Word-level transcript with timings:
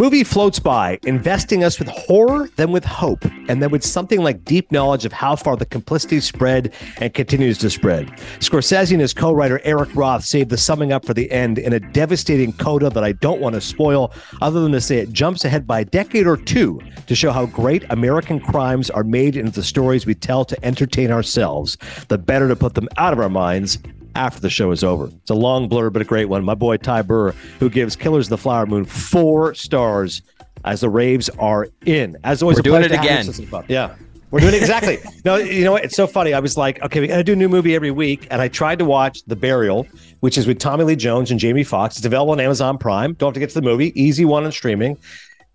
Movie 0.00 0.24
floats 0.24 0.58
by, 0.58 0.98
investing 1.02 1.62
us 1.62 1.78
with 1.78 1.86
horror, 1.88 2.48
then 2.56 2.72
with 2.72 2.86
hope, 2.86 3.22
and 3.50 3.62
then 3.62 3.70
with 3.70 3.84
something 3.84 4.22
like 4.22 4.46
deep 4.46 4.72
knowledge 4.72 5.04
of 5.04 5.12
how 5.12 5.36
far 5.36 5.56
the 5.58 5.66
complicity 5.66 6.20
spread 6.20 6.72
and 6.96 7.12
continues 7.12 7.58
to 7.58 7.68
spread. 7.68 8.06
Scorsese 8.38 8.92
and 8.92 9.02
his 9.02 9.12
co 9.12 9.30
writer 9.30 9.60
Eric 9.62 9.94
Roth 9.94 10.24
saved 10.24 10.48
the 10.48 10.56
summing 10.56 10.90
up 10.90 11.04
for 11.04 11.12
the 11.12 11.30
end 11.30 11.58
in 11.58 11.74
a 11.74 11.80
devastating 11.80 12.54
coda 12.54 12.88
that 12.88 13.04
I 13.04 13.12
don't 13.12 13.42
want 13.42 13.56
to 13.56 13.60
spoil, 13.60 14.10
other 14.40 14.62
than 14.62 14.72
to 14.72 14.80
say 14.80 14.96
it 14.96 15.12
jumps 15.12 15.44
ahead 15.44 15.66
by 15.66 15.80
a 15.80 15.84
decade 15.84 16.26
or 16.26 16.38
two 16.38 16.80
to 17.06 17.14
show 17.14 17.30
how 17.30 17.44
great 17.44 17.84
American 17.90 18.40
crimes 18.40 18.88
are 18.88 19.04
made 19.04 19.36
into 19.36 19.52
the 19.52 19.62
stories 19.62 20.06
we 20.06 20.14
tell 20.14 20.46
to 20.46 20.64
entertain 20.64 21.10
ourselves. 21.10 21.76
The 22.08 22.16
better 22.16 22.48
to 22.48 22.56
put 22.56 22.72
them 22.72 22.88
out 22.96 23.12
of 23.12 23.18
our 23.18 23.28
minds 23.28 23.76
after 24.14 24.40
the 24.40 24.50
show 24.50 24.70
is 24.70 24.84
over. 24.84 25.06
It's 25.06 25.30
a 25.30 25.34
long 25.34 25.68
blur, 25.68 25.90
but 25.90 26.02
a 26.02 26.04
great 26.04 26.26
one. 26.26 26.44
My 26.44 26.54
boy 26.54 26.76
Ty 26.76 27.02
Burr, 27.02 27.32
who 27.58 27.70
gives 27.70 27.96
Killers 27.96 28.26
of 28.26 28.30
the 28.30 28.38
Flower 28.38 28.66
Moon 28.66 28.84
four 28.84 29.54
stars 29.54 30.22
as 30.64 30.80
the 30.80 30.88
raves 30.88 31.28
are 31.38 31.68
in. 31.86 32.16
As 32.24 32.42
always, 32.42 32.58
we're 32.58 32.62
doing 32.62 32.82
it 32.82 32.92
again. 32.92 33.26
Yeah. 33.68 33.94
We're 34.30 34.40
doing 34.40 34.54
it 34.54 34.58
exactly. 34.58 34.98
no, 35.24 35.36
you 35.36 35.64
know 35.64 35.72
what? 35.72 35.84
It's 35.84 35.96
so 35.96 36.06
funny. 36.06 36.34
I 36.34 36.40
was 36.40 36.56
like, 36.56 36.80
okay, 36.82 37.00
we 37.00 37.08
got 37.08 37.16
to 37.16 37.24
do 37.24 37.32
a 37.32 37.36
new 37.36 37.48
movie 37.48 37.74
every 37.74 37.90
week. 37.90 38.28
And 38.30 38.40
I 38.40 38.48
tried 38.48 38.78
to 38.78 38.84
watch 38.84 39.24
The 39.24 39.34
Burial, 39.34 39.88
which 40.20 40.38
is 40.38 40.46
with 40.46 40.58
Tommy 40.60 40.84
Lee 40.84 40.96
Jones 40.96 41.30
and 41.30 41.40
Jamie 41.40 41.64
Foxx. 41.64 41.96
It's 41.96 42.06
available 42.06 42.32
on 42.32 42.40
Amazon 42.40 42.78
Prime. 42.78 43.14
Don't 43.14 43.28
have 43.28 43.34
to 43.34 43.40
get 43.40 43.48
to 43.50 43.54
the 43.56 43.62
movie. 43.62 44.00
Easy 44.00 44.24
one 44.24 44.44
on 44.44 44.52
streaming. 44.52 44.96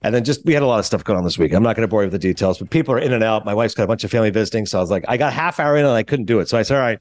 And 0.02 0.14
then 0.14 0.24
just 0.24 0.46
we 0.46 0.54
had 0.54 0.62
a 0.62 0.68
lot 0.68 0.78
of 0.78 0.86
stuff 0.86 1.04
going 1.04 1.18
on 1.18 1.24
this 1.24 1.38
week. 1.38 1.54
I'm 1.54 1.64
not 1.64 1.76
going 1.76 1.82
to 1.82 1.88
bore 1.88 2.04
you 2.04 2.08
with 2.08 2.12
the 2.12 2.20
details, 2.20 2.60
but 2.60 2.70
people 2.70 2.94
are 2.94 3.00
in 3.00 3.14
and 3.14 3.24
out. 3.24 3.44
My 3.44 3.54
wife's 3.54 3.74
got 3.74 3.84
a 3.84 3.88
bunch 3.88 4.04
of 4.04 4.12
family 4.12 4.30
visiting, 4.30 4.66
so 4.66 4.78
I 4.78 4.82
was 4.82 4.92
like, 4.92 5.06
I 5.08 5.18
got 5.18 5.34
half 5.34 5.60
hour 5.60 5.78
in 5.78 5.86
and 5.86 5.96
I 5.96 6.04
couldn't 6.04 6.26
do 6.26 6.40
it. 6.42 6.50
So 6.50 6.58
I 6.58 6.62
said, 6.62 6.76
all 6.76 6.82
right, 6.82 7.00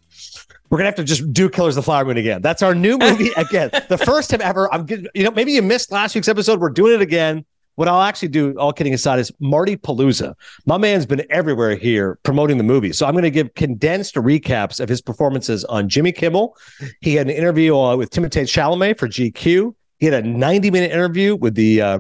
we're 0.75 0.79
gonna 0.79 0.89
have 0.89 0.97
to 0.97 1.05
just 1.05 1.33
do 1.33 1.49
Killers 1.49 1.77
of 1.77 1.85
the 1.85 1.85
Flower 1.85 2.05
Moon 2.05 2.17
again. 2.17 2.43
That's 2.43 2.61
our 2.61 2.75
new 2.75 2.99
movie 2.99 3.31
again. 3.37 3.71
the 3.89 3.97
first 3.97 4.31
time 4.31 4.41
ever. 4.43 4.73
I'm 4.75 4.85
getting, 4.85 5.07
you 5.15 5.23
know, 5.23 5.31
maybe 5.31 5.53
you 5.53 5.63
missed 5.63 5.93
last 5.93 6.17
week's 6.17 6.27
episode. 6.27 6.59
We're 6.59 6.71
doing 6.71 6.95
it 6.95 7.01
again. 7.01 7.45
What 7.77 7.87
I'll 7.87 8.03
actually 8.03 8.29
do, 8.31 8.59
all 8.59 8.73
kidding 8.73 8.93
aside, 8.93 9.21
is 9.21 9.31
Marty 9.39 9.77
Palooza. 9.77 10.35
My 10.67 10.77
man's 10.77 11.07
been 11.07 11.25
everywhere 11.31 11.77
here 11.77 12.19
promoting 12.25 12.59
the 12.59 12.65
movie. 12.65 12.93
So 12.93 13.07
I'm 13.07 13.13
going 13.13 13.23
to 13.23 13.31
give 13.31 13.55
condensed 13.55 14.17
recaps 14.17 14.81
of 14.81 14.89
his 14.89 15.01
performances 15.01 15.65
on 15.67 15.89
Jimmy 15.89 16.11
Kimmel. 16.11 16.57
He 17.03 17.15
had 17.15 17.29
an 17.29 17.37
interview 17.37 17.79
uh, 17.79 17.95
with 17.95 18.11
Timothée 18.11 18.43
Chalamet 18.43 18.99
for 18.99 19.07
GQ. 19.07 19.77
He 20.01 20.07
had 20.07 20.25
a 20.25 20.27
90 20.27 20.73
minute 20.73 20.91
interview 20.91 21.37
with 21.37 21.55
the 21.55 21.81
uh, 21.81 21.99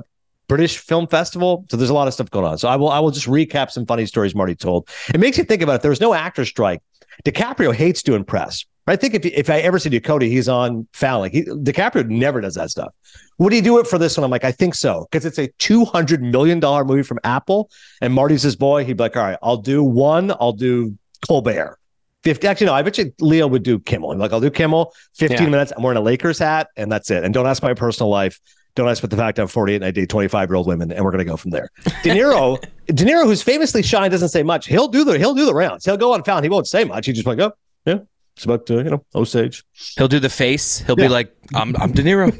British 0.48 0.78
Film 0.78 1.06
Festival. 1.06 1.64
So 1.70 1.76
there's 1.76 1.90
a 1.90 1.94
lot 1.94 2.08
of 2.08 2.14
stuff 2.14 2.30
going 2.30 2.44
on. 2.44 2.58
So 2.58 2.68
I 2.68 2.76
will 2.76 2.90
I 2.90 2.98
will 2.98 3.10
just 3.10 3.26
recap 3.26 3.70
some 3.70 3.86
funny 3.86 4.06
stories 4.06 4.34
Marty 4.34 4.54
told. 4.54 4.88
It 5.12 5.20
makes 5.20 5.38
you 5.38 5.44
think 5.44 5.62
about 5.62 5.76
it. 5.76 5.82
There 5.82 5.90
was 5.90 6.00
no 6.00 6.12
actor 6.14 6.44
strike. 6.44 6.82
DiCaprio 7.24 7.74
hates 7.74 8.02
doing 8.02 8.24
press. 8.24 8.64
I 8.86 8.96
think 8.96 9.14
if 9.14 9.24
if 9.24 9.48
I 9.48 9.60
ever 9.60 9.78
see 9.78 9.88
to 9.90 10.00
Cody, 10.00 10.28
he's 10.28 10.48
on 10.48 10.86
Fallon. 10.92 11.30
He, 11.30 11.42
DiCaprio 11.42 12.06
never 12.06 12.40
does 12.40 12.54
that 12.54 12.70
stuff. 12.70 12.92
Would 13.38 13.52
he 13.52 13.62
do 13.62 13.78
it 13.78 13.86
for 13.86 13.98
this 13.98 14.16
one? 14.16 14.24
I'm 14.24 14.30
like, 14.30 14.44
I 14.44 14.52
think 14.52 14.74
so, 14.74 15.06
because 15.10 15.24
it's 15.24 15.38
a 15.38 15.48
two 15.58 15.86
hundred 15.86 16.22
million 16.22 16.60
dollar 16.60 16.84
movie 16.84 17.02
from 17.02 17.18
Apple, 17.24 17.70
and 18.02 18.12
Marty's 18.12 18.42
his 18.42 18.56
boy. 18.56 18.84
He'd 18.84 18.98
be 18.98 19.04
like, 19.04 19.16
all 19.16 19.22
right, 19.22 19.38
I'll 19.42 19.56
do 19.56 19.82
one. 19.82 20.32
I'll 20.32 20.52
do 20.52 20.96
Colbert. 21.26 21.78
50 22.24 22.48
actually 22.48 22.66
no 22.68 22.72
i 22.72 22.80
bet 22.80 22.96
you 22.96 23.12
leo 23.20 23.46
would 23.46 23.62
do 23.62 23.78
kimmel 23.78 24.16
like 24.16 24.32
i'll 24.32 24.40
do 24.40 24.50
kimmel 24.50 24.94
15 25.16 25.38
yeah. 25.38 25.48
minutes 25.50 25.74
i'm 25.76 25.82
wearing 25.82 25.98
a 25.98 26.00
lakers 26.00 26.38
hat 26.38 26.68
and 26.74 26.90
that's 26.90 27.10
it 27.10 27.22
and 27.22 27.34
don't 27.34 27.46
ask 27.46 27.62
my 27.62 27.74
personal 27.74 28.08
life 28.08 28.40
don't 28.74 28.88
ask 28.88 29.02
about 29.02 29.10
the 29.10 29.16
fact 29.16 29.38
I'm 29.38 29.46
48 29.46 29.76
and 29.76 29.84
I 29.84 29.90
date 29.90 30.08
25 30.08 30.48
year 30.48 30.56
old 30.56 30.66
women, 30.66 30.90
and 30.92 31.04
we're 31.04 31.10
going 31.10 31.24
to 31.24 31.30
go 31.30 31.36
from 31.36 31.50
there. 31.50 31.70
De 32.02 32.10
Niro, 32.10 32.60
De 32.86 33.04
Niro, 33.04 33.24
who's 33.24 33.42
famously 33.42 33.82
shy, 33.82 34.08
doesn't 34.08 34.30
say 34.30 34.42
much. 34.42 34.66
He'll 34.66 34.88
do 34.88 35.04
the 35.04 35.18
he'll 35.18 35.34
do 35.34 35.46
the 35.46 35.54
rounds. 35.54 35.84
He'll 35.84 35.96
go 35.96 36.12
on 36.12 36.22
Fallon. 36.24 36.44
He 36.44 36.50
won't 36.50 36.66
say 36.66 36.84
much. 36.84 37.06
He 37.06 37.12
just 37.12 37.26
like, 37.26 37.38
oh 37.38 37.52
yeah, 37.86 37.98
it's 38.36 38.44
about 38.44 38.70
uh, 38.70 38.78
you 38.78 38.90
know 38.90 39.04
Osage. 39.14 39.64
He'll 39.96 40.08
do 40.08 40.18
the 40.18 40.28
face. 40.28 40.80
He'll 40.80 40.98
yeah. 40.98 41.06
be 41.06 41.12
like, 41.12 41.34
I'm 41.54 41.76
I'm 41.76 41.92
De 41.92 42.02
Niro. 42.02 42.32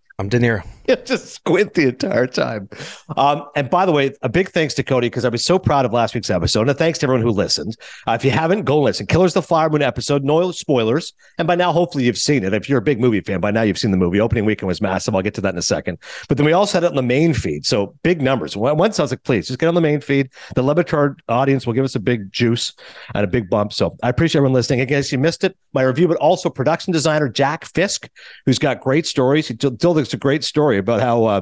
I'm 0.18 0.28
De 0.28 0.38
Niro. 0.38 0.66
just 1.04 1.34
squint 1.34 1.74
the 1.74 1.88
entire 1.88 2.26
time. 2.26 2.68
Um, 3.16 3.46
and 3.54 3.70
by 3.70 3.86
the 3.86 3.92
way, 3.92 4.12
a 4.22 4.28
big 4.28 4.50
thanks 4.50 4.74
to 4.74 4.82
Cody 4.82 5.08
because 5.08 5.24
I 5.24 5.28
was 5.28 5.44
so 5.44 5.58
proud 5.58 5.84
of 5.84 5.92
last 5.92 6.14
week's 6.14 6.30
episode. 6.30 6.68
And 6.68 6.78
thanks 6.78 6.98
to 7.00 7.06
everyone 7.06 7.22
who 7.22 7.30
listened. 7.30 7.76
Uh, 8.06 8.12
if 8.12 8.24
you 8.24 8.30
haven't, 8.30 8.64
go 8.64 8.80
listen. 8.80 9.06
Killers 9.06 9.34
the 9.34 9.42
Flower 9.42 9.70
Moon 9.70 9.82
episode, 9.82 10.24
no 10.24 10.50
spoilers. 10.50 11.12
And 11.38 11.46
by 11.46 11.54
now, 11.54 11.72
hopefully, 11.72 12.04
you've 12.04 12.18
seen 12.18 12.44
it. 12.44 12.52
If 12.54 12.68
you're 12.68 12.78
a 12.78 12.82
big 12.82 13.00
movie 13.00 13.20
fan, 13.20 13.40
by 13.40 13.50
now 13.50 13.62
you've 13.62 13.78
seen 13.78 13.90
the 13.90 13.96
movie. 13.96 14.20
Opening 14.20 14.44
weekend 14.44 14.68
was 14.68 14.80
massive. 14.80 15.14
I'll 15.14 15.22
get 15.22 15.34
to 15.34 15.40
that 15.42 15.54
in 15.54 15.58
a 15.58 15.62
second. 15.62 15.98
But 16.28 16.36
then 16.36 16.46
we 16.46 16.52
also 16.52 16.78
had 16.78 16.84
it 16.84 16.90
on 16.90 16.96
the 16.96 17.02
main 17.02 17.34
feed. 17.34 17.64
So 17.66 17.94
big 18.02 18.20
numbers. 18.20 18.56
Once 18.56 18.98
I 18.98 19.02
was 19.02 19.12
like, 19.12 19.22
please 19.22 19.46
just 19.46 19.58
get 19.58 19.68
on 19.68 19.74
the 19.74 19.80
main 19.80 20.00
feed. 20.00 20.30
The 20.54 20.62
Le 20.62 20.74
Batard 20.74 21.20
audience 21.28 21.66
will 21.66 21.74
give 21.74 21.84
us 21.84 21.94
a 21.94 22.00
big 22.00 22.32
juice 22.32 22.72
and 23.14 23.24
a 23.24 23.28
big 23.28 23.48
bump. 23.48 23.72
So 23.72 23.96
I 24.02 24.08
appreciate 24.08 24.40
everyone 24.40 24.54
listening. 24.54 24.80
In 24.80 24.88
case 24.88 25.12
you 25.12 25.18
missed 25.18 25.44
it, 25.44 25.56
my 25.72 25.82
review, 25.82 26.08
but 26.08 26.16
also 26.18 26.50
production 26.50 26.92
designer 26.92 27.28
Jack 27.28 27.64
Fisk, 27.66 28.08
who's 28.46 28.58
got 28.58 28.80
great 28.80 29.06
stories. 29.06 29.48
He 29.48 29.54
told 29.54 29.98
us 29.98 30.12
a 30.12 30.16
great 30.16 30.44
story 30.44 30.71
about 30.78 31.00
how. 31.00 31.24
Uh, 31.24 31.40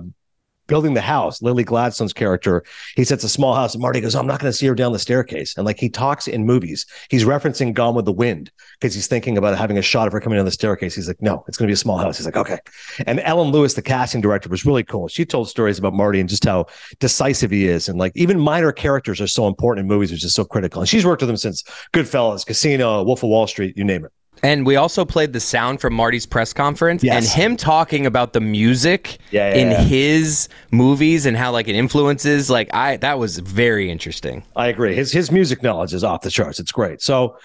building 0.70 0.94
the 0.94 1.00
house, 1.00 1.42
Lily 1.42 1.64
Gladstone's 1.64 2.12
character, 2.12 2.62
he 2.94 3.02
sets 3.04 3.24
a 3.24 3.28
small 3.28 3.54
house, 3.54 3.74
and 3.74 3.82
Marty 3.82 4.00
goes, 4.00 4.14
I'm 4.14 4.26
not 4.26 4.38
going 4.38 4.52
to 4.52 4.56
see 4.56 4.68
her 4.68 4.74
down 4.74 4.92
the 4.92 5.00
staircase. 5.00 5.56
And 5.56 5.66
like 5.66 5.80
he 5.80 5.90
talks 5.90 6.28
in 6.28 6.46
movies, 6.46 6.86
he's 7.10 7.24
referencing 7.24 7.74
Gone 7.74 7.96
with 7.96 8.04
the 8.04 8.12
Wind 8.12 8.52
because 8.78 8.94
he's 8.94 9.08
thinking 9.08 9.36
about 9.36 9.58
having 9.58 9.78
a 9.78 9.82
shot 9.82 10.06
of 10.06 10.12
her 10.12 10.20
coming 10.20 10.38
down 10.38 10.44
the 10.44 10.52
staircase. 10.52 10.94
He's 10.94 11.08
like, 11.08 11.20
no, 11.20 11.44
it's 11.48 11.58
going 11.58 11.66
to 11.66 11.70
be 11.70 11.74
a 11.74 11.76
small 11.76 11.98
house. 11.98 12.16
He's 12.18 12.24
like, 12.24 12.36
okay. 12.36 12.58
And 13.04 13.18
Ellen 13.20 13.50
Lewis, 13.50 13.74
the 13.74 13.82
casting 13.82 14.20
director, 14.20 14.48
was 14.48 14.64
really 14.64 14.84
cool. 14.84 15.08
She 15.08 15.24
told 15.24 15.48
stories 15.48 15.78
about 15.78 15.92
Marty 15.92 16.20
and 16.20 16.28
just 16.28 16.44
how 16.44 16.66
decisive 17.00 17.50
he 17.50 17.66
is. 17.66 17.88
And 17.88 17.98
like 17.98 18.12
even 18.14 18.38
minor 18.38 18.70
characters 18.70 19.20
are 19.20 19.26
so 19.26 19.48
important 19.48 19.84
in 19.84 19.88
movies, 19.88 20.12
which 20.12 20.24
is 20.24 20.34
so 20.34 20.44
critical. 20.44 20.80
And 20.82 20.88
she's 20.88 21.04
worked 21.04 21.20
with 21.20 21.30
him 21.30 21.36
since 21.36 21.64
Goodfellas, 21.92 22.46
Casino, 22.46 23.02
Wolf 23.02 23.24
of 23.24 23.30
Wall 23.30 23.48
Street, 23.48 23.76
you 23.76 23.82
name 23.82 24.04
it. 24.04 24.12
And 24.42 24.64
we 24.64 24.76
also 24.76 25.04
played 25.04 25.32
the 25.32 25.40
sound 25.40 25.80
from 25.80 25.94
Marty's 25.94 26.26
press 26.26 26.52
conference 26.52 27.02
yes. 27.02 27.16
and 27.16 27.42
him 27.42 27.56
talking 27.56 28.06
about 28.06 28.32
the 28.32 28.40
music 28.40 29.18
yeah, 29.30 29.50
yeah, 29.50 29.54
in 29.54 29.70
yeah. 29.70 29.80
his 29.82 30.48
movies 30.70 31.26
and 31.26 31.36
how 31.36 31.52
like 31.52 31.68
it 31.68 31.74
influences 31.74 32.48
like 32.48 32.72
I 32.74 32.96
that 32.98 33.18
was 33.18 33.38
very 33.38 33.90
interesting. 33.90 34.44
I 34.56 34.68
agree. 34.68 34.94
His 34.94 35.12
his 35.12 35.30
music 35.30 35.62
knowledge 35.62 35.92
is 35.92 36.04
off 36.04 36.22
the 36.22 36.30
charts. 36.30 36.58
It's 36.58 36.72
great. 36.72 37.02
So 37.02 37.36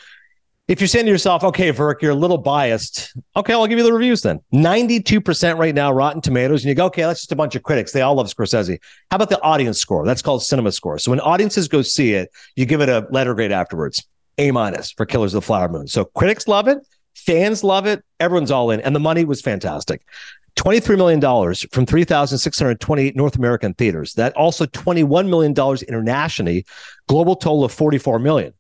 if 0.68 0.82
you're 0.82 0.88
saying 0.88 1.06
to 1.06 1.12
yourself, 1.12 1.44
okay, 1.44 1.72
Virk, 1.72 2.02
you're 2.02 2.12
a 2.12 2.16
little 2.16 2.40
biased, 2.40 3.16
okay, 3.36 3.54
I'll 3.54 3.68
give 3.68 3.78
you 3.78 3.84
the 3.84 3.94
reviews 3.94 4.24
then. 4.24 4.40
92% 4.52 5.60
right 5.60 5.76
now, 5.76 5.92
Rotten 5.92 6.22
Tomatoes. 6.22 6.64
And 6.64 6.70
you 6.70 6.76
go, 6.76 6.86
okay, 6.88 7.04
that's 7.04 7.22
just 7.22 7.32
a 7.32 7.36
bunch 7.36 7.56
of 7.56 7.62
critics. 7.62 7.92
They 7.92 8.02
all 8.02 8.16
love 8.16 8.26
Scorsese. 8.28 8.80
How 9.12 9.16
about 9.16 9.30
the 9.30 9.40
audience 9.44 9.78
score? 9.78 10.06
That's 10.06 10.24
called 10.24 10.42
cinema 10.42 10.72
score. 10.72 10.98
So 10.98 11.12
when 11.12 11.20
audiences 11.20 11.68
go 11.68 11.84
see 11.84 12.14
it, 12.14 12.32
you 12.56 12.66
give 12.66 12.82
it 12.82 12.90
a 12.90 13.06
letter 13.12 13.36
grade 13.36 13.52
afterwards. 13.52 14.04
A 14.38 14.52
minus 14.52 14.92
for 14.92 15.06
Killers 15.06 15.34
of 15.34 15.42
the 15.42 15.46
Flower 15.46 15.70
Moon. 15.70 15.88
So 15.88 16.06
critics 16.06 16.48
love 16.48 16.68
it, 16.68 16.80
fans 17.16 17.64
love 17.64 17.86
it, 17.86 18.04
everyone's 18.20 18.52
all 18.52 18.72
in, 18.72 18.82
and 18.82 18.96
the 18.96 19.00
money 19.00 19.26
was 19.26 19.42
fantastic. 19.42 20.06
$23 20.58 20.98
million 20.98 21.22
from 21.72 21.86
3,628 21.86 23.16
North 23.16 23.36
American 23.36 23.74
theaters. 23.74 24.14
That 24.14 24.36
also 24.36 24.66
$21 24.66 25.28
million 25.28 25.54
internationally, 25.88 26.66
global 27.08 27.36
total 27.36 27.66
of 27.66 27.74
44 27.74 28.20
million. 28.20 28.54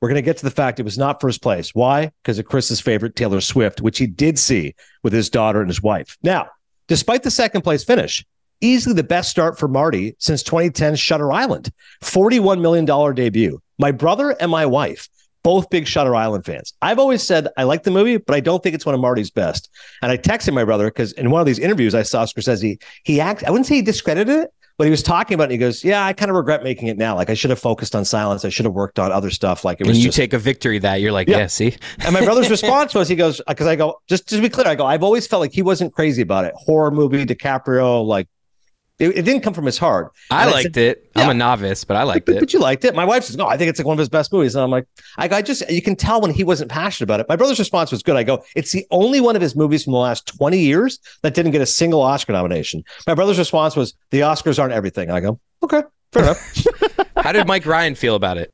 We're 0.00 0.08
going 0.08 0.16
to 0.16 0.22
get 0.22 0.36
to 0.38 0.44
the 0.44 0.50
fact 0.50 0.78
it 0.78 0.84
was 0.84 0.98
not 0.98 1.20
first 1.20 1.42
place. 1.42 1.74
Why? 1.74 2.12
Because 2.22 2.38
of 2.38 2.44
Chris's 2.44 2.80
favorite, 2.80 3.16
Taylor 3.16 3.40
Swift, 3.40 3.80
which 3.80 3.98
he 3.98 4.06
did 4.06 4.38
see 4.38 4.74
with 5.02 5.12
his 5.12 5.28
daughter 5.28 5.60
and 5.60 5.68
his 5.68 5.82
wife. 5.82 6.16
Now, 6.22 6.48
despite 6.86 7.22
the 7.22 7.30
second 7.30 7.62
place 7.62 7.82
finish, 7.82 8.24
easily 8.60 8.94
the 8.94 9.02
best 9.02 9.30
start 9.30 9.58
for 9.58 9.68
Marty 9.68 10.14
since 10.18 10.42
2010 10.42 10.96
Shutter 10.96 11.32
Island, 11.32 11.72
$41 12.02 12.60
million 12.60 13.14
debut. 13.14 13.60
My 13.78 13.90
brother 13.90 14.36
and 14.38 14.50
my 14.50 14.66
wife 14.66 15.08
both 15.42 15.70
big 15.70 15.86
Shutter 15.86 16.14
Island 16.14 16.44
fans. 16.44 16.72
I've 16.82 16.98
always 16.98 17.22
said 17.22 17.48
I 17.56 17.64
like 17.64 17.82
the 17.82 17.90
movie, 17.90 18.16
but 18.16 18.34
I 18.34 18.40
don't 18.40 18.62
think 18.62 18.74
it's 18.74 18.86
one 18.86 18.94
of 18.94 19.00
Marty's 19.00 19.30
best. 19.30 19.70
And 20.02 20.10
I 20.10 20.16
texted 20.16 20.52
my 20.54 20.64
brother 20.64 20.86
because 20.86 21.12
in 21.12 21.30
one 21.30 21.40
of 21.40 21.46
these 21.46 21.58
interviews 21.58 21.94
I 21.94 22.02
saw 22.02 22.24
Scorsese, 22.24 22.80
he 23.04 23.20
act 23.20 23.44
I 23.44 23.50
wouldn't 23.50 23.66
say 23.66 23.76
he 23.76 23.82
discredited 23.82 24.34
it, 24.34 24.52
but 24.78 24.84
he 24.84 24.90
was 24.90 25.02
talking 25.02 25.34
about 25.34 25.44
it. 25.44 25.46
And 25.46 25.52
he 25.52 25.58
goes, 25.58 25.84
"Yeah, 25.84 26.04
I 26.04 26.12
kind 26.12 26.30
of 26.30 26.36
regret 26.36 26.62
making 26.62 26.88
it 26.88 26.96
now. 26.96 27.16
Like 27.16 27.30
I 27.30 27.34
should 27.34 27.50
have 27.50 27.58
focused 27.58 27.94
on 27.94 28.04
silence. 28.04 28.44
I 28.44 28.48
should 28.48 28.64
have 28.64 28.74
worked 28.74 28.98
on 28.98 29.10
other 29.10 29.30
stuff. 29.30 29.64
Like 29.64 29.80
it 29.80 29.86
was." 29.86 29.96
And 29.96 30.02
you 30.02 30.08
just, 30.08 30.16
take 30.16 30.32
a 30.32 30.38
victory 30.38 30.78
that 30.78 31.00
you're 31.00 31.12
like, 31.12 31.28
"Yeah, 31.28 31.38
yeah 31.38 31.46
see." 31.48 31.76
and 31.98 32.14
my 32.14 32.24
brother's 32.24 32.48
response 32.58 32.94
was, 32.94 33.08
he 33.08 33.16
goes, 33.16 33.42
"Because 33.46 33.66
I 33.66 33.74
go, 33.74 34.00
just 34.08 34.28
to 34.28 34.40
be 34.40 34.48
clear, 34.48 34.68
I 34.68 34.76
go, 34.76 34.86
I've 34.86 35.02
always 35.02 35.26
felt 35.26 35.40
like 35.40 35.52
he 35.52 35.62
wasn't 35.62 35.92
crazy 35.92 36.22
about 36.22 36.44
it. 36.44 36.54
Horror 36.54 36.92
movie, 36.92 37.26
DiCaprio, 37.26 38.04
like 38.06 38.28
it, 38.98 39.18
it, 39.18 39.22
didn't 39.22 39.42
come 39.42 39.54
from 39.54 39.64
his 39.64 39.78
heart. 39.78 40.12
I 40.30 40.42
and 40.42 40.52
liked 40.52 40.58
I 40.58 40.62
said, 40.62 40.76
it. 40.76 41.10
I'm 41.14 41.30
a 41.30 41.34
novice, 41.34 41.84
but 41.84 41.96
I 41.96 42.02
liked 42.02 42.26
but, 42.26 42.36
it. 42.36 42.40
But 42.40 42.52
you 42.52 42.58
liked 42.58 42.84
it. 42.84 42.94
My 42.94 43.04
wife 43.04 43.24
says, 43.24 43.36
"No, 43.36 43.46
I 43.46 43.56
think 43.56 43.70
it's 43.70 43.78
like 43.78 43.86
one 43.86 43.94
of 43.94 43.98
his 43.98 44.08
best 44.08 44.32
movies." 44.32 44.54
And 44.54 44.62
I'm 44.64 44.70
like, 44.70 44.86
I, 45.16 45.28
I 45.28 45.42
just 45.42 45.68
you 45.70 45.82
can 45.82 45.94
tell 45.94 46.20
when 46.20 46.32
he 46.32 46.44
wasn't 46.44 46.70
passionate 46.70 47.06
about 47.06 47.20
it. 47.20 47.28
My 47.28 47.36
brother's 47.36 47.58
response 47.58 47.92
was 47.92 48.02
good. 48.02 48.16
I 48.16 48.24
go, 48.24 48.44
"It's 48.56 48.72
the 48.72 48.86
only 48.90 49.20
one 49.20 49.36
of 49.36 49.42
his 49.42 49.54
movies 49.54 49.84
from 49.84 49.92
the 49.92 49.98
last 49.98 50.26
20 50.26 50.58
years 50.58 50.98
that 51.22 51.34
didn't 51.34 51.52
get 51.52 51.60
a 51.60 51.66
single 51.66 52.02
Oscar 52.02 52.32
nomination." 52.32 52.82
My 53.06 53.14
brother's 53.14 53.38
response 53.38 53.76
was, 53.76 53.94
"The 54.10 54.20
Oscars 54.20 54.58
aren't 54.58 54.72
everything." 54.72 55.10
I 55.10 55.20
go, 55.20 55.38
"Okay, 55.62 55.82
fair 56.12 56.24
enough." 56.24 56.66
How 57.16 57.32
did 57.32 57.46
Mike 57.46 57.66
Ryan 57.66 57.94
feel 57.94 58.14
about 58.14 58.38
it? 58.38 58.52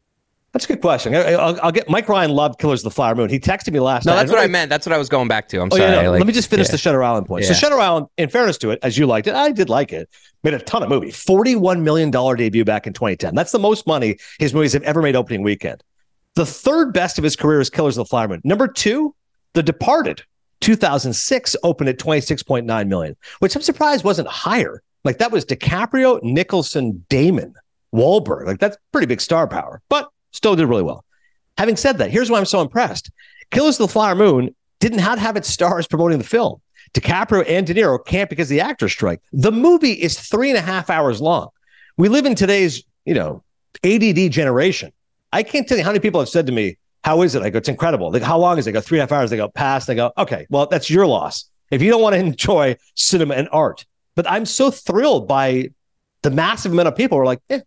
That's 0.54 0.66
a 0.66 0.68
good 0.68 0.80
question. 0.80 1.12
I, 1.16 1.50
will 1.64 1.72
get 1.72 1.90
Mike 1.90 2.08
Ryan 2.08 2.30
loved 2.30 2.60
Killers 2.60 2.80
of 2.80 2.84
the 2.84 2.94
Flower 2.94 3.16
Moon. 3.16 3.28
He 3.28 3.40
texted 3.40 3.72
me 3.72 3.80
last 3.80 4.06
no, 4.06 4.12
night. 4.12 4.18
No, 4.18 4.22
that's 4.22 4.32
what 4.32 4.40
I 4.40 4.46
meant. 4.46 4.70
That's 4.70 4.86
what 4.86 4.92
I 4.92 4.98
was 4.98 5.08
going 5.08 5.26
back 5.26 5.48
to. 5.48 5.60
I'm 5.60 5.68
oh, 5.72 5.76
sorry. 5.76 5.90
Yeah, 5.90 6.02
no. 6.02 6.12
like, 6.12 6.20
Let 6.20 6.26
me 6.28 6.32
just 6.32 6.48
finish 6.48 6.68
yeah. 6.68 6.72
the 6.72 6.78
Shutter 6.78 7.02
Island 7.02 7.26
point. 7.26 7.42
Yeah. 7.42 7.48
So 7.48 7.54
Shutter 7.54 7.80
Island, 7.80 8.06
in 8.18 8.28
fairness 8.28 8.56
to 8.58 8.70
it, 8.70 8.78
as 8.84 8.96
you 8.96 9.06
liked 9.06 9.26
it, 9.26 9.34
I 9.34 9.50
did 9.50 9.68
like 9.68 9.92
it. 9.92 10.08
Made 10.44 10.54
a 10.54 10.60
ton 10.60 10.84
of 10.84 10.88
movie. 10.88 11.08
$41 11.08 11.82
million 11.82 12.08
debut 12.08 12.64
back 12.64 12.86
in 12.86 12.92
2010. 12.92 13.34
That's 13.34 13.50
the 13.50 13.58
most 13.58 13.88
money 13.88 14.16
his 14.38 14.54
movies 14.54 14.72
have 14.74 14.84
ever 14.84 15.02
made 15.02 15.16
opening 15.16 15.42
weekend. 15.42 15.82
The 16.36 16.46
third 16.46 16.92
best 16.92 17.18
of 17.18 17.24
his 17.24 17.34
career 17.34 17.60
is 17.60 17.68
Killers 17.68 17.98
of 17.98 18.04
the 18.06 18.08
Flower 18.08 18.28
Moon. 18.28 18.40
Number 18.44 18.68
two, 18.68 19.12
The 19.54 19.62
Departed. 19.62 20.22
2006 20.60 21.56
opened 21.64 21.88
at 21.88 21.98
26.9 21.98 22.88
million, 22.88 23.16
which 23.40 23.56
I'm 23.56 23.60
surprised 23.60 24.04
wasn't 24.04 24.28
higher 24.28 24.82
Like 25.02 25.18
that 25.18 25.32
was 25.32 25.44
DiCaprio, 25.44 26.22
Nicholson, 26.22 27.04
Damon, 27.08 27.54
Wahlberg. 27.92 28.46
Like 28.46 28.60
that's 28.60 28.76
pretty 28.92 29.06
big 29.06 29.20
star 29.20 29.48
power, 29.48 29.82
but 29.88 30.08
still 30.34 30.56
did 30.56 30.66
really 30.66 30.82
well. 30.82 31.04
Having 31.56 31.76
said 31.76 31.98
that, 31.98 32.10
here's 32.10 32.30
why 32.30 32.38
I'm 32.38 32.44
so 32.44 32.60
impressed. 32.60 33.10
Killers 33.50 33.78
of 33.80 33.86
the 33.86 33.92
Flower 33.92 34.14
Moon 34.14 34.54
didn't 34.80 34.98
have, 34.98 35.36
its 35.36 35.48
stars 35.48 35.86
promoting 35.86 36.18
the 36.18 36.24
film. 36.24 36.60
DiCaprio 36.92 37.44
and 37.48 37.66
De 37.66 37.74
Niro 37.74 38.04
can't 38.04 38.28
because 38.28 38.46
of 38.46 38.50
the 38.50 38.60
actors 38.60 38.92
strike. 38.92 39.20
The 39.32 39.52
movie 39.52 39.92
is 39.92 40.18
three 40.18 40.50
and 40.50 40.58
a 40.58 40.62
half 40.62 40.90
hours 40.90 41.20
long. 41.20 41.48
We 41.96 42.08
live 42.08 42.26
in 42.26 42.34
today's, 42.34 42.82
you 43.04 43.14
know, 43.14 43.42
ADD 43.84 44.30
generation. 44.30 44.92
I 45.32 45.42
can't 45.42 45.66
tell 45.66 45.78
you 45.78 45.84
how 45.84 45.90
many 45.90 46.00
people 46.00 46.20
have 46.20 46.28
said 46.28 46.46
to 46.46 46.52
me, 46.52 46.76
How 47.02 47.22
is 47.22 47.34
it? 47.34 47.42
I 47.42 47.50
go, 47.50 47.58
It's 47.58 47.68
incredible. 47.68 48.10
Like, 48.10 48.22
how 48.22 48.38
long 48.38 48.58
is 48.58 48.66
it? 48.66 48.70
I 48.70 48.72
go, 48.72 48.80
Three 48.80 48.98
and 48.98 49.08
a 49.08 49.12
half 49.12 49.20
hours. 49.20 49.30
They 49.30 49.36
go, 49.36 49.48
Past. 49.48 49.86
They 49.86 49.94
go, 49.94 50.12
Okay, 50.18 50.46
well, 50.50 50.66
that's 50.66 50.90
your 50.90 51.06
loss. 51.06 51.48
If 51.70 51.82
you 51.82 51.90
don't 51.90 52.02
want 52.02 52.14
to 52.14 52.20
enjoy 52.20 52.76
cinema 52.94 53.34
and 53.34 53.48
art. 53.50 53.84
But 54.14 54.30
I'm 54.30 54.46
so 54.46 54.70
thrilled 54.70 55.26
by 55.26 55.70
the 56.22 56.30
massive 56.30 56.72
amount 56.72 56.88
of 56.88 56.96
people 56.96 57.18
who 57.18 57.22
are 57.22 57.26
like, 57.26 57.40
eh, 57.50 57.60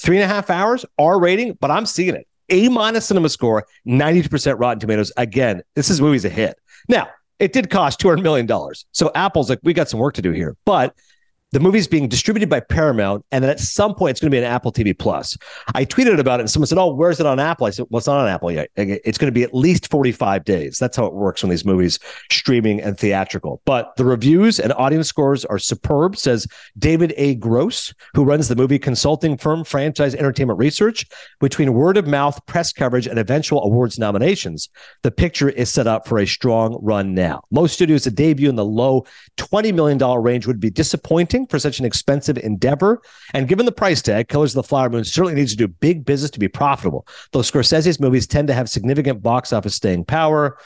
three 0.00 0.16
and 0.16 0.24
a 0.24 0.32
half 0.32 0.50
hours, 0.50 0.84
R 0.98 1.18
rating, 1.18 1.56
but 1.60 1.70
I'm 1.70 1.86
seeing 1.86 2.14
it. 2.14 2.26
A 2.50 2.68
minus 2.68 3.06
cinema 3.06 3.28
score, 3.30 3.66
92% 3.86 4.58
Rotten 4.58 4.78
Tomatoes. 4.78 5.12
Again, 5.16 5.62
this 5.74 5.88
is 5.88 6.00
movie's 6.00 6.24
a 6.24 6.28
hit. 6.28 6.58
Now, 6.88 7.08
it 7.38 7.52
did 7.52 7.70
cost 7.70 8.00
$200 8.00 8.22
million. 8.22 8.48
So 8.92 9.10
Apple's 9.14 9.48
like, 9.50 9.60
we 9.62 9.72
got 9.72 9.88
some 9.88 10.00
work 10.00 10.14
to 10.14 10.22
do 10.22 10.30
here. 10.30 10.56
But 10.64 10.94
the 11.54 11.60
movie's 11.60 11.86
being 11.86 12.08
distributed 12.08 12.50
by 12.50 12.58
Paramount, 12.58 13.24
and 13.30 13.44
then 13.44 13.48
at 13.48 13.60
some 13.60 13.94
point 13.94 14.10
it's 14.10 14.20
going 14.20 14.28
to 14.28 14.34
be 14.34 14.38
an 14.38 14.44
Apple 14.44 14.72
TV 14.72 14.98
Plus. 14.98 15.38
I 15.72 15.84
tweeted 15.84 16.18
about 16.18 16.40
it, 16.40 16.42
and 16.42 16.50
someone 16.50 16.66
said, 16.66 16.78
"Oh, 16.78 16.92
where's 16.92 17.20
it 17.20 17.26
on 17.26 17.38
Apple?" 17.38 17.68
I 17.68 17.70
said, 17.70 17.86
"Well, 17.90 17.98
it's 17.98 18.08
not 18.08 18.18
on 18.18 18.26
Apple 18.26 18.50
yet. 18.50 18.70
It's 18.74 19.18
going 19.18 19.28
to 19.28 19.32
be 19.32 19.44
at 19.44 19.54
least 19.54 19.88
45 19.88 20.44
days. 20.44 20.78
That's 20.80 20.96
how 20.96 21.06
it 21.06 21.14
works 21.14 21.44
when 21.44 21.50
these 21.50 21.64
movies 21.64 22.00
streaming 22.28 22.80
and 22.80 22.98
theatrical." 22.98 23.62
But 23.66 23.94
the 23.96 24.04
reviews 24.04 24.58
and 24.58 24.72
audience 24.72 25.06
scores 25.06 25.44
are 25.44 25.60
superb, 25.60 26.16
says 26.16 26.48
David 26.76 27.14
A. 27.16 27.36
Gross, 27.36 27.94
who 28.14 28.24
runs 28.24 28.48
the 28.48 28.56
movie 28.56 28.80
consulting 28.80 29.38
firm 29.38 29.62
Franchise 29.62 30.16
Entertainment 30.16 30.58
Research. 30.58 31.06
Between 31.38 31.72
word 31.72 31.96
of 31.96 32.08
mouth, 32.08 32.44
press 32.46 32.72
coverage, 32.72 33.06
and 33.06 33.16
eventual 33.16 33.62
awards 33.62 33.96
nominations, 33.96 34.68
the 35.04 35.12
picture 35.12 35.50
is 35.50 35.70
set 35.70 35.86
up 35.86 36.08
for 36.08 36.18
a 36.18 36.26
strong 36.26 36.76
run 36.82 37.14
now. 37.14 37.44
Most 37.52 37.74
studios 37.74 38.02
that 38.04 38.16
debut 38.16 38.48
in 38.48 38.56
the 38.56 38.64
low 38.64 39.06
$20 39.36 39.72
million 39.72 39.98
range 40.20 40.48
would 40.48 40.58
be 40.58 40.70
disappointing 40.70 41.43
for 41.46 41.58
such 41.58 41.78
an 41.78 41.84
expensive 41.84 42.38
endeavor. 42.38 43.02
And 43.32 43.48
given 43.48 43.66
the 43.66 43.72
price 43.72 44.02
tag, 44.02 44.28
Killers 44.28 44.52
of 44.52 44.62
the 44.62 44.68
Flower 44.68 44.90
Moon 44.90 45.04
certainly 45.04 45.34
needs 45.34 45.52
to 45.52 45.56
do 45.56 45.68
big 45.68 46.04
business 46.04 46.30
to 46.32 46.38
be 46.38 46.48
profitable. 46.48 47.06
Though 47.32 47.40
Scorsese's 47.40 48.00
movies 48.00 48.26
tend 48.26 48.48
to 48.48 48.54
have 48.54 48.68
significant 48.68 49.22
box 49.22 49.52
office 49.52 49.74
staying 49.74 50.04
power 50.04 50.58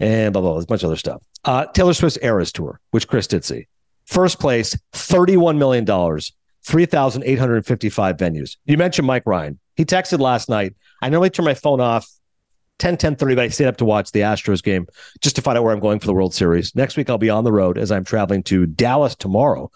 and 0.00 0.32
blah, 0.32 0.42
blah, 0.42 0.52
blah. 0.52 0.60
A 0.60 0.66
bunch 0.66 0.82
of 0.82 0.88
other 0.88 0.96
stuff. 0.96 1.22
Uh, 1.44 1.66
Taylor 1.66 1.94
Swift's 1.94 2.18
Eras 2.22 2.52
Tour, 2.52 2.80
which 2.90 3.08
Chris 3.08 3.26
did 3.26 3.44
see. 3.44 3.66
First 4.06 4.40
place, 4.40 4.76
$31 4.92 5.58
million, 5.58 5.86
3,855 6.64 8.16
venues. 8.16 8.56
You 8.64 8.76
mentioned 8.76 9.06
Mike 9.06 9.24
Ryan. 9.26 9.58
He 9.76 9.84
texted 9.84 10.20
last 10.20 10.48
night. 10.48 10.74
I 11.00 11.08
normally 11.08 11.30
turn 11.30 11.44
my 11.44 11.54
phone 11.54 11.80
off 11.80 12.06
10, 12.78 12.96
10 12.96 13.16
30, 13.16 13.34
but 13.34 13.44
I 13.44 13.48
stayed 13.48 13.66
up 13.66 13.76
to 13.78 13.84
watch 13.84 14.12
the 14.12 14.20
Astros 14.20 14.62
game 14.62 14.86
just 15.20 15.36
to 15.36 15.42
find 15.42 15.56
out 15.56 15.64
where 15.64 15.72
I'm 15.72 15.80
going 15.80 16.00
for 16.00 16.06
the 16.06 16.14
World 16.14 16.34
Series. 16.34 16.74
Next 16.74 16.96
week, 16.96 17.08
I'll 17.08 17.18
be 17.18 17.30
on 17.30 17.44
the 17.44 17.52
road 17.52 17.78
as 17.78 17.92
I'm 17.92 18.04
traveling 18.04 18.42
to 18.44 18.66
Dallas 18.66 19.14
tomorrow 19.14 19.70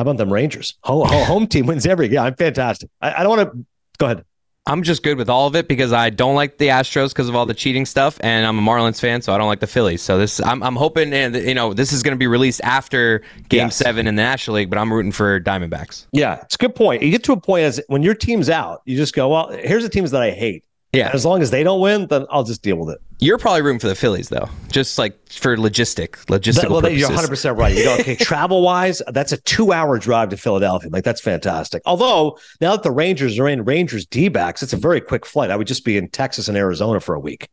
how 0.00 0.02
about 0.02 0.16
them 0.16 0.32
Rangers? 0.32 0.78
Home, 0.84 1.06
home 1.06 1.46
team 1.46 1.66
wins 1.66 1.84
every. 1.84 2.08
Yeah, 2.08 2.22
I'm 2.22 2.34
fantastic. 2.34 2.88
I, 3.02 3.20
I 3.20 3.22
don't 3.22 3.36
want 3.36 3.52
to 3.52 3.66
go 3.98 4.06
ahead. 4.06 4.24
I'm 4.64 4.82
just 4.82 5.02
good 5.02 5.18
with 5.18 5.28
all 5.28 5.46
of 5.46 5.54
it 5.56 5.68
because 5.68 5.92
I 5.92 6.08
don't 6.08 6.34
like 6.34 6.56
the 6.56 6.68
Astros 6.68 7.10
because 7.10 7.28
of 7.28 7.36
all 7.36 7.44
the 7.44 7.52
cheating 7.52 7.84
stuff, 7.84 8.18
and 8.22 8.46
I'm 8.46 8.58
a 8.58 8.62
Marlins 8.62 8.98
fan, 8.98 9.20
so 9.20 9.34
I 9.34 9.36
don't 9.36 9.48
like 9.48 9.60
the 9.60 9.66
Phillies. 9.66 10.00
So 10.00 10.16
this, 10.16 10.40
I'm, 10.40 10.62
I'm 10.62 10.74
hoping, 10.74 11.12
and 11.12 11.36
you 11.36 11.52
know, 11.52 11.74
this 11.74 11.92
is 11.92 12.02
going 12.02 12.14
to 12.14 12.18
be 12.18 12.26
released 12.26 12.62
after 12.64 13.18
Game 13.50 13.66
yes. 13.66 13.76
Seven 13.76 14.06
in 14.06 14.14
the 14.14 14.22
National 14.22 14.56
League, 14.56 14.70
but 14.70 14.78
I'm 14.78 14.90
rooting 14.90 15.12
for 15.12 15.38
Diamondbacks. 15.38 16.06
Yeah, 16.12 16.40
it's 16.40 16.54
a 16.54 16.58
good 16.58 16.74
point. 16.74 17.02
You 17.02 17.10
get 17.10 17.22
to 17.24 17.32
a 17.32 17.40
point 17.40 17.64
as 17.64 17.78
when 17.88 18.02
your 18.02 18.14
team's 18.14 18.48
out, 18.48 18.80
you 18.86 18.96
just 18.96 19.14
go, 19.14 19.28
well, 19.28 19.50
here's 19.50 19.82
the 19.82 19.90
teams 19.90 20.12
that 20.12 20.22
I 20.22 20.30
hate. 20.30 20.64
Yeah. 20.92 21.10
As 21.12 21.24
long 21.24 21.40
as 21.40 21.52
they 21.52 21.62
don't 21.62 21.80
win, 21.80 22.08
then 22.08 22.26
I'll 22.30 22.42
just 22.42 22.62
deal 22.62 22.76
with 22.76 22.92
it. 22.94 23.00
You're 23.20 23.38
probably 23.38 23.62
rooting 23.62 23.78
for 23.78 23.86
the 23.86 23.94
Phillies, 23.94 24.28
though, 24.28 24.48
just 24.72 24.98
like 24.98 25.14
for 25.28 25.56
logistic, 25.56 26.10
logistical 26.26 26.62
that, 26.62 26.70
well, 26.70 26.80
purposes. 26.80 27.00
You're 27.00 27.08
100 27.10 27.28
percent 27.28 27.58
right. 27.58 27.76
You 27.76 27.84
go, 27.84 27.94
okay, 27.98 28.16
travel 28.20 28.62
wise, 28.62 29.00
that's 29.08 29.30
a 29.30 29.36
two 29.36 29.72
hour 29.72 29.98
drive 29.98 30.30
to 30.30 30.36
Philadelphia. 30.36 30.90
Like 30.90 31.04
that's 31.04 31.20
fantastic. 31.20 31.82
Although 31.86 32.38
now 32.60 32.72
that 32.72 32.82
the 32.82 32.90
Rangers 32.90 33.38
are 33.38 33.48
in 33.48 33.64
Rangers 33.64 34.06
D 34.06 34.28
backs, 34.28 34.62
it's 34.62 34.72
a 34.72 34.76
very 34.76 35.00
quick 35.00 35.26
flight. 35.26 35.50
I 35.50 35.56
would 35.56 35.68
just 35.68 35.84
be 35.84 35.96
in 35.96 36.08
Texas 36.08 36.48
and 36.48 36.56
Arizona 36.56 36.98
for 36.98 37.14
a 37.14 37.20
week. 37.20 37.48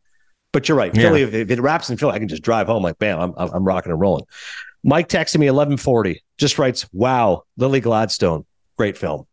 But 0.52 0.68
you're 0.68 0.78
right, 0.78 0.96
Philly. 0.96 1.22
Yeah. 1.22 1.28
If 1.28 1.52
it 1.52 1.62
wraps 1.62 1.90
in 1.90 1.98
Philly, 1.98 2.14
I 2.14 2.20
can 2.20 2.30
just 2.30 2.42
drive 2.42 2.66
home. 2.68 2.82
Like 2.82 2.98
bam, 2.98 3.20
I'm 3.20 3.34
I'm 3.38 3.64
rocking 3.64 3.92
and 3.92 4.02
rolling. 4.02 4.26
Mike 4.84 5.10
texted 5.10 5.38
me 5.38 5.48
1140. 5.48 6.24
Just 6.38 6.58
writes, 6.58 6.88
"Wow, 6.92 7.44
Lily 7.58 7.82
Gladstone, 7.82 8.46
great 8.78 8.98
film." 8.98 9.28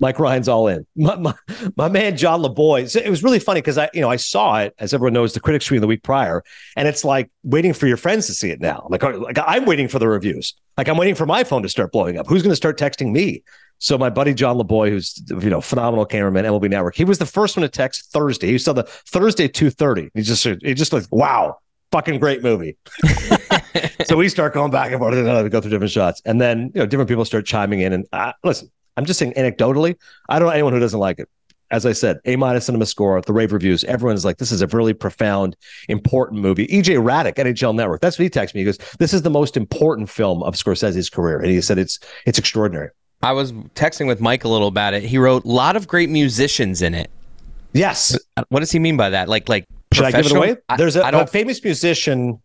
Mike 0.00 0.18
Ryan's 0.18 0.48
all 0.48 0.68
in. 0.68 0.86
My, 0.96 1.16
my, 1.16 1.34
my 1.76 1.88
man 1.88 2.16
John 2.16 2.42
LaBoy. 2.42 2.94
it 2.96 3.08
was 3.08 3.22
really 3.22 3.38
funny 3.38 3.60
because 3.60 3.78
I, 3.78 3.88
you 3.94 4.00
know, 4.00 4.10
I 4.10 4.16
saw 4.16 4.58
it 4.58 4.74
as 4.78 4.92
everyone 4.92 5.12
knows 5.12 5.32
the 5.32 5.40
critics 5.40 5.64
screen 5.64 5.80
the 5.80 5.86
week 5.86 6.02
prior, 6.02 6.42
and 6.76 6.88
it's 6.88 7.04
like 7.04 7.30
waiting 7.42 7.72
for 7.72 7.86
your 7.86 7.96
friends 7.96 8.26
to 8.26 8.32
see 8.34 8.50
it 8.50 8.60
now. 8.60 8.86
Like, 8.90 9.02
uh, 9.02 9.18
like 9.18 9.38
I'm 9.44 9.64
waiting 9.64 9.88
for 9.88 9.98
the 9.98 10.08
reviews. 10.08 10.54
Like 10.76 10.88
I'm 10.88 10.96
waiting 10.96 11.14
for 11.14 11.26
my 11.26 11.44
phone 11.44 11.62
to 11.62 11.68
start 11.68 11.92
blowing 11.92 12.18
up. 12.18 12.26
Who's 12.26 12.42
going 12.42 12.52
to 12.52 12.56
start 12.56 12.78
texting 12.78 13.12
me? 13.12 13.42
So 13.78 13.96
my 13.96 14.10
buddy 14.10 14.34
John 14.34 14.58
LeBoy, 14.58 14.90
who's 14.90 15.22
you 15.28 15.50
know 15.50 15.60
phenomenal 15.60 16.04
cameraman, 16.04 16.44
MLB 16.44 16.68
Network, 16.68 16.96
he 16.96 17.04
was 17.04 17.18
the 17.18 17.26
first 17.26 17.56
one 17.56 17.62
to 17.62 17.68
text 17.68 18.12
Thursday. 18.12 18.48
He 18.48 18.58
saw 18.58 18.72
the 18.72 18.82
Thursday 18.82 19.48
two 19.48 19.70
thirty. 19.70 20.10
He 20.14 20.22
just 20.22 20.44
he 20.44 20.74
just 20.74 20.92
like 20.92 21.04
wow, 21.10 21.58
fucking 21.92 22.18
great 22.18 22.42
movie. 22.42 22.76
so 24.06 24.16
we 24.16 24.28
start 24.28 24.52
going 24.52 24.70
back 24.70 24.90
and 24.90 24.98
forth 24.98 25.14
and 25.14 25.44
we 25.44 25.48
go 25.48 25.60
through 25.60 25.70
different 25.70 25.92
shots, 25.92 26.20
and 26.24 26.40
then 26.40 26.72
you 26.74 26.80
know 26.80 26.86
different 26.86 27.08
people 27.08 27.24
start 27.24 27.46
chiming 27.46 27.80
in. 27.80 27.92
And 27.92 28.06
uh, 28.12 28.32
listen, 28.42 28.70
I'm 28.98 29.04
just 29.04 29.20
saying 29.20 29.32
anecdotally, 29.34 29.96
I 30.28 30.40
don't 30.40 30.48
know 30.48 30.52
anyone 30.52 30.72
who 30.72 30.80
doesn't 30.80 30.98
like 30.98 31.20
it. 31.20 31.28
As 31.70 31.86
I 31.86 31.92
said, 31.92 32.18
A 32.24 32.34
minus 32.34 32.66
cinema 32.66 32.84
score, 32.84 33.20
the 33.20 33.32
rave 33.32 33.52
reviews, 33.52 33.84
everyone's 33.84 34.24
like, 34.24 34.38
this 34.38 34.50
is 34.50 34.60
a 34.60 34.66
really 34.66 34.92
profound, 34.92 35.54
important 35.88 36.40
movie. 36.40 36.66
EJ 36.66 36.96
Hradek, 36.96 37.34
NHL 37.34 37.76
Network, 37.76 38.00
that's 38.00 38.18
what 38.18 38.24
he 38.24 38.30
texted 38.30 38.54
me. 38.54 38.62
He 38.62 38.64
goes, 38.64 38.78
This 38.98 39.14
is 39.14 39.22
the 39.22 39.30
most 39.30 39.56
important 39.56 40.10
film 40.10 40.42
of 40.42 40.54
Scorsese's 40.54 41.08
career. 41.08 41.38
And 41.38 41.48
he 41.48 41.60
said 41.60 41.78
it's 41.78 42.00
it's 42.26 42.40
extraordinary. 42.40 42.88
I 43.22 43.32
was 43.32 43.52
texting 43.52 44.08
with 44.08 44.20
Mike 44.20 44.42
a 44.42 44.48
little 44.48 44.68
about 44.68 44.94
it. 44.94 45.04
He 45.04 45.16
wrote 45.16 45.44
a 45.44 45.48
lot 45.48 45.76
of 45.76 45.86
great 45.86 46.10
musicians 46.10 46.82
in 46.82 46.94
it. 46.94 47.08
Yes. 47.72 48.18
What 48.48 48.60
does 48.60 48.72
he 48.72 48.80
mean 48.80 48.96
by 48.96 49.10
that? 49.10 49.28
Like 49.28 49.48
like 49.48 49.64
should 49.92 50.06
I 50.06 50.10
give 50.10 50.26
it 50.26 50.32
away? 50.32 50.56
There's 50.76 50.96
a, 50.96 51.02
a 51.02 51.26
famous 51.26 51.62
musician 51.62 52.40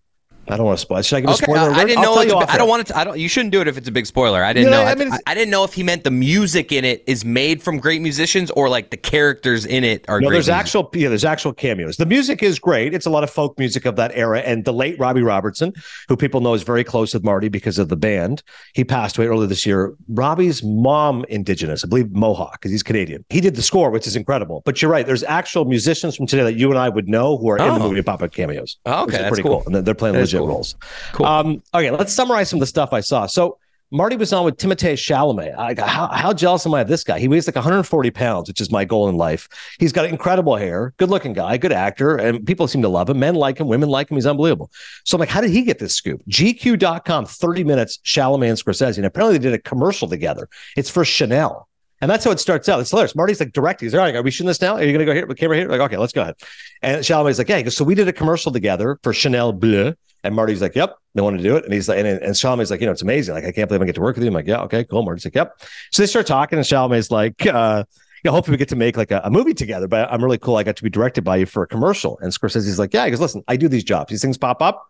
I 0.49 0.57
don't 0.57 0.65
want 0.65 0.77
to 0.77 0.81
spoil. 0.81 1.01
Should 1.01 1.17
I 1.17 1.21
give 1.21 1.29
okay, 1.29 1.43
a 1.43 1.45
spoiler? 1.45 1.71
I, 1.71 1.79
I 1.79 1.85
didn't 1.85 2.03
I'll 2.03 2.15
know. 2.25 2.39
I 2.39 2.57
don't 2.57 2.67
want 2.67 2.81
it. 2.81 2.87
To, 2.87 2.97
I 2.97 3.03
don't. 3.05 3.17
You 3.17 3.29
shouldn't 3.29 3.51
do 3.51 3.61
it 3.61 3.67
if 3.67 3.77
it's 3.77 3.87
a 3.87 3.91
big 3.91 4.05
spoiler. 4.05 4.43
I 4.43 4.51
didn't 4.51 4.71
know. 4.71 4.83
I, 4.83 4.95
mean, 4.95 5.11
I, 5.11 5.19
I, 5.27 5.33
didn't 5.33 5.51
know 5.51 5.63
if 5.63 5.73
he 5.73 5.83
meant 5.83 6.03
the 6.03 6.11
music 6.11 6.71
in 6.73 6.83
it 6.83 7.01
is 7.07 7.23
made 7.23 7.63
from 7.63 7.77
great 7.77 8.01
musicians 8.01 8.51
or 8.51 8.67
like 8.67 8.89
the 8.89 8.97
characters 8.97 9.65
in 9.65 9.85
it 9.85 10.03
are. 10.09 10.19
No, 10.19 10.29
there's 10.29 10.47
music. 10.47 10.55
actual. 10.55 10.89
Yeah, 10.93 11.09
there's 11.09 11.23
actual 11.23 11.53
cameos. 11.53 11.95
The 11.95 12.05
music 12.05 12.43
is 12.43 12.59
great. 12.59 12.93
It's 12.93 13.05
a 13.05 13.09
lot 13.09 13.23
of 13.23 13.29
folk 13.29 13.57
music 13.57 13.85
of 13.85 13.95
that 13.95 14.11
era. 14.15 14.39
And 14.39 14.65
the 14.65 14.73
late 14.73 14.99
Robbie 14.99 15.21
Robertson, 15.21 15.73
who 16.09 16.17
people 16.17 16.41
know 16.41 16.53
is 16.53 16.63
very 16.63 16.83
close 16.83 17.13
with 17.13 17.23
Marty 17.23 17.47
because 17.47 17.79
of 17.79 17.87
the 17.87 17.95
band, 17.95 18.43
he 18.73 18.83
passed 18.83 19.17
away 19.17 19.27
earlier 19.27 19.47
this 19.47 19.65
year. 19.65 19.95
Robbie's 20.09 20.61
mom, 20.61 21.25
indigenous, 21.29 21.85
I 21.85 21.87
believe 21.87 22.11
Mohawk, 22.11 22.53
because 22.53 22.71
he's 22.71 22.83
Canadian. 22.83 23.23
He 23.29 23.39
did 23.39 23.55
the 23.55 23.61
score, 23.61 23.91
which 23.91 24.07
is 24.07 24.17
incredible. 24.17 24.61
But 24.65 24.81
you're 24.81 24.91
right. 24.91 25.05
There's 25.05 25.23
actual 25.23 25.63
musicians 25.63 26.17
from 26.17 26.27
today 26.27 26.43
that 26.43 26.55
you 26.55 26.69
and 26.69 26.77
I 26.77 26.89
would 26.89 27.07
know 27.07 27.37
who 27.37 27.49
are 27.49 27.61
oh. 27.61 27.67
in 27.67 27.79
the 27.79 27.85
oh. 27.85 27.89
movie 27.89 28.01
pop 28.01 28.21
up 28.21 28.33
cameos. 28.33 28.77
Oh, 28.85 29.03
okay, 29.03 29.17
that's 29.17 29.29
pretty 29.29 29.43
cool. 29.43 29.61
cool. 29.61 29.75
And 29.75 29.85
they're 29.85 29.95
playing 29.95 30.15
legit 30.33 30.39
cool. 30.39 30.47
roles. 30.47 30.75
Cool. 31.13 31.25
Um, 31.25 31.63
okay, 31.73 31.91
let's 31.91 32.13
summarize 32.13 32.49
some 32.49 32.57
of 32.57 32.61
the 32.61 32.67
stuff 32.67 32.93
I 32.93 32.99
saw. 32.99 33.25
So 33.25 33.57
Marty 33.93 34.15
was 34.15 34.33
on 34.33 34.43
with 34.43 34.57
Timothée 34.57 34.93
Chalamet. 34.93 35.55
I, 35.55 35.79
how, 35.79 36.07
how 36.07 36.33
jealous 36.33 36.65
am 36.65 36.73
I 36.73 36.81
of 36.81 36.87
this 36.87 37.03
guy? 37.03 37.19
He 37.19 37.27
weighs 37.27 37.47
like 37.47 37.55
140 37.55 38.09
pounds, 38.09 38.47
which 38.47 38.59
is 38.59 38.71
my 38.71 38.85
goal 38.85 39.07
in 39.07 39.17
life. 39.17 39.47
He's 39.77 39.91
got 39.91 40.05
incredible 40.05 40.55
hair, 40.55 40.95
good 40.97 41.11
looking 41.11 41.33
guy, 41.33 41.57
good 41.57 41.71
actor, 41.71 42.15
and 42.15 42.43
people 42.43 42.67
seem 42.67 42.81
to 42.81 42.89
love 42.89 43.07
him. 43.07 43.19
Men 43.19 43.35
like 43.35 43.59
him, 43.59 43.67
women 43.67 43.89
like 43.89 44.09
him. 44.09 44.17
He's 44.17 44.25
unbelievable. 44.25 44.71
So 45.03 45.15
I'm 45.15 45.19
like, 45.19 45.29
how 45.29 45.41
did 45.41 45.51
he 45.51 45.61
get 45.61 45.77
this 45.77 45.93
scoop? 45.93 46.23
GQ.com, 46.27 47.27
30 47.27 47.63
minutes, 47.63 47.99
Chalamet 47.99 48.49
and 48.49 48.57
Scorsese. 48.57 48.97
And 48.97 49.05
apparently 49.05 49.37
they 49.37 49.43
did 49.43 49.53
a 49.53 49.59
commercial 49.59 50.07
together. 50.07 50.49
It's 50.75 50.89
for 50.89 51.05
Chanel. 51.05 51.69
And 52.01 52.09
that's 52.09 52.25
how 52.25 52.31
it 52.31 52.39
starts 52.39 52.67
out. 52.67 52.79
It's 52.79 52.89
hilarious. 52.89 53.15
Marty's 53.15 53.39
like 53.39 53.53
directing. 53.53 53.85
He's 53.85 53.93
like, 53.93 54.15
are 54.15 54.23
we 54.23 54.31
shooting 54.31 54.47
this 54.47 54.59
now? 54.59 54.73
Are 54.73 54.83
you 54.83 54.91
going 54.91 54.99
to 54.99 55.05
go 55.05 55.13
here 55.13 55.27
with 55.27 55.37
camera 55.37 55.55
here? 55.55 55.69
Like, 55.69 55.79
okay, 55.81 55.97
let's 55.97 56.11
go 56.11 56.23
ahead. 56.23 56.35
And 56.81 57.01
Chalamet's 57.01 57.37
like, 57.37 57.47
yeah. 57.47 57.61
Goes, 57.61 57.77
so 57.77 57.85
we 57.85 57.93
did 57.95 58.07
a 58.07 58.11
commercial 58.11 58.51
together 58.51 58.99
for 59.03 59.13
Chanel 59.13 59.53
Bleu. 59.53 59.93
And 60.23 60.35
Marty's 60.35 60.61
like, 60.61 60.75
yep, 60.75 60.95
they 61.15 61.21
want 61.21 61.37
to 61.37 61.43
do 61.43 61.55
it. 61.57 61.65
And 61.65 61.73
he's 61.73 61.89
like, 61.89 61.99
and, 61.99 62.07
and 62.07 62.43
like, 62.69 62.79
you 62.79 62.85
know, 62.85 62.91
it's 62.91 63.01
amazing. 63.01 63.35
Like, 63.35 63.45
I 63.45 63.51
can't 63.51 63.67
believe 63.67 63.81
I 63.81 63.85
get 63.85 63.95
to 63.95 64.01
work 64.01 64.15
with 64.15 64.23
you. 64.23 64.29
I'm 64.29 64.33
like, 64.33 64.47
yeah, 64.47 64.61
okay, 64.61 64.83
cool. 64.83 65.03
Marty's 65.03 65.25
like, 65.25 65.35
yep. 65.35 65.61
So 65.91 66.01
they 66.01 66.07
start 66.07 66.27
talking, 66.27 66.57
and 66.57 66.65
Chalamet's 66.65 67.11
like, 67.11 67.45
uh, 67.45 67.83
yeah, 68.23 68.31
hopefully 68.31 68.53
we 68.53 68.57
get 68.57 68.69
to 68.69 68.77
make 68.77 68.95
like 68.95 69.11
a, 69.11 69.21
a, 69.25 69.29
movie 69.29 69.53
together. 69.53 69.87
But 69.87 70.11
I'm 70.11 70.23
really 70.23 70.37
cool. 70.37 70.55
I 70.55 70.63
got 70.63 70.77
to 70.77 70.83
be 70.83 70.89
directed 70.89 71.23
by 71.23 71.37
you 71.37 71.45
for 71.45 71.63
a 71.63 71.67
commercial. 71.67 72.17
And 72.19 72.31
Scorsese's 72.31 72.79
like, 72.79 72.93
yeah, 72.93 73.03
he 73.03 73.11
goes, 73.11 73.19
listen, 73.19 73.43
I 73.49 73.57
do 73.57 73.67
these 73.67 73.83
jobs. 73.83 74.11
These 74.11 74.21
things 74.21 74.37
pop 74.37 74.61
up 74.61 74.87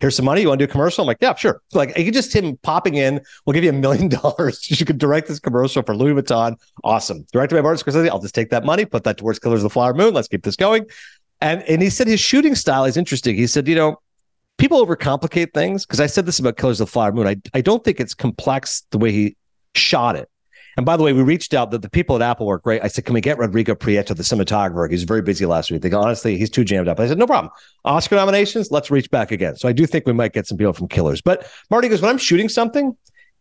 here's 0.00 0.16
some 0.16 0.24
money. 0.24 0.40
You 0.40 0.48
want 0.48 0.58
to 0.58 0.66
do 0.66 0.70
a 0.70 0.72
commercial? 0.72 1.02
I'm 1.02 1.06
like, 1.06 1.18
yeah, 1.20 1.34
sure. 1.34 1.62
Like, 1.72 1.96
you 1.96 2.10
just 2.10 2.34
him 2.34 2.56
popping 2.62 2.94
in. 2.94 3.20
We'll 3.44 3.54
give 3.54 3.64
you 3.64 3.70
a 3.70 3.74
million 3.74 4.08
dollars. 4.08 4.68
You 4.70 4.84
can 4.84 4.98
direct 4.98 5.28
this 5.28 5.38
commercial 5.38 5.82
for 5.82 5.94
Louis 5.94 6.20
Vuitton. 6.20 6.56
Awesome. 6.82 7.26
Directed 7.32 7.54
by 7.54 7.60
Martin 7.60 7.84
Scorsese. 7.84 8.08
I'll 8.08 8.18
just 8.18 8.34
take 8.34 8.50
that 8.50 8.64
money, 8.64 8.84
put 8.84 9.04
that 9.04 9.18
towards 9.18 9.38
Killers 9.38 9.60
of 9.60 9.64
the 9.64 9.70
Flower 9.70 9.94
Moon. 9.94 10.14
Let's 10.14 10.28
keep 10.28 10.42
this 10.42 10.56
going. 10.56 10.86
And 11.42 11.62
and 11.62 11.80
he 11.80 11.88
said 11.88 12.06
his 12.06 12.20
shooting 12.20 12.54
style 12.54 12.84
is 12.84 12.98
interesting. 12.98 13.34
He 13.34 13.46
said, 13.46 13.66
you 13.66 13.74
know, 13.74 14.00
people 14.60 14.84
overcomplicate 14.84 15.52
things 15.54 15.86
because 15.86 16.00
I 16.00 16.06
said 16.06 16.26
this 16.26 16.38
about 16.38 16.56
Killers 16.58 16.80
of 16.80 16.86
the 16.86 16.92
Flower 16.92 17.12
Moon. 17.12 17.26
I 17.26 17.36
I 17.54 17.62
don't 17.62 17.82
think 17.82 17.98
it's 17.98 18.14
complex 18.14 18.84
the 18.90 18.98
way 18.98 19.10
he 19.10 19.36
shot 19.74 20.14
it. 20.14 20.28
And 20.76 20.86
by 20.86 20.96
the 20.96 21.02
way, 21.02 21.12
we 21.12 21.22
reached 21.22 21.52
out 21.52 21.72
that 21.72 21.82
the 21.82 21.90
people 21.90 22.14
at 22.14 22.22
Apple 22.22 22.46
were 22.46 22.58
great. 22.58 22.82
I 22.84 22.88
said, 22.88 23.04
"Can 23.04 23.14
we 23.14 23.20
get 23.20 23.38
Rodrigo 23.38 23.74
Prieto, 23.74 24.14
the 24.14 24.22
cinematographer? 24.22 24.88
He's 24.90 25.02
very 25.02 25.22
busy 25.22 25.46
last 25.46 25.70
week." 25.70 25.82
They 25.82 25.88
go, 25.88 26.00
"Honestly, 26.00 26.36
he's 26.36 26.50
too 26.50 26.64
jammed 26.64 26.88
up." 26.88 27.00
I 27.00 27.08
said, 27.08 27.18
"No 27.18 27.26
problem. 27.26 27.50
Oscar 27.84 28.16
nominations. 28.16 28.70
Let's 28.70 28.90
reach 28.90 29.10
back 29.10 29.32
again." 29.32 29.56
So 29.56 29.68
I 29.68 29.72
do 29.72 29.86
think 29.86 30.06
we 30.06 30.12
might 30.12 30.32
get 30.32 30.46
some 30.46 30.58
people 30.58 30.74
from 30.74 30.88
Killers. 30.88 31.20
But 31.20 31.46
Marty 31.70 31.88
goes, 31.88 32.02
"When 32.02 32.10
I'm 32.10 32.18
shooting 32.18 32.48
something, 32.48 32.96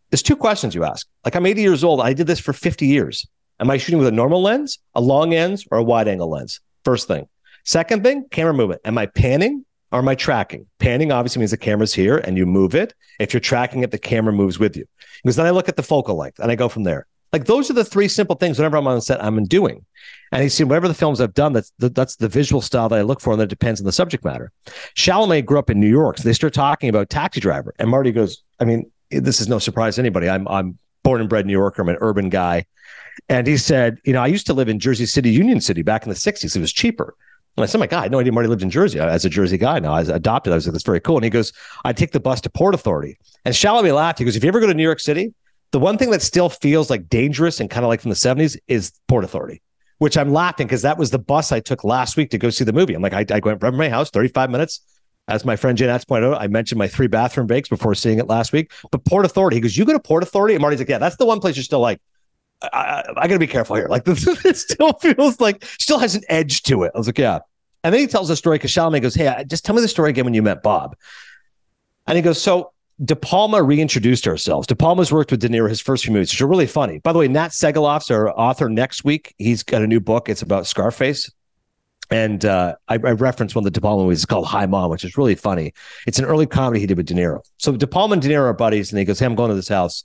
there's 0.09 0.23
two 0.23 0.35
questions 0.35 0.73
you 0.73 0.83
ask. 0.83 1.05
Like 1.23 1.35
I'm 1.35 1.45
80 1.45 1.61
years 1.61 1.83
old. 1.83 2.01
I 2.01 2.13
did 2.13 2.27
this 2.27 2.39
for 2.39 2.53
50 2.53 2.87
years. 2.87 3.27
Am 3.59 3.69
I 3.69 3.77
shooting 3.77 3.99
with 3.99 4.07
a 4.07 4.11
normal 4.11 4.41
lens, 4.41 4.79
a 4.95 5.01
long 5.01 5.31
lens, 5.31 5.65
or 5.69 5.77
a 5.77 5.83
wide 5.83 6.07
angle 6.07 6.29
lens? 6.29 6.61
First 6.85 7.07
thing. 7.07 7.27
Second 7.65 8.03
thing, 8.03 8.25
camera 8.31 8.53
movement. 8.53 8.81
Am 8.85 8.97
I 8.97 9.05
panning 9.05 9.65
or 9.91 10.01
my 10.01 10.15
tracking? 10.15 10.65
Panning 10.79 11.11
obviously 11.11 11.39
means 11.39 11.51
the 11.51 11.57
camera's 11.57 11.93
here 11.93 12.17
and 12.17 12.37
you 12.37 12.45
move 12.45 12.75
it. 12.75 12.93
If 13.19 13.33
you're 13.33 13.39
tracking 13.41 13.83
it, 13.83 13.91
the 13.91 13.97
camera 13.97 14.33
moves 14.33 14.59
with 14.59 14.75
you. 14.75 14.85
Because 15.23 15.35
then 15.35 15.45
I 15.45 15.51
look 15.51 15.69
at 15.69 15.75
the 15.75 15.83
focal 15.83 16.15
length 16.15 16.39
and 16.39 16.51
I 16.51 16.55
go 16.55 16.69
from 16.69 16.83
there. 16.83 17.05
Like 17.31 17.45
those 17.45 17.69
are 17.69 17.73
the 17.73 17.85
three 17.85 18.07
simple 18.07 18.35
things 18.35 18.57
whenever 18.57 18.77
I'm 18.77 18.87
on 18.87 19.01
set, 19.01 19.23
I'm 19.23 19.43
doing. 19.45 19.85
And 20.31 20.41
he's 20.41 20.53
seen 20.53 20.67
whatever 20.67 20.87
the 20.87 20.93
films 20.93 21.21
I've 21.21 21.33
done, 21.33 21.53
that's 21.53 21.71
the, 21.77 21.89
that's 21.89 22.15
the 22.15 22.27
visual 22.27 22.61
style 22.61 22.89
that 22.89 22.97
I 22.97 23.01
look 23.03 23.21
for, 23.21 23.33
and 23.33 23.41
that 23.41 23.47
depends 23.47 23.79
on 23.79 23.85
the 23.85 23.91
subject 23.91 24.23
matter. 24.25 24.51
Chalamet 24.95 25.45
grew 25.45 25.59
up 25.59 25.69
in 25.69 25.79
New 25.79 25.89
York, 25.89 26.17
so 26.17 26.23
they 26.23 26.33
start 26.33 26.53
talking 26.53 26.89
about 26.89 27.09
Taxi 27.09 27.39
Driver, 27.39 27.73
and 27.77 27.89
Marty 27.89 28.11
goes, 28.11 28.43
I 28.59 28.65
mean, 28.65 28.91
this 29.11 29.41
is 29.41 29.47
no 29.47 29.59
surprise 29.59 29.95
to 29.95 30.01
anybody. 30.01 30.29
I'm 30.29 30.47
I'm 30.47 30.77
born 31.03 31.21
and 31.21 31.29
bred 31.29 31.45
New 31.45 31.53
Yorker. 31.53 31.81
I'm 31.81 31.89
an 31.89 31.97
urban 32.01 32.29
guy. 32.29 32.65
And 33.27 33.47
he 33.47 33.57
said, 33.57 33.99
you 34.03 34.13
know, 34.13 34.21
I 34.21 34.27
used 34.27 34.45
to 34.47 34.53
live 34.53 34.69
in 34.69 34.79
Jersey 34.79 35.05
City, 35.05 35.31
Union 35.31 35.61
City 35.61 35.81
back 35.81 36.03
in 36.03 36.09
the 36.09 36.15
60s. 36.15 36.55
It 36.55 36.59
was 36.59 36.71
cheaper. 36.71 37.15
And 37.57 37.63
I 37.63 37.67
said, 37.67 37.79
my 37.79 37.87
God, 37.87 37.99
I 37.99 38.03
had 38.03 38.11
no 38.11 38.19
idea 38.19 38.31
Marty 38.31 38.47
lived 38.47 38.61
in 38.61 38.69
Jersey. 38.69 38.99
As 38.99 39.25
a 39.25 39.29
Jersey 39.29 39.57
guy 39.57 39.79
now, 39.79 39.93
I 39.93 39.99
was 39.99 40.09
adopted. 40.09 40.53
I 40.53 40.55
was 40.55 40.65
like, 40.65 40.73
that's 40.73 40.85
very 40.85 41.01
cool. 41.01 41.17
And 41.17 41.23
he 41.23 41.29
goes, 41.29 41.51
I 41.83 41.91
take 41.91 42.11
the 42.11 42.19
bus 42.19 42.39
to 42.41 42.49
Port 42.49 42.73
Authority. 42.73 43.17
And 43.43 43.53
Chalamet 43.53 43.93
laughed. 43.93 44.19
He 44.19 44.25
goes, 44.25 44.35
if 44.35 44.43
you 44.43 44.47
ever 44.47 44.59
go 44.59 44.67
to 44.67 44.73
New 44.73 44.83
York 44.83 44.99
City, 44.99 45.33
the 45.71 45.79
one 45.79 45.97
thing 45.97 46.09
that 46.11 46.21
still 46.21 46.49
feels 46.49 46.89
like 46.89 47.09
dangerous 47.09 47.59
and 47.59 47.69
kind 47.69 47.83
of 47.83 47.89
like 47.89 48.01
from 48.01 48.09
the 48.09 48.15
70s 48.15 48.57
is 48.67 48.93
Port 49.07 49.23
Authority, 49.23 49.61
which 49.97 50.17
I'm 50.17 50.31
laughing 50.31 50.67
because 50.67 50.83
that 50.83 50.97
was 50.97 51.11
the 51.11 51.19
bus 51.19 51.51
I 51.51 51.59
took 51.59 51.83
last 51.83 52.15
week 52.15 52.31
to 52.31 52.37
go 52.37 52.49
see 52.49 52.63
the 52.63 52.73
movie. 52.73 52.93
I'm 52.93 53.01
like, 53.01 53.13
I, 53.13 53.25
I 53.29 53.39
went 53.39 53.59
from 53.59 53.75
my 53.75 53.89
house, 53.89 54.09
35 54.09 54.49
minutes, 54.49 54.81
as 55.29 55.45
my 55.45 55.55
friend 55.55 55.77
Jan 55.77 55.89
Atz 55.89 56.07
pointed 56.07 56.33
out, 56.33 56.41
I 56.41 56.47
mentioned 56.47 56.79
my 56.79 56.87
three 56.87 57.05
bathroom 57.05 57.45
breaks 57.45 57.69
before 57.69 57.93
seeing 57.93 58.17
it 58.17 58.27
last 58.27 58.51
week. 58.51 58.71
But 58.91 59.05
Port 59.05 59.25
Authority, 59.25 59.57
he 59.57 59.61
goes, 59.61 59.77
"You 59.77 59.85
go 59.85 59.93
to 59.93 59.99
Port 59.99 60.23
Authority?" 60.23 60.55
And 60.55 60.61
Marty's 60.61 60.79
like, 60.79 60.89
"Yeah, 60.89 60.97
that's 60.97 61.17
the 61.17 61.25
one 61.25 61.39
place 61.39 61.55
you're 61.55 61.63
still 61.63 61.79
like, 61.79 62.01
I, 62.61 62.67
I, 62.73 63.03
I 63.17 63.27
got 63.27 63.33
to 63.33 63.39
be 63.39 63.47
careful 63.47 63.75
here. 63.75 63.87
Like 63.87 64.03
this, 64.05 64.61
still 64.61 64.93
feels 64.93 65.39
like 65.39 65.63
still 65.65 65.99
has 65.99 66.15
an 66.15 66.23
edge 66.29 66.63
to 66.63 66.83
it." 66.83 66.91
I 66.95 66.97
was 66.97 67.07
like, 67.07 67.17
"Yeah." 67.17 67.39
And 67.83 67.93
then 67.93 68.01
he 68.01 68.07
tells 68.07 68.27
the 68.27 68.35
story 68.35 68.57
because 68.57 68.71
Chalamet 68.71 69.01
goes, 69.01 69.15
"Hey, 69.15 69.43
just 69.47 69.65
tell 69.65 69.75
me 69.75 69.81
the 69.81 69.87
story 69.87 70.09
again 70.09 70.25
when 70.25 70.33
you 70.33 70.41
met 70.41 70.63
Bob." 70.63 70.95
And 72.07 72.15
he 72.15 72.21
goes, 72.21 72.41
"So." 72.41 72.73
De 73.05 73.15
Palma 73.15 73.63
reintroduced 73.63 74.27
ourselves. 74.27 74.67
De 74.67 74.75
Palma's 74.75 75.09
worked 75.09 75.31
with 75.31 75.39
De 75.39 75.47
Niro 75.47 75.69
his 75.69 75.79
first 75.79 76.03
few 76.03 76.11
movies, 76.11 76.33
which 76.33 76.41
are 76.41 76.47
really 76.47 76.67
funny. 76.67 76.99
By 76.99 77.13
the 77.13 77.19
way, 77.19 77.29
Nat 77.29 77.51
Segaloff's 77.51 78.11
our 78.11 78.29
author 78.37 78.67
next 78.67 79.05
week. 79.05 79.33
He's 79.37 79.63
got 79.63 79.81
a 79.81 79.87
new 79.87 80.01
book. 80.01 80.27
It's 80.27 80.41
about 80.41 80.67
Scarface. 80.67 81.31
And 82.11 82.43
uh, 82.43 82.75
I, 82.87 82.95
I 82.95 82.97
referenced 82.97 83.55
one 83.55 83.61
of 83.61 83.65
the 83.65 83.71
De 83.71 83.81
Palma 83.81 84.03
movies. 84.03 84.19
It's 84.19 84.25
called 84.25 84.47
Hi 84.47 84.65
Mom, 84.65 84.89
which 84.89 85.03
is 85.03 85.17
really 85.17 85.35
funny. 85.35 85.73
It's 86.07 86.17
an 86.17 86.25
early 86.25 86.47
comedy 86.47 86.79
he 86.79 86.87
did 86.87 86.97
with 86.97 87.05
De 87.05 87.13
Niro. 87.13 87.41
So 87.57 87.71
De 87.75 87.87
Palma 87.87 88.13
and 88.13 88.21
De 88.21 88.27
Niro 88.27 88.41
are 88.41 88.53
buddies, 88.53 88.91
and 88.91 88.99
he 88.99 89.05
goes, 89.05 89.19
"Hey, 89.19 89.27
I'm 89.27 89.35
going 89.35 89.49
to 89.49 89.55
this 89.55 89.67
house," 89.67 90.03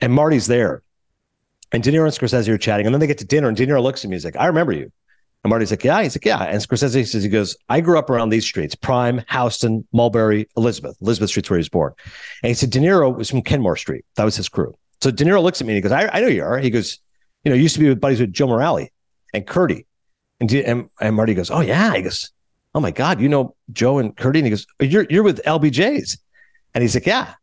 and 0.00 0.12
Marty's 0.12 0.46
there, 0.46 0.82
and 1.72 1.82
De 1.82 1.90
Niro 1.90 2.04
and 2.04 2.12
Scorsese 2.12 2.48
are 2.48 2.58
chatting, 2.58 2.86
and 2.86 2.94
then 2.94 3.00
they 3.00 3.06
get 3.06 3.18
to 3.18 3.24
dinner, 3.24 3.48
and 3.48 3.56
De 3.56 3.66
Niro 3.66 3.82
looks 3.82 4.04
at 4.04 4.10
me, 4.10 4.16
he's 4.16 4.24
like, 4.24 4.36
"I 4.36 4.46
remember 4.46 4.72
you." 4.72 4.92
And 5.44 5.50
Marty's 5.50 5.70
like, 5.70 5.84
"Yeah." 5.84 6.02
He's 6.02 6.14
like, 6.14 6.24
"Yeah." 6.24 6.42
And 6.42 6.60
Scorsese 6.60 7.06
says, 7.06 7.22
"He 7.22 7.28
goes, 7.28 7.56
I 7.68 7.80
grew 7.80 7.98
up 7.98 8.10
around 8.10 8.28
these 8.28 8.44
streets: 8.44 8.74
Prince, 8.74 9.24
Houston, 9.30 9.86
Mulberry, 9.92 10.48
Elizabeth. 10.56 10.96
Elizabeth 11.00 11.30
Street's 11.30 11.50
where 11.50 11.58
he 11.58 11.60
was 11.60 11.68
born." 11.68 11.92
And 12.42 12.48
he 12.48 12.54
said, 12.54 12.70
"De 12.70 12.78
Niro 12.78 13.14
was 13.16 13.30
from 13.30 13.42
Kenmare 13.42 13.78
Street. 13.78 14.04
That 14.16 14.24
was 14.24 14.36
his 14.36 14.48
crew." 14.48 14.74
So 15.00 15.10
De 15.10 15.24
Niro 15.24 15.42
looks 15.42 15.60
at 15.60 15.66
me 15.66 15.72
and 15.72 15.76
he 15.76 15.88
goes, 15.88 15.92
"I, 15.92 16.08
I 16.12 16.20
know 16.20 16.28
you 16.28 16.42
are." 16.42 16.58
He 16.58 16.70
goes, 16.70 16.98
"You 17.44 17.50
know, 17.50 17.56
you 17.56 17.62
used 17.62 17.74
to 17.74 17.80
be 17.80 17.88
with 17.88 18.00
buddies 18.00 18.20
with 18.20 18.32
Joe 18.32 18.46
Morale 18.46 18.88
and 19.34 19.46
Curdy." 19.46 19.86
And, 20.42 20.52
and, 20.54 20.90
and 21.00 21.14
Marty 21.14 21.34
goes, 21.34 21.52
Oh, 21.52 21.60
yeah. 21.60 21.94
He 21.94 22.02
goes, 22.02 22.32
Oh 22.74 22.80
my 22.80 22.90
God, 22.90 23.20
you 23.20 23.28
know 23.28 23.54
Joe 23.72 23.98
and 23.98 24.16
Curdy? 24.16 24.40
And 24.40 24.46
he 24.46 24.50
goes, 24.50 24.66
oh, 24.80 24.84
You're 24.84 25.06
you're 25.08 25.22
with 25.22 25.40
LBJ's. 25.44 26.18
And 26.74 26.82
he's 26.82 26.94
like, 26.94 27.06
Yeah. 27.06 27.34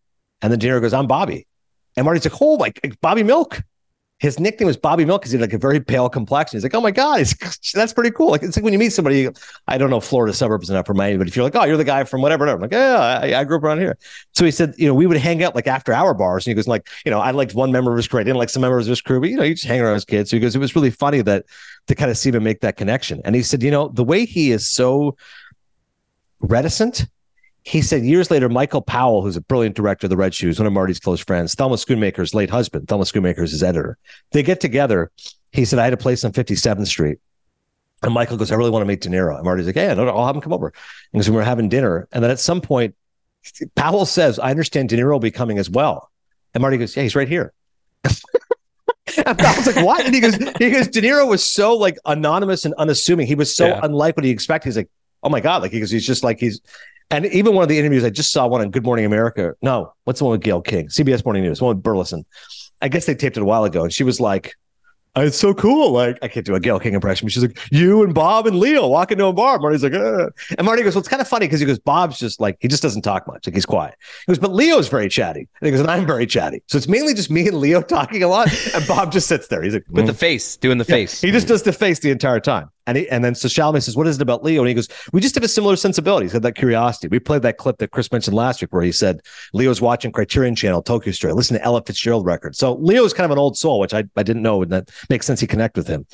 And 0.41 0.51
then 0.51 0.59
De 0.59 0.67
Niro 0.67 0.81
goes, 0.81 0.93
I'm 0.93 1.07
Bobby. 1.07 1.47
And 1.95 2.03
Marty's 2.03 2.25
like, 2.25 2.41
Oh, 2.41 2.55
like 2.55 2.81
Bobby 2.99 3.23
Milk 3.23 3.61
his 4.19 4.37
nickname 4.37 4.67
was 4.67 4.75
Bobby 4.75 5.05
Milk 5.05 5.21
because 5.21 5.31
he 5.31 5.37
had 5.37 5.41
like 5.41 5.53
a 5.53 5.57
very 5.57 5.79
pale 5.79 6.09
complexion. 6.09 6.57
He's 6.57 6.63
like, 6.63 6.75
oh 6.75 6.81
my 6.81 6.91
god, 6.91 7.25
that's 7.73 7.93
pretty 7.93 8.11
cool. 8.11 8.31
Like 8.31 8.43
it's 8.43 8.57
like 8.57 8.63
when 8.63 8.73
you 8.73 8.79
meet 8.79 8.91
somebody, 8.91 9.29
I 9.67 9.77
don't 9.77 9.89
know 9.89 10.01
Florida 10.01 10.33
suburbs 10.33 10.69
enough 10.69 10.85
for 10.85 10.93
Miami, 10.93 11.17
but 11.17 11.27
if 11.27 11.35
you're 11.35 11.45
like, 11.45 11.55
oh, 11.55 11.63
you're 11.63 11.77
the 11.77 11.85
guy 11.85 12.03
from 12.03 12.21
whatever, 12.21 12.43
whatever. 12.43 12.57
I'm 12.57 12.61
like, 12.61 12.73
yeah, 12.73 12.99
I, 12.99 13.39
I, 13.39 13.43
grew 13.45 13.57
up 13.57 13.63
around 13.63 13.79
here. 13.79 13.97
So 14.33 14.43
he 14.43 14.51
said, 14.51 14.73
you 14.77 14.87
know, 14.87 14.93
we 14.93 15.07
would 15.07 15.17
hang 15.17 15.41
out 15.41 15.55
like 15.55 15.67
after 15.67 15.93
hour 15.93 16.13
bars, 16.13 16.45
and 16.45 16.51
he 16.51 16.55
goes 16.55 16.67
like, 16.67 16.87
you 17.05 17.11
know, 17.11 17.19
I 17.19 17.31
liked 17.31 17.55
one 17.55 17.71
member 17.71 17.91
of 17.91 17.97
his 17.97 18.09
crew, 18.09 18.19
I 18.19 18.23
didn't 18.23 18.37
like 18.37 18.49
some 18.49 18.61
members 18.61 18.87
of 18.87 18.89
his 18.89 19.01
crew, 19.01 19.21
but 19.21 19.29
you 19.29 19.37
know, 19.37 19.43
you 19.43 19.53
just 19.53 19.65
hang 19.65 19.79
around 19.79 19.93
his 19.93 20.05
kids. 20.05 20.29
So 20.29 20.35
he 20.35 20.41
goes, 20.41 20.53
it 20.53 20.59
was 20.59 20.75
really 20.75 20.91
funny 20.91 21.21
that 21.21 21.45
to 21.87 21.95
kind 21.95 22.11
of 22.11 22.17
see 22.17 22.29
him 22.29 22.43
make 22.43 22.59
that 22.59 22.75
connection. 22.75 23.21
And 23.23 23.35
he 23.35 23.41
said, 23.41 23.63
you 23.63 23.71
know, 23.71 23.87
the 23.87 24.03
way 24.03 24.25
he 24.25 24.51
is 24.51 24.67
so 24.67 25.15
reticent 26.41 27.07
he 27.63 27.81
said 27.81 28.03
years 28.03 28.31
later, 28.31 28.49
Michael 28.49 28.81
Powell, 28.81 29.21
who's 29.21 29.35
a 29.35 29.41
brilliant 29.41 29.75
director 29.75 30.05
of 30.05 30.09
the 30.09 30.17
Red 30.17 30.33
Shoes, 30.33 30.59
one 30.59 30.67
of 30.67 30.73
Marty's 30.73 30.99
close 30.99 31.19
friends, 31.19 31.53
Thelma 31.55 31.75
Schoonmaker's 31.75 32.33
late 32.33 32.49
husband, 32.49 32.87
Thelma 32.87 33.05
Schoonmaker's 33.05 33.51
his 33.51 33.63
editor. 33.63 33.97
They 34.31 34.43
get 34.43 34.59
together. 34.59 35.11
He 35.51 35.65
said, 35.65 35.79
I 35.79 35.83
had 35.83 35.93
a 35.93 35.97
place 35.97 36.23
on 36.23 36.31
57th 36.31 36.87
Street. 36.87 37.19
And 38.01 38.13
Michael 38.13 38.37
goes, 38.37 38.51
I 38.51 38.55
really 38.55 38.69
want 38.69 38.81
to 38.83 38.87
meet 38.87 39.01
De 39.01 39.09
Niro. 39.09 39.35
And 39.35 39.43
Marty's 39.43 39.65
like, 39.65 39.75
Yeah, 39.75 39.93
no, 39.93 40.05
no, 40.05 40.11
I'll 40.11 40.25
have 40.25 40.35
him 40.35 40.41
come 40.41 40.53
over. 40.53 40.73
And 41.13 41.23
so 41.23 41.31
we 41.31 41.37
were 41.37 41.43
having 41.43 41.67
dinner. 41.67 42.07
And 42.11 42.23
then 42.23 42.31
at 42.31 42.39
some 42.39 42.61
point, 42.61 42.95
Powell 43.75 44.05
says, 44.05 44.39
I 44.39 44.51
understand 44.51 44.89
De 44.89 44.97
Niro 44.97 45.11
will 45.11 45.19
be 45.19 45.31
coming 45.31 45.57
as 45.57 45.69
well. 45.69 46.09
And 46.53 46.61
Marty 46.61 46.77
goes, 46.77 46.95
Yeah, 46.95 47.03
he's 47.03 47.15
right 47.15 47.27
here. 47.27 47.51
and 48.03 49.37
Powell's 49.37 49.67
like, 49.67 49.85
What? 49.85 50.05
And 50.05 50.15
he 50.15 50.21
goes, 50.21 50.35
he 50.35 50.71
goes, 50.71 50.87
De 50.87 51.01
Niro 51.01 51.27
was 51.27 51.45
so 51.45 51.75
like 51.75 51.97
anonymous 52.05 52.63
and 52.63 52.73
unassuming. 52.75 53.27
He 53.27 53.35
was 53.35 53.53
so 53.53 53.67
yeah. 53.67 53.81
unlike 53.83 54.15
what 54.15 54.23
he 54.23 54.31
expected. 54.31 54.69
He's 54.69 54.77
like, 54.77 54.89
Oh 55.21 55.29
my 55.29 55.41
God. 55.41 55.61
Like, 55.61 55.71
he 55.71 55.79
goes, 55.79 55.91
he's 55.91 56.07
just 56.07 56.23
like, 56.23 56.39
he's, 56.39 56.61
and 57.11 57.25
even 57.27 57.55
one 57.55 57.63
of 57.63 57.69
the 57.69 57.77
interviews, 57.77 58.03
I 58.03 58.09
just 58.09 58.31
saw 58.31 58.47
one 58.47 58.61
on 58.61 58.71
Good 58.71 58.83
Morning 58.83 59.05
America. 59.05 59.55
No, 59.61 59.93
what's 60.03 60.19
the 60.19 60.25
one 60.25 60.31
with 60.31 60.41
Gayle 60.41 60.61
King? 60.61 60.87
CBS 60.87 61.25
Morning 61.25 61.43
News, 61.43 61.61
one 61.61 61.75
with 61.75 61.83
Burleson. 61.83 62.25
I 62.81 62.87
guess 62.87 63.05
they 63.05 63.15
taped 63.15 63.37
it 63.37 63.41
a 63.41 63.45
while 63.45 63.63
ago. 63.63 63.83
And 63.83 63.91
she 63.91 64.03
was 64.03 64.19
like, 64.19 64.55
it's 65.15 65.37
so 65.37 65.53
cool. 65.53 65.91
Like, 65.91 66.17
I 66.21 66.27
can't 66.27 66.45
do 66.45 66.55
a 66.55 66.59
Gayle 66.59 66.79
King 66.79 66.93
impression, 66.93 67.25
but 67.25 67.33
she's 67.33 67.41
like, 67.41 67.57
you 67.71 68.03
and 68.03 68.13
Bob 68.13 68.47
and 68.47 68.57
Leo 68.57 68.87
walking 68.87 69.17
to 69.17 69.25
a 69.25 69.33
bar. 69.33 69.59
Marty's 69.59 69.83
like, 69.83 69.93
Ugh. 69.93 70.31
and 70.57 70.65
Marty 70.65 70.83
goes, 70.83 70.95
well, 70.95 70.99
it's 70.99 71.09
kind 71.09 71.21
of 71.21 71.27
funny 71.27 71.47
because 71.47 71.59
he 71.59 71.65
goes, 71.65 71.79
Bob's 71.79 72.19
just 72.19 72.39
like, 72.39 72.57
he 72.59 72.67
just 72.67 72.83
doesn't 72.83 73.01
talk 73.01 73.27
much. 73.27 73.47
Like, 73.47 73.55
he's 73.55 73.65
quiet. 73.65 73.95
He 74.25 74.31
goes, 74.31 74.39
but 74.39 74.53
Leo's 74.53 74.87
very 74.87 75.09
chatty. 75.09 75.47
And 75.59 75.65
he 75.65 75.71
goes, 75.71 75.79
and 75.79 75.89
I'm 75.89 76.05
very 76.05 76.25
chatty. 76.25 76.61
So 76.67 76.77
it's 76.77 76.87
mainly 76.87 77.13
just 77.13 77.29
me 77.29 77.47
and 77.47 77.57
Leo 77.57 77.81
talking 77.89 78.23
a 78.23 78.27
lot. 78.27 78.49
And 78.73 78.87
Bob 78.87 79.11
just 79.11 79.27
sits 79.27 79.47
there. 79.47 79.61
He's 79.61 79.73
like, 79.73 79.85
with 79.89 80.05
mm. 80.05 80.09
the 80.09 80.13
face, 80.13 80.57
doing 80.57 80.77
the 80.77 80.85
yeah. 80.87 80.95
face. 80.95 81.21
He 81.21 81.31
just 81.31 81.47
does 81.47 81.63
the 81.63 81.73
face 81.73 81.99
the 81.99 82.11
entire 82.11 82.39
time. 82.39 82.69
And 82.89 82.97
he, 82.97 83.09
and 83.09 83.23
then 83.23 83.35
so 83.35 83.47
Chalamet 83.47 83.83
says, 83.83 83.95
"What 83.95 84.07
is 84.07 84.15
it 84.15 84.21
about 84.23 84.43
Leo?" 84.43 84.61
And 84.61 84.67
he 84.67 84.73
goes, 84.73 84.87
"We 85.13 85.21
just 85.21 85.35
have 85.35 85.43
a 85.43 85.47
similar 85.47 85.75
sensibility. 85.75 86.25
He's 86.25 86.33
got 86.33 86.41
that 86.41 86.55
curiosity." 86.55 87.07
We 87.07 87.19
played 87.19 87.43
that 87.43 87.57
clip 87.57 87.77
that 87.77 87.91
Chris 87.91 88.11
mentioned 88.11 88.35
last 88.35 88.61
week, 88.61 88.73
where 88.73 88.81
he 88.81 88.91
said 88.91 89.21
Leo's 89.53 89.79
watching 89.79 90.11
Criterion 90.11 90.55
Channel, 90.55 90.81
Tokyo 90.81 91.13
Story, 91.13 91.33
listen 91.33 91.55
to 91.55 91.63
Ella 91.63 91.83
Fitzgerald 91.85 92.25
records. 92.25 92.57
So 92.57 92.73
Leo's 92.77 93.13
kind 93.13 93.25
of 93.25 93.31
an 93.31 93.37
old 93.37 93.55
soul, 93.57 93.79
which 93.79 93.93
I, 93.93 94.05
I 94.17 94.23
didn't 94.23 94.41
know, 94.41 94.63
and 94.63 94.71
that 94.71 94.89
makes 95.07 95.27
sense. 95.27 95.39
He 95.39 95.45
connect 95.45 95.77
with 95.77 95.87
him. 95.87 96.07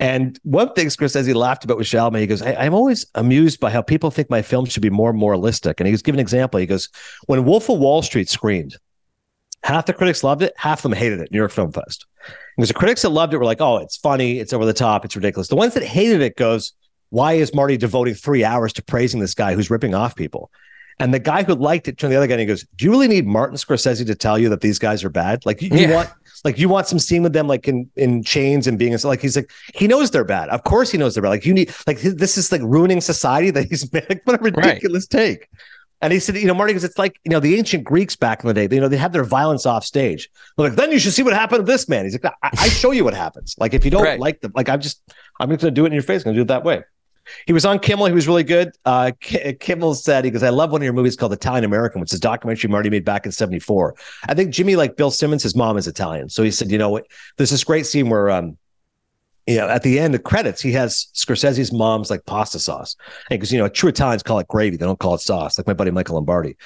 And 0.00 0.40
one 0.42 0.72
thing 0.72 0.88
Chris 0.96 1.12
says 1.12 1.26
he 1.26 1.34
laughed 1.34 1.64
about 1.64 1.76
with 1.76 1.86
Chalamet, 1.86 2.20
he 2.20 2.26
goes, 2.26 2.40
I, 2.40 2.54
"I'm 2.54 2.72
always 2.72 3.04
amused 3.14 3.60
by 3.60 3.70
how 3.70 3.82
people 3.82 4.10
think 4.10 4.30
my 4.30 4.40
films 4.40 4.72
should 4.72 4.82
be 4.82 4.88
more 4.88 5.12
moralistic." 5.12 5.80
And 5.80 5.86
he 5.86 5.92
was 5.92 6.00
giving 6.00 6.18
an 6.18 6.22
example. 6.22 6.60
He 6.60 6.64
goes, 6.66 6.88
"When 7.26 7.44
Wolf 7.44 7.68
of 7.68 7.78
Wall 7.78 8.00
Street 8.00 8.30
screened." 8.30 8.78
Half 9.64 9.86
the 9.86 9.92
critics 9.92 10.24
loved 10.24 10.42
it, 10.42 10.54
half 10.56 10.78
of 10.78 10.82
them 10.84 10.92
hated 10.92 11.20
it. 11.20 11.30
New 11.30 11.38
York 11.38 11.52
Film 11.52 11.72
Fest. 11.72 12.06
Because 12.56 12.68
the 12.68 12.74
critics 12.74 13.02
that 13.02 13.10
loved 13.10 13.34
it 13.34 13.38
were 13.38 13.44
like, 13.44 13.60
"Oh, 13.60 13.78
it's 13.78 13.96
funny, 13.96 14.38
it's 14.38 14.52
over 14.52 14.64
the 14.64 14.72
top, 14.72 15.04
it's 15.04 15.16
ridiculous." 15.16 15.48
The 15.48 15.56
ones 15.56 15.74
that 15.74 15.82
hated 15.82 16.20
it 16.20 16.36
goes, 16.36 16.72
why 17.12 17.34
is 17.34 17.54
Marty 17.54 17.76
devoting 17.76 18.14
three 18.14 18.42
hours 18.42 18.72
to 18.72 18.82
praising 18.82 19.20
this 19.20 19.34
guy 19.34 19.54
who's 19.54 19.70
ripping 19.70 19.94
off 19.94 20.16
people? 20.16 20.50
And 20.98 21.12
the 21.12 21.18
guy 21.18 21.42
who 21.42 21.54
liked 21.54 21.86
it 21.86 21.98
turned 21.98 22.10
to 22.10 22.14
the 22.14 22.16
other 22.16 22.26
guy 22.26 22.34
and 22.34 22.40
he 22.40 22.46
goes, 22.46 22.64
Do 22.76 22.86
you 22.86 22.90
really 22.90 23.08
need 23.08 23.26
Martin 23.26 23.56
Scorsese 23.56 24.06
to 24.06 24.14
tell 24.14 24.38
you 24.38 24.48
that 24.48 24.62
these 24.62 24.78
guys 24.78 25.04
are 25.04 25.10
bad? 25.10 25.44
Like 25.44 25.60
you, 25.60 25.68
yeah. 25.72 25.94
want 25.94 26.10
like 26.42 26.58
you 26.58 26.70
want 26.70 26.86
some 26.86 26.98
scene 26.98 27.22
with 27.22 27.34
them 27.34 27.46
like 27.46 27.68
in, 27.68 27.90
in 27.96 28.22
chains 28.22 28.66
and 28.66 28.78
being 28.78 28.96
like 29.04 29.20
he's 29.20 29.36
like 29.36 29.50
he 29.74 29.86
knows 29.86 30.10
they're 30.10 30.24
bad. 30.24 30.48
Of 30.48 30.64
course 30.64 30.90
he 30.90 30.96
knows 30.96 31.14
they're 31.14 31.22
bad. 31.22 31.28
Like 31.30 31.44
you 31.44 31.52
need 31.52 31.74
like 31.86 32.00
this 32.00 32.38
is 32.38 32.50
like 32.50 32.62
ruining 32.64 33.02
society 33.02 33.50
that 33.50 33.68
he's 33.68 33.92
made. 33.92 34.06
Like, 34.08 34.22
what 34.24 34.40
a 34.40 34.42
ridiculous 34.42 35.06
right. 35.12 35.20
take. 35.20 35.48
And 36.02 36.12
he 36.12 36.18
said, 36.18 36.36
you 36.36 36.46
know, 36.46 36.54
Marty 36.54 36.72
goes, 36.72 36.82
it's 36.82 36.98
like, 36.98 37.18
you 37.24 37.30
know, 37.30 37.38
the 37.38 37.56
ancient 37.56 37.84
Greeks 37.84 38.16
back 38.16 38.42
in 38.42 38.48
the 38.48 38.54
day, 38.54 38.68
you 38.74 38.80
know, 38.80 38.88
they 38.88 38.96
had 38.96 39.12
their 39.12 39.22
violence 39.24 39.64
off 39.64 39.84
stage. 39.84 40.28
They're 40.56 40.68
like, 40.68 40.76
then 40.76 40.90
you 40.90 40.98
should 40.98 41.12
see 41.12 41.22
what 41.22 41.32
happened 41.32 41.64
to 41.64 41.72
this 41.72 41.88
man. 41.88 42.04
He's 42.04 42.20
like, 42.20 42.34
I, 42.42 42.50
I 42.52 42.68
show 42.68 42.90
you 42.90 43.04
what 43.04 43.14
happens. 43.14 43.54
Like, 43.56 43.72
if 43.72 43.84
you 43.84 43.90
don't 43.92 44.02
right. 44.02 44.18
like 44.18 44.40
them, 44.40 44.50
like, 44.54 44.68
I'm 44.68 44.80
just, 44.80 45.00
I'm 45.38 45.48
just 45.48 45.62
going 45.62 45.72
to 45.72 45.80
do 45.80 45.84
it 45.84 45.88
in 45.88 45.92
your 45.92 46.02
face. 46.02 46.22
I'm 46.22 46.24
going 46.24 46.34
to 46.34 46.38
do 46.40 46.42
it 46.42 46.48
that 46.48 46.64
way. 46.64 46.82
He 47.46 47.52
was 47.52 47.64
on 47.64 47.78
Kimmel. 47.78 48.06
He 48.06 48.12
was 48.12 48.26
really 48.26 48.42
good. 48.42 48.72
Uh, 48.84 49.12
K- 49.20 49.54
Kimmel 49.54 49.94
said, 49.94 50.24
he 50.24 50.32
goes, 50.32 50.42
I 50.42 50.48
love 50.48 50.72
one 50.72 50.80
of 50.80 50.84
your 50.84 50.92
movies 50.92 51.16
called 51.16 51.32
Italian 51.32 51.64
American, 51.64 52.00
which 52.00 52.12
is 52.12 52.18
a 52.18 52.20
documentary 52.20 52.68
Marty 52.68 52.90
made 52.90 53.04
back 53.04 53.24
in 53.24 53.30
74. 53.30 53.94
I 54.26 54.34
think 54.34 54.50
Jimmy, 54.50 54.74
like 54.74 54.96
Bill 54.96 55.12
Simmons, 55.12 55.44
his 55.44 55.54
mom 55.54 55.76
is 55.76 55.86
Italian. 55.86 56.28
So 56.28 56.42
he 56.42 56.50
said, 56.50 56.72
you 56.72 56.78
know 56.78 56.90
what? 56.90 57.06
There's 57.36 57.50
this 57.50 57.62
great 57.62 57.86
scene 57.86 58.08
where, 58.08 58.28
um, 58.28 58.58
you 59.46 59.56
know, 59.56 59.68
at 59.68 59.82
the 59.82 59.98
end, 59.98 60.14
of 60.14 60.22
credits, 60.22 60.62
he 60.62 60.72
has 60.72 61.08
Scorsese's 61.14 61.72
mom's 61.72 62.10
like 62.10 62.24
pasta 62.26 62.58
sauce. 62.58 62.96
Because, 63.28 63.52
you 63.52 63.58
know, 63.58 63.68
true 63.68 63.88
Italians 63.88 64.22
call 64.22 64.38
it 64.38 64.48
gravy. 64.48 64.76
They 64.76 64.86
don't 64.86 64.98
call 64.98 65.14
it 65.14 65.20
sauce, 65.20 65.58
like 65.58 65.66
my 65.66 65.74
buddy 65.74 65.90
Michael 65.90 66.14
Lombardi. 66.14 66.56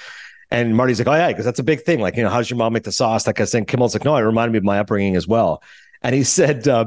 And 0.49 0.75
Marty's 0.75 0.99
like, 0.99 1.07
oh 1.07 1.15
yeah, 1.15 1.27
because 1.27 1.45
that's 1.45 1.59
a 1.59 1.63
big 1.63 1.81
thing. 1.81 1.99
Like, 1.99 2.15
you 2.15 2.23
know, 2.23 2.29
how 2.29 2.37
does 2.37 2.49
your 2.49 2.57
mom 2.57 2.73
make 2.73 2.83
the 2.83 2.91
sauce? 2.91 3.27
Like 3.27 3.41
I 3.41 3.45
thing. 3.45 3.65
Kimmel's 3.65 3.93
like, 3.93 4.05
no, 4.05 4.15
it 4.15 4.21
reminded 4.21 4.53
me 4.53 4.59
of 4.59 4.63
my 4.63 4.79
upbringing 4.79 5.15
as 5.15 5.27
well. 5.27 5.61
And 6.01 6.15
he 6.15 6.23
said, 6.23 6.67
uh, 6.67 6.85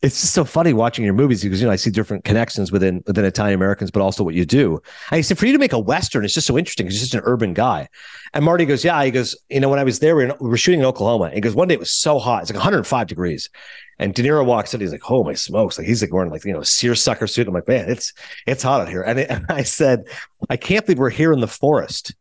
it's 0.00 0.20
just 0.20 0.32
so 0.32 0.44
funny 0.44 0.72
watching 0.72 1.04
your 1.04 1.14
movies 1.14 1.42
because 1.42 1.60
you 1.60 1.66
know 1.66 1.72
I 1.72 1.76
see 1.76 1.90
different 1.90 2.24
connections 2.24 2.70
within 2.70 3.02
within 3.06 3.24
Italian 3.24 3.56
Americans, 3.56 3.90
but 3.90 4.00
also 4.00 4.22
what 4.22 4.34
you 4.34 4.44
do. 4.44 4.80
I 5.10 5.20
said, 5.22 5.38
for 5.38 5.46
you 5.46 5.52
to 5.52 5.58
make 5.58 5.72
a 5.72 5.78
western, 5.78 6.24
it's 6.24 6.34
just 6.34 6.46
so 6.46 6.56
interesting 6.56 6.86
you're 6.86 6.92
just 6.92 7.14
an 7.14 7.20
urban 7.24 7.52
guy. 7.52 7.88
And 8.32 8.44
Marty 8.44 8.64
goes, 8.64 8.84
yeah. 8.84 9.02
He 9.04 9.10
goes, 9.10 9.36
you 9.48 9.58
know, 9.58 9.68
when 9.68 9.80
I 9.80 9.84
was 9.84 9.98
there, 9.98 10.14
we 10.14 10.26
were, 10.26 10.36
we 10.40 10.48
were 10.50 10.56
shooting 10.56 10.80
in 10.80 10.86
Oklahoma. 10.86 11.24
And 11.24 11.34
he 11.34 11.40
goes, 11.40 11.54
one 11.54 11.66
day 11.66 11.74
it 11.74 11.80
was 11.80 11.90
so 11.90 12.18
hot, 12.20 12.42
it's 12.42 12.50
like 12.50 12.56
105 12.56 13.06
degrees. 13.08 13.50
And 13.98 14.14
De 14.14 14.22
Niro 14.22 14.46
walks 14.46 14.72
in, 14.72 14.80
he's 14.80 14.92
like, 14.92 15.10
"Oh 15.10 15.24
my 15.24 15.34
smokes!" 15.34 15.76
Like 15.76 15.88
he's 15.88 16.00
like 16.00 16.12
wearing 16.12 16.30
like 16.30 16.44
you 16.44 16.52
know 16.52 16.62
seersucker 16.62 17.26
suit. 17.26 17.48
I'm 17.48 17.54
like, 17.54 17.66
man, 17.66 17.90
it's 17.90 18.12
it's 18.46 18.62
hot 18.62 18.80
out 18.80 18.88
here. 18.88 19.02
And, 19.02 19.18
it, 19.18 19.28
and 19.28 19.44
I 19.48 19.64
said, 19.64 20.04
I 20.48 20.56
can't 20.56 20.86
believe 20.86 21.00
we're 21.00 21.10
here 21.10 21.32
in 21.32 21.40
the 21.40 21.48
forest. 21.48 22.14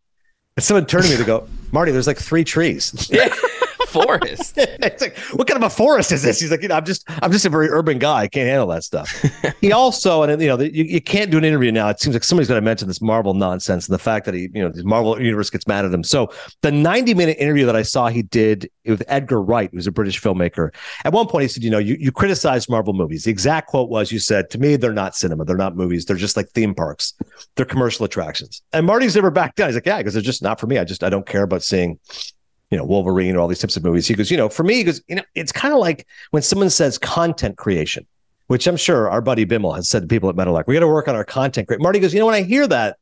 And 0.55 0.63
someone 0.63 0.87
turned 0.87 1.03
to 1.03 1.11
me 1.11 1.17
to 1.17 1.23
go, 1.23 1.47
Marty, 1.71 1.91
there's 1.91 2.07
like 2.07 2.17
three 2.17 2.43
trees. 2.43 3.07
Yeah 3.11 3.31
forest. 4.03 4.53
it's 4.57 5.01
like, 5.01 5.17
what 5.33 5.47
kind 5.47 5.61
of 5.61 5.71
a 5.71 5.73
forest 5.73 6.11
is 6.11 6.23
this? 6.23 6.39
He's 6.39 6.51
like, 6.51 6.61
you 6.61 6.67
know, 6.67 6.75
I'm 6.75 6.85
just, 6.85 7.03
I'm 7.21 7.31
just 7.31 7.45
a 7.45 7.49
very 7.49 7.69
urban 7.69 7.99
guy. 7.99 8.21
I 8.21 8.27
can't 8.27 8.47
handle 8.47 8.67
that 8.67 8.83
stuff. 8.83 9.09
he 9.61 9.71
also, 9.71 10.23
and 10.23 10.41
you 10.41 10.47
know, 10.47 10.59
you, 10.59 10.83
you 10.83 11.01
can't 11.01 11.31
do 11.31 11.37
an 11.37 11.43
interview 11.43 11.71
now. 11.71 11.89
It 11.89 11.99
seems 11.99 12.15
like 12.15 12.23
somebody's 12.23 12.47
going 12.47 12.61
to 12.61 12.65
mention 12.65 12.87
this 12.87 13.01
Marvel 13.01 13.33
nonsense 13.33 13.87
and 13.87 13.93
the 13.93 13.99
fact 13.99 14.25
that 14.25 14.33
he, 14.33 14.49
you 14.53 14.61
know, 14.61 14.69
the 14.69 14.83
Marvel 14.83 15.21
universe 15.21 15.49
gets 15.49 15.67
mad 15.67 15.85
at 15.85 15.93
him. 15.93 16.03
So 16.03 16.31
the 16.61 16.71
90 16.71 17.13
minute 17.13 17.37
interview 17.39 17.65
that 17.65 17.75
I 17.75 17.81
saw 17.81 18.07
he 18.07 18.23
did 18.23 18.69
with 18.85 19.03
Edgar 19.07 19.41
Wright, 19.41 19.69
who's 19.71 19.87
a 19.87 19.91
British 19.91 20.21
filmmaker. 20.21 20.73
At 21.03 21.13
one 21.13 21.27
point, 21.27 21.43
he 21.43 21.47
said, 21.47 21.63
you 21.63 21.69
know, 21.69 21.79
you, 21.79 21.97
you 21.99 22.11
criticize 22.11 22.69
Marvel 22.69 22.93
movies. 22.93 23.23
The 23.23 23.31
exact 23.31 23.67
quote 23.67 23.89
was, 23.89 24.11
you 24.11 24.19
said, 24.19 24.49
to 24.51 24.57
me, 24.57 24.75
they're 24.75 24.93
not 24.93 25.15
cinema. 25.15 25.45
They're 25.45 25.57
not 25.57 25.75
movies. 25.75 26.05
They're 26.05 26.15
just 26.15 26.37
like 26.37 26.49
theme 26.49 26.73
parks. 26.73 27.13
They're 27.55 27.65
commercial 27.65 28.05
attractions. 28.05 28.61
And 28.73 28.85
Marty's 28.85 29.15
never 29.15 29.31
backed 29.31 29.57
down. 29.57 29.69
He's 29.69 29.75
like, 29.75 29.85
yeah, 29.85 29.97
because 29.97 30.13
they're 30.13 30.23
just 30.23 30.41
not 30.41 30.59
for 30.59 30.67
me. 30.67 30.77
I 30.77 30.83
just, 30.83 31.03
I 31.03 31.09
don't 31.09 31.25
care 31.25 31.43
about 31.43 31.63
seeing 31.63 31.99
you 32.69 32.77
know, 32.77 32.83
Wolverine 32.83 33.35
or 33.35 33.39
all 33.39 33.47
these 33.47 33.59
types 33.59 33.77
of 33.77 33.83
movies. 33.83 34.07
He 34.07 34.13
goes, 34.13 34.29
you 34.29 34.37
know, 34.37 34.49
for 34.49 34.63
me, 34.63 34.75
he 34.75 34.83
goes, 34.83 35.01
you 35.07 35.15
know, 35.15 35.23
it's 35.35 35.51
kind 35.51 35.73
of 35.73 35.79
like 35.79 36.05
when 36.31 36.43
someone 36.43 36.69
says 36.69 36.97
content 36.97 37.57
creation, 37.57 38.05
which 38.47 38.67
I'm 38.67 38.77
sure 38.77 39.09
our 39.09 39.21
buddy 39.21 39.45
Bimmel 39.45 39.75
has 39.75 39.89
said 39.89 40.01
to 40.01 40.07
people 40.07 40.29
at 40.29 40.35
Meadowlark, 40.35 40.67
we 40.67 40.73
got 40.73 40.81
to 40.81 40.87
work 40.87 41.07
on 41.07 41.15
our 41.15 41.23
content. 41.23 41.69
Marty 41.79 41.99
goes, 41.99 42.13
you 42.13 42.19
know, 42.19 42.25
when 42.25 42.35
I 42.35 42.41
hear 42.41 42.67
that, 42.67 42.97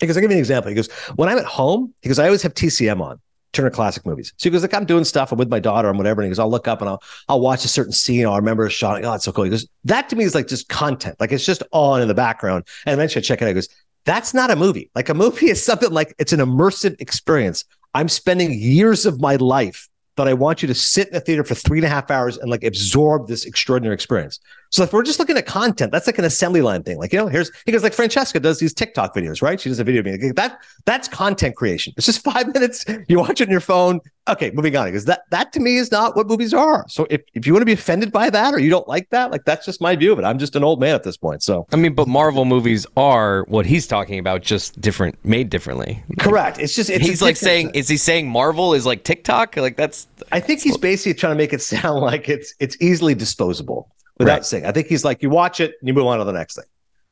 he 0.00 0.06
goes, 0.06 0.16
I'll 0.16 0.20
give 0.20 0.30
you 0.30 0.36
an 0.36 0.40
example. 0.40 0.70
He 0.70 0.74
goes, 0.74 0.90
when 1.16 1.28
I'm 1.28 1.38
at 1.38 1.44
home, 1.44 1.94
he 2.00 2.08
goes, 2.08 2.18
I 2.18 2.26
always 2.26 2.42
have 2.42 2.54
TCM 2.54 3.00
on. 3.00 3.20
Turner 3.52 3.70
Classic 3.70 4.04
Movies. 4.06 4.32
So 4.38 4.48
he 4.48 4.50
goes, 4.50 4.62
like, 4.62 4.72
I'm 4.72 4.86
doing 4.86 5.04
stuff. 5.04 5.30
I'm 5.30 5.38
with 5.38 5.50
my 5.50 5.60
daughter 5.60 5.88
and 5.88 5.98
whatever. 5.98 6.22
And 6.22 6.26
he 6.26 6.30
goes, 6.30 6.38
I'll 6.38 6.50
look 6.50 6.66
up 6.66 6.80
and 6.80 6.88
I'll 6.88 7.02
I'll 7.28 7.40
watch 7.40 7.66
a 7.66 7.68
certain 7.68 7.92
scene. 7.92 8.26
I'll 8.26 8.36
remember 8.36 8.64
a 8.64 8.70
shot. 8.70 8.94
Like, 8.94 9.04
oh, 9.04 9.12
it's 9.12 9.26
so 9.26 9.32
cool. 9.32 9.44
He 9.44 9.50
goes, 9.50 9.68
that 9.84 10.08
to 10.08 10.16
me 10.16 10.24
is 10.24 10.34
like 10.34 10.48
just 10.48 10.70
content. 10.70 11.16
Like 11.20 11.32
it's 11.32 11.44
just 11.44 11.62
on 11.70 12.00
in 12.00 12.08
the 12.08 12.14
background. 12.14 12.66
And 12.86 12.94
eventually 12.94 13.20
I 13.20 13.24
check 13.24 13.42
it 13.42 13.44
out. 13.44 13.48
He 13.48 13.54
goes, 13.54 13.68
that's 14.04 14.34
not 14.34 14.50
a 14.50 14.56
movie. 14.56 14.90
Like 14.94 15.08
a 15.08 15.14
movie 15.14 15.46
is 15.50 15.64
something 15.64 15.90
like 15.90 16.14
it's 16.18 16.32
an 16.32 16.40
immersive 16.40 16.98
experience. 17.00 17.64
I'm 17.94 18.08
spending 18.08 18.52
years 18.52 19.06
of 19.06 19.20
my 19.20 19.36
life 19.36 19.88
that 20.16 20.28
I 20.28 20.34
want 20.34 20.62
you 20.62 20.68
to 20.68 20.74
sit 20.74 21.08
in 21.08 21.14
a 21.14 21.20
theater 21.20 21.44
for 21.44 21.54
three 21.54 21.78
and 21.78 21.86
a 21.86 21.88
half 21.88 22.10
hours 22.10 22.38
and 22.38 22.50
like 22.50 22.64
absorb 22.64 23.28
this 23.28 23.44
extraordinary 23.44 23.94
experience. 23.94 24.40
So 24.72 24.82
if 24.82 24.92
we're 24.94 25.02
just 25.02 25.18
looking 25.18 25.36
at 25.36 25.44
content, 25.44 25.92
that's 25.92 26.06
like 26.06 26.18
an 26.18 26.24
assembly 26.24 26.62
line 26.62 26.82
thing. 26.82 26.96
Like, 26.96 27.12
you 27.12 27.18
know, 27.18 27.26
here's 27.26 27.50
he 27.66 27.72
goes 27.72 27.82
like 27.82 27.92
Francesca 27.92 28.40
does 28.40 28.58
these 28.58 28.72
TikTok 28.72 29.14
videos, 29.14 29.42
right? 29.42 29.60
She 29.60 29.68
does 29.68 29.78
a 29.78 29.84
video 29.84 30.02
being 30.02 30.32
that 30.34 30.58
that's 30.86 31.08
content 31.08 31.56
creation. 31.56 31.92
It's 31.98 32.06
just 32.06 32.24
five 32.24 32.52
minutes. 32.54 32.86
You 33.06 33.18
watch 33.18 33.42
it 33.42 33.48
on 33.48 33.52
your 33.52 33.60
phone. 33.60 34.00
Okay, 34.28 34.50
moving 34.52 34.74
on. 34.76 34.86
Because 34.86 35.04
that 35.04 35.24
that 35.28 35.52
to 35.52 35.60
me 35.60 35.76
is 35.76 35.92
not 35.92 36.16
what 36.16 36.26
movies 36.26 36.54
are. 36.54 36.86
So 36.88 37.06
if, 37.10 37.20
if 37.34 37.46
you 37.46 37.52
want 37.52 37.60
to 37.60 37.66
be 37.66 37.72
offended 37.72 38.12
by 38.12 38.30
that 38.30 38.54
or 38.54 38.60
you 38.60 38.70
don't 38.70 38.88
like 38.88 39.10
that, 39.10 39.30
like 39.30 39.44
that's 39.44 39.66
just 39.66 39.82
my 39.82 39.94
view 39.94 40.10
of 40.10 40.18
it. 40.18 40.24
I'm 40.24 40.38
just 40.38 40.56
an 40.56 40.64
old 40.64 40.80
man 40.80 40.94
at 40.94 41.02
this 41.02 41.18
point. 41.18 41.42
So 41.42 41.66
I 41.70 41.76
mean, 41.76 41.94
but 41.94 42.08
Marvel 42.08 42.46
movies 42.46 42.86
are 42.96 43.44
what 43.48 43.66
he's 43.66 43.86
talking 43.86 44.18
about, 44.18 44.40
just 44.40 44.80
different, 44.80 45.22
made 45.22 45.50
differently. 45.50 46.02
Correct. 46.18 46.58
It's 46.58 46.74
just 46.74 46.88
it's 46.88 47.06
he's 47.06 47.20
like 47.20 47.36
saying, 47.36 47.72
is 47.74 47.88
he 47.88 47.98
saying 47.98 48.26
Marvel 48.26 48.72
is 48.72 48.86
like 48.86 49.04
TikTok? 49.04 49.54
Like 49.58 49.76
that's. 49.76 50.08
I 50.30 50.40
think 50.40 50.62
he's 50.62 50.78
basically 50.78 51.12
trying 51.12 51.32
to 51.32 51.38
make 51.38 51.52
it 51.52 51.60
sound 51.62 52.00
like 52.00 52.30
it's 52.30 52.54
it's 52.58 52.78
easily 52.80 53.14
disposable 53.14 53.90
without 54.24 54.34
right. 54.34 54.44
saying. 54.44 54.66
I 54.66 54.72
think 54.72 54.86
he's 54.86 55.04
like, 55.04 55.22
you 55.22 55.30
watch 55.30 55.60
it 55.60 55.74
and 55.80 55.88
you 55.88 55.94
move 55.94 56.06
on 56.06 56.18
to 56.18 56.24
the 56.24 56.32
next 56.32 56.56
thing. 56.56 56.64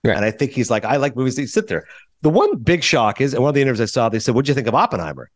Right. 0.05 0.17
And 0.17 0.25
I 0.25 0.31
think 0.31 0.53
he's 0.53 0.71
like, 0.71 0.85
I 0.85 0.97
like 0.97 1.17
movies 1.17 1.37
that 1.37 1.43
you 1.43 1.49
sit 1.49 1.69
there. 1.69 1.87
The 2.23 2.31
one 2.31 2.57
big 2.57 2.83
shock 2.83 3.21
is, 3.21 3.35
and 3.35 3.43
one 3.43 3.51
of 3.51 3.55
the 3.55 3.63
interviews 3.63 3.81
I 3.81 3.87
saw, 3.87 4.09
they 4.09 4.19
said, 4.19 4.35
What'd 4.35 4.49
you 4.49 4.55
think 4.55 4.67
of 4.67 4.75
Oppenheimer? 4.75 5.31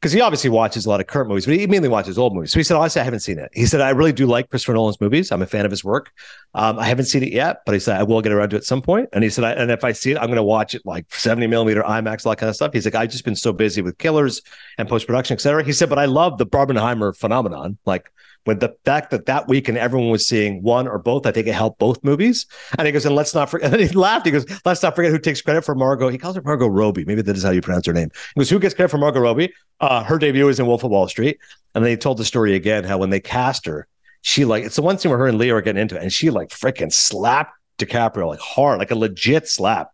Because 0.00 0.12
he 0.12 0.20
obviously 0.20 0.50
watches 0.50 0.84
a 0.84 0.88
lot 0.88 1.00
of 1.00 1.06
current 1.06 1.28
movies, 1.28 1.46
but 1.46 1.54
he 1.54 1.66
mainly 1.66 1.88
watches 1.88 2.18
old 2.18 2.34
movies. 2.34 2.50
So 2.50 2.58
he 2.58 2.64
said, 2.64 2.76
Honestly, 2.76 3.00
I 3.00 3.04
haven't 3.04 3.20
seen 3.20 3.38
it. 3.38 3.50
He 3.54 3.66
said, 3.66 3.80
I 3.80 3.90
really 3.90 4.12
do 4.12 4.26
like 4.26 4.50
Christopher 4.50 4.74
Nolan's 4.74 5.00
movies. 5.00 5.30
I'm 5.30 5.42
a 5.42 5.46
fan 5.46 5.64
of 5.64 5.70
his 5.70 5.84
work. 5.84 6.10
Um, 6.54 6.78
I 6.78 6.86
haven't 6.86 7.04
seen 7.04 7.22
it 7.22 7.32
yet, 7.32 7.60
but 7.64 7.72
he 7.72 7.78
said, 7.78 7.98
I 7.98 8.02
will 8.02 8.20
get 8.20 8.32
around 8.32 8.50
to 8.50 8.56
it 8.56 8.60
at 8.60 8.64
some 8.64 8.82
point. 8.82 9.08
And 9.12 9.22
he 9.22 9.30
said, 9.30 9.44
And 9.56 9.70
if 9.70 9.84
I 9.84 9.92
see 9.92 10.10
it, 10.12 10.18
I'm 10.18 10.26
going 10.26 10.36
to 10.36 10.42
watch 10.42 10.74
it 10.74 10.82
like 10.84 11.12
70 11.14 11.46
millimeter 11.46 11.82
IMAX, 11.82 12.26
all 12.26 12.32
that 12.32 12.38
kind 12.38 12.50
of 12.50 12.56
stuff. 12.56 12.72
He's 12.72 12.84
like, 12.84 12.94
I've 12.94 13.10
just 13.10 13.24
been 13.24 13.36
so 13.36 13.52
busy 13.52 13.80
with 13.80 13.96
killers 13.98 14.42
and 14.76 14.88
post 14.88 15.06
production, 15.06 15.34
et 15.34 15.40
cetera. 15.40 15.64
He 15.64 15.72
said, 15.72 15.88
But 15.88 15.98
I 15.98 16.06
love 16.06 16.36
the 16.36 16.46
Barbenheimer 16.46 17.16
phenomenon. 17.16 17.78
Like, 17.86 18.10
with 18.46 18.60
the 18.60 18.74
fact 18.84 19.10
that 19.10 19.26
that 19.26 19.48
weekend 19.48 19.78
everyone 19.78 20.10
was 20.10 20.26
seeing 20.26 20.62
one 20.62 20.88
or 20.88 20.98
both, 20.98 21.26
I 21.26 21.32
think 21.32 21.46
it 21.46 21.54
helped 21.54 21.78
both 21.78 22.02
movies. 22.02 22.46
And 22.76 22.86
he 22.86 22.92
goes, 22.92 23.06
and 23.06 23.14
let's 23.14 23.34
not 23.34 23.50
forget. 23.50 23.72
And 23.72 23.80
he 23.80 23.88
laughed. 23.88 24.26
He 24.26 24.32
goes, 24.32 24.44
let's 24.64 24.82
not 24.82 24.96
forget 24.96 25.12
who 25.12 25.18
takes 25.18 25.40
credit 25.40 25.64
for 25.64 25.74
Margot. 25.74 26.08
He 26.08 26.18
calls 26.18 26.36
her 26.36 26.42
Margot 26.42 26.66
Robbie. 26.66 27.04
Maybe 27.04 27.22
that 27.22 27.36
is 27.36 27.42
how 27.42 27.50
you 27.50 27.60
pronounce 27.60 27.86
her 27.86 27.92
name. 27.92 28.10
He 28.34 28.40
goes, 28.40 28.50
who 28.50 28.58
gets 28.58 28.74
credit 28.74 28.90
for 28.90 28.98
Margot 28.98 29.20
Robbie? 29.20 29.52
Uh, 29.80 30.02
her 30.04 30.18
debut 30.18 30.44
was 30.44 30.60
in 30.60 30.66
Wolf 30.66 30.84
of 30.84 30.90
Wall 30.90 31.08
Street. 31.08 31.38
And 31.74 31.84
then 31.84 31.90
he 31.90 31.96
told 31.96 32.18
the 32.18 32.24
story 32.24 32.54
again 32.54 32.84
how 32.84 32.98
when 32.98 33.10
they 33.10 33.20
cast 33.20 33.66
her, 33.66 33.86
she 34.22 34.44
like 34.44 34.64
it's 34.64 34.76
the 34.76 34.82
one 34.82 34.98
scene 34.98 35.10
where 35.10 35.18
her 35.18 35.26
and 35.26 35.38
Leo 35.38 35.56
are 35.56 35.62
getting 35.62 35.82
into 35.82 35.96
it, 35.96 36.02
and 36.02 36.12
she 36.12 36.30
like 36.30 36.48
freaking 36.48 36.92
slapped 36.92 37.54
DiCaprio 37.78 38.28
like 38.28 38.40
hard, 38.40 38.78
like 38.78 38.90
a 38.90 38.96
legit 38.96 39.48
slap. 39.48 39.92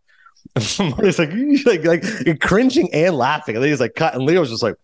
And 0.79 0.91
Marty's 0.91 1.19
like, 1.19 1.31
like, 1.65 1.83
like 1.83 2.39
cringing 2.39 2.93
and 2.93 3.15
laughing. 3.15 3.55
And 3.55 3.63
then 3.63 3.71
he's 3.71 3.79
like, 3.79 3.95
cut. 3.95 4.15
And 4.15 4.23
Leo's 4.23 4.49
just 4.49 4.63
like, 4.63 4.75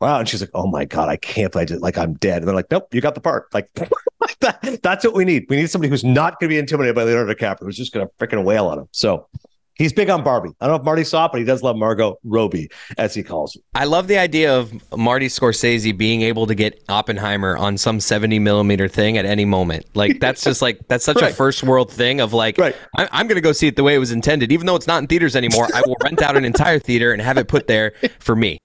wow. 0.00 0.18
And 0.18 0.28
she's 0.28 0.40
like, 0.40 0.50
oh 0.54 0.66
my 0.66 0.84
God, 0.84 1.08
I 1.08 1.16
can't 1.16 1.52
play 1.52 1.64
it. 1.64 1.80
Like 1.80 1.98
I'm 1.98 2.14
dead. 2.14 2.38
And 2.38 2.48
they're 2.48 2.54
like, 2.54 2.70
nope, 2.70 2.92
you 2.94 3.00
got 3.00 3.14
the 3.14 3.20
part. 3.20 3.52
Like, 3.52 3.68
that, 4.40 4.80
that's 4.82 5.04
what 5.04 5.14
we 5.14 5.24
need. 5.24 5.46
We 5.48 5.56
need 5.56 5.70
somebody 5.70 5.90
who's 5.90 6.04
not 6.04 6.38
going 6.38 6.48
to 6.48 6.54
be 6.54 6.58
intimidated 6.58 6.94
by 6.94 7.04
Leonardo 7.04 7.32
DiCaprio, 7.32 7.60
who's 7.60 7.76
just 7.76 7.92
going 7.92 8.06
to 8.06 8.12
freaking 8.24 8.44
wail 8.44 8.66
on 8.66 8.78
him. 8.78 8.88
So 8.92 9.28
he's 9.76 9.92
big 9.92 10.10
on 10.10 10.22
Barbie. 10.22 10.50
I 10.60 10.66
don't 10.66 10.76
know 10.76 10.80
if 10.80 10.84
Marty 10.84 11.04
saw 11.04 11.26
it, 11.26 11.32
but 11.32 11.38
he 11.38 11.44
does 11.44 11.62
love 11.62 11.76
Margot 11.76 12.18
Robbie, 12.24 12.68
as 12.98 13.14
he 13.14 13.22
calls 13.22 13.54
her. 13.54 13.60
I 13.74 13.84
love 13.84 14.08
the 14.08 14.18
idea 14.18 14.56
of 14.56 14.72
Marty 14.96 15.28
Scorsese 15.28 15.96
being 15.96 16.22
able 16.22 16.46
to 16.46 16.54
get 16.54 16.82
Oppenheimer 16.88 17.56
on 17.56 17.78
some 17.78 18.00
70 18.00 18.38
millimeter 18.38 18.88
thing 18.88 19.16
at 19.18 19.24
any 19.24 19.44
moment. 19.44 19.86
Like, 19.94 20.20
that's 20.20 20.42
just 20.42 20.62
like, 20.62 20.80
that's 20.88 21.04
such 21.04 21.20
right. 21.20 21.32
a 21.32 21.34
first 21.34 21.62
world 21.62 21.90
thing 21.90 22.20
of 22.20 22.32
like, 22.32 22.58
right. 22.58 22.76
I- 22.98 23.08
I'm 23.12 23.26
going 23.26 23.36
to 23.36 23.42
go 23.42 23.52
see 23.52 23.68
it 23.68 23.76
the 23.76 23.84
way 23.84 23.94
it 23.94 23.98
was 23.98 24.12
intended. 24.12 24.52
Even 24.52 24.66
though 24.66 24.76
it's 24.76 24.86
not 24.86 24.98
in 25.02 25.06
theaters 25.06 25.36
anymore, 25.36 25.68
I 25.74 25.82
will 25.86 25.96
rent 26.02 26.22
out 26.22 26.36
an 26.36 26.44
entire 26.44 26.78
theater 26.78 27.12
and 27.12 27.22
have 27.22 27.38
it 27.38 27.48
put 27.48 27.66
there 27.66 27.92
for 28.18 28.34
me. 28.34 28.58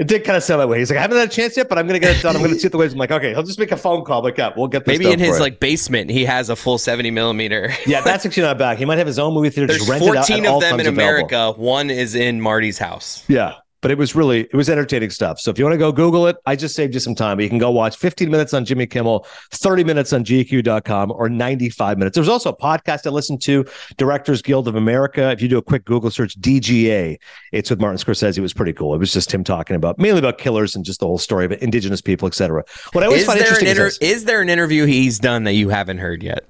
It 0.00 0.08
did 0.08 0.24
kind 0.24 0.34
of 0.34 0.42
sound 0.42 0.62
that 0.62 0.68
way. 0.68 0.78
He's 0.78 0.88
like, 0.88 0.98
I 0.98 1.02
haven't 1.02 1.18
had 1.18 1.28
a 1.28 1.30
chance 1.30 1.58
yet, 1.58 1.68
but 1.68 1.76
I'm 1.76 1.86
going 1.86 2.00
to 2.00 2.04
get 2.06 2.16
it 2.16 2.22
done. 2.22 2.34
I'm 2.34 2.40
going 2.40 2.54
to 2.54 2.58
see 2.58 2.68
the 2.68 2.78
ways. 2.78 2.94
I'm 2.94 2.98
like, 2.98 3.10
okay, 3.10 3.34
he'll 3.34 3.42
just 3.42 3.58
make 3.58 3.70
a 3.70 3.76
phone 3.76 4.02
call. 4.02 4.22
Like, 4.22 4.38
yeah, 4.38 4.50
we'll 4.56 4.66
get 4.66 4.86
this. 4.86 4.98
Maybe 4.98 5.12
in 5.12 5.18
his 5.18 5.38
like 5.38 5.60
basement, 5.60 6.10
he 6.10 6.24
has 6.24 6.48
a 6.48 6.56
full 6.56 6.78
70 6.78 7.10
millimeter. 7.10 7.70
yeah, 7.86 8.00
that's 8.00 8.24
actually 8.24 8.44
not 8.44 8.56
bad. 8.56 8.78
He 8.78 8.86
might 8.86 8.96
have 8.96 9.06
his 9.06 9.18
own 9.18 9.34
movie 9.34 9.50
theater. 9.50 9.66
There's 9.66 9.86
14 9.86 10.46
of 10.46 10.62
them 10.62 10.80
in 10.80 10.86
America. 10.86 11.36
Available. 11.36 11.62
One 11.62 11.90
is 11.90 12.14
in 12.14 12.40
Marty's 12.40 12.78
house. 12.78 13.24
Yeah 13.28 13.56
but 13.80 13.90
it 13.90 13.98
was 13.98 14.14
really 14.14 14.40
it 14.40 14.54
was 14.54 14.68
entertaining 14.68 15.10
stuff. 15.10 15.40
So 15.40 15.50
if 15.50 15.58
you 15.58 15.64
want 15.64 15.74
to 15.74 15.78
go 15.78 15.92
Google 15.92 16.26
it, 16.26 16.36
I 16.46 16.56
just 16.56 16.74
saved 16.74 16.94
you 16.94 17.00
some 17.00 17.14
time. 17.14 17.36
But 17.36 17.44
you 17.44 17.48
can 17.48 17.58
go 17.58 17.70
watch 17.70 17.96
15 17.96 18.30
minutes 18.30 18.54
on 18.54 18.64
Jimmy 18.64 18.86
Kimmel, 18.86 19.26
30 19.52 19.84
minutes 19.84 20.12
on 20.12 20.24
GQ.com, 20.24 21.12
or 21.12 21.28
95 21.28 21.98
minutes. 21.98 22.14
There's 22.14 22.28
also 22.28 22.50
a 22.50 22.56
podcast 22.56 23.06
I 23.06 23.10
listen 23.10 23.38
to, 23.38 23.64
Directors 23.96 24.42
Guild 24.42 24.68
of 24.68 24.76
America. 24.76 25.30
If 25.30 25.40
you 25.42 25.48
do 25.48 25.58
a 25.58 25.62
quick 25.62 25.84
Google 25.84 26.10
search, 26.10 26.38
DGA, 26.40 27.18
it's 27.52 27.70
with 27.70 27.80
Martin 27.80 27.98
Scorsese. 27.98 28.38
It 28.38 28.42
was 28.42 28.54
pretty 28.54 28.72
cool. 28.72 28.94
It 28.94 28.98
was 28.98 29.12
just 29.12 29.32
him 29.32 29.44
talking 29.44 29.76
about 29.76 29.98
mainly 29.98 30.18
about 30.18 30.38
killers 30.38 30.76
and 30.76 30.84
just 30.84 31.00
the 31.00 31.06
whole 31.06 31.18
story 31.18 31.44
of 31.44 31.52
indigenous 31.62 32.00
people, 32.00 32.26
etc. 32.28 32.64
What 32.92 33.04
I 33.04 33.06
always 33.06 33.22
is 33.22 33.26
find 33.26 33.38
interesting 33.38 33.68
inter- 33.68 33.86
is, 33.86 33.98
is 33.98 34.24
there 34.24 34.40
an 34.40 34.48
interview 34.48 34.86
he's 34.86 35.18
done 35.18 35.44
that 35.44 35.54
you 35.54 35.68
haven't 35.68 35.98
heard 35.98 36.22
yet? 36.22 36.49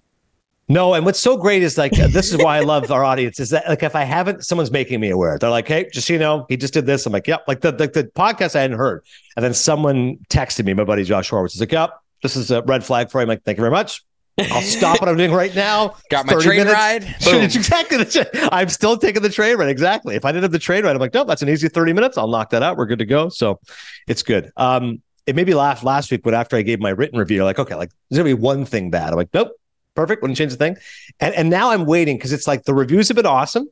No, 0.71 0.95
and 0.95 1.05
what's 1.05 1.19
so 1.19 1.37
great 1.37 1.65
is 1.65 1.77
like 1.77 1.91
this 1.91 2.33
is 2.33 2.37
why 2.39 2.57
I 2.57 2.61
love 2.61 2.93
our 2.93 3.03
audience 3.13 3.41
is 3.41 3.51
that 3.51 3.69
like 3.69 3.83
if 3.83 3.97
I 3.97 4.05
haven't, 4.05 4.45
someone's 4.45 4.71
making 4.71 5.01
me 5.01 5.11
aware. 5.11 5.37
They're 5.37 5.51
like, 5.51 5.67
"Hey, 5.67 5.91
just 5.93 6.07
so 6.07 6.13
you 6.13 6.19
know, 6.21 6.47
he 6.49 6.57
just 6.57 6.73
did 6.73 6.87
this." 6.87 7.05
I'm 7.07 7.13
like, 7.13 7.27
"Yep." 7.27 7.43
Like 7.49 7.61
the 7.61 7.73
the, 7.73 7.89
the 7.89 8.05
podcast 8.05 8.55
I 8.55 8.61
hadn't 8.61 8.79
heard, 8.79 9.05
and 9.35 9.45
then 9.45 9.53
someone 9.53 10.19
texted 10.31 10.65
me, 10.65 10.73
my 10.75 10.85
buddy 10.85 11.03
Josh 11.03 11.29
Horowitz, 11.29 11.57
is 11.57 11.61
like, 11.61 11.73
"Yep, 11.73 11.91
this 12.23 12.37
is 12.37 12.53
a 12.53 12.63
red 12.63 12.85
flag 12.85 13.11
for 13.11 13.19
you." 13.19 13.23
I'm 13.23 13.29
like, 13.29 13.43
"Thank 13.43 13.59
you 13.59 13.63
very 13.63 13.73
much." 13.73 14.05
I'll 14.39 14.63
stop 14.63 15.01
what 15.01 15.09
I'm 15.09 15.17
doing 15.17 15.33
right 15.33 15.55
now. 15.57 15.97
Got 16.11 16.27
my 16.27 16.35
train 16.35 16.59
minutes. 16.59 16.73
ride. 16.73 17.03
Boom. 17.25 17.43
exactly. 17.43 17.99
The 17.99 18.49
I'm 18.53 18.69
still 18.69 18.97
taking 18.97 19.23
the 19.23 19.29
train 19.29 19.57
ride. 19.57 19.69
Exactly. 19.69 20.15
If 20.15 20.25
I 20.25 20.31
didn't 20.31 20.45
have 20.45 20.53
the 20.53 20.61
train 20.61 20.85
ride, 20.85 20.93
I'm 20.93 21.01
like, 21.01 21.13
no, 21.13 21.25
that's 21.25 21.43
an 21.43 21.49
easy 21.49 21.69
30 21.69 21.93
minutes. 21.93 22.17
I'll 22.17 22.29
knock 22.29 22.51
that 22.51 22.63
out. 22.63 22.77
We're 22.77 22.87
good 22.87 23.01
to 23.01 23.05
go. 23.07 23.29
So 23.29 23.61
it's 24.07 24.23
good. 24.23 24.51
Um, 24.57 25.03
it 25.27 25.37
made 25.37 25.47
me 25.47 25.55
laugh 25.55 25.85
last 25.85 26.11
week, 26.11 26.23
but 26.23 26.33
after 26.33 26.57
I 26.57 26.63
gave 26.63 26.81
my 26.81 26.91
written 26.91 27.19
review, 27.19 27.45
like, 27.45 27.59
okay, 27.59 27.75
like 27.75 27.91
there's 28.09 28.19
gonna 28.19 28.35
be 28.35 28.41
one 28.41 28.65
thing 28.65 28.91
bad. 28.91 29.11
I'm 29.11 29.17
like, 29.17 29.29
nope, 29.35 29.53
perfect. 29.95 30.23
Wouldn't 30.23 30.39
change 30.39 30.53
the 30.53 30.59
thing. 30.59 30.77
And 31.21 31.35
and 31.35 31.51
now 31.51 31.71
I'm 31.71 31.85
waiting 31.85 32.17
because 32.17 32.33
it's 32.33 32.47
like 32.47 32.65
the 32.65 32.75
reviews 32.75 33.09
have 33.09 33.17
been 33.17 33.27
awesome. 33.27 33.69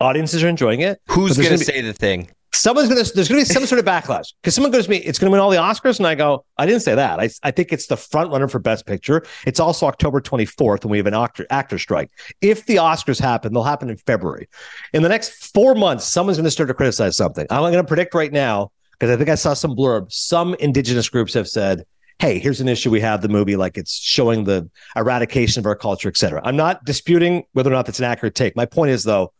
Audiences 0.00 0.44
are 0.44 0.48
enjoying 0.48 0.80
it. 0.80 1.00
Who's 1.08 1.36
going 1.36 1.50
to 1.50 1.58
say 1.58 1.80
the 1.80 1.94
thing? 1.94 2.28
someone's 2.56 2.88
gonna 2.88 3.04
there's 3.14 3.28
gonna 3.28 3.40
be 3.40 3.44
some 3.44 3.64
sort 3.66 3.78
of 3.78 3.84
backlash 3.84 4.32
because 4.40 4.54
someone 4.54 4.72
goes 4.72 4.84
to 4.84 4.90
me, 4.90 4.96
it's 4.98 5.18
gonna 5.18 5.30
win 5.30 5.40
all 5.40 5.50
the 5.50 5.56
Oscars, 5.56 5.98
and 5.98 6.06
I 6.06 6.14
go, 6.14 6.44
I 6.58 6.66
didn't 6.66 6.82
say 6.82 6.94
that. 6.94 7.20
I, 7.20 7.28
I 7.42 7.50
think 7.50 7.72
it's 7.72 7.86
the 7.86 7.96
front 7.96 8.30
runner 8.30 8.48
for 8.48 8.58
Best 8.58 8.86
Picture. 8.86 9.24
It's 9.46 9.60
also 9.60 9.86
October 9.86 10.20
24th, 10.20 10.82
and 10.82 10.90
we 10.90 10.96
have 10.96 11.06
an 11.06 11.14
actor 11.14 11.46
actor 11.50 11.78
strike. 11.78 12.10
If 12.40 12.66
the 12.66 12.76
Oscars 12.76 13.20
happen, 13.20 13.52
they'll 13.52 13.62
happen 13.62 13.90
in 13.90 13.96
February. 13.98 14.48
In 14.92 15.02
the 15.02 15.08
next 15.08 15.52
four 15.52 15.74
months, 15.74 16.04
someone's 16.04 16.38
gonna 16.38 16.50
start 16.50 16.68
to 16.68 16.74
criticize 16.74 17.16
something. 17.16 17.46
I'm 17.50 17.60
gonna 17.62 17.84
predict 17.84 18.14
right 18.14 18.32
now 18.32 18.72
because 18.92 19.10
I 19.10 19.16
think 19.16 19.28
I 19.28 19.34
saw 19.34 19.54
some 19.54 19.76
blurb. 19.76 20.12
Some 20.12 20.54
indigenous 20.54 21.08
groups 21.08 21.34
have 21.34 21.48
said. 21.48 21.84
Hey, 22.18 22.38
here's 22.38 22.60
an 22.60 22.68
issue 22.68 22.90
we 22.90 23.00
have 23.00 23.20
the 23.20 23.28
movie, 23.28 23.56
like 23.56 23.76
it's 23.76 23.92
showing 23.94 24.44
the 24.44 24.70
eradication 24.96 25.60
of 25.60 25.66
our 25.66 25.76
culture, 25.76 26.08
et 26.08 26.16
cetera. 26.16 26.40
I'm 26.44 26.56
not 26.56 26.84
disputing 26.84 27.44
whether 27.52 27.70
or 27.70 27.74
not 27.74 27.84
that's 27.86 27.98
an 27.98 28.06
accurate 28.06 28.34
take. 28.34 28.56
My 28.56 28.64
point 28.64 28.90
is, 28.90 29.04
though, 29.04 29.32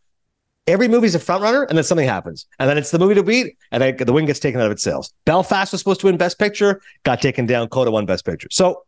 every 0.66 0.88
movie's 0.88 1.14
a 1.14 1.18
front 1.18 1.42
runner 1.42 1.62
and 1.64 1.76
then 1.76 1.84
something 1.84 2.08
happens 2.08 2.46
and 2.58 2.68
then 2.68 2.76
it's 2.76 2.90
the 2.90 2.98
movie 2.98 3.14
to 3.14 3.22
beat 3.22 3.56
and 3.70 3.82
then 3.82 3.96
the 3.96 4.12
win 4.12 4.26
gets 4.26 4.40
taken 4.40 4.60
out 4.60 4.66
of 4.66 4.72
its 4.72 4.82
sales 4.82 5.12
belfast 5.24 5.70
was 5.70 5.80
supposed 5.80 6.00
to 6.00 6.06
win 6.06 6.16
best 6.16 6.38
picture 6.38 6.80
got 7.04 7.22
taken 7.22 7.46
down 7.46 7.68
coda 7.68 7.90
won 7.90 8.04
best 8.04 8.24
picture. 8.24 8.48
So 8.50 8.82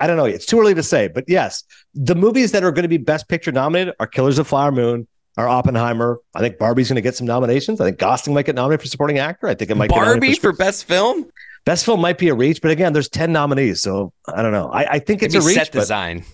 i 0.00 0.06
don't 0.06 0.16
know 0.16 0.24
it's 0.24 0.46
too 0.46 0.58
early 0.58 0.74
to 0.74 0.82
say 0.82 1.06
but 1.06 1.24
yes 1.28 1.64
the 1.94 2.14
movies 2.14 2.52
that 2.52 2.64
are 2.64 2.72
going 2.72 2.84
to 2.84 2.88
be 2.88 2.96
best 2.96 3.28
picture 3.28 3.52
nominated 3.52 3.94
are 4.00 4.06
killers 4.06 4.38
of 4.38 4.46
flower 4.46 4.72
moon 4.72 5.06
are 5.36 5.48
oppenheimer. 5.48 6.18
I 6.34 6.40
think 6.40 6.58
barbie's 6.58 6.88
going 6.88 6.96
to 6.96 7.00
get 7.00 7.14
some 7.14 7.26
nominations. 7.26 7.80
I 7.80 7.84
think 7.84 7.98
gosling 7.98 8.34
might 8.34 8.44
get 8.44 8.56
nominated 8.56 8.82
for 8.82 8.88
supporting 8.88 9.18
actor. 9.18 9.46
I 9.46 9.54
think 9.54 9.70
it 9.70 9.76
might 9.76 9.88
barbie 9.88 10.34
for, 10.34 10.52
for 10.52 10.52
best 10.52 10.84
film 10.84 11.30
best 11.68 11.84
film 11.84 12.00
might 12.00 12.16
be 12.16 12.28
a 12.28 12.34
reach 12.34 12.62
but 12.62 12.70
again 12.70 12.94
there's 12.94 13.10
10 13.10 13.30
nominees 13.30 13.82
so 13.82 14.12
i 14.26 14.40
don't 14.40 14.52
know 14.52 14.70
i, 14.70 14.94
I 14.94 14.98
think 14.98 15.22
it's 15.22 15.34
a 15.34 15.40
reach 15.42 15.56
set 15.56 15.70
design 15.70 16.24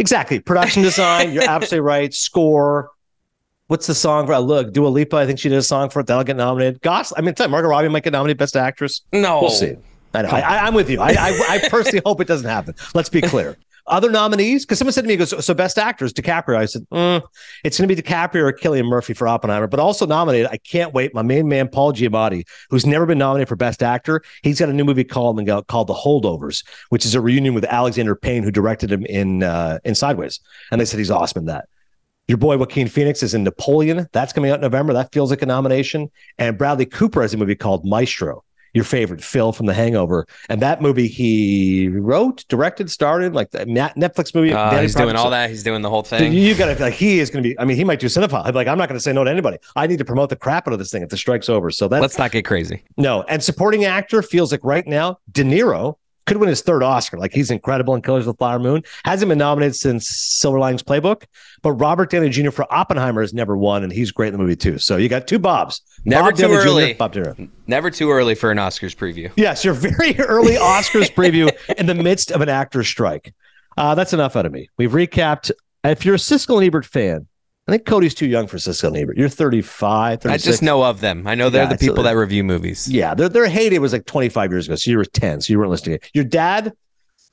exactly 0.00 0.40
production 0.40 0.82
design 0.82 1.32
you're 1.32 1.42
absolutely 1.48 1.80
right 1.80 2.12
score 2.12 2.90
What's 3.68 3.86
the 3.86 3.94
song 3.94 4.26
for? 4.26 4.32
Uh, 4.32 4.38
look, 4.38 4.72
Dua 4.72 4.88
Lipa. 4.88 5.18
I 5.18 5.26
think 5.26 5.38
she 5.38 5.50
did 5.50 5.58
a 5.58 5.62
song 5.62 5.90
for 5.90 6.00
it. 6.00 6.06
That'll 6.06 6.24
get 6.24 6.36
nominated. 6.36 6.80
Goss. 6.80 7.12
I 7.14 7.20
mean, 7.20 7.34
Margot 7.38 7.68
Robbie 7.68 7.88
might 7.88 8.02
get 8.02 8.14
nominated 8.14 8.38
Best 8.38 8.56
Actress. 8.56 9.02
No, 9.12 9.42
we'll 9.42 9.50
see. 9.50 9.76
I 10.14 10.22
know. 10.22 10.28
I, 10.30 10.66
am 10.66 10.72
with 10.72 10.88
you. 10.88 11.02
I, 11.02 11.10
I, 11.10 11.46
I 11.50 11.68
personally 11.68 12.00
hope 12.06 12.22
it 12.22 12.26
doesn't 12.26 12.48
happen. 12.48 12.74
Let's 12.94 13.10
be 13.10 13.20
clear. 13.20 13.58
Other 13.88 14.10
nominees, 14.10 14.64
because 14.64 14.78
someone 14.78 14.92
said 14.92 15.02
to 15.02 15.08
me, 15.08 15.16
"Goes 15.16 15.44
so 15.44 15.54
best 15.54 15.78
actors, 15.78 16.12
DiCaprio." 16.12 16.56
I 16.56 16.66
said, 16.66 16.86
mm, 16.92 17.22
"It's 17.64 17.78
going 17.78 17.88
to 17.88 17.94
be 17.94 18.00
DiCaprio 18.00 18.42
or 18.42 18.52
Cillian 18.52 18.86
Murphy 18.86 19.14
for 19.14 19.26
Oppenheimer." 19.26 19.66
But 19.66 19.80
also 19.80 20.06
nominated, 20.06 20.48
I 20.50 20.58
can't 20.58 20.94
wait. 20.94 21.14
My 21.14 21.22
main 21.22 21.48
man, 21.48 21.68
Paul 21.68 21.92
Giamatti, 21.92 22.44
who's 22.70 22.86
never 22.86 23.06
been 23.06 23.18
nominated 23.18 23.48
for 23.48 23.56
best 23.56 23.82
actor, 23.82 24.22
he's 24.42 24.60
got 24.60 24.68
a 24.68 24.72
new 24.72 24.84
movie 24.84 25.04
called 25.04 25.38
called 25.66 25.86
The 25.86 25.94
Holdovers, 25.94 26.64
which 26.90 27.04
is 27.04 27.14
a 27.14 27.20
reunion 27.20 27.54
with 27.54 27.64
Alexander 27.64 28.14
Payne, 28.14 28.42
who 28.42 28.50
directed 28.50 28.92
him 28.92 29.04
in 29.06 29.42
uh, 29.42 29.78
in 29.84 29.94
Sideways, 29.94 30.40
and 30.70 30.80
they 30.80 30.84
said 30.84 30.98
he's 30.98 31.10
awesome 31.10 31.40
in 31.40 31.46
that. 31.46 31.66
Your 32.28 32.36
boy 32.36 32.58
Joaquin 32.58 32.88
Phoenix 32.88 33.22
is 33.22 33.32
in 33.32 33.42
Napoleon. 33.42 34.06
That's 34.12 34.34
coming 34.34 34.50
out 34.50 34.56
in 34.56 34.60
November. 34.60 34.92
That 34.92 35.12
feels 35.12 35.30
like 35.30 35.40
a 35.40 35.46
nomination. 35.46 36.10
And 36.36 36.58
Bradley 36.58 36.84
Cooper 36.84 37.22
has 37.22 37.32
a 37.32 37.38
movie 37.38 37.54
called 37.54 37.86
Maestro, 37.86 38.44
your 38.78 38.84
favorite, 38.84 39.22
Phil 39.22 39.52
from 39.52 39.66
The 39.66 39.74
Hangover. 39.74 40.26
And 40.48 40.62
that 40.62 40.80
movie 40.80 41.08
he 41.08 41.88
wrote, 41.88 42.44
directed, 42.48 42.90
started, 42.90 43.34
like 43.34 43.50
the 43.50 43.66
Netflix 43.66 44.34
movie. 44.34 44.52
Uh, 44.52 44.80
he's 44.80 44.94
doing 44.94 45.16
all 45.16 45.30
that. 45.30 45.50
He's 45.50 45.62
doing 45.64 45.82
the 45.82 45.90
whole 45.90 46.02
thing. 46.02 46.32
You 46.32 46.54
got 46.54 46.66
to 46.66 46.74
be 46.74 46.80
like 46.80 46.94
he 46.94 47.18
is 47.18 47.28
going 47.28 47.42
to 47.42 47.48
be. 47.48 47.58
I 47.58 47.64
mean, 47.64 47.76
he 47.76 47.84
might 47.84 47.98
do 47.98 48.06
cinephile. 48.06 48.54
Like 48.54 48.68
I'm 48.68 48.78
not 48.78 48.88
going 48.88 48.98
to 48.98 49.02
say 49.02 49.12
no 49.12 49.24
to 49.24 49.30
anybody. 49.30 49.58
I 49.76 49.86
need 49.86 49.98
to 49.98 50.04
promote 50.04 50.30
the 50.30 50.36
crap 50.36 50.68
out 50.68 50.72
of 50.72 50.78
this 50.78 50.90
thing 50.90 51.02
if 51.02 51.08
the 51.08 51.16
strike's 51.16 51.48
over. 51.48 51.70
So 51.70 51.88
that's 51.88 52.00
let's 52.00 52.18
not 52.18 52.30
get 52.30 52.44
crazy. 52.44 52.82
No, 52.96 53.22
and 53.24 53.42
supporting 53.42 53.84
actor 53.84 54.22
feels 54.22 54.52
like 54.52 54.62
right 54.62 54.86
now 54.86 55.18
De 55.32 55.42
Niro 55.42 55.96
could 56.28 56.36
win 56.36 56.48
his 56.48 56.62
third 56.62 56.82
Oscar. 56.82 57.18
Like 57.18 57.32
he's 57.32 57.50
incredible 57.50 57.94
in 57.94 58.02
Killers 58.02 58.26
of 58.26 58.34
the 58.34 58.38
Flower 58.38 58.58
Moon. 58.58 58.82
Hasn't 59.04 59.28
been 59.28 59.38
nominated 59.38 59.74
since 59.74 60.08
Silver 60.08 60.58
Linings 60.58 60.82
Playbook, 60.82 61.24
but 61.62 61.72
Robert 61.72 62.10
Downey 62.10 62.28
Jr. 62.28 62.50
for 62.50 62.72
Oppenheimer 62.72 63.22
has 63.22 63.32
never 63.32 63.56
won, 63.56 63.82
and 63.82 63.92
he's 63.92 64.12
great 64.12 64.28
in 64.28 64.32
the 64.34 64.38
movie 64.38 64.56
too. 64.56 64.78
So 64.78 64.96
you 64.96 65.08
got 65.08 65.26
two 65.26 65.38
Bobs. 65.38 65.80
Never 66.04 66.30
Bob 66.30 66.36
too 66.36 66.42
Downey 66.42 66.54
early. 66.56 66.92
Jr., 66.92 66.98
Bob 66.98 67.12
Jr. 67.14 67.42
Never 67.66 67.90
too 67.90 68.10
early 68.10 68.34
for 68.34 68.50
an 68.50 68.58
Oscars 68.58 68.94
preview. 68.96 69.32
Yes, 69.36 69.64
your 69.64 69.74
very 69.74 70.18
early 70.18 70.54
Oscars 70.54 71.12
preview 71.12 71.50
in 71.78 71.86
the 71.86 71.94
midst 71.94 72.30
of 72.30 72.40
an 72.40 72.48
actor 72.48 72.84
strike. 72.84 73.32
Uh, 73.76 73.94
that's 73.94 74.12
enough 74.12 74.36
out 74.36 74.44
of 74.44 74.52
me. 74.52 74.68
We've 74.76 74.92
recapped. 74.92 75.52
If 75.84 76.04
you're 76.04 76.16
a 76.16 76.18
Siskel 76.18 76.58
and 76.58 76.66
Ebert 76.66 76.84
fan, 76.84 77.27
I 77.68 77.72
think 77.72 77.84
Cody's 77.84 78.14
too 78.14 78.26
young 78.26 78.46
for 78.46 78.56
and 78.56 78.96
Ebert. 78.96 79.18
You're 79.18 79.28
35, 79.28 80.22
36. 80.22 80.46
I 80.46 80.50
just 80.50 80.62
know 80.62 80.82
of 80.82 81.00
them. 81.00 81.26
I 81.26 81.34
know 81.34 81.50
they're 81.50 81.64
Yeah, 81.64 81.68
the 81.68 81.76
people 81.76 81.96
so- 81.96 82.02
that 82.04 82.16
review 82.16 82.42
movies. 82.42 82.88
Yeah, 82.88 83.14
their 83.14 83.28
their 83.28 83.46
heyday 83.46 83.78
was 83.78 83.92
like 83.92 84.06
25 84.06 84.50
years 84.50 84.66
ago. 84.66 84.74
So 84.76 84.90
you 84.90 84.96
were 84.96 85.04
10, 85.04 85.42
so 85.42 85.52
you 85.52 85.58
weren't 85.58 85.70
listening. 85.70 85.98
Your 86.14 86.24
dad, 86.24 86.72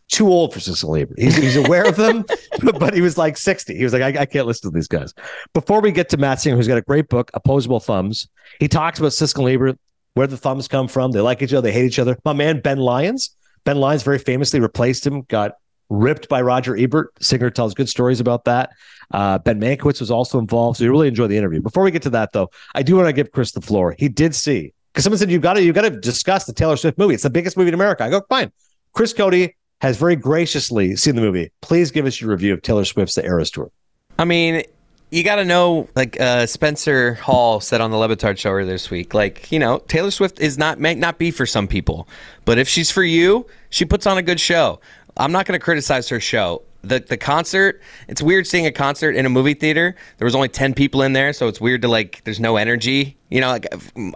too 0.09 0.27
old 0.27 0.53
for 0.53 0.59
and 0.69 1.01
Ebert. 1.01 1.17
He's, 1.17 1.37
he's 1.37 1.55
aware 1.55 1.87
of 1.87 1.95
them, 1.95 2.25
but, 2.63 2.79
but 2.79 2.93
he 2.93 2.99
was 2.99 3.17
like 3.17 3.37
60. 3.37 3.77
He 3.77 3.83
was 3.85 3.93
like, 3.93 4.01
I, 4.01 4.23
I 4.23 4.25
can't 4.25 4.45
listen 4.45 4.69
to 4.69 4.75
these 4.75 4.89
guys. 4.89 5.13
Before 5.53 5.79
we 5.79 5.91
get 5.93 6.09
to 6.09 6.17
Matt 6.17 6.41
Singer, 6.41 6.57
who's 6.57 6.67
got 6.67 6.77
a 6.77 6.81
great 6.81 7.07
book, 7.07 7.31
Opposable 7.33 7.79
Thumbs, 7.79 8.27
he 8.59 8.67
talks 8.67 8.99
about 8.99 9.11
Siskel 9.11 9.45
and 9.45 9.49
Ebert, 9.53 9.79
where 10.15 10.27
the 10.27 10.37
thumbs 10.37 10.67
come 10.67 10.89
from. 10.89 11.11
They 11.11 11.21
like 11.21 11.41
each 11.41 11.53
other, 11.53 11.61
they 11.61 11.71
hate 11.71 11.85
each 11.85 11.99
other. 11.99 12.17
My 12.25 12.33
man 12.33 12.59
Ben 12.59 12.77
Lyons, 12.77 13.35
Ben 13.63 13.77
Lyons 13.77 14.03
very 14.03 14.19
famously 14.19 14.59
replaced 14.59 15.07
him, 15.07 15.21
got 15.23 15.53
ripped 15.89 16.29
by 16.29 16.41
Roger 16.41 16.75
Ebert. 16.75 17.11
Singer 17.21 17.49
tells 17.49 17.73
good 17.73 17.89
stories 17.89 18.19
about 18.19 18.45
that. 18.45 18.71
Uh, 19.11 19.37
ben 19.37 19.59
Mankiewicz 19.59 19.99
was 19.99 20.11
also 20.11 20.39
involved, 20.39 20.77
so 20.77 20.83
you 20.83 20.91
really 20.91 21.07
enjoy 21.07 21.27
the 21.27 21.37
interview. 21.37 21.61
Before 21.61 21.83
we 21.83 21.91
get 21.91 22.01
to 22.03 22.09
that, 22.11 22.33
though, 22.33 22.49
I 22.73 22.83
do 22.83 22.95
want 22.95 23.07
to 23.07 23.13
give 23.13 23.31
Chris 23.31 23.51
the 23.51 23.61
floor. 23.61 23.95
He 23.97 24.09
did 24.09 24.33
see 24.33 24.73
because 24.91 25.03
someone 25.03 25.19
said 25.19 25.29
you 25.29 25.39
got 25.39 25.53
to 25.53 25.63
you 25.63 25.73
got 25.73 25.81
to 25.81 25.91
discuss 25.91 26.45
the 26.45 26.53
Taylor 26.53 26.77
Swift 26.77 26.97
movie. 26.97 27.13
It's 27.13 27.23
the 27.23 27.29
biggest 27.29 27.57
movie 27.57 27.67
in 27.69 27.73
America. 27.73 28.03
I 28.03 28.09
go 28.09 28.21
fine. 28.29 28.51
Chris 28.93 29.13
Cody 29.13 29.55
has 29.81 29.97
very 29.97 30.15
graciously 30.15 30.95
seen 30.95 31.15
the 31.15 31.21
movie. 31.21 31.51
Please 31.61 31.91
give 31.91 32.05
us 32.05 32.19
your 32.19 32.31
review 32.31 32.53
of 32.53 32.61
Taylor 32.61 32.85
Swift's 32.85 33.15
The 33.15 33.25
Eras 33.25 33.51
Tour. 33.51 33.69
I 34.17 34.25
mean, 34.25 34.63
you 35.11 35.23
got 35.23 35.35
to 35.35 35.45
know, 35.45 35.87
like 35.95 36.19
uh, 36.19 36.45
Spencer 36.45 37.15
Hall 37.15 37.59
said 37.59 37.81
on 37.81 37.91
the 37.91 37.97
Le 37.97 38.07
Batard 38.07 38.37
show 38.37 38.51
earlier 38.51 38.65
this 38.65 38.89
week, 38.89 39.13
like, 39.13 39.51
you 39.51 39.59
know, 39.59 39.79
Taylor 39.87 40.11
Swift 40.11 40.39
is 40.39 40.57
not, 40.57 40.79
might 40.79 40.97
not 40.97 41.17
be 41.17 41.29
for 41.29 41.45
some 41.45 41.67
people, 41.67 42.07
but 42.45 42.57
if 42.57 42.67
she's 42.67 42.89
for 42.89 43.03
you, 43.03 43.45
she 43.69 43.85
puts 43.85 44.07
on 44.07 44.17
a 44.17 44.21
good 44.21 44.39
show. 44.39 44.79
I'm 45.17 45.31
not 45.31 45.45
going 45.45 45.59
to 45.59 45.63
criticize 45.63 46.09
her 46.09 46.19
show. 46.19 46.61
The, 46.83 46.99
the 46.99 47.17
concert, 47.17 47.81
it's 48.07 48.21
weird 48.21 48.45
seeing 48.45 48.67
a 48.67 48.71
concert 48.71 49.15
in 49.15 49.25
a 49.25 49.29
movie 49.29 49.55
theater. 49.55 49.95
There 50.17 50.25
was 50.25 50.35
only 50.35 50.49
10 50.49 50.75
people 50.75 51.01
in 51.01 51.13
there, 51.13 51.33
so 51.33 51.47
it's 51.47 51.59
weird 51.59 51.81
to 51.81 51.87
like, 51.87 52.23
there's 52.25 52.39
no 52.39 52.57
energy. 52.57 53.17
You 53.29 53.41
know, 53.41 53.49
like 53.49 53.67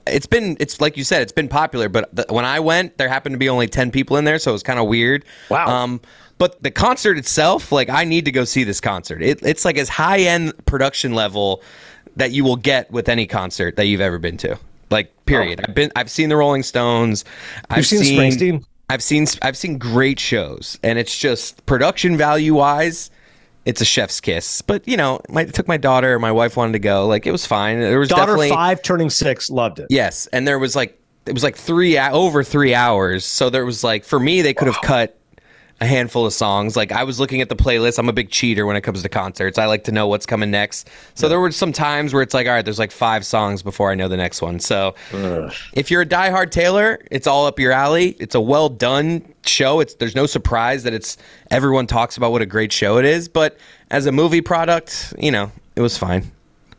it's 0.06 0.28
been, 0.28 0.56
it's 0.60 0.80
like 0.80 0.96
you 0.96 1.04
said, 1.04 1.24
it's 1.24 1.32
been 1.32 1.48
popular, 1.48 1.90
but 1.90 2.16
the, 2.16 2.26
when 2.30 2.46
I 2.46 2.60
went, 2.60 2.98
there 3.00 3.10
happened 3.10 3.34
to 3.34 3.40
be 3.40 3.50
only 3.50 3.68
10 3.68 3.90
people 3.90 4.18
in 4.18 4.26
there, 4.26 4.38
so 4.38 4.52
it 4.52 4.54
was 4.54 4.62
kind 4.62 4.78
of 4.78 4.88
weird. 4.88 5.26
Wow. 5.50 5.68
Um, 5.68 6.02
but 6.38 6.62
the 6.64 6.72
concert 6.72 7.18
itself, 7.18 7.72
like 7.72 7.90
I 7.90 8.04
need 8.06 8.26
to 8.26 8.32
go 8.32 8.46
see 8.46 8.64
this 8.64 8.80
concert. 8.80 9.22
It, 9.22 9.46
it's 9.46 9.66
like 9.66 9.78
as 9.78 9.90
high 9.90 10.20
end 10.20 10.54
production 10.66 11.14
level 11.14 11.62
that 12.16 12.32
you 12.32 12.44
will 12.44 12.56
get 12.56 12.90
with 12.92 13.10
any 13.10 13.28
concert 13.28 13.76
that 13.76 13.86
you've 13.86 14.02
ever 14.02 14.20
been 14.20 14.38
to. 14.38 14.58
Like 14.90 15.14
period. 15.26 15.64
I've 15.68 15.76
been 15.76 15.92
I've 15.96 16.10
seen 16.10 16.30
the 16.30 16.38
Rolling 16.38 16.64
Stones. 16.64 17.26
I've 17.70 17.78
You've 17.80 17.86
seen 17.88 18.18
Springsteen? 18.18 18.66
I've 18.90 19.04
seen 19.04 19.28
I've 19.42 19.58
seen 19.58 19.78
great 19.78 20.20
shows, 20.20 20.80
and 20.84 20.98
it's 20.98 21.18
just 21.18 21.66
production 21.66 22.18
value 22.18 22.56
wise, 22.56 23.12
it's 23.66 23.82
a 23.82 23.86
chef's 23.86 24.20
kiss. 24.20 24.62
But 24.62 24.88
you 24.88 24.98
know, 24.98 25.22
my, 25.30 25.42
it 25.44 25.54
took 25.54 25.68
my 25.68 25.78
daughter, 25.78 26.18
my 26.20 26.32
wife 26.32 26.58
wanted 26.58 26.74
to 26.74 26.80
go. 26.80 27.06
Like 27.06 27.28
it 27.28 27.32
was 27.32 27.46
fine. 27.46 27.80
There 27.80 28.00
was 28.00 28.10
Daughter 28.10 28.36
five, 28.50 28.82
turning 28.82 29.10
six, 29.10 29.50
loved 29.50 29.80
it. 29.80 29.88
Yes, 29.90 30.28
and 30.28 30.48
there 30.48 30.58
was 30.58 30.76
like 30.76 31.00
it 31.26 31.34
was 31.34 31.44
like 31.44 31.56
three 31.56 31.98
over 32.00 32.44
three 32.44 32.74
hours. 32.74 33.26
So 33.26 33.50
there 33.50 33.66
was 33.66 33.84
like 33.84 34.04
for 34.04 34.20
me, 34.20 34.42
they 34.42 34.54
could 34.54 34.68
have 34.68 34.82
cut 34.82 35.19
a 35.82 35.86
handful 35.86 36.26
of 36.26 36.34
songs. 36.34 36.76
Like 36.76 36.92
I 36.92 37.04
was 37.04 37.20
looking 37.20 37.42
at 37.42 37.50
the 37.50 37.56
playlist. 37.56 38.00
I'm 38.00 38.10
a 38.10 38.14
big 38.14 38.30
cheater 38.30 38.66
when 38.66 38.76
it 38.76 38.82
comes 38.82 39.02
to 39.02 39.10
concerts. 39.10 39.58
I 39.58 39.66
like 39.66 39.84
to 39.86 39.92
know 39.92 40.08
what's 40.08 40.26
coming 40.26 40.52
next. 40.52 40.90
So 41.14 41.30
there 41.30 41.40
were 41.40 41.52
some 41.52 41.72
times 41.72 42.14
where 42.14 42.22
it's 42.22 42.34
like, 42.34 42.48
all 42.48 42.54
right, 42.54 42.66
there's 42.66 42.80
like 42.80 42.92
five 42.92 43.26
songs 43.26 43.64
before 43.64 43.92
I 43.92 43.96
know 43.96 44.08
the 44.08 44.18
next 44.18 44.42
one. 44.42 44.60
So 44.60 44.96
if 45.74 45.90
you're 45.90 46.02
a 46.02 46.06
diehard 46.06 46.52
Taylor, 46.52 47.00
it's 47.12 47.28
all 47.28 47.46
up 47.46 47.60
your 47.60 47.72
alley. 47.72 48.16
It's 48.20 48.36
a 48.36 48.42
well 48.42 48.70
done 48.70 49.34
show. 49.46 49.80
It's 49.80 49.94
there's 49.96 50.16
no 50.16 50.26
surprise 50.26 50.84
that 50.84 50.94
it's 50.94 51.18
everyone 51.52 51.88
talks 51.88 52.18
about 52.18 52.32
what 52.32 52.42
a 52.42 52.46
great 52.46 52.72
show 52.72 52.98
it 52.98 53.06
is. 53.06 53.30
But 53.30 53.58
as 53.92 54.06
a 54.06 54.12
movie 54.12 54.42
product, 54.42 55.14
you 55.18 55.32
know, 55.32 55.52
it 55.76 55.82
was 55.82 55.98
fine. 55.98 56.32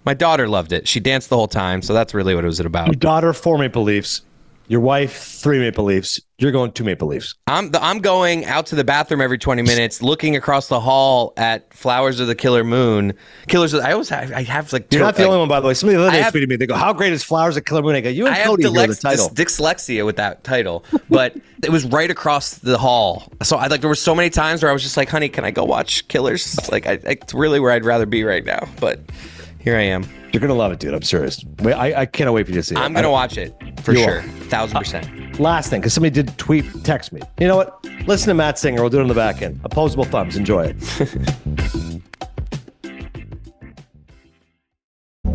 My 0.04 0.14
daughter 0.14 0.48
loved 0.48 0.72
it. 0.72 0.88
She 0.88 0.98
danced 0.98 1.28
the 1.28 1.36
whole 1.36 1.48
time, 1.48 1.82
so 1.82 1.92
that's 1.92 2.14
really 2.14 2.34
what 2.34 2.44
it 2.44 2.46
was 2.46 2.58
about. 2.60 2.86
Your 2.86 2.94
daughter, 2.94 3.32
for 3.32 3.58
me 3.58 3.68
Leafs. 3.68 4.22
Your 4.70 4.78
wife, 4.78 5.16
three 5.16 5.58
Maple 5.58 5.82
Leafs. 5.82 6.20
You're 6.38 6.52
going 6.52 6.70
two 6.70 6.84
Maple 6.84 7.08
Leafs. 7.08 7.34
I'm 7.48 7.72
the, 7.72 7.82
I'm 7.82 7.98
going 7.98 8.44
out 8.44 8.66
to 8.66 8.76
the 8.76 8.84
bathroom 8.84 9.20
every 9.20 9.36
20 9.36 9.62
minutes, 9.62 10.00
looking 10.00 10.36
across 10.36 10.68
the 10.68 10.78
hall 10.78 11.32
at 11.36 11.74
Flowers 11.74 12.20
of 12.20 12.28
the 12.28 12.36
Killer 12.36 12.62
Moon. 12.62 13.14
Killers. 13.48 13.74
Of, 13.74 13.82
I 13.82 13.90
always 13.90 14.08
have, 14.10 14.30
I 14.30 14.44
have 14.44 14.72
like. 14.72 14.86
You're 14.92 15.02
not 15.02 15.16
the 15.16 15.22
like, 15.22 15.26
only 15.26 15.40
one, 15.40 15.48
by 15.48 15.58
the 15.58 15.66
way. 15.66 15.74
Somebody 15.74 15.96
the 15.96 16.02
other 16.04 16.12
day 16.12 16.22
have- 16.22 16.32
tweeted 16.32 16.48
me. 16.48 16.54
They 16.54 16.68
go, 16.68 16.76
"How 16.76 16.92
great 16.92 17.12
is 17.12 17.24
Flowers 17.24 17.56
at 17.56 17.66
Killer 17.66 17.82
Moon?" 17.82 17.96
I 17.96 18.00
go, 18.00 18.10
"You 18.10 18.26
and 18.26 18.34
I 18.36 18.38
have 18.38 18.46
Cody 18.46 18.62
know 18.62 18.86
the 18.86 18.94
title." 18.94 19.28
dys- 19.30 19.58
dyslexia 19.58 20.06
with 20.06 20.14
that 20.18 20.44
title, 20.44 20.84
but 21.08 21.34
it 21.64 21.70
was 21.70 21.84
right 21.86 22.08
across 22.08 22.54
the 22.54 22.78
hall. 22.78 23.24
So 23.42 23.56
I 23.56 23.66
like 23.66 23.80
there 23.80 23.90
were 23.90 23.96
so 23.96 24.14
many 24.14 24.30
times 24.30 24.62
where 24.62 24.70
I 24.70 24.72
was 24.72 24.84
just 24.84 24.96
like, 24.96 25.08
"Honey, 25.08 25.28
can 25.28 25.44
I 25.44 25.50
go 25.50 25.64
watch 25.64 26.06
Killers?" 26.06 26.56
Like, 26.70 26.86
I, 26.86 26.92
it's 27.06 27.34
really 27.34 27.58
where 27.58 27.72
I'd 27.72 27.84
rather 27.84 28.06
be 28.06 28.22
right 28.22 28.44
now. 28.44 28.68
But 28.78 29.00
here 29.58 29.76
I 29.76 29.82
am. 29.82 30.08
You're 30.32 30.40
gonna 30.40 30.54
love 30.54 30.72
it, 30.72 30.78
dude. 30.78 30.94
I'm 30.94 31.02
serious. 31.02 31.44
Wait, 31.60 31.74
I, 31.74 32.02
I 32.02 32.06
cannot 32.06 32.32
wait 32.34 32.46
for 32.46 32.52
you 32.52 32.58
to 32.58 32.62
see 32.62 32.74
it. 32.74 32.78
I'm 32.78 32.92
gonna 32.92 33.10
watch 33.10 33.36
it 33.36 33.54
for 33.80 33.92
You 33.92 34.04
sure, 34.04 34.22
thousand 34.48 34.78
percent. 34.78 35.06
Uh, 35.38 35.42
last 35.42 35.70
thing, 35.70 35.80
because 35.80 35.92
somebody 35.92 36.10
did 36.12 36.36
tweet, 36.38 36.64
text 36.84 37.12
me. 37.12 37.20
You 37.38 37.48
know 37.48 37.56
what? 37.56 37.84
Listen 38.06 38.28
to 38.28 38.34
Matt 38.34 38.58
Singer. 38.58 38.80
We'll 38.80 38.90
do 38.90 38.98
it 38.98 39.02
on 39.02 39.08
the 39.08 39.14
back 39.14 39.42
end. 39.42 39.60
Opposable 39.64 40.04
thumbs. 40.04 40.36
Enjoy 40.36 40.72
it. 40.74 41.86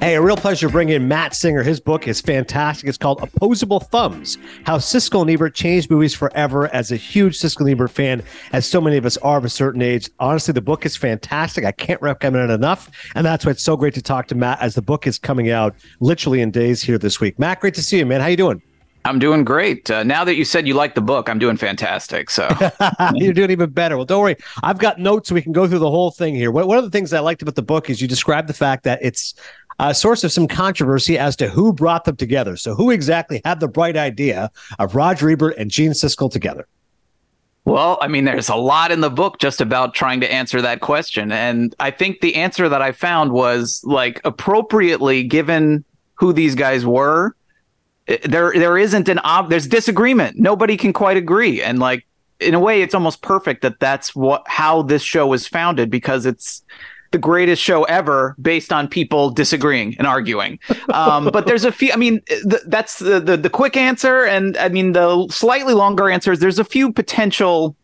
Hey, 0.00 0.14
a 0.14 0.22
real 0.22 0.36
pleasure 0.36 0.68
bringing 0.68 0.94
in 0.94 1.08
Matt 1.08 1.34
Singer. 1.34 1.64
His 1.64 1.80
book 1.80 2.06
is 2.06 2.20
fantastic. 2.20 2.88
It's 2.88 2.96
called 2.96 3.20
Opposable 3.20 3.80
Thumbs 3.80 4.38
How 4.62 4.78
Siskel 4.78 5.22
and 5.22 5.30
Ebert 5.30 5.56
Changed 5.56 5.90
Movies 5.90 6.14
Forever. 6.14 6.72
As 6.72 6.92
a 6.92 6.96
huge 6.96 7.36
Siskel 7.36 7.62
and 7.62 7.70
Ebert 7.70 7.90
fan, 7.90 8.22
as 8.52 8.64
so 8.64 8.80
many 8.80 8.96
of 8.96 9.04
us 9.04 9.16
are 9.18 9.38
of 9.38 9.44
a 9.44 9.48
certain 9.48 9.82
age, 9.82 10.08
honestly, 10.20 10.52
the 10.52 10.60
book 10.60 10.86
is 10.86 10.96
fantastic. 10.96 11.64
I 11.64 11.72
can't 11.72 12.00
recommend 12.00 12.48
it 12.48 12.54
enough. 12.54 12.88
And 13.16 13.26
that's 13.26 13.44
why 13.44 13.50
it's 13.50 13.64
so 13.64 13.76
great 13.76 13.92
to 13.94 14.02
talk 14.02 14.28
to 14.28 14.36
Matt 14.36 14.60
as 14.60 14.76
the 14.76 14.82
book 14.82 15.08
is 15.08 15.18
coming 15.18 15.50
out 15.50 15.74
literally 15.98 16.42
in 16.42 16.52
days 16.52 16.80
here 16.80 16.98
this 16.98 17.20
week. 17.20 17.36
Matt, 17.36 17.58
great 17.58 17.74
to 17.74 17.82
see 17.82 17.98
you, 17.98 18.06
man. 18.06 18.20
How 18.20 18.28
you 18.28 18.36
doing? 18.36 18.62
I'm 19.04 19.18
doing 19.18 19.42
great. 19.42 19.90
Uh, 19.90 20.04
now 20.04 20.24
that 20.24 20.34
you 20.36 20.44
said 20.44 20.68
you 20.68 20.74
like 20.74 20.94
the 20.94 21.00
book, 21.00 21.28
I'm 21.28 21.38
doing 21.38 21.56
fantastic. 21.56 22.30
So 22.30 22.48
you're 23.14 23.32
doing 23.32 23.50
even 23.50 23.70
better. 23.70 23.96
Well, 23.96 24.06
don't 24.06 24.22
worry. 24.22 24.36
I've 24.62 24.78
got 24.78 25.00
notes 25.00 25.28
so 25.28 25.34
we 25.34 25.42
can 25.42 25.52
go 25.52 25.66
through 25.66 25.78
the 25.78 25.90
whole 25.90 26.10
thing 26.10 26.34
here. 26.34 26.50
One 26.50 26.78
of 26.78 26.84
the 26.84 26.90
things 26.90 27.12
I 27.12 27.20
liked 27.20 27.42
about 27.42 27.54
the 27.54 27.62
book 27.62 27.90
is 27.90 28.00
you 28.00 28.06
described 28.06 28.48
the 28.48 28.54
fact 28.54 28.84
that 28.84 28.98
it's 29.02 29.34
a 29.78 29.94
source 29.94 30.24
of 30.24 30.32
some 30.32 30.48
controversy 30.48 31.18
as 31.18 31.36
to 31.36 31.48
who 31.48 31.72
brought 31.72 32.04
them 32.04 32.16
together. 32.16 32.56
So, 32.56 32.74
who 32.74 32.90
exactly 32.90 33.40
had 33.44 33.60
the 33.60 33.68
bright 33.68 33.96
idea 33.96 34.50
of 34.78 34.94
Roger 34.94 35.30
Ebert 35.30 35.56
and 35.56 35.70
Gene 35.70 35.92
Siskel 35.92 36.30
together? 36.30 36.66
Well, 37.64 37.98
I 38.00 38.08
mean, 38.08 38.24
there's 38.24 38.48
a 38.48 38.56
lot 38.56 38.90
in 38.90 39.02
the 39.02 39.10
book 39.10 39.38
just 39.38 39.60
about 39.60 39.92
trying 39.92 40.20
to 40.20 40.32
answer 40.32 40.62
that 40.62 40.80
question. 40.80 41.30
And 41.30 41.74
I 41.78 41.90
think 41.90 42.20
the 42.20 42.34
answer 42.34 42.66
that 42.66 42.80
I 42.80 42.92
found 42.92 43.32
was 43.32 43.82
like 43.84 44.22
appropriately 44.24 45.22
given 45.22 45.84
who 46.14 46.32
these 46.32 46.54
guys 46.54 46.86
were, 46.86 47.36
eh, 48.08 48.16
there 48.24 48.52
there 48.54 48.78
isn't 48.78 49.08
an 49.08 49.18
ob 49.18 49.50
there's 49.50 49.66
disagreement. 49.66 50.38
Nobody 50.38 50.76
can 50.78 50.94
quite 50.94 51.18
agree. 51.18 51.62
And 51.62 51.78
like 51.78 52.06
in 52.40 52.54
a 52.54 52.60
way 52.60 52.80
it's 52.80 52.94
almost 52.94 53.20
perfect 53.20 53.62
that 53.62 53.78
that's 53.80 54.14
what 54.14 54.42
how 54.46 54.82
this 54.82 55.02
show 55.02 55.26
was 55.26 55.46
founded 55.46 55.90
because 55.90 56.24
it's 56.24 56.62
the 57.10 57.18
greatest 57.18 57.62
show 57.62 57.84
ever 57.84 58.36
based 58.40 58.72
on 58.72 58.88
people 58.88 59.30
disagreeing 59.30 59.94
and 59.98 60.06
arguing. 60.06 60.58
Um, 60.92 61.30
but 61.32 61.46
there's 61.46 61.64
a 61.64 61.72
few. 61.72 61.92
I 61.92 61.96
mean, 61.96 62.20
th- 62.28 62.62
that's 62.66 62.98
the, 62.98 63.20
the 63.20 63.36
the 63.36 63.50
quick 63.50 63.76
answer, 63.76 64.24
and 64.24 64.56
I 64.56 64.68
mean 64.68 64.92
the 64.92 65.28
slightly 65.28 65.74
longer 65.74 66.08
answer 66.08 66.32
is 66.32 66.40
there's 66.40 66.58
a 66.58 66.64
few 66.64 66.92
potential, 66.92 67.76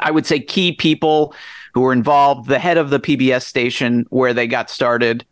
I 0.00 0.10
would 0.10 0.26
say, 0.26 0.40
key 0.40 0.72
people 0.72 1.34
who 1.72 1.80
were 1.80 1.92
involved. 1.92 2.48
The 2.48 2.58
head 2.58 2.76
of 2.76 2.90
the 2.90 3.00
PBS 3.00 3.42
station 3.42 4.06
where 4.10 4.34
they 4.34 4.46
got 4.46 4.70
started 4.70 5.24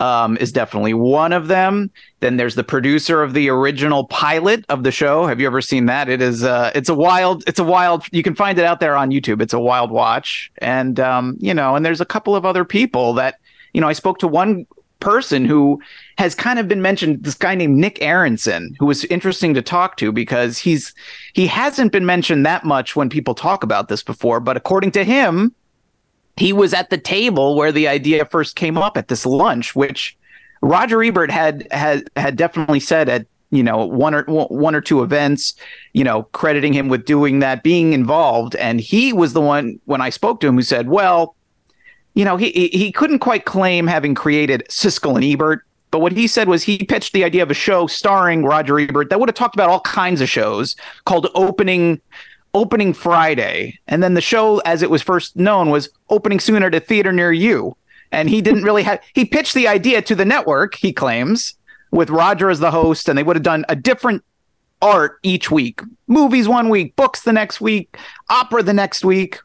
um, 0.00 0.36
is 0.38 0.52
definitely 0.52 0.94
one 0.94 1.32
of 1.32 1.48
them. 1.48 1.90
Then 2.20 2.36
there's 2.36 2.54
the 2.54 2.64
producer 2.64 3.22
of 3.22 3.34
the 3.34 3.48
original 3.48 4.04
pilot 4.04 4.64
of 4.68 4.82
the 4.82 4.90
show. 4.90 5.26
Have 5.26 5.40
you 5.40 5.46
ever 5.46 5.60
seen 5.60 5.86
that? 5.86 6.08
It 6.08 6.20
is 6.20 6.44
uh, 6.44 6.70
it's 6.74 6.88
a 6.88 6.94
wild, 6.94 7.44
it's 7.46 7.58
a 7.58 7.64
wild. 7.64 8.04
You 8.12 8.22
can 8.22 8.34
find 8.34 8.58
it 8.58 8.64
out 8.64 8.80
there 8.80 8.96
on 8.96 9.10
YouTube. 9.10 9.40
It's 9.40 9.54
a 9.54 9.60
wild 9.60 9.90
watch, 9.90 10.50
and 10.58 11.00
um, 11.00 11.36
you 11.40 11.54
know, 11.54 11.76
and 11.76 11.84
there's 11.84 12.00
a 12.00 12.06
couple 12.06 12.36
of 12.36 12.44
other 12.44 12.64
people 12.64 13.14
that 13.14 13.38
you 13.72 13.80
know. 13.80 13.88
I 13.88 13.92
spoke 13.92 14.18
to 14.18 14.28
one 14.28 14.66
person 15.00 15.44
who 15.44 15.80
has 16.18 16.34
kind 16.34 16.58
of 16.58 16.68
been 16.68 16.80
mentioned 16.80 17.22
this 17.22 17.34
guy 17.34 17.54
named 17.54 17.76
Nick 17.76 18.00
Aronson 18.00 18.74
who 18.78 18.86
was 18.86 19.04
interesting 19.04 19.52
to 19.54 19.62
talk 19.62 19.96
to 19.98 20.10
because 20.10 20.58
he's 20.58 20.94
he 21.34 21.46
hasn't 21.46 21.92
been 21.92 22.06
mentioned 22.06 22.46
that 22.46 22.64
much 22.64 22.96
when 22.96 23.10
people 23.10 23.34
talk 23.34 23.62
about 23.62 23.88
this 23.88 24.02
before 24.02 24.40
but 24.40 24.56
according 24.56 24.90
to 24.92 25.04
him 25.04 25.54
he 26.36 26.52
was 26.52 26.74
at 26.74 26.90
the 26.90 26.98
table 26.98 27.56
where 27.56 27.72
the 27.72 27.88
idea 27.88 28.24
first 28.26 28.56
came 28.56 28.76
up 28.76 28.96
at 28.96 29.08
this 29.08 29.24
lunch, 29.24 29.74
which 29.74 30.16
Roger 30.60 31.02
Ebert 31.02 31.30
had 31.30 31.66
had 31.70 32.08
had 32.16 32.36
definitely 32.36 32.80
said 32.80 33.08
at 33.08 33.26
you 33.50 33.62
know 33.62 33.84
one 33.86 34.14
or 34.14 34.24
one 34.24 34.74
or 34.74 34.80
two 34.80 35.02
events, 35.02 35.54
you 35.92 36.04
know, 36.04 36.24
crediting 36.32 36.72
him 36.72 36.88
with 36.88 37.06
doing 37.06 37.38
that, 37.38 37.62
being 37.62 37.92
involved, 37.92 38.54
and 38.56 38.80
he 38.80 39.12
was 39.12 39.32
the 39.32 39.40
one 39.40 39.80
when 39.84 40.00
I 40.00 40.10
spoke 40.10 40.40
to 40.40 40.46
him 40.46 40.54
who 40.54 40.62
said, 40.62 40.88
"Well, 40.88 41.36
you 42.14 42.24
know, 42.24 42.36
he 42.36 42.50
he 42.68 42.92
couldn't 42.92 43.20
quite 43.20 43.44
claim 43.44 43.86
having 43.86 44.14
created 44.14 44.64
Siskel 44.68 45.16
and 45.16 45.24
Ebert." 45.24 45.62
But 45.92 46.00
what 46.00 46.12
he 46.12 46.26
said 46.26 46.48
was 46.48 46.62
he 46.62 46.78
pitched 46.78 47.12
the 47.14 47.24
idea 47.24 47.42
of 47.42 47.50
a 47.50 47.54
show 47.54 47.86
starring 47.86 48.44
Roger 48.44 48.78
Ebert 48.78 49.08
that 49.08 49.20
would 49.20 49.28
have 49.28 49.36
talked 49.36 49.54
about 49.54 49.70
all 49.70 49.80
kinds 49.80 50.20
of 50.20 50.28
shows 50.28 50.76
called 51.06 51.28
Opening 51.34 52.00
opening 52.56 52.94
Friday, 52.94 53.78
and 53.86 54.02
then 54.02 54.14
the 54.14 54.20
show, 54.20 54.58
as 54.60 54.82
it 54.82 54.90
was 54.90 55.02
first 55.02 55.36
known, 55.36 55.68
was 55.68 55.90
opening 56.08 56.40
soon 56.40 56.62
at 56.62 56.74
a 56.74 56.80
theater 56.80 57.12
near 57.12 57.30
you. 57.30 57.76
And 58.12 58.30
he 58.30 58.40
didn't 58.40 58.62
really 58.62 58.82
have. 58.82 59.00
He 59.14 59.24
pitched 59.26 59.54
the 59.54 59.68
idea 59.68 60.00
to 60.00 60.14
the 60.14 60.24
network. 60.24 60.74
He 60.74 60.92
claims 60.92 61.54
with 61.90 62.08
Roger 62.08 62.48
as 62.48 62.60
the 62.60 62.70
host, 62.70 63.08
and 63.08 63.18
they 63.18 63.22
would 63.22 63.36
have 63.36 63.42
done 63.42 63.66
a 63.68 63.76
different 63.76 64.24
art 64.80 65.18
each 65.22 65.50
week. 65.50 65.82
Movies 66.06 66.48
one 66.48 66.70
week, 66.70 66.96
books 66.96 67.22
the 67.22 67.32
next 67.32 67.60
week, 67.60 67.98
opera 68.30 68.62
the 68.62 68.72
next 68.72 69.04
week, 69.04 69.38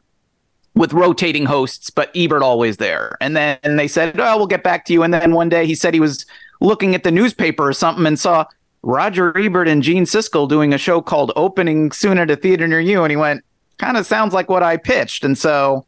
with 0.74 0.94
rotating 0.94 1.44
hosts, 1.44 1.90
but 1.90 2.10
Ebert 2.16 2.42
always 2.42 2.78
there. 2.78 3.16
And 3.20 3.36
then 3.36 3.76
they 3.76 3.88
said, 3.88 4.18
"Oh, 4.18 4.38
we'll 4.38 4.46
get 4.46 4.62
back 4.62 4.86
to 4.86 4.92
you." 4.92 5.02
And 5.02 5.12
then 5.12 5.32
one 5.32 5.50
day 5.50 5.66
he 5.66 5.74
said 5.74 5.92
he 5.92 6.00
was 6.00 6.24
looking 6.60 6.94
at 6.94 7.02
the 7.02 7.10
newspaper 7.10 7.68
or 7.68 7.74
something 7.74 8.06
and 8.06 8.18
saw 8.18 8.46
Roger 8.82 9.36
Ebert 9.38 9.68
and 9.68 9.82
Gene 9.82 10.04
Siskel 10.04 10.48
doing 10.48 10.72
a 10.72 10.78
show 10.78 11.00
called 11.00 11.32
Opening 11.36 11.92
Soon 11.92 12.18
at 12.18 12.30
a 12.30 12.36
Theater 12.36 12.66
Near 12.66 12.80
You. 12.80 13.02
And 13.02 13.10
he 13.10 13.16
went, 13.16 13.44
kind 13.78 13.96
of 13.96 14.06
sounds 14.06 14.34
like 14.34 14.48
what 14.48 14.62
I 14.62 14.76
pitched. 14.76 15.24
And 15.24 15.36
so, 15.38 15.86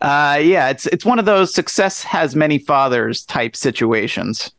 uh, 0.00 0.38
yeah, 0.42 0.70
it's 0.70 0.86
it's 0.86 1.04
one 1.04 1.18
of 1.18 1.24
those 1.24 1.52
success 1.52 2.02
has 2.02 2.34
many 2.34 2.58
fathers 2.58 3.24
type 3.24 3.54
situations. 3.56 4.52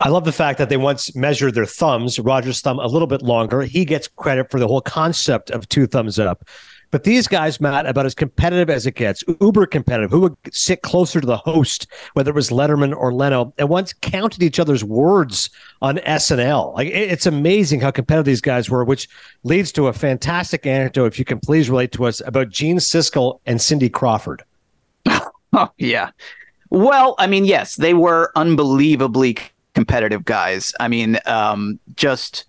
I 0.00 0.08
love 0.08 0.24
the 0.24 0.32
fact 0.32 0.58
that 0.58 0.68
they 0.68 0.76
once 0.76 1.14
measured 1.14 1.54
their 1.54 1.64
thumbs, 1.64 2.18
Roger's 2.18 2.60
thumb 2.60 2.80
a 2.80 2.86
little 2.88 3.06
bit 3.06 3.22
longer. 3.22 3.62
He 3.62 3.84
gets 3.84 4.08
credit 4.08 4.50
for 4.50 4.58
the 4.58 4.66
whole 4.66 4.80
concept 4.80 5.50
of 5.50 5.68
two 5.68 5.86
thumbs 5.86 6.18
up. 6.18 6.44
But 6.92 7.04
these 7.04 7.26
guys, 7.26 7.58
Matt, 7.58 7.86
about 7.86 8.04
as 8.04 8.14
competitive 8.14 8.68
as 8.68 8.86
it 8.86 8.94
gets, 8.94 9.24
uber 9.40 9.64
competitive, 9.64 10.10
who 10.10 10.20
would 10.20 10.36
sit 10.52 10.82
closer 10.82 11.22
to 11.22 11.26
the 11.26 11.38
host, 11.38 11.86
whether 12.12 12.30
it 12.30 12.34
was 12.34 12.50
Letterman 12.50 12.94
or 12.94 13.14
Leno, 13.14 13.54
and 13.56 13.70
once 13.70 13.94
counted 13.94 14.42
each 14.42 14.60
other's 14.60 14.84
words 14.84 15.48
on 15.80 15.96
SNL. 15.96 16.74
Like 16.74 16.88
it's 16.88 17.24
amazing 17.24 17.80
how 17.80 17.90
competitive 17.92 18.26
these 18.26 18.42
guys 18.42 18.68
were, 18.68 18.84
which 18.84 19.08
leads 19.42 19.72
to 19.72 19.86
a 19.86 19.92
fantastic 19.94 20.66
anecdote, 20.66 21.06
if 21.06 21.18
you 21.18 21.24
can 21.24 21.40
please 21.40 21.70
relate 21.70 21.92
to 21.92 22.04
us, 22.04 22.20
about 22.26 22.50
Gene 22.50 22.76
Siskel 22.76 23.40
and 23.46 23.58
Cindy 23.58 23.88
Crawford. 23.88 24.44
oh, 25.06 25.70
yeah. 25.78 26.10
Well, 26.68 27.14
I 27.18 27.26
mean, 27.26 27.46
yes, 27.46 27.76
they 27.76 27.94
were 27.94 28.32
unbelievably 28.36 29.38
competitive 29.74 30.26
guys. 30.26 30.74
I 30.78 30.88
mean, 30.88 31.18
um, 31.24 31.80
just, 31.94 32.44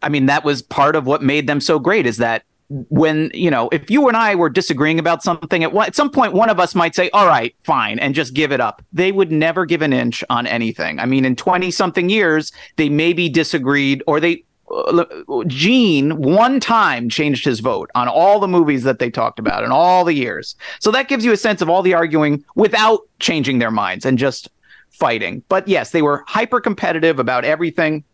I 0.00 0.08
mean, 0.10 0.26
that 0.26 0.44
was 0.44 0.62
part 0.62 0.94
of 0.94 1.06
what 1.06 1.24
made 1.24 1.48
them 1.48 1.60
so 1.60 1.80
great 1.80 2.06
is 2.06 2.18
that 2.18 2.44
when 2.68 3.30
you 3.34 3.50
know 3.50 3.68
if 3.72 3.90
you 3.90 4.08
and 4.08 4.16
i 4.16 4.34
were 4.34 4.48
disagreeing 4.48 4.98
about 4.98 5.22
something 5.22 5.62
at, 5.62 5.72
one, 5.72 5.86
at 5.86 5.94
some 5.94 6.10
point 6.10 6.32
one 6.32 6.48
of 6.48 6.58
us 6.58 6.74
might 6.74 6.94
say 6.94 7.10
all 7.10 7.26
right 7.26 7.54
fine 7.62 7.98
and 7.98 8.14
just 8.14 8.32
give 8.34 8.52
it 8.52 8.60
up 8.60 8.82
they 8.92 9.12
would 9.12 9.30
never 9.30 9.66
give 9.66 9.82
an 9.82 9.92
inch 9.92 10.24
on 10.30 10.46
anything 10.46 10.98
i 10.98 11.04
mean 11.06 11.24
in 11.24 11.36
20 11.36 11.70
something 11.70 12.08
years 12.08 12.52
they 12.76 12.88
maybe 12.88 13.28
disagreed 13.28 14.02
or 14.06 14.18
they 14.18 14.42
uh, 14.74 15.04
Gene 15.46 16.20
one 16.22 16.58
time 16.58 17.08
changed 17.10 17.44
his 17.44 17.60
vote 17.60 17.90
on 17.94 18.08
all 18.08 18.40
the 18.40 18.48
movies 18.48 18.82
that 18.84 18.98
they 18.98 19.10
talked 19.10 19.38
about 19.38 19.62
in 19.62 19.70
all 19.70 20.04
the 20.04 20.14
years. 20.14 20.56
So 20.80 20.90
that 20.90 21.06
gives 21.06 21.24
you 21.24 21.32
a 21.32 21.36
sense 21.36 21.60
of 21.60 21.68
all 21.68 21.82
the 21.82 21.92
arguing 21.92 22.42
without 22.54 23.00
changing 23.20 23.58
their 23.58 23.70
minds 23.70 24.06
and 24.06 24.16
just 24.16 24.48
fighting. 24.90 25.42
But 25.48 25.68
yes, 25.68 25.90
they 25.90 26.02
were 26.02 26.24
hyper 26.26 26.60
competitive 26.60 27.18
about 27.18 27.44
everything. 27.44 28.04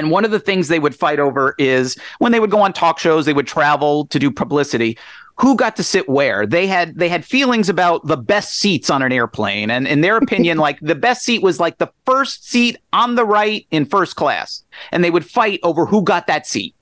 And 0.00 0.10
one 0.10 0.24
of 0.24 0.30
the 0.30 0.40
things 0.40 0.68
they 0.68 0.78
would 0.78 0.94
fight 0.94 1.20
over 1.20 1.54
is 1.58 1.94
when 2.20 2.32
they 2.32 2.40
would 2.40 2.50
go 2.50 2.62
on 2.62 2.72
talk 2.72 2.98
shows, 2.98 3.26
they 3.26 3.34
would 3.34 3.46
travel 3.46 4.06
to 4.06 4.18
do 4.18 4.30
publicity. 4.30 4.96
Who 5.36 5.56
got 5.56 5.76
to 5.76 5.82
sit 5.82 6.08
where? 6.08 6.46
They 6.46 6.66
had 6.66 6.98
they 6.98 7.10
had 7.10 7.22
feelings 7.22 7.68
about 7.68 8.06
the 8.06 8.16
best 8.16 8.54
seats 8.54 8.88
on 8.88 9.02
an 9.02 9.12
airplane, 9.12 9.70
and 9.70 9.86
in 9.86 10.00
their 10.00 10.16
opinion, 10.16 10.56
like 10.66 10.80
the 10.80 10.94
best 10.94 11.22
seat 11.22 11.42
was 11.42 11.60
like 11.60 11.76
the 11.76 11.92
first 12.06 12.48
seat 12.48 12.78
on 12.94 13.14
the 13.14 13.26
right 13.26 13.66
in 13.70 13.84
first 13.84 14.16
class, 14.16 14.64
and 14.90 15.04
they 15.04 15.10
would 15.10 15.26
fight 15.26 15.60
over 15.62 15.84
who 15.84 16.00
got 16.00 16.26
that 16.28 16.46
seat. 16.46 16.74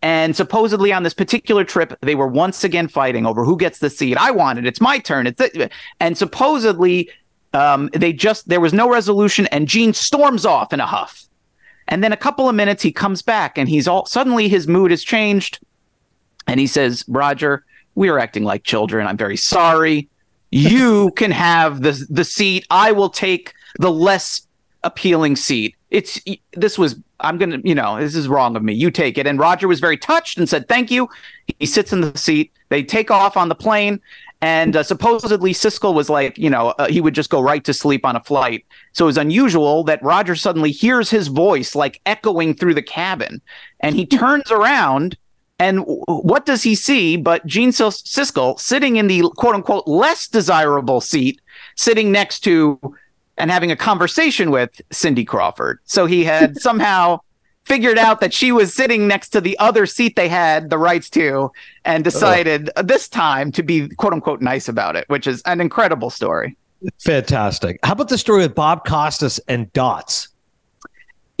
And 0.00 0.36
supposedly 0.36 0.92
on 0.92 1.02
this 1.02 1.14
particular 1.14 1.64
trip, 1.64 1.98
they 2.00 2.14
were 2.14 2.28
once 2.28 2.62
again 2.62 2.86
fighting 2.86 3.26
over 3.26 3.44
who 3.44 3.56
gets 3.56 3.80
the 3.80 3.90
seat. 3.90 4.16
I 4.16 4.30
want 4.30 4.60
it. 4.60 4.66
It's 4.66 4.80
my 4.80 5.00
turn. 5.00 5.26
It's 5.26 5.42
and 5.98 6.16
supposedly 6.16 7.10
um, 7.54 7.90
they 7.92 8.12
just 8.12 8.48
there 8.48 8.60
was 8.60 8.72
no 8.72 8.88
resolution, 8.88 9.46
and 9.46 9.66
Gene 9.66 9.92
storms 9.92 10.46
off 10.46 10.72
in 10.72 10.78
a 10.78 10.86
huff 10.86 11.26
And 11.92 12.02
then 12.02 12.10
a 12.10 12.16
couple 12.16 12.48
of 12.48 12.54
minutes, 12.54 12.82
he 12.82 12.90
comes 12.90 13.20
back 13.20 13.58
and 13.58 13.68
he's 13.68 13.86
all 13.86 14.06
suddenly 14.06 14.48
his 14.48 14.66
mood 14.66 14.90
has 14.90 15.04
changed. 15.04 15.60
And 16.46 16.58
he 16.58 16.66
says, 16.66 17.04
Roger, 17.06 17.66
we 17.94 18.08
are 18.08 18.18
acting 18.18 18.44
like 18.44 18.64
children. 18.64 19.06
I'm 19.06 19.18
very 19.18 19.36
sorry. 19.36 20.08
You 20.50 21.10
can 21.16 21.30
have 21.30 21.82
the 21.82 22.02
the 22.08 22.24
seat. 22.24 22.66
I 22.70 22.92
will 22.92 23.10
take 23.10 23.52
the 23.78 23.92
less 23.92 24.46
appealing 24.82 25.36
seat. 25.36 25.76
It's 25.90 26.18
this 26.54 26.78
was 26.78 26.96
I'm 27.20 27.36
gonna 27.36 27.58
you 27.62 27.74
know 27.74 28.00
this 28.00 28.14
is 28.14 28.26
wrong 28.26 28.56
of 28.56 28.62
me. 28.62 28.72
You 28.72 28.90
take 28.90 29.18
it. 29.18 29.26
And 29.26 29.38
Roger 29.38 29.68
was 29.68 29.78
very 29.78 29.98
touched 29.98 30.38
and 30.38 30.48
said 30.48 30.68
thank 30.68 30.90
you. 30.90 31.10
He 31.58 31.66
sits 31.66 31.92
in 31.92 32.00
the 32.00 32.16
seat. 32.16 32.52
They 32.70 32.82
take 32.82 33.10
off 33.10 33.36
on 33.36 33.50
the 33.50 33.54
plane, 33.54 34.00
and 34.42 34.74
uh, 34.74 34.82
supposedly 34.82 35.54
Siskel 35.54 35.94
was 35.94 36.10
like, 36.10 36.36
you 36.36 36.50
know, 36.50 36.70
uh, 36.70 36.88
he 36.88 37.00
would 37.00 37.14
just 37.14 37.30
go 37.30 37.40
right 37.40 37.62
to 37.62 37.72
sleep 37.72 38.04
on 38.04 38.16
a 38.16 38.22
flight. 38.24 38.66
So 38.92 39.04
it 39.04 39.06
was 39.06 39.16
unusual 39.16 39.84
that 39.84 40.02
Roger 40.02 40.34
suddenly 40.34 40.72
hears 40.72 41.08
his 41.08 41.28
voice 41.28 41.76
like 41.76 42.00
echoing 42.06 42.54
through 42.54 42.74
the 42.74 42.82
cabin. 42.82 43.40
And 43.78 43.94
he 43.94 44.04
turns 44.04 44.50
around 44.50 45.16
and 45.60 45.84
what 45.86 46.44
does 46.44 46.64
he 46.64 46.74
see 46.74 47.16
but 47.16 47.46
Gene 47.46 47.70
Sis- 47.70 48.02
Siskel 48.02 48.58
sitting 48.58 48.96
in 48.96 49.06
the 49.06 49.22
quote 49.36 49.54
unquote 49.54 49.86
less 49.86 50.26
desirable 50.26 51.00
seat, 51.00 51.40
sitting 51.76 52.10
next 52.10 52.40
to 52.40 52.80
and 53.38 53.48
having 53.48 53.70
a 53.70 53.76
conversation 53.76 54.50
with 54.50 54.80
Cindy 54.90 55.24
Crawford. 55.24 55.78
So 55.84 56.06
he 56.06 56.24
had 56.24 56.56
somehow 56.60 57.20
figured 57.64 57.98
out 57.98 58.20
that 58.20 58.34
she 58.34 58.52
was 58.52 58.74
sitting 58.74 59.06
next 59.06 59.30
to 59.30 59.40
the 59.40 59.58
other 59.58 59.86
seat 59.86 60.16
they 60.16 60.28
had 60.28 60.70
the 60.70 60.78
rights 60.78 61.08
to 61.10 61.50
and 61.84 62.04
decided 62.04 62.70
oh. 62.76 62.82
this 62.82 63.08
time 63.08 63.52
to 63.52 63.62
be 63.62 63.88
quote 63.96 64.12
unquote 64.12 64.40
nice 64.40 64.68
about 64.68 64.96
it, 64.96 65.08
which 65.08 65.26
is 65.26 65.42
an 65.46 65.60
incredible 65.60 66.10
story. 66.10 66.56
Fantastic. 66.98 67.78
How 67.84 67.92
about 67.92 68.08
the 68.08 68.18
story 68.18 68.42
with 68.42 68.54
Bob 68.54 68.84
Costas 68.84 69.38
and 69.48 69.72
Dots? 69.72 70.28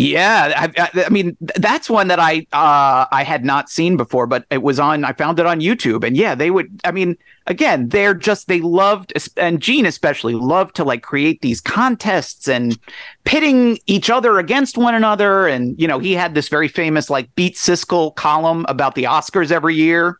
Yeah, 0.02 0.70
I, 0.76 1.04
I, 1.06 1.08
mean 1.10 1.36
that's 1.40 1.88
one 1.88 2.08
that 2.08 2.18
I 2.18 2.46
uh, 2.52 3.06
I 3.12 3.22
had 3.22 3.44
not 3.44 3.70
seen 3.70 3.96
before, 3.96 4.26
but 4.26 4.44
it 4.50 4.62
was 4.62 4.80
on. 4.80 5.04
I 5.04 5.12
found 5.12 5.38
it 5.38 5.46
on 5.46 5.60
YouTube, 5.60 6.04
and 6.04 6.16
yeah, 6.16 6.34
they 6.34 6.50
would. 6.50 6.80
I 6.84 6.90
mean, 6.90 7.16
again, 7.46 7.88
they're 7.88 8.14
just 8.14 8.48
they 8.48 8.60
loved, 8.60 9.12
and 9.36 9.60
Gene 9.60 9.86
especially 9.86 10.34
loved 10.34 10.74
to 10.76 10.84
like 10.84 11.02
create 11.02 11.40
these 11.40 11.60
contests 11.60 12.48
and 12.48 12.78
pitting 13.24 13.78
each 13.86 14.10
other 14.10 14.38
against 14.38 14.76
one 14.76 14.94
another. 14.94 15.46
And 15.46 15.80
you 15.80 15.86
know, 15.86 15.98
he 15.98 16.14
had 16.14 16.34
this 16.34 16.48
very 16.48 16.68
famous 16.68 17.08
like 17.08 17.32
beat 17.36 17.54
Siskel 17.54 18.14
column 18.16 18.66
about 18.68 18.96
the 18.96 19.04
Oscars 19.04 19.52
every 19.52 19.76
year 19.76 20.18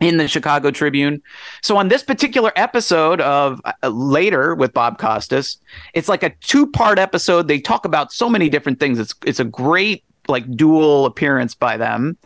in 0.00 0.18
the 0.18 0.28
Chicago 0.28 0.70
Tribune. 0.70 1.22
So 1.62 1.76
on 1.76 1.88
this 1.88 2.02
particular 2.02 2.52
episode 2.56 3.20
of 3.20 3.60
uh, 3.64 3.88
later 3.88 4.54
with 4.54 4.72
Bob 4.74 4.98
Costas, 4.98 5.58
it's 5.94 6.08
like 6.08 6.22
a 6.22 6.30
two-part 6.40 6.98
episode. 6.98 7.48
They 7.48 7.60
talk 7.60 7.84
about 7.84 8.12
so 8.12 8.28
many 8.28 8.48
different 8.48 8.78
things. 8.78 8.98
It's 8.98 9.14
it's 9.24 9.40
a 9.40 9.44
great 9.44 10.04
like 10.28 10.56
dual 10.56 11.06
appearance 11.06 11.54
by 11.54 11.76
them. 11.76 12.16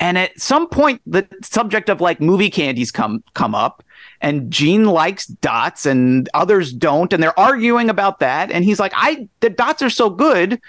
And 0.00 0.16
at 0.16 0.38
some 0.40 0.68
point 0.68 1.00
the 1.06 1.26
subject 1.42 1.88
of 1.88 2.00
like 2.00 2.20
movie 2.20 2.50
candies 2.50 2.92
come 2.92 3.24
come 3.34 3.54
up 3.54 3.82
and 4.20 4.50
Gene 4.50 4.84
likes 4.84 5.26
dots 5.26 5.86
and 5.86 6.28
others 6.34 6.72
don't 6.72 7.12
and 7.12 7.22
they're 7.22 7.38
arguing 7.38 7.90
about 7.90 8.20
that 8.20 8.50
and 8.52 8.64
he's 8.64 8.78
like 8.78 8.92
I 8.94 9.28
the 9.40 9.50
dots 9.50 9.82
are 9.82 9.90
so 9.90 10.10
good 10.10 10.60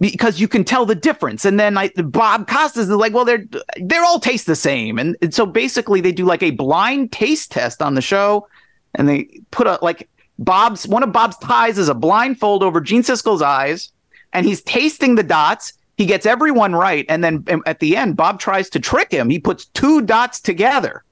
because 0.00 0.40
you 0.40 0.48
can 0.48 0.64
tell 0.64 0.84
the 0.84 0.94
difference. 0.94 1.44
And 1.44 1.58
then 1.58 1.78
I, 1.78 1.90
Bob 1.96 2.48
Costas 2.48 2.88
is 2.88 2.90
like, 2.90 3.14
well, 3.14 3.24
they're 3.24 3.44
they're 3.76 4.04
all 4.04 4.20
taste 4.20 4.46
the 4.46 4.56
same, 4.56 4.98
and, 4.98 5.16
and 5.22 5.34
so 5.34 5.46
basically 5.46 6.00
they 6.00 6.12
do 6.12 6.24
like 6.24 6.42
a 6.42 6.50
blind 6.50 7.12
taste 7.12 7.50
test 7.50 7.82
on 7.82 7.94
the 7.94 8.02
show, 8.02 8.46
and 8.94 9.08
they 9.08 9.28
put 9.50 9.66
a 9.66 9.78
like 9.82 10.08
Bob's 10.38 10.86
one 10.86 11.02
of 11.02 11.12
Bob's 11.12 11.38
ties 11.38 11.78
is 11.78 11.88
a 11.88 11.94
blindfold 11.94 12.62
over 12.62 12.80
Gene 12.80 13.02
Siskel's 13.02 13.42
eyes, 13.42 13.90
and 14.32 14.46
he's 14.46 14.62
tasting 14.62 15.14
the 15.14 15.22
dots. 15.22 15.72
He 15.96 16.04
gets 16.04 16.26
everyone 16.26 16.74
right, 16.74 17.06
and 17.08 17.24
then 17.24 17.44
um, 17.48 17.62
at 17.64 17.80
the 17.80 17.96
end, 17.96 18.16
Bob 18.16 18.38
tries 18.38 18.68
to 18.70 18.80
trick 18.80 19.10
him. 19.10 19.30
He 19.30 19.38
puts 19.38 19.64
two 19.66 20.02
dots 20.02 20.40
together, 20.40 21.04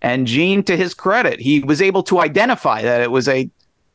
and 0.00 0.28
Gene, 0.28 0.62
to 0.64 0.76
his 0.76 0.94
credit, 0.94 1.40
he 1.40 1.60
was 1.60 1.82
able 1.82 2.04
to 2.04 2.20
identify 2.20 2.82
that 2.82 3.00
it 3.00 3.10
was 3.10 3.26
a 3.26 3.50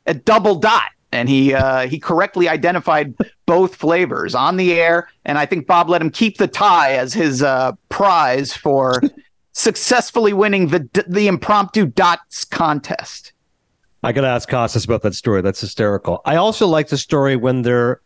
a 0.05 0.13
double 0.13 0.55
dot 0.55 0.89
and 1.13 1.29
he 1.29 1.53
uh, 1.53 1.87
he 1.87 1.99
correctly 1.99 2.49
identified 2.49 3.13
both 3.45 3.75
flavors 3.75 4.35
on 4.35 4.57
the 4.57 4.73
air. 4.73 5.07
And 5.25 5.37
I 5.37 5.45
think 5.45 5.67
Bob 5.67 5.89
let 5.89 6.01
him 6.01 6.09
keep 6.09 6.37
the 6.37 6.47
tie 6.47 6.93
as 6.93 7.13
his 7.13 7.43
uh, 7.43 7.73
prize 7.89 8.53
for 8.53 9.01
successfully 9.53 10.33
winning 10.33 10.67
the 10.67 10.89
the 11.07 11.27
impromptu 11.27 11.85
dots 11.85 12.43
contest. 12.43 13.31
I 14.01 14.11
got 14.11 14.21
to 14.21 14.27
ask 14.27 14.49
Costas 14.49 14.83
about 14.83 15.01
that 15.03 15.15
story. 15.15 15.41
That's 15.41 15.61
hysterical. 15.61 16.21
I 16.25 16.35
also 16.35 16.67
like 16.67 16.89
the 16.89 16.97
story 16.97 17.37
when 17.37 17.61
they're 17.61 18.01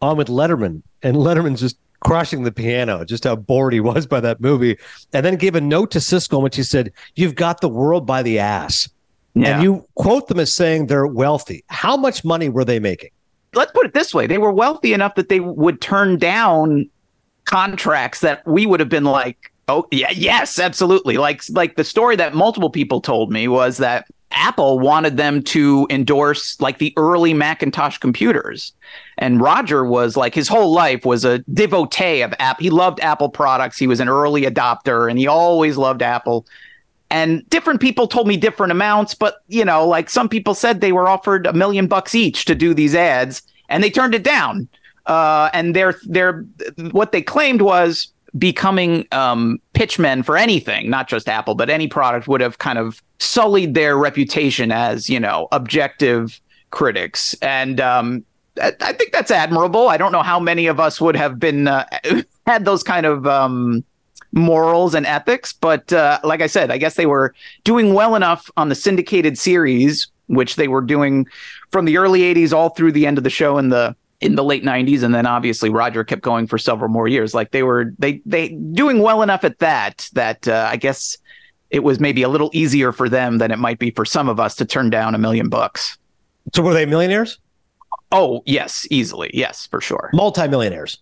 on 0.00 0.16
with 0.16 0.28
Letterman 0.28 0.82
and 1.02 1.16
Letterman's 1.16 1.60
just 1.60 1.76
crushing 2.00 2.42
the 2.42 2.50
piano, 2.52 3.04
just 3.04 3.24
how 3.24 3.36
bored 3.36 3.72
he 3.72 3.80
was 3.80 4.06
by 4.06 4.18
that 4.20 4.40
movie, 4.40 4.78
and 5.12 5.26
then 5.26 5.36
gave 5.36 5.54
a 5.54 5.60
note 5.60 5.90
to 5.90 5.98
Siskel 5.98 6.38
in 6.38 6.44
which 6.44 6.56
he 6.56 6.62
said, 6.62 6.92
"You've 7.16 7.34
got 7.34 7.60
the 7.60 7.68
world 7.68 8.06
by 8.06 8.22
the 8.22 8.38
ass." 8.38 8.88
Yeah. 9.34 9.54
And 9.54 9.62
you 9.62 9.86
quote 9.94 10.28
them 10.28 10.38
as 10.38 10.54
saying 10.54 10.86
they're 10.86 11.06
wealthy. 11.06 11.64
How 11.68 11.96
much 11.96 12.24
money 12.24 12.48
were 12.48 12.64
they 12.64 12.78
making? 12.78 13.10
Let's 13.54 13.72
put 13.72 13.86
it 13.86 13.94
this 13.94 14.14
way 14.14 14.26
they 14.26 14.38
were 14.38 14.52
wealthy 14.52 14.92
enough 14.92 15.14
that 15.16 15.28
they 15.28 15.40
would 15.40 15.80
turn 15.80 16.18
down 16.18 16.88
contracts 17.44 18.20
that 18.20 18.46
we 18.46 18.66
would 18.66 18.80
have 18.80 18.88
been 18.88 19.04
like, 19.04 19.52
oh, 19.68 19.86
yeah, 19.90 20.10
yes, 20.10 20.58
absolutely. 20.58 21.18
Like, 21.18 21.42
like 21.50 21.76
the 21.76 21.84
story 21.84 22.16
that 22.16 22.34
multiple 22.34 22.70
people 22.70 23.00
told 23.00 23.30
me 23.30 23.48
was 23.48 23.78
that 23.78 24.06
Apple 24.30 24.78
wanted 24.78 25.16
them 25.16 25.42
to 25.42 25.86
endorse 25.90 26.58
like 26.60 26.78
the 26.78 26.92
early 26.96 27.34
Macintosh 27.34 27.98
computers. 27.98 28.72
And 29.18 29.40
Roger 29.40 29.84
was 29.84 30.16
like 30.16 30.34
his 30.34 30.48
whole 30.48 30.72
life 30.72 31.04
was 31.04 31.24
a 31.24 31.40
devotee 31.40 32.22
of 32.22 32.34
Apple. 32.38 32.62
He 32.62 32.70
loved 32.70 33.00
Apple 33.00 33.28
products. 33.28 33.78
He 33.78 33.86
was 33.86 34.00
an 34.00 34.08
early 34.08 34.42
adopter 34.42 35.10
and 35.10 35.18
he 35.18 35.26
always 35.26 35.76
loved 35.76 36.02
Apple 36.02 36.46
and 37.12 37.48
different 37.50 37.78
people 37.80 38.08
told 38.08 38.26
me 38.26 38.36
different 38.36 38.72
amounts 38.72 39.14
but 39.14 39.36
you 39.46 39.64
know 39.64 39.86
like 39.86 40.10
some 40.10 40.28
people 40.28 40.54
said 40.54 40.80
they 40.80 40.92
were 40.92 41.08
offered 41.08 41.46
a 41.46 41.52
million 41.52 41.86
bucks 41.86 42.14
each 42.14 42.46
to 42.46 42.54
do 42.54 42.74
these 42.74 42.94
ads 42.94 43.42
and 43.68 43.84
they 43.84 43.90
turned 43.90 44.14
it 44.14 44.24
down 44.24 44.66
uh, 45.06 45.50
and 45.52 45.76
their 45.76 45.94
their 46.04 46.44
what 46.90 47.12
they 47.12 47.22
claimed 47.22 47.60
was 47.60 48.08
becoming 48.38 49.06
um, 49.12 49.60
pitchmen 49.74 50.22
for 50.22 50.36
anything 50.36 50.88
not 50.88 51.06
just 51.06 51.28
apple 51.28 51.54
but 51.54 51.68
any 51.68 51.86
product 51.86 52.26
would 52.26 52.40
have 52.40 52.58
kind 52.58 52.78
of 52.78 53.02
sullied 53.18 53.74
their 53.74 53.96
reputation 53.96 54.72
as 54.72 55.08
you 55.08 55.20
know 55.20 55.46
objective 55.52 56.40
critics 56.70 57.34
and 57.42 57.80
um, 57.80 58.24
I 58.60 58.92
think 58.92 59.12
that's 59.12 59.30
admirable. 59.30 59.88
I 59.88 59.96
don't 59.96 60.12
know 60.12 60.22
how 60.22 60.38
many 60.38 60.66
of 60.66 60.78
us 60.78 61.00
would 61.00 61.16
have 61.16 61.38
been 61.38 61.68
uh, 61.68 61.86
had 62.46 62.66
those 62.66 62.82
kind 62.82 63.06
of 63.06 63.26
um, 63.26 63.82
morals 64.32 64.94
and 64.94 65.06
ethics. 65.06 65.52
But 65.52 65.92
uh, 65.92 66.18
like 66.24 66.40
I 66.40 66.46
said, 66.46 66.70
I 66.70 66.78
guess 66.78 66.94
they 66.94 67.06
were 67.06 67.34
doing 67.64 67.94
well 67.94 68.14
enough 68.14 68.50
on 68.56 68.68
the 68.68 68.74
syndicated 68.74 69.38
series, 69.38 70.08
which 70.26 70.56
they 70.56 70.68
were 70.68 70.80
doing 70.80 71.26
from 71.70 71.84
the 71.84 71.98
early 71.98 72.20
80s 72.20 72.52
all 72.52 72.70
through 72.70 72.92
the 72.92 73.06
end 73.06 73.18
of 73.18 73.24
the 73.24 73.30
show 73.30 73.58
in 73.58 73.68
the 73.68 73.94
in 74.20 74.36
the 74.36 74.44
late 74.44 74.62
90s 74.62 75.02
and 75.02 75.12
then 75.12 75.26
obviously 75.26 75.68
Roger 75.68 76.04
kept 76.04 76.22
going 76.22 76.46
for 76.46 76.56
several 76.56 76.88
more 76.88 77.08
years 77.08 77.34
like 77.34 77.50
they 77.50 77.64
were 77.64 77.92
they 77.98 78.22
they 78.24 78.50
doing 78.50 79.00
well 79.00 79.20
enough 79.20 79.42
at 79.42 79.58
that 79.58 80.08
that 80.12 80.46
uh, 80.46 80.68
I 80.70 80.76
guess 80.76 81.18
it 81.72 81.82
was 81.82 81.98
maybe 81.98 82.22
a 82.22 82.28
little 82.28 82.50
easier 82.52 82.92
for 82.92 83.08
them 83.08 83.38
than 83.38 83.50
it 83.50 83.58
might 83.58 83.78
be 83.78 83.90
for 83.90 84.04
some 84.04 84.28
of 84.28 84.38
us 84.38 84.54
to 84.56 84.64
turn 84.64 84.90
down 84.90 85.14
a 85.14 85.18
million 85.18 85.48
bucks. 85.48 85.98
So 86.54 86.62
were 86.62 86.74
they 86.74 86.86
millionaires? 86.86 87.38
Oh, 88.12 88.42
yes, 88.44 88.86
easily. 88.90 89.30
Yes, 89.32 89.66
for 89.66 89.80
sure. 89.80 90.10
Multi-millionaires. 90.12 90.98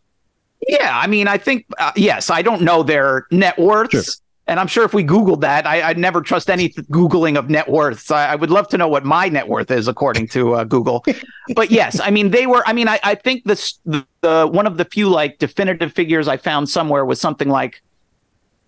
Yeah, 0.69 0.99
I 0.99 1.07
mean, 1.07 1.29
I 1.29 1.39
think 1.39 1.67
uh, 1.79 1.93
yes. 1.97 2.31
I 2.31 2.43
don't 2.43 2.63
know 2.63 2.83
their 2.83 3.27
net 3.31 3.59
worths, 3.59 3.91
sure. 3.93 4.05
and 4.47 4.61
I'm 4.61 4.67
sure 4.67 4.85
if 4.85 4.93
we 4.93 5.03
Googled 5.03 5.41
that, 5.41 5.67
I, 5.67 5.89
would 5.89 5.99
never 5.99 6.21
trust 6.21 6.51
any 6.51 6.69
googling 6.69 7.39
of 7.39 7.49
net 7.49 7.69
worths. 7.69 8.11
I, 8.11 8.33
I, 8.33 8.35
would 8.35 8.51
love 8.51 8.69
to 8.69 8.79
know 8.79 8.89
what 8.89 9.05
my 9.05 9.29
net 9.29 9.49
worth 9.49 9.71
is 9.71 9.89
according 9.89 10.29
to 10.29 10.55
uh, 10.55 10.65
Google. 10.65 11.05
but 11.55 11.71
yes, 11.71 11.99
I 12.01 12.11
mean, 12.11 12.31
they 12.31 12.47
were. 12.47 12.63
I 12.67 12.73
mean, 12.73 12.89
I, 12.89 13.01
I 13.03 13.15
think 13.15 13.45
this 13.45 13.79
the, 13.87 14.07
the 14.21 14.47
one 14.47 14.67
of 14.67 14.77
the 14.77 14.85
few 14.85 15.09
like 15.09 15.39
definitive 15.39 15.93
figures 15.93 16.29
I 16.29 16.37
found 16.37 16.69
somewhere 16.69 17.05
was 17.05 17.21
something 17.21 17.49
like, 17.49 17.83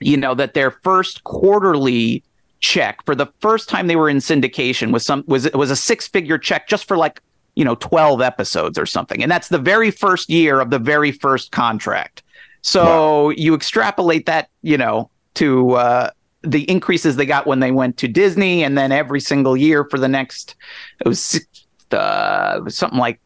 you 0.01 0.17
know, 0.17 0.35
that 0.35 0.55
their 0.55 0.71
first 0.71 1.25
quarterly 1.25 2.25
check 2.61 3.05
for 3.05 3.15
the 3.15 3.27
first 3.41 3.69
time 3.69 3.89
they 3.89 3.97
were 3.97 4.09
in 4.09 4.19
syndication 4.19 4.93
was 4.93 5.05
some 5.05 5.25
was 5.27 5.45
it 5.45 5.57
was 5.57 5.71
a 5.71 5.77
six 5.77 6.07
figure 6.07 6.39
check 6.39 6.69
just 6.69 6.87
for 6.87 6.97
like 6.97 7.21
you 7.55 7.65
know 7.65 7.75
12 7.77 8.21
episodes 8.21 8.79
or 8.79 8.87
something. 8.87 9.23
And 9.23 9.31
that's 9.31 9.49
the 9.49 9.59
very 9.59 9.91
first 9.91 10.31
year 10.31 10.61
of 10.61 10.71
the 10.71 10.79
very 10.79 11.13
first 11.13 11.53
contract. 11.53 12.23
So 12.63 13.31
you 13.31 13.55
extrapolate 13.55 14.27
that 14.27 14.49
you 14.63 14.79
know 14.79 15.11
to 15.35 15.73
uh, 15.73 16.11
the 16.43 16.69
increases 16.71 17.17
they 17.17 17.27
got 17.27 17.47
when 17.47 17.61
they 17.61 17.71
went 17.71 17.97
to 17.99 18.09
disney 18.09 18.65
and 18.65 18.77
then 18.77 18.93
every 18.93 19.21
single 19.21 19.57
year 19.57 19.85
for 19.85 19.99
the 19.99 20.09
next 20.09 20.55
it 21.01 21.09
was 21.09 21.41
uh, 21.93 22.69
something 22.69 22.99
like 22.99 23.21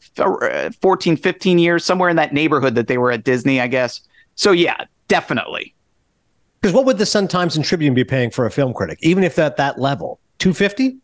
14 0.81 1.16
15 1.16 1.59
years 1.59 1.85
somewhere 1.85 2.11
in 2.11 2.16
that 2.16 2.33
neighborhood 2.33 2.74
that 2.74 2.89
they 2.89 2.99
were 2.99 3.11
at 3.11 3.24
disney 3.24 3.61
i 3.61 3.66
guess. 3.66 4.01
So 4.35 4.53
yeah 4.53 4.85
definitely. 5.09 5.74
Because 6.61 6.74
what 6.74 6.85
would 6.85 6.99
the 6.99 7.07
sun 7.07 7.29
times 7.29 7.55
and 7.57 7.64
tribune 7.64 7.95
be 7.95 8.05
paying 8.05 8.31
for 8.31 8.47
a 8.47 8.51
film 8.51 8.74
critic 8.74 8.99
even 9.03 9.24
if 9.24 9.39
at 9.39 9.57
that 9.57 9.79
level? 9.79 10.20
250 10.39 10.99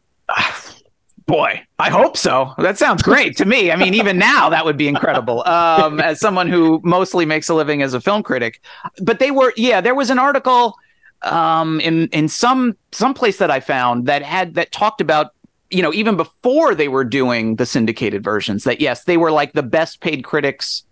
Boy, 1.26 1.62
I 1.78 1.90
hope 1.90 2.16
so. 2.16 2.52
That 2.58 2.78
sounds 2.78 3.02
great 3.02 3.36
to 3.36 3.44
me. 3.44 3.70
I 3.70 3.76
mean, 3.76 3.94
even 3.94 4.18
now, 4.18 4.48
that 4.48 4.64
would 4.64 4.76
be 4.76 4.88
incredible. 4.88 5.46
Um, 5.46 6.00
as 6.00 6.18
someone 6.18 6.48
who 6.48 6.80
mostly 6.82 7.24
makes 7.24 7.48
a 7.48 7.54
living 7.54 7.82
as 7.82 7.94
a 7.94 8.00
film 8.00 8.22
critic, 8.22 8.60
but 9.00 9.18
they 9.18 9.30
were, 9.30 9.52
yeah, 9.56 9.80
there 9.80 9.94
was 9.94 10.10
an 10.10 10.18
article 10.18 10.74
um, 11.22 11.80
in 11.80 12.08
in 12.08 12.28
some 12.28 12.76
some 12.90 13.14
place 13.14 13.38
that 13.38 13.50
I 13.50 13.60
found 13.60 14.06
that 14.06 14.22
had 14.22 14.54
that 14.54 14.72
talked 14.72 15.00
about 15.00 15.34
you 15.70 15.82
know 15.82 15.92
even 15.92 16.16
before 16.16 16.74
they 16.74 16.88
were 16.88 17.04
doing 17.04 17.56
the 17.56 17.66
syndicated 17.66 18.22
versions 18.24 18.64
that 18.64 18.80
yes 18.80 19.04
they 19.04 19.16
were 19.16 19.30
like 19.30 19.52
the 19.52 19.62
best 19.62 20.00
paid 20.00 20.24
critics 20.24 20.84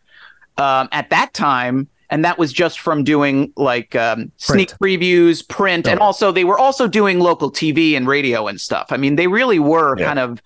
um, 0.56 0.88
at 0.92 1.10
that 1.10 1.34
time 1.34 1.88
and 2.10 2.24
that 2.24 2.38
was 2.38 2.52
just 2.52 2.80
from 2.80 3.04
doing 3.04 3.52
like 3.56 3.94
um, 3.96 4.30
sneak 4.36 4.70
previews 4.82 5.46
print 5.46 5.86
and 5.86 6.00
also 6.00 6.32
they 6.32 6.44
were 6.44 6.58
also 6.58 6.86
doing 6.88 7.20
local 7.20 7.50
tv 7.50 7.96
and 7.96 8.06
radio 8.08 8.46
and 8.48 8.60
stuff. 8.60 8.88
I 8.90 8.96
mean 8.96 9.16
they 9.16 9.26
really 9.28 9.58
were 9.58 9.96
Yeah. 9.98 10.06
kind 10.06 10.18
of 10.18 10.42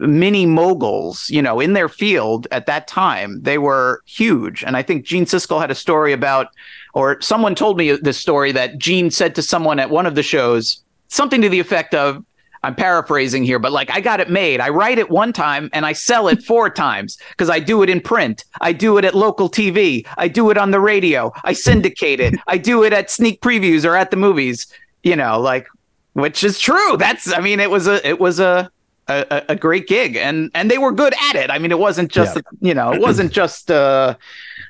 mini 0.00 0.44
moguls 0.44 1.30
you 1.30 1.40
know 1.40 1.60
in 1.60 1.72
their 1.74 1.88
field 1.88 2.46
at 2.50 2.66
that 2.66 2.88
time. 2.88 3.40
They 3.42 3.58
were 3.58 4.02
huge. 4.06 4.64
And 4.64 4.76
i 4.76 4.82
think 4.82 5.04
gene 5.04 5.24
siskel 5.24 5.60
had 5.60 5.70
a 5.70 5.74
story 5.74 6.12
about 6.12 6.48
or 6.94 7.20
someone 7.20 7.54
told 7.54 7.76
me 7.78 7.92
this 7.92 8.18
story 8.18 8.50
that 8.52 8.78
gene 8.78 9.10
said 9.10 9.34
to 9.36 9.42
someone 9.42 9.78
at 9.78 9.90
one 9.90 10.06
of 10.06 10.14
the 10.14 10.22
shows 10.22 10.82
something 11.08 11.40
to 11.42 11.48
the 11.48 11.60
effect 11.60 11.94
of 11.94 12.24
I'm 12.64 12.74
paraphrasing 12.74 13.44
here, 13.44 13.58
but 13.58 13.72
like 13.72 13.90
I 13.90 14.00
got 14.00 14.20
it 14.20 14.30
made. 14.30 14.60
I 14.60 14.70
write 14.70 14.98
it 14.98 15.10
one 15.10 15.32
time 15.32 15.68
and 15.72 15.84
I 15.84 15.92
sell 15.92 16.28
it 16.28 16.42
four 16.42 16.70
times 16.84 17.18
because 17.30 17.50
I 17.50 17.60
do 17.60 17.82
it 17.82 17.90
in 17.90 18.00
print. 18.00 18.44
I 18.60 18.72
do 18.72 18.96
it 18.98 19.04
at 19.04 19.14
local 19.14 19.48
TV. 19.50 20.06
I 20.16 20.28
do 20.28 20.50
it 20.50 20.56
on 20.58 20.70
the 20.70 20.80
radio. 20.80 21.32
I 21.44 21.52
syndicate 21.52 22.20
it. 22.20 22.34
I 22.46 22.58
do 22.58 22.82
it 22.82 22.92
at 22.92 23.10
sneak 23.10 23.40
previews 23.40 23.84
or 23.84 23.96
at 23.96 24.10
the 24.10 24.16
movies. 24.16 24.66
You 25.02 25.16
know, 25.16 25.38
like 25.40 25.68
which 26.14 26.42
is 26.42 26.58
true. 26.58 26.96
That's 26.96 27.32
I 27.32 27.40
mean, 27.40 27.60
it 27.60 27.70
was 27.70 27.86
a 27.86 28.06
it 28.08 28.18
was 28.18 28.40
a 28.40 28.70
a, 29.08 29.42
a 29.50 29.56
great 29.56 29.86
gig 29.86 30.16
and 30.16 30.50
and 30.54 30.70
they 30.70 30.78
were 30.78 30.92
good 30.92 31.12
at 31.28 31.36
it. 31.36 31.50
I 31.50 31.58
mean, 31.58 31.70
it 31.70 31.78
wasn't 31.78 32.10
just 32.10 32.36
Yeah. 32.36 32.42
you 32.60 32.72
know, 32.74 32.92
it 32.92 33.00
wasn't 33.02 33.32
just 33.40 33.70
uh, 33.70 34.16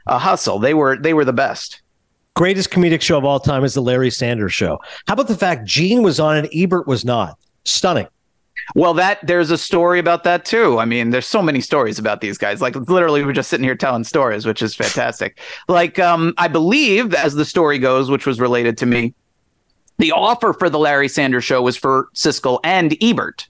a 0.06 0.18
hustle. 0.18 0.58
They 0.58 0.74
were 0.74 0.96
they 0.96 1.14
were 1.14 1.24
the 1.24 1.32
best. 1.32 1.80
Greatest 2.34 2.70
comedic 2.70 3.00
show 3.00 3.16
of 3.16 3.24
all 3.24 3.38
time 3.38 3.62
is 3.62 3.74
the 3.74 3.80
Larry 3.80 4.10
Sanders 4.10 4.52
Show. 4.52 4.80
How 5.06 5.14
about 5.14 5.28
the 5.28 5.36
fact 5.36 5.66
Gene 5.66 6.02
was 6.02 6.18
on 6.18 6.36
and 6.36 6.48
Ebert 6.52 6.88
was 6.88 7.04
not? 7.04 7.38
Stunning. 7.64 8.08
Well, 8.74 8.94
that 8.94 9.24
there's 9.26 9.50
a 9.50 9.58
story 9.58 9.98
about 9.98 10.24
that 10.24 10.44
too. 10.44 10.78
I 10.78 10.84
mean, 10.84 11.10
there's 11.10 11.26
so 11.26 11.42
many 11.42 11.60
stories 11.60 11.98
about 11.98 12.20
these 12.20 12.38
guys. 12.38 12.62
Like 12.62 12.74
literally, 12.76 13.24
we're 13.24 13.32
just 13.32 13.50
sitting 13.50 13.64
here 13.64 13.74
telling 13.74 14.04
stories, 14.04 14.46
which 14.46 14.62
is 14.62 14.74
fantastic. 14.74 15.38
Like, 15.68 15.98
um, 15.98 16.32
I 16.38 16.48
believe, 16.48 17.14
as 17.14 17.34
the 17.34 17.44
story 17.44 17.78
goes, 17.78 18.10
which 18.10 18.26
was 18.26 18.40
related 18.40 18.78
to 18.78 18.86
me, 18.86 19.14
the 19.98 20.12
offer 20.12 20.52
for 20.52 20.70
the 20.70 20.78
Larry 20.78 21.08
Sanders 21.08 21.44
Show 21.44 21.62
was 21.62 21.76
for 21.76 22.08
Siskel 22.14 22.58
and 22.64 22.96
Ebert, 23.02 23.46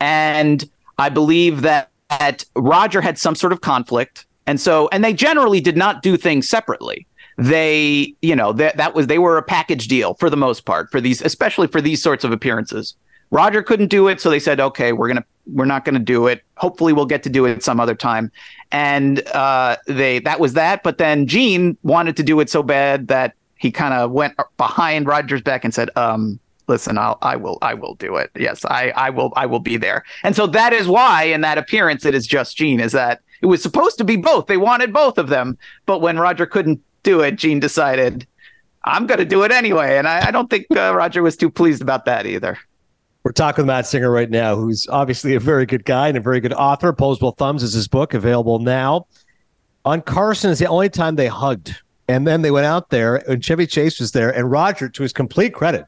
and 0.00 0.68
I 0.98 1.10
believe 1.10 1.62
that, 1.62 1.90
that 2.08 2.44
Roger 2.56 3.00
had 3.00 3.18
some 3.18 3.34
sort 3.34 3.52
of 3.52 3.60
conflict, 3.60 4.26
and 4.46 4.60
so 4.60 4.88
and 4.90 5.04
they 5.04 5.12
generally 5.12 5.60
did 5.60 5.76
not 5.76 6.02
do 6.02 6.16
things 6.16 6.48
separately. 6.48 7.06
They, 7.38 8.14
you 8.22 8.34
know, 8.34 8.52
that 8.54 8.78
that 8.78 8.94
was 8.94 9.06
they 9.06 9.18
were 9.18 9.36
a 9.36 9.42
package 9.42 9.86
deal 9.86 10.14
for 10.14 10.30
the 10.30 10.36
most 10.36 10.64
part 10.64 10.90
for 10.90 11.00
these, 11.00 11.20
especially 11.20 11.66
for 11.66 11.82
these 11.82 12.02
sorts 12.02 12.24
of 12.24 12.32
appearances. 12.32 12.96
Roger 13.30 13.62
couldn't 13.62 13.88
do 13.88 14.08
it, 14.08 14.20
so 14.20 14.30
they 14.30 14.38
said, 14.38 14.60
"Okay, 14.60 14.92
we're 14.92 15.08
gonna 15.08 15.24
we're 15.46 15.64
not 15.64 15.84
gonna 15.84 15.98
do 15.98 16.26
it. 16.26 16.42
Hopefully, 16.56 16.92
we'll 16.92 17.06
get 17.06 17.22
to 17.24 17.30
do 17.30 17.44
it 17.44 17.62
some 17.62 17.80
other 17.80 17.94
time." 17.94 18.30
And 18.72 19.26
uh, 19.28 19.76
they 19.86 20.20
that 20.20 20.40
was 20.40 20.52
that. 20.54 20.82
But 20.82 20.98
then 20.98 21.26
Gene 21.26 21.76
wanted 21.82 22.16
to 22.16 22.22
do 22.22 22.40
it 22.40 22.50
so 22.50 22.62
bad 22.62 23.08
that 23.08 23.34
he 23.56 23.70
kind 23.70 23.94
of 23.94 24.10
went 24.12 24.34
behind 24.56 25.06
Roger's 25.06 25.42
back 25.42 25.64
and 25.64 25.74
said, 25.74 25.90
um, 25.96 26.38
"Listen, 26.68 26.98
I'll 26.98 27.18
I 27.22 27.36
will 27.36 27.58
I 27.62 27.74
will 27.74 27.94
do 27.94 28.16
it. 28.16 28.30
Yes, 28.36 28.64
I 28.64 28.90
I 28.90 29.10
will 29.10 29.32
I 29.36 29.46
will 29.46 29.60
be 29.60 29.76
there." 29.76 30.04
And 30.22 30.36
so 30.36 30.46
that 30.48 30.72
is 30.72 30.86
why 30.86 31.24
in 31.24 31.40
that 31.40 31.58
appearance 31.58 32.04
it 32.04 32.14
is 32.14 32.26
just 32.26 32.56
Gene. 32.56 32.80
Is 32.80 32.92
that 32.92 33.20
it 33.42 33.46
was 33.46 33.62
supposed 33.62 33.98
to 33.98 34.04
be 34.04 34.16
both. 34.16 34.46
They 34.46 34.56
wanted 34.56 34.92
both 34.92 35.18
of 35.18 35.28
them, 35.28 35.58
but 35.84 36.00
when 36.00 36.18
Roger 36.18 36.46
couldn't 36.46 36.80
do 37.02 37.20
it, 37.20 37.36
Gene 37.36 37.60
decided. 37.60 38.26
I'm 38.88 39.08
going 39.08 39.18
to 39.18 39.24
do 39.24 39.42
it 39.42 39.50
anyway. 39.50 39.98
And 39.98 40.06
I, 40.06 40.28
I 40.28 40.30
don't 40.30 40.48
think 40.48 40.66
uh, 40.70 40.94
Roger 40.94 41.20
was 41.20 41.36
too 41.36 41.50
pleased 41.50 41.82
about 41.82 42.04
that 42.04 42.24
either. 42.24 42.56
We're 43.26 43.32
talking 43.32 43.64
with 43.64 43.66
Matt 43.66 43.88
Singer 43.88 44.08
right 44.08 44.30
now, 44.30 44.54
who's 44.54 44.86
obviously 44.86 45.34
a 45.34 45.40
very 45.40 45.66
good 45.66 45.84
guy 45.84 46.06
and 46.06 46.16
a 46.16 46.20
very 46.20 46.38
good 46.38 46.52
author. 46.52 46.90
Opposable 46.90 47.32
Thumbs 47.32 47.64
is 47.64 47.72
his 47.72 47.88
book, 47.88 48.14
available 48.14 48.60
now. 48.60 49.08
On 49.84 50.00
Carson 50.00 50.52
is 50.52 50.60
the 50.60 50.68
only 50.68 50.88
time 50.88 51.16
they 51.16 51.26
hugged. 51.26 51.74
And 52.06 52.24
then 52.24 52.42
they 52.42 52.52
went 52.52 52.66
out 52.66 52.90
there, 52.90 53.16
and 53.28 53.42
Chevy 53.42 53.66
Chase 53.66 53.98
was 53.98 54.12
there. 54.12 54.30
And 54.30 54.48
Roger, 54.48 54.88
to 54.88 55.02
his 55.02 55.12
complete 55.12 55.54
credit, 55.54 55.86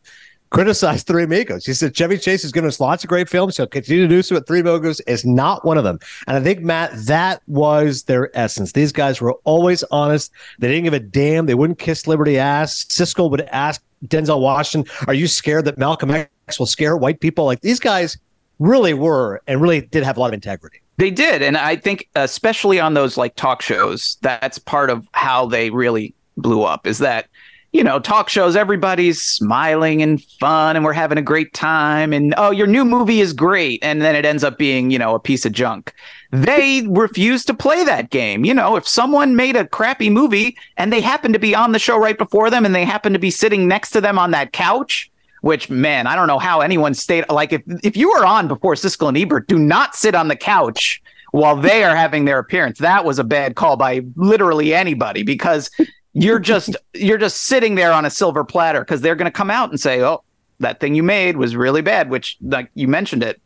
criticized 0.51 1.07
Three 1.07 1.23
Amigos. 1.23 1.65
He 1.65 1.75
said 1.75 1.95
Chevy 1.95 2.19
Chase 2.19 2.43
is 2.43 2.51
giving 2.51 2.67
us 2.67 2.81
lots 2.81 3.05
of 3.05 3.09
great 3.09 3.29
films. 3.29 3.57
He'll 3.57 3.69
continue 3.69 4.03
to 4.03 4.09
do 4.09 4.21
so, 4.21 4.35
but 4.35 4.49
Three 4.49 4.59
Amigos 4.59 4.99
is 5.03 5.25
not 5.25 5.65
one 5.65 5.79
of 5.79 5.85
them. 5.85 6.01
And 6.27 6.37
I 6.37 6.41
think, 6.43 6.63
Matt, 6.63 6.91
that 7.07 7.41
was 7.47 8.03
their 8.03 8.37
essence. 8.37 8.73
These 8.73 8.91
guys 8.91 9.21
were 9.21 9.35
always 9.45 9.85
honest. 9.93 10.33
They 10.59 10.67
didn't 10.67 10.83
give 10.83 10.93
a 10.93 10.99
damn. 10.99 11.47
They 11.47 11.55
wouldn't 11.55 11.79
kiss 11.79 12.09
Liberty 12.09 12.37
ass. 12.37 12.85
Siskel 12.87 13.31
would 13.31 13.43
ask 13.43 13.81
Denzel 14.09 14.41
Washington, 14.41 14.93
Are 15.07 15.15
you 15.15 15.29
scared 15.29 15.67
that 15.67 15.79
Malcolm 15.79 16.11
X 16.11 16.29
will 16.57 16.67
scare 16.67 16.97
white 16.97 17.19
people? 17.19 17.47
Like 17.47 17.63
these 17.63 17.81
guys 17.81 18.17
really 18.61 18.95
were 18.95 19.43
and 19.49 19.61
really 19.61 19.81
did 19.81 20.05
have 20.05 20.17
a 20.17 20.21
lot 20.21 20.29
of 20.29 20.35
integrity. 20.35 20.81
They 20.97 21.11
did, 21.11 21.43
and 21.43 21.57
I 21.57 21.77
think 21.77 22.09
especially 22.17 22.81
on 22.81 22.95
those 22.95 23.17
like 23.17 23.37
talk 23.37 23.63
shows, 23.63 24.17
that's 24.21 24.59
part 24.59 24.91
of 24.91 25.09
how 25.13 25.47
they 25.47 25.71
really 25.71 26.15
blew 26.37 26.65
up. 26.65 26.89
Is 26.89 26.99
that 26.99 27.29
you 27.73 27.85
know 27.85 28.01
talk 28.01 28.29
shows, 28.29 28.57
everybody's 28.57 29.23
smiling 29.23 30.03
and 30.03 30.21
fun, 30.41 30.75
and 30.75 30.85
we're 30.85 30.93
having 30.93 31.17
a 31.17 31.23
great 31.23 31.55
time, 31.55 32.13
and 32.13 32.35
oh, 32.37 32.51
your 32.51 32.67
new 32.67 32.85
movie 32.85 33.21
is 33.21 33.33
great, 33.33 33.79
and 33.81 34.03
then 34.03 34.17
it 34.17 34.25
ends 34.25 34.43
up 34.43 34.59
being 34.59 34.91
you 34.91 34.99
know 34.99 35.15
a 35.15 35.21
piece 35.21 35.47
of 35.47 35.53
junk. 35.53 35.95
They 36.33 36.85
refuse 36.89 37.45
to 37.45 37.55
play 37.55 37.85
that 37.85 38.11
game. 38.11 38.45
You 38.45 38.53
know, 38.53 38.75
if 38.75 38.87
someone 38.89 39.37
made 39.37 39.55
a 39.55 39.69
crappy 39.69 40.11
movie 40.11 40.57
and 40.77 40.93
they 40.93 41.01
happen 41.01 41.33
to 41.33 41.39
be 41.39 41.55
on 41.55 41.71
the 41.71 41.79
show 41.79 41.97
right 41.97 42.19
before 42.19 42.51
them, 42.51 42.67
and 42.67 42.75
they 42.75 42.85
happen 42.85 43.13
to 43.13 43.21
be 43.21 43.31
sitting 43.31 43.69
next 43.69 43.91
to 43.91 44.01
them 44.01 44.19
on 44.19 44.33
that 44.33 44.53
couch. 44.53 45.13
Which 45.41 45.71
man, 45.71 46.07
I 46.07 46.17
don't 46.17 46.27
know 46.27 46.39
how 46.39 46.61
anyone 46.61 46.95
stayed. 46.95 47.25
Like 47.29 47.53
if 47.53 47.63
if 47.83 47.97
you 47.97 48.11
were 48.11 48.25
on 48.25 48.49
before 48.49 48.75
Siskel 48.75 49.09
and 49.09 49.17
Ebert, 49.17 49.47
do 49.47 49.59
not 49.59 49.95
sit 49.95 50.15
on 50.15 50.29
the 50.29 50.37
couch 50.37 51.03
while 51.31 51.57
they 51.57 51.85
are 51.85 51.95
having 51.95 52.25
their 52.25 52.39
appearance. 52.39 52.79
That 52.79 53.05
was 53.05 53.19
a 53.19 53.25
bad 53.25 53.55
call 53.55 53.77
by 53.77 54.05
literally 54.17 54.75
anybody 54.75 55.23
because 55.23 55.71
you're 56.13 56.39
just 56.39 56.77
you're 56.95 57.19
just 57.19 57.43
sitting 57.43 57.75
there 57.75 57.93
on 57.93 58.05
a 58.05 58.11
silver 58.11 58.45
platter 58.45 58.81
because 58.81 59.01
they're 59.01 59.17
going 59.17 59.31
to 59.31 59.37
come 59.37 59.51
out 59.51 59.71
and 59.71 59.81
say, 59.81 60.03
"Oh, 60.03 60.25
that 60.61 60.81
thing 60.81 60.95
you 60.95 61.03
made 61.03 61.37
was 61.37 61.57
really 61.57 61.83
bad," 61.83 62.11
which 62.11 62.37
like 62.43 62.71
you 62.75 62.89
mentioned 62.89 63.23
it. 63.23 63.41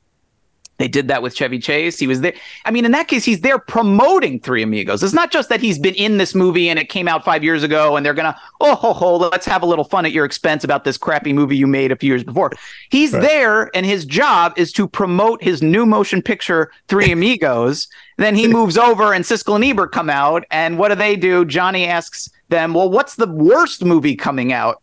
They 0.79 0.89
did 0.89 1.07
that 1.09 1.23
with 1.23 1.35
Chevy 1.37 1.59
Chase. 1.61 1.99
He 1.99 2.07
was 2.09 2.23
there. 2.23 2.33
I 2.65 2.71
mean, 2.73 2.85
in 2.85 2.91
that 2.93 3.07
case, 3.07 3.25
he's 3.25 3.43
there 3.43 3.59
promoting 3.59 4.41
Three 4.41 4.63
Amigos. 4.63 5.03
It's 5.03 5.13
not 5.13 5.31
just 5.31 5.49
that 5.51 5.61
he's 5.61 5.79
been 5.79 5.95
in 5.95 6.17
this 6.17 6.35
movie 6.35 6.69
and 6.69 6.79
it 6.79 6.89
came 6.89 7.07
out 7.07 7.25
five 7.25 7.45
years 7.45 7.63
ago 7.63 7.95
and 7.97 8.05
they're 8.05 8.15
going 8.15 8.33
to, 8.33 8.37
oh, 8.61 8.75
ho, 8.75 8.93
ho, 8.93 9.17
let's 9.17 9.47
have 9.47 9.63
a 9.63 9.67
little 9.67 9.85
fun 9.85 10.07
at 10.07 10.13
your 10.13 10.25
expense 10.25 10.65
about 10.65 10.83
this 10.85 10.97
crappy 10.99 11.33
movie 11.33 11.57
you 11.57 11.67
made 11.69 11.93
a 11.93 11.97
few 11.97 12.09
years 12.09 12.25
before. 12.25 12.51
He's 12.91 13.13
Right. 13.13 13.23
there 13.23 13.71
and 13.77 13.87
his 13.87 14.05
job 14.05 14.55
is 14.57 14.73
to 14.73 14.89
promote 14.89 15.43
his 15.43 15.63
new 15.63 15.87
motion 15.87 16.21
picture, 16.23 16.73
Three 16.89 17.13
Amigos. 17.13 17.87
then 18.19 18.35
he 18.35 18.49
moves 18.49 18.77
over 18.77 19.13
and 19.13 19.25
Siskel 19.25 19.55
and 19.55 19.65
Ebert 19.65 19.93
come 19.93 20.11
out. 20.11 20.45
And 20.51 20.79
what 20.79 20.89
do 20.89 20.95
they 20.97 21.15
do? 21.17 21.45
Johnny 21.45 21.87
asks 21.87 22.29
them, 22.49 22.75
well, 22.75 22.91
what's 22.91 23.15
the 23.17 23.29
worst 23.29 23.85
movie 23.85 24.17
coming 24.17 24.53
out 24.53 24.83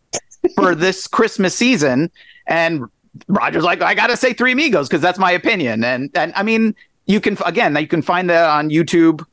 for 0.54 0.74
this 0.74 1.06
Christmas 1.06 1.54
season? 1.54 2.10
And 2.46 2.84
Roger's 3.28 3.64
like, 3.64 3.82
I 3.82 3.94
gotta 3.94 4.16
say 4.16 4.32
Three 4.32 4.52
Amigos 4.52 4.88
because 4.88 5.02
that's 5.02 5.18
my 5.18 5.32
opinion. 5.32 5.84
And 5.84 6.10
and 6.14 6.32
I 6.34 6.42
mean, 6.42 6.74
you 7.06 7.20
can 7.20 7.36
again, 7.44 7.76
you 7.76 7.86
can 7.86 8.02
find 8.02 8.28
that 8.30 8.48
on 8.48 8.70
YouTube. 8.70 9.24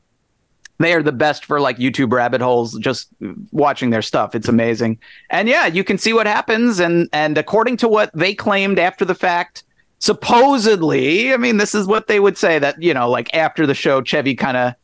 They 0.78 0.94
are 0.94 1.02
the 1.02 1.12
best 1.12 1.44
for 1.44 1.60
like 1.60 1.78
YouTube 1.78 2.12
rabbit 2.12 2.40
holes. 2.40 2.78
Just 2.78 3.08
watching 3.50 3.90
their 3.90 4.02
stuff, 4.02 4.34
it's 4.34 4.48
amazing. 4.48 4.98
And 5.30 5.48
yeah, 5.48 5.66
you 5.66 5.82
can 5.82 5.98
see 5.98 6.12
what 6.12 6.26
happens. 6.26 6.78
And 6.78 7.08
and 7.12 7.36
according 7.36 7.78
to 7.78 7.88
what 7.88 8.10
they 8.14 8.34
claimed 8.34 8.78
after 8.78 9.04
the 9.04 9.14
fact, 9.14 9.64
supposedly, 9.98 11.32
I 11.32 11.36
mean, 11.36 11.56
this 11.56 11.74
is 11.74 11.86
what 11.86 12.06
they 12.06 12.20
would 12.20 12.38
say 12.38 12.58
that 12.58 12.80
you 12.82 12.94
know, 12.94 13.10
like 13.10 13.34
after 13.34 13.66
the 13.66 13.74
show, 13.74 14.02
Chevy 14.02 14.34
kind 14.34 14.56
of 14.56 14.74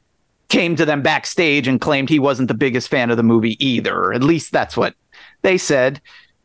came 0.48 0.76
to 0.76 0.84
them 0.84 1.02
backstage 1.02 1.66
and 1.66 1.80
claimed 1.80 2.08
he 2.08 2.18
wasn't 2.18 2.48
the 2.48 2.54
biggest 2.54 2.88
fan 2.88 3.10
of 3.10 3.16
the 3.16 3.22
movie 3.22 3.56
either. 3.64 4.12
At 4.12 4.22
least 4.22 4.52
that's 4.52 4.76
what 4.76 4.94
they 5.42 5.58
said. 5.58 6.00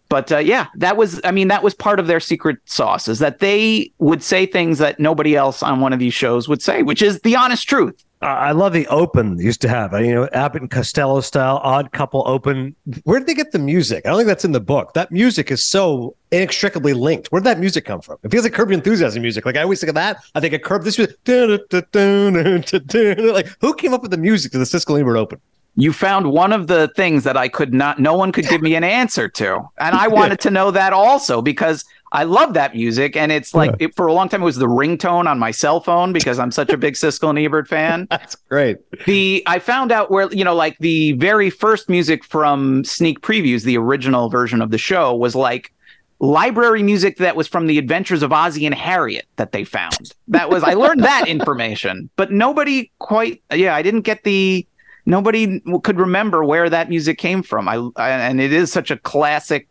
But 0.10 0.32
uh, 0.32 0.40
yeah, 0.40 0.68
that 0.76 0.98
was, 0.98 1.22
I 1.24 1.32
mean, 1.32 1.48
that 1.50 1.64
was 1.64 1.76
part 1.76 2.00
of 2.00 2.08
their 2.08 2.20
secret 2.20 2.58
sauce 2.66 3.08
is 3.08 3.20
that 3.20 3.40
they 3.40 3.92
would 4.00 4.24
say 4.24 4.48
things 4.48 4.80
that 4.80 5.00
nobody 5.00 5.36
else 5.36 5.62
on 5.62 5.82
one 5.82 5.94
of 5.94 6.00
these 6.00 6.16
shows 6.16 6.50
would 6.50 6.64
say, 6.64 6.82
which 6.82 7.02
is 7.02 7.22
the 7.22 7.36
honest 7.36 7.70
truth. 7.70 8.04
I 8.22 8.52
love 8.52 8.74
the 8.74 8.86
open 8.88 9.38
they 9.38 9.46
used 9.46 9.62
to 9.62 9.70
have, 9.70 9.94
you 9.94 10.14
know, 10.14 10.28
Abbott 10.34 10.62
and 10.62 10.70
Costello 10.70 11.22
style, 11.22 11.62
odd 11.64 11.94
couple 11.94 12.22
open. 12.28 12.76
Where 13.06 13.18
did 13.18 13.30
they 13.30 13.34
get 13.34 13.54
the 13.54 13.60
music? 13.60 14.06
I 14.06 14.10
don't 14.10 14.18
think 14.18 14.28
that's 14.28 14.44
in 14.44 14.52
the 14.52 14.60
book. 14.60 14.94
That 14.94 15.10
music 15.10 15.52
is 15.52 15.64
so 15.64 16.18
inextricably 16.32 16.92
linked. 16.92 17.28
Where 17.28 17.40
did 17.40 17.46
that 17.46 17.60
music 17.60 17.86
come 17.86 18.02
from? 18.02 18.18
It 18.24 18.32
feels 18.32 18.44
like 18.44 18.52
Curb 18.52 18.72
Enthusiasm 18.72 19.22
music. 19.22 19.46
Like 19.46 19.56
I 19.56 19.62
always 19.62 19.80
think 19.80 19.88
of 19.88 19.96
that. 19.96 20.22
I 20.36 20.42
think 20.42 20.54
of 20.54 20.64
Curb. 20.64 20.84
This 20.84 20.98
was 20.98 21.08
like 21.26 23.48
who 23.62 23.74
came 23.76 23.94
up 23.94 24.02
with 24.02 24.12
the 24.12 24.18
music 24.18 24.52
to 24.52 24.58
the 24.58 24.66
Siskel 24.66 24.96
and 24.96 25.02
Ebert 25.02 25.16
Open? 25.16 25.40
You 25.80 25.94
found 25.94 26.32
one 26.32 26.52
of 26.52 26.68
the 26.68 26.90
things 26.96 27.24
that 27.24 27.38
I 27.38 27.48
could 27.48 27.74
not, 27.74 28.00
no 28.00 28.16
one 28.16 28.32
could 28.32 28.48
give 28.48 28.62
me 28.62 28.76
an 28.76 28.84
answer 28.84 29.30
to. 29.30 29.70
And 29.78 29.96
I 29.96 30.08
wanted 30.20 30.40
to 30.42 30.52
know 30.52 30.72
that 30.72 30.94
also 30.94 31.42
because 31.42 31.86
I 32.12 32.24
love 32.24 32.54
that 32.56 32.74
music, 32.74 33.16
and 33.16 33.32
it's 33.32 33.54
like 33.54 33.76
it, 33.80 33.96
for 33.96 34.08
a 34.08 34.14
long 34.14 34.30
time 34.30 34.42
it 34.42 34.46
was 34.46 34.56
the 34.56 34.66
ringtone 34.66 35.28
on 35.28 35.38
my 35.38 35.52
cell 35.52 35.80
phone 35.80 36.12
because 36.12 36.40
I'm 36.40 36.52
such 36.52 36.72
a 36.72 36.78
big 36.78 36.96
Siskel 36.96 37.30
and 37.30 37.38
Ebert 37.38 37.68
fan. 37.68 38.08
That's 38.10 38.36
great. 38.36 38.78
The 39.06 39.44
I 39.46 39.60
found 39.60 39.92
out 39.92 40.10
where 40.10 40.32
you 40.34 40.44
know 40.44 40.56
like 40.56 40.78
the 40.80 41.12
very 41.14 41.50
first 41.50 41.88
music 41.88 42.24
from 42.24 42.84
sneak 42.84 43.22
previews, 43.22 43.64
the 43.64 43.78
original 43.78 44.30
version 44.30 44.62
of 44.62 44.72
the 44.72 44.78
show 44.78 45.16
was 45.16 45.36
like 45.36 45.72
library 46.20 46.84
music 46.84 47.18
that 47.18 47.36
was 47.36 47.48
from 47.48 47.68
the 47.68 47.78
Adventures 47.78 48.24
of 48.24 48.34
Ozzie 48.34 48.66
and 48.66 48.76
Harriet 48.76 49.26
that 49.36 49.52
they 49.52 49.64
found. 49.64 50.14
That 50.28 50.50
was 50.50 50.64
I 50.64 50.74
learned 50.74 51.04
that 51.04 51.28
information, 51.28 52.10
but 52.16 52.32
nobody 52.32 52.92
quite 52.98 53.44
yeah 53.54 53.76
I 53.76 53.84
didn't 53.84 54.02
get 54.02 54.24
the 54.24 54.66
nobody 55.10 55.60
could 55.84 56.00
remember 56.00 56.44
where 56.44 56.70
that 56.70 56.90
music 56.90 57.18
came 57.18 57.44
from. 57.44 57.68
I, 57.68 57.90
I 57.96 58.10
and 58.12 58.40
it 58.40 58.54
is 58.54 58.72
such 58.72 58.92
a 58.92 58.98
classic 58.98 59.68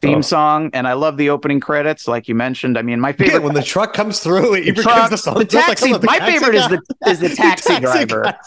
theme 0.00 0.18
oh. 0.18 0.22
song, 0.22 0.70
and 0.74 0.86
I 0.86 0.92
love 0.92 1.16
the 1.16 1.30
opening 1.30 1.60
credits, 1.60 2.06
like 2.06 2.28
you 2.28 2.34
mentioned. 2.34 2.78
I 2.78 2.82
mean, 2.82 3.00
my 3.00 3.12
favorite 3.12 3.40
yeah, 3.40 3.44
when 3.44 3.54
the 3.54 3.62
truck 3.62 3.94
comes 3.94 4.20
through, 4.20 4.62
the, 4.62 4.72
truck, 4.72 5.10
the, 5.10 5.16
song, 5.16 5.38
the 5.38 5.44
taxi. 5.44 5.86
Like, 5.86 5.94
oh, 5.94 5.98
the 5.98 6.06
my 6.06 6.20
favorite 6.20 6.52
guy. 6.52 6.64
is 6.64 6.68
the 6.68 7.10
is 7.10 7.20
the 7.20 7.28
taxi, 7.30 7.74
the 7.80 7.80
taxi 7.80 8.04
driver 8.04 8.38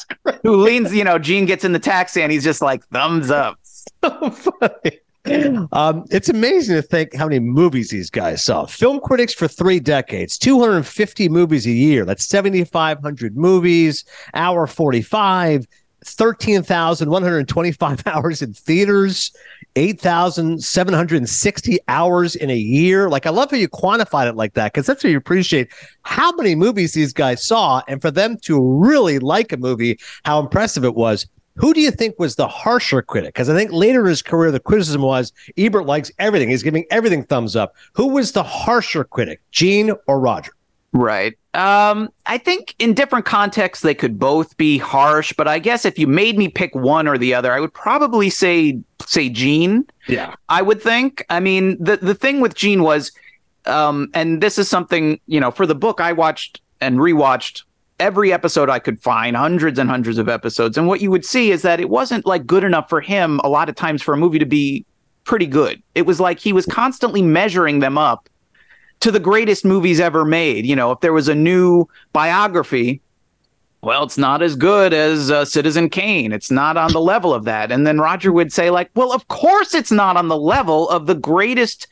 who 0.43 0.57
leans. 0.57 0.93
You 0.93 1.03
know, 1.03 1.19
Gene 1.19 1.45
gets 1.45 1.65
in 1.65 1.73
the 1.73 1.79
taxi 1.79 2.21
and 2.21 2.31
he's 2.31 2.43
just 2.43 2.61
like 2.61 2.85
thumbs 2.87 3.31
up. 3.31 3.59
So 4.03 4.29
funny. 4.29 4.99
Um, 5.71 6.05
it's 6.09 6.29
amazing 6.29 6.75
to 6.75 6.81
think 6.81 7.15
how 7.15 7.25
many 7.25 7.39
movies 7.39 7.89
these 7.89 8.09
guys 8.09 8.43
saw. 8.43 8.65
Film 8.65 8.99
critics 8.99 9.33
for 9.33 9.47
three 9.47 9.79
decades, 9.79 10.37
250 10.37 11.29
movies 11.29 11.65
a 11.65 11.71
year. 11.71 12.05
That's 12.05 12.25
7,500 12.25 13.35
movies, 13.35 14.05
hour 14.33 14.67
45. 14.67 15.67
13,125 16.13 18.03
hours 18.07 18.41
in 18.41 18.53
theaters, 18.53 19.31
8,760 19.75 21.79
hours 21.87 22.35
in 22.35 22.49
a 22.49 22.55
year. 22.55 23.09
Like, 23.09 23.25
I 23.25 23.29
love 23.29 23.51
how 23.51 23.57
you 23.57 23.67
quantified 23.67 24.29
it 24.29 24.35
like 24.35 24.53
that 24.53 24.73
because 24.73 24.85
that's 24.85 25.03
how 25.03 25.09
you 25.09 25.17
appreciate 25.17 25.69
how 26.03 26.31
many 26.33 26.55
movies 26.55 26.93
these 26.93 27.11
guys 27.13 27.45
saw. 27.45 27.81
And 27.87 28.01
for 28.01 28.11
them 28.11 28.37
to 28.43 28.61
really 28.61 29.19
like 29.19 29.51
a 29.51 29.57
movie, 29.57 29.99
how 30.25 30.39
impressive 30.39 30.83
it 30.83 30.95
was. 30.95 31.27
Who 31.55 31.73
do 31.73 31.81
you 31.81 31.89
think 31.89 32.19
was 32.19 32.35
the 32.35 32.47
harsher 32.47 33.01
critic? 33.01 33.33
Because 33.33 33.49
I 33.49 33.55
think 33.55 33.71
later 33.71 34.01
in 34.01 34.09
his 34.09 34.21
career, 34.21 34.51
the 34.51 34.59
criticism 34.59 35.01
was 35.01 35.33
Ebert 35.57 35.87
likes 35.87 36.11
everything. 36.19 36.49
He's 36.49 36.61
giving 36.61 36.85
everything 36.91 37.23
thumbs 37.23 37.55
up. 37.55 37.73
Who 37.93 38.09
was 38.09 38.31
the 38.31 38.43
harsher 38.43 39.03
critic, 39.03 39.41
Gene 39.49 39.91
or 40.05 40.19
Roger? 40.19 40.51
Right. 40.93 41.37
Um, 41.53 42.09
I 42.25 42.37
think 42.37 42.75
in 42.79 42.93
different 42.93 43.25
contexts 43.25 43.83
they 43.83 43.93
could 43.93 44.17
both 44.17 44.55
be 44.57 44.77
harsh, 44.77 45.33
but 45.33 45.47
I 45.47 45.59
guess 45.59 45.85
if 45.85 45.99
you 45.99 46.07
made 46.07 46.37
me 46.37 46.47
pick 46.47 46.73
one 46.73 47.07
or 47.07 47.17
the 47.17 47.33
other, 47.33 47.51
I 47.51 47.59
would 47.59 47.73
probably 47.73 48.29
say 48.29 48.79
say 49.05 49.29
Gene. 49.29 49.85
Yeah. 50.07 50.35
I 50.49 50.61
would 50.61 50.81
think. 50.81 51.25
I 51.29 51.39
mean, 51.39 51.77
the 51.83 51.97
the 51.97 52.15
thing 52.15 52.39
with 52.39 52.55
Gene 52.55 52.83
was 52.83 53.11
um, 53.65 54.09
and 54.13 54.41
this 54.41 54.57
is 54.57 54.69
something, 54.69 55.19
you 55.27 55.39
know, 55.39 55.51
for 55.51 55.65
the 55.65 55.75
book 55.75 55.99
I 55.99 56.13
watched 56.13 56.61
and 56.79 56.99
rewatched 56.99 57.63
every 57.99 58.31
episode 58.31 58.69
I 58.69 58.79
could 58.79 59.01
find, 59.01 59.35
hundreds 59.35 59.79
and 59.79 59.89
hundreds 59.89 60.17
of 60.17 60.29
episodes. 60.29 60.77
And 60.77 60.87
what 60.87 61.01
you 61.01 61.11
would 61.11 61.25
see 61.25 61.51
is 61.51 61.63
that 61.63 61.79
it 61.79 61.89
wasn't 61.89 62.25
like 62.25 62.45
good 62.45 62.63
enough 62.63 62.89
for 62.89 63.01
him 63.01 63.41
a 63.43 63.49
lot 63.49 63.69
of 63.69 63.75
times 63.75 64.01
for 64.01 64.13
a 64.13 64.17
movie 64.17 64.39
to 64.39 64.45
be 64.45 64.85
pretty 65.23 65.47
good. 65.47 65.81
It 65.95 66.05
was 66.05 66.19
like 66.19 66.39
he 66.39 66.53
was 66.53 66.65
constantly 66.65 67.21
measuring 67.21 67.79
them 67.79 67.97
up 67.97 68.29
to 68.99 69.11
the 69.11 69.19
greatest 69.19 69.65
movies 69.65 69.99
ever 69.99 70.25
made. 70.25 70.65
You 70.65 70.75
know, 70.75 70.91
if 70.91 70.99
there 71.01 71.13
was 71.13 71.27
a 71.27 71.35
new 71.35 71.87
biography, 72.13 73.01
well, 73.81 74.03
it's 74.03 74.17
not 74.17 74.41
as 74.41 74.55
good 74.55 74.93
as 74.93 75.29
uh, 75.29 75.45
Citizen 75.45 75.89
Kane. 75.89 76.31
It's 76.31 76.51
not 76.51 76.77
on 76.77 76.91
the 76.91 77.01
level 77.01 77.33
of 77.33 77.45
that. 77.45 77.71
And 77.71 77.85
then 77.85 77.99
Roger 77.99 78.31
would 78.31 78.51
say, 78.51 78.69
like, 78.69 78.89
well, 78.95 79.13
of 79.13 79.27
course 79.27 79.73
it's 79.73 79.91
not 79.91 80.17
on 80.17 80.27
the 80.27 80.37
level 80.37 80.89
of 80.89 81.05
the 81.05 81.15
greatest 81.15 81.87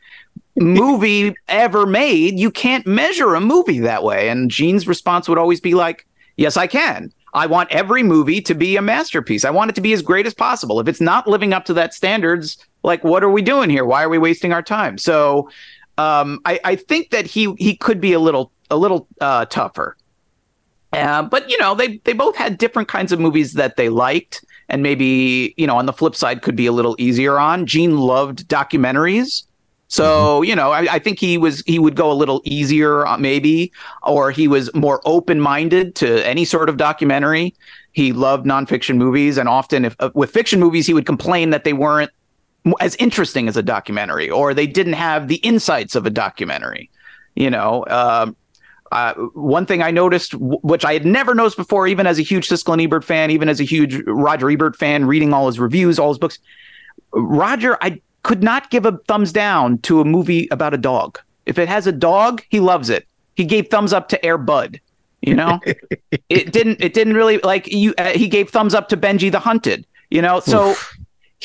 movie 0.56 1.36
ever 1.48 1.86
made. 1.86 2.40
You 2.40 2.50
can't 2.50 2.88
measure 2.88 3.36
a 3.36 3.42
movie 3.42 3.80
that 3.80 4.04
way. 4.04 4.30
And 4.30 4.50
Gene's 4.50 4.88
response 4.88 5.30
would 5.30 5.38
always 5.38 5.62
be 5.62 5.74
like, 5.74 6.08
yes, 6.38 6.58
I 6.58 6.68
can. 6.68 7.14
I 7.34 7.46
want 7.48 7.70
every 7.72 8.02
movie 8.02 8.42
to 8.42 8.56
be 8.56 8.78
a 8.78 8.82
masterpiece. 8.82 9.44
I 9.44 9.50
want 9.50 9.70
it 9.70 9.76
to 9.76 9.82
be 9.82 9.92
as 9.92 10.02
great 10.02 10.26
as 10.26 10.34
possible. 10.34 10.80
If 10.80 10.88
it's 10.88 11.02
not 11.02 11.28
living 11.28 11.54
up 11.54 11.66
to 11.66 11.74
that 11.74 11.94
standards, 11.94 12.58
like 12.84 13.04
what 13.04 13.24
are 13.24 13.30
we 13.30 13.42
doing 13.42 13.70
here? 13.70 13.84
Why 13.84 14.04
are 14.04 14.10
we 14.10 14.18
wasting 14.18 14.54
our 14.54 14.64
time? 14.64 14.98
So 14.98 15.50
um, 15.98 16.40
I, 16.46 16.60
I 16.64 16.76
think 16.76 17.12
that 17.12 17.26
he 17.26 17.54
he 17.58 17.76
could 17.76 18.02
be 18.02 18.14
a 18.14 18.20
little 18.20 18.52
a 18.70 18.78
little 18.78 19.08
uh, 19.22 19.46
tougher. 19.46 19.96
Uh, 20.94 21.24
but 21.24 21.50
you 21.50 21.58
know, 21.58 21.76
they 21.76 21.98
they 22.00 22.14
both 22.14 22.36
had 22.36 22.58
different 22.58 22.88
kinds 22.88 23.12
of 23.12 23.20
movies 23.20 23.54
that 23.54 23.76
they 23.76 23.90
liked, 23.90 24.46
and 24.70 24.82
maybe 24.82 25.54
you 25.58 25.68
know, 25.68 25.78
on 25.78 25.86
the 25.86 25.94
flip 25.94 26.16
side, 26.16 26.42
could 26.42 26.56
be 26.56 26.66
a 26.66 26.72
little 26.72 26.96
easier 26.98 27.38
on. 27.38 27.66
Gene 27.66 27.98
loved 27.98 28.48
documentaries, 28.48 29.44
so 29.88 30.40
mm-hmm. 30.40 30.46
you 30.46 30.56
know, 30.56 30.72
I, 30.72 30.96
I, 30.96 31.00
think 31.00 31.20
he 31.20 31.38
was 31.38 31.64
he 31.66 31.80
would 31.80 31.96
go 31.96 32.12
a 32.12 32.14
little 32.14 32.42
easier, 32.46 33.06
uh, 33.06 33.18
maybe, 33.18 33.72
or 34.04 34.32
he 34.32 34.48
was 34.48 34.74
more 34.74 35.02
open 35.06 35.40
minded 35.40 35.96
to 35.96 36.26
any 36.26 36.46
sort 36.46 36.70
of 36.70 36.78
documentary. 36.78 37.54
He 37.92 38.12
loved 38.12 38.46
nonfiction 38.46 38.98
movies, 38.98 39.38
and 39.38 39.50
often, 39.50 39.86
if 39.86 39.96
uh, 40.00 40.12
with 40.14 40.32
fiction 40.32 40.60
movies, 40.60 40.88
he 40.88 40.94
would 40.94 41.06
complain 41.06 41.50
that 41.50 41.64
they 41.66 41.74
weren't 41.74 42.12
as 42.80 42.96
interesting 42.96 43.48
as 43.48 43.58
a 43.58 43.64
documentary 43.64 44.30
or 44.30 44.54
they 44.54 44.68
didn't 44.68 44.94
have 44.94 45.28
the 45.28 45.36
insights 45.38 45.96
of 45.96 46.06
a 46.06 46.10
documentary 46.10 46.90
you 47.36 47.50
know 47.50 47.84
uh, 47.84 48.32
uh, 48.92 49.14
one 49.34 49.66
thing 49.66 49.82
I 49.82 49.92
noticed, 49.92 50.32
w- 50.32 50.60
which 50.62 50.86
I 50.86 50.94
had 50.94 51.06
never 51.06 51.34
noticed 51.34 51.58
before, 51.58 51.88
even 51.88 52.08
as 52.08 52.20
a 52.20 52.22
huge 52.22 52.48
Siskel 52.48 52.74
and 52.74 52.82
Ebert 52.82 53.04
fan, 53.04 53.32
even 53.32 53.50
as 53.50 53.60
a 53.60 53.64
huge 53.64 54.02
Roger 54.06 54.50
Ebert 54.50 54.76
fan, 54.76 55.06
reading 55.06 55.34
all 55.34 55.48
his 55.48 55.60
reviews, 55.60 55.98
all 56.00 56.10
his 56.10 56.18
books, 56.18 56.40
Roger, 57.12 57.78
I 57.82 58.02
could 58.24 58.44
not 58.44 58.70
give 58.70 58.86
a 58.86 58.98
thumbs 59.08 59.34
down 59.34 59.80
to 59.80 60.02
a 60.02 60.06
movie 60.06 60.48
about 60.50 60.74
a 60.74 60.78
dog. 60.78 61.20
If 61.46 61.58
it 61.58 61.68
has 61.68 61.88
a 61.88 61.92
dog, 61.92 62.44
he 62.50 62.60
loves 62.60 62.90
it. 62.90 63.08
He 63.36 63.44
gave 63.44 63.68
thumbs 63.68 63.92
up 63.92 64.08
to 64.10 64.26
Air 64.26 64.38
Bud. 64.38 64.80
You 65.22 65.36
know, 65.36 65.60
it 66.30 66.54
didn't. 66.54 66.82
It 66.82 66.94
didn't 66.94 67.16
really 67.16 67.40
like 67.40 67.68
you. 67.68 67.94
Uh, 67.98 68.12
he 68.12 68.28
gave 68.28 68.50
thumbs 68.50 68.76
up 68.76 68.90
to 68.90 68.98
Benji 68.98 69.32
the 69.32 69.40
Hunted. 69.40 69.86
You 70.10 70.22
know, 70.22 70.40
so 70.40 70.70
Oof 70.70 70.95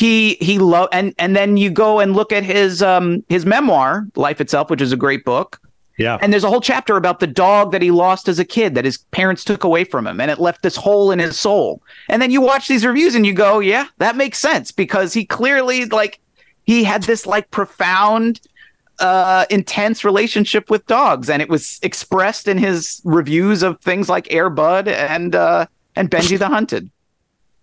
he 0.01 0.39
he 0.41 0.59
love 0.59 0.89
and 0.93 1.15
and 1.19 1.37
then 1.37 1.59
you 1.59 1.69
go 1.69 2.01
and 2.01 2.15
look 2.15 2.33
at 2.33 2.43
his 2.43 2.83
um 2.83 3.23
his 3.29 3.45
memoir 3.45 4.07
life 4.17 4.41
itself 4.41 4.71
which 4.71 4.81
is 4.81 4.93
a 4.93 4.97
great 4.97 5.25
book. 5.27 5.61
Yeah. 5.99 6.17
And 6.23 6.33
there's 6.33 6.45
a 6.45 6.49
whole 6.49 6.63
chapter 6.63 6.97
about 6.97 7.21
the 7.21 7.27
dog 7.27 7.73
that 7.73 7.83
he 7.83 7.91
lost 7.91 8.27
as 8.27 8.39
a 8.39 8.45
kid 8.45 8.75
that 8.75 8.87
his 8.87 8.97
parents 8.97 9.45
took 9.45 9.63
away 9.63 9.85
from 9.85 10.07
him 10.07 10.19
and 10.19 10.31
it 10.31 10.39
left 10.39 10.63
this 10.63 10.75
hole 10.75 11.11
in 11.11 11.19
his 11.19 11.39
soul. 11.39 11.83
And 12.09 12.23
then 12.23 12.31
you 12.31 12.41
watch 12.41 12.67
these 12.67 12.87
reviews 12.87 13.15
and 13.15 13.27
you 13.27 13.35
go 13.35 13.59
yeah 13.59 13.87
that 13.99 14.17
makes 14.17 14.39
sense 14.39 14.73
because 14.73 15.13
he 15.13 15.27
clearly 15.27 15.85
like 15.85 16.19
he 16.65 16.83
had 16.83 17.03
this 17.03 17.27
like 17.27 17.51
profound 17.51 18.41
uh 19.01 19.45
intense 19.51 20.03
relationship 20.03 20.71
with 20.71 20.87
dogs 20.87 21.29
and 21.29 21.43
it 21.43 21.51
was 21.51 21.79
expressed 21.83 22.49
in 22.49 22.57
his 22.57 23.03
reviews 23.05 23.63
of 23.63 23.79
things 23.83 24.09
like 24.09 24.33
air 24.33 24.49
bud 24.49 24.89
and 24.89 25.35
uh 25.35 25.67
and 25.97 26.11
benji 26.11 26.39
the 26.39 26.49
hunted 26.49 26.91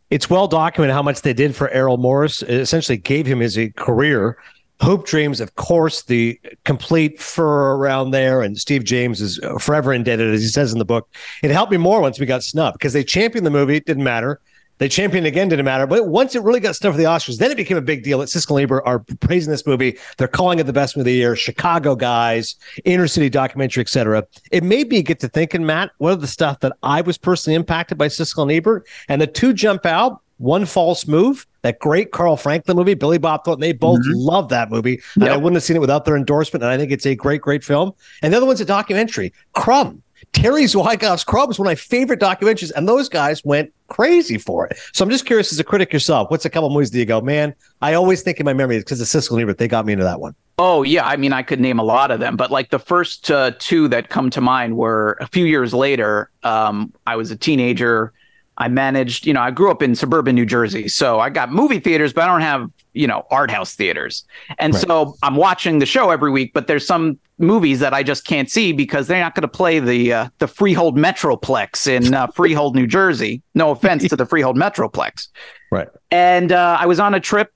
it's 0.10 0.30
well 0.30 0.48
documented 0.48 0.94
how 0.94 1.04
much 1.04 1.22
they 1.22 1.34
did 1.34 1.56
for 1.56 1.70
Errol 1.70 1.98
Morris. 1.98 2.42
It 2.42 2.60
essentially 2.60 2.98
gave 2.98 3.26
him 3.26 3.40
his 3.40 3.58
uh, 3.58 3.68
career. 3.76 4.38
Hoop 4.82 5.06
Dreams, 5.06 5.42
of 5.42 5.56
course, 5.56 6.04
the 6.04 6.40
complete 6.64 7.20
fur 7.20 7.76
around 7.76 8.12
there, 8.12 8.42
and 8.42 8.58
Steve 8.58 8.84
James 8.84 9.22
is 9.22 9.40
uh, 9.40 9.58
forever 9.58 9.92
indebted, 9.92 10.34
as 10.34 10.42
he 10.42 10.48
says 10.48 10.72
in 10.72 10.78
the 10.78 10.86
book. 10.86 11.10
It 11.42 11.50
helped 11.50 11.72
me 11.72 11.78
more 11.78 12.00
once 12.00 12.20
we 12.20 12.28
got 12.28 12.44
snubbed 12.44 12.78
because 12.78 12.94
they 12.94 13.04
championed 13.04 13.46
the 13.46 13.52
movie. 13.52 13.78
It 13.78 13.86
didn't 13.86 14.04
matter. 14.04 14.40
They 14.80 14.88
championed 14.88 15.26
again, 15.26 15.50
didn't 15.50 15.66
matter. 15.66 15.88
But 15.88 16.08
once 16.08 16.36
it 16.36 16.44
really 16.44 16.60
got 16.60 16.76
stuff 16.76 16.94
for 16.94 16.98
the 16.98 17.06
Oscars, 17.06 17.38
then 17.38 17.52
it 17.52 17.58
became 17.58 17.78
a 17.78 17.82
big 17.82 18.04
deal. 18.04 18.20
That 18.20 18.26
Siskel 18.28 18.58
and 18.58 18.64
Ebert 18.64 18.84
are 18.86 19.00
praising 19.20 19.52
this 19.52 19.66
movie. 19.66 19.98
They're 20.18 20.28
calling 20.28 20.60
it 20.60 20.64
the 20.64 20.74
best 20.74 20.96
movie 20.96 21.02
of 21.10 21.14
the 21.14 21.20
year. 21.20 21.36
Chicago 21.36 21.96
guys, 21.96 22.56
inner 22.86 23.08
city 23.08 23.30
documentary, 23.30 23.82
etc. 23.82 24.26
It 24.52 24.64
made 24.64 24.90
me 24.90 25.02
get 25.02 25.20
to 25.22 25.28
thinking, 25.28 25.66
Matt, 25.66 25.92
what 25.98 26.12
are 26.12 26.16
the 26.16 26.28
stuff 26.28 26.60
that 26.60 26.74
I 26.84 27.02
was 27.02 27.18
personally 27.18 27.56
impacted 27.56 27.98
by 27.98 28.08
Siskel 28.08 28.44
and 28.44 28.52
Ebert? 28.52 28.88
And 29.08 29.22
the 29.22 29.28
two 29.28 29.54
jump 29.54 29.86
out. 29.86 30.22
One 30.40 30.68
false 30.68 31.08
move, 31.08 31.48
that 31.64 31.80
great 31.80 32.12
Carl 32.12 32.38
Franklin 32.38 32.78
movie, 32.78 32.94
Billy 32.94 33.18
Bob 33.18 33.44
Thornton. 33.44 33.60
They 33.60 33.74
both 33.74 34.02
mm-hmm. 34.02 34.12
love 34.14 34.50
that 34.50 34.70
movie. 34.70 34.92
Yep. 34.92 35.02
And 35.16 35.30
I 35.30 35.36
wouldn't 35.36 35.56
have 35.56 35.64
seen 35.64 35.76
it 35.76 35.80
without 35.80 36.06
their 36.06 36.16
endorsement. 36.16 36.62
And 36.62 36.72
I 36.72 36.78
think 36.78 36.92
it's 36.92 37.08
a 37.08 37.16
great, 37.16 37.42
great 37.42 37.64
film. 37.64 37.92
And 38.22 38.32
the 38.32 38.38
other 38.38 38.46
one's 38.46 38.62
a 38.62 38.66
documentary, 38.66 39.34
Crumb. 39.54 40.04
Terry 40.38 40.66
Zwigoff's 40.66 41.24
Crumb 41.24 41.50
is 41.50 41.58
one 41.58 41.66
of 41.66 41.72
my 41.72 41.76
favorite 41.76 42.20
documentaries, 42.20 42.72
and 42.76 42.88
those 42.88 43.10
guys 43.10 43.44
went 43.44 43.74
crazy 43.88 44.38
for 44.38 44.68
it. 44.68 44.78
So 44.94 45.04
I'm 45.04 45.10
just 45.10 45.26
curious, 45.26 45.52
as 45.52 45.60
a 45.60 45.64
critic 45.64 45.92
yourself, 45.92 46.30
what's 46.30 46.46
a 46.46 46.50
couple 46.52 46.70
movies 46.70 46.92
do 46.92 47.00
you 47.00 47.06
go, 47.06 47.22
man? 47.22 47.56
I 47.82 47.96
always 47.96 48.22
think 48.22 48.40
in 48.40 48.46
my 48.46 48.54
memory 48.54 48.78
because 48.78 49.02
of 49.02 49.08
Siskel 49.08 49.32
and 49.32 49.42
Ebert, 49.42 49.58
they 49.58 49.68
got 49.68 49.88
me 49.88 49.94
into 49.94 50.06
that 50.06 50.20
one. 50.20 50.36
Oh 50.60 50.84
yeah, 50.84 51.08
I 51.08 51.18
mean, 51.18 51.34
I 51.34 51.42
could 51.42 51.60
name 51.60 51.80
a 51.80 51.84
lot 51.84 52.12
of 52.12 52.20
them, 52.20 52.36
but 52.36 52.52
like 52.52 52.70
the 52.70 52.78
first 52.78 53.32
uh, 53.32 53.52
two 53.58 53.88
that 53.88 54.10
come 54.10 54.30
to 54.30 54.40
mind 54.40 54.78
were 54.78 55.18
a 55.20 55.26
few 55.26 55.46
years 55.46 55.74
later. 55.74 56.30
Um, 56.44 56.94
I 57.08 57.16
was 57.16 57.32
a 57.32 57.36
teenager. 57.36 58.14
I 58.58 58.68
managed, 58.68 59.28
you 59.28 59.34
know, 59.34 59.42
I 59.42 59.52
grew 59.52 59.70
up 59.70 59.84
in 59.84 59.94
suburban 59.94 60.34
New 60.36 60.46
Jersey, 60.46 60.88
so 60.88 61.20
I 61.20 61.30
got 61.30 61.52
movie 61.52 61.80
theaters, 61.80 62.12
but 62.12 62.24
I 62.24 62.28
don't 62.28 62.42
have, 62.42 62.70
you 62.94 63.06
know, 63.06 63.26
art 63.30 63.52
house 63.52 63.76
theaters. 63.76 64.26
And 64.58 64.74
right. 64.74 64.84
so 64.84 65.16
I'm 65.22 65.36
watching 65.36 65.78
the 65.78 65.86
show 65.86 66.10
every 66.10 66.32
week, 66.32 66.54
but 66.54 66.66
there's 66.66 66.86
some 66.86 67.20
movies 67.38 67.80
that 67.80 67.94
I 67.94 68.02
just 68.02 68.26
can't 68.26 68.50
see 68.50 68.72
because 68.72 69.08
they're 69.08 69.22
not 69.22 69.36
going 69.36 69.44
to 69.44 69.48
play 69.48 69.80
the 69.80 70.12
uh, 70.12 70.30
the 70.40 70.48
Freehold 70.48 70.98
Metroplex 70.98 71.88
in 71.88 72.14
uh, 72.14 72.28
Freehold, 72.36 72.76
New 72.76 72.88
Jersey. 72.88 73.44
No 73.54 73.70
offense 73.70 74.08
to 74.10 74.16
the 74.16 74.26
Freehold 74.26 74.58
Metroplex. 74.58 75.28
Right. 75.72 75.88
And 76.10 76.52
uh, 76.52 76.78
I 76.80 76.88
was 76.88 77.00
on 77.00 77.14
a 77.14 77.20
trip, 77.20 77.54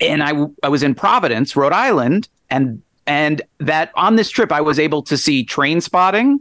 and 0.00 0.22
I 0.22 0.32
I 0.64 0.68
was 0.68 0.82
in 0.82 0.96
Providence, 0.96 1.54
Rhode 1.54 1.72
Island, 1.72 2.28
and 2.50 2.82
and 3.06 3.42
that 3.58 3.92
on 3.94 4.16
this 4.16 4.30
trip 4.30 4.50
I 4.50 4.60
was 4.60 4.80
able 4.80 5.02
to 5.02 5.16
see 5.16 5.44
Trainspotting 5.44 6.38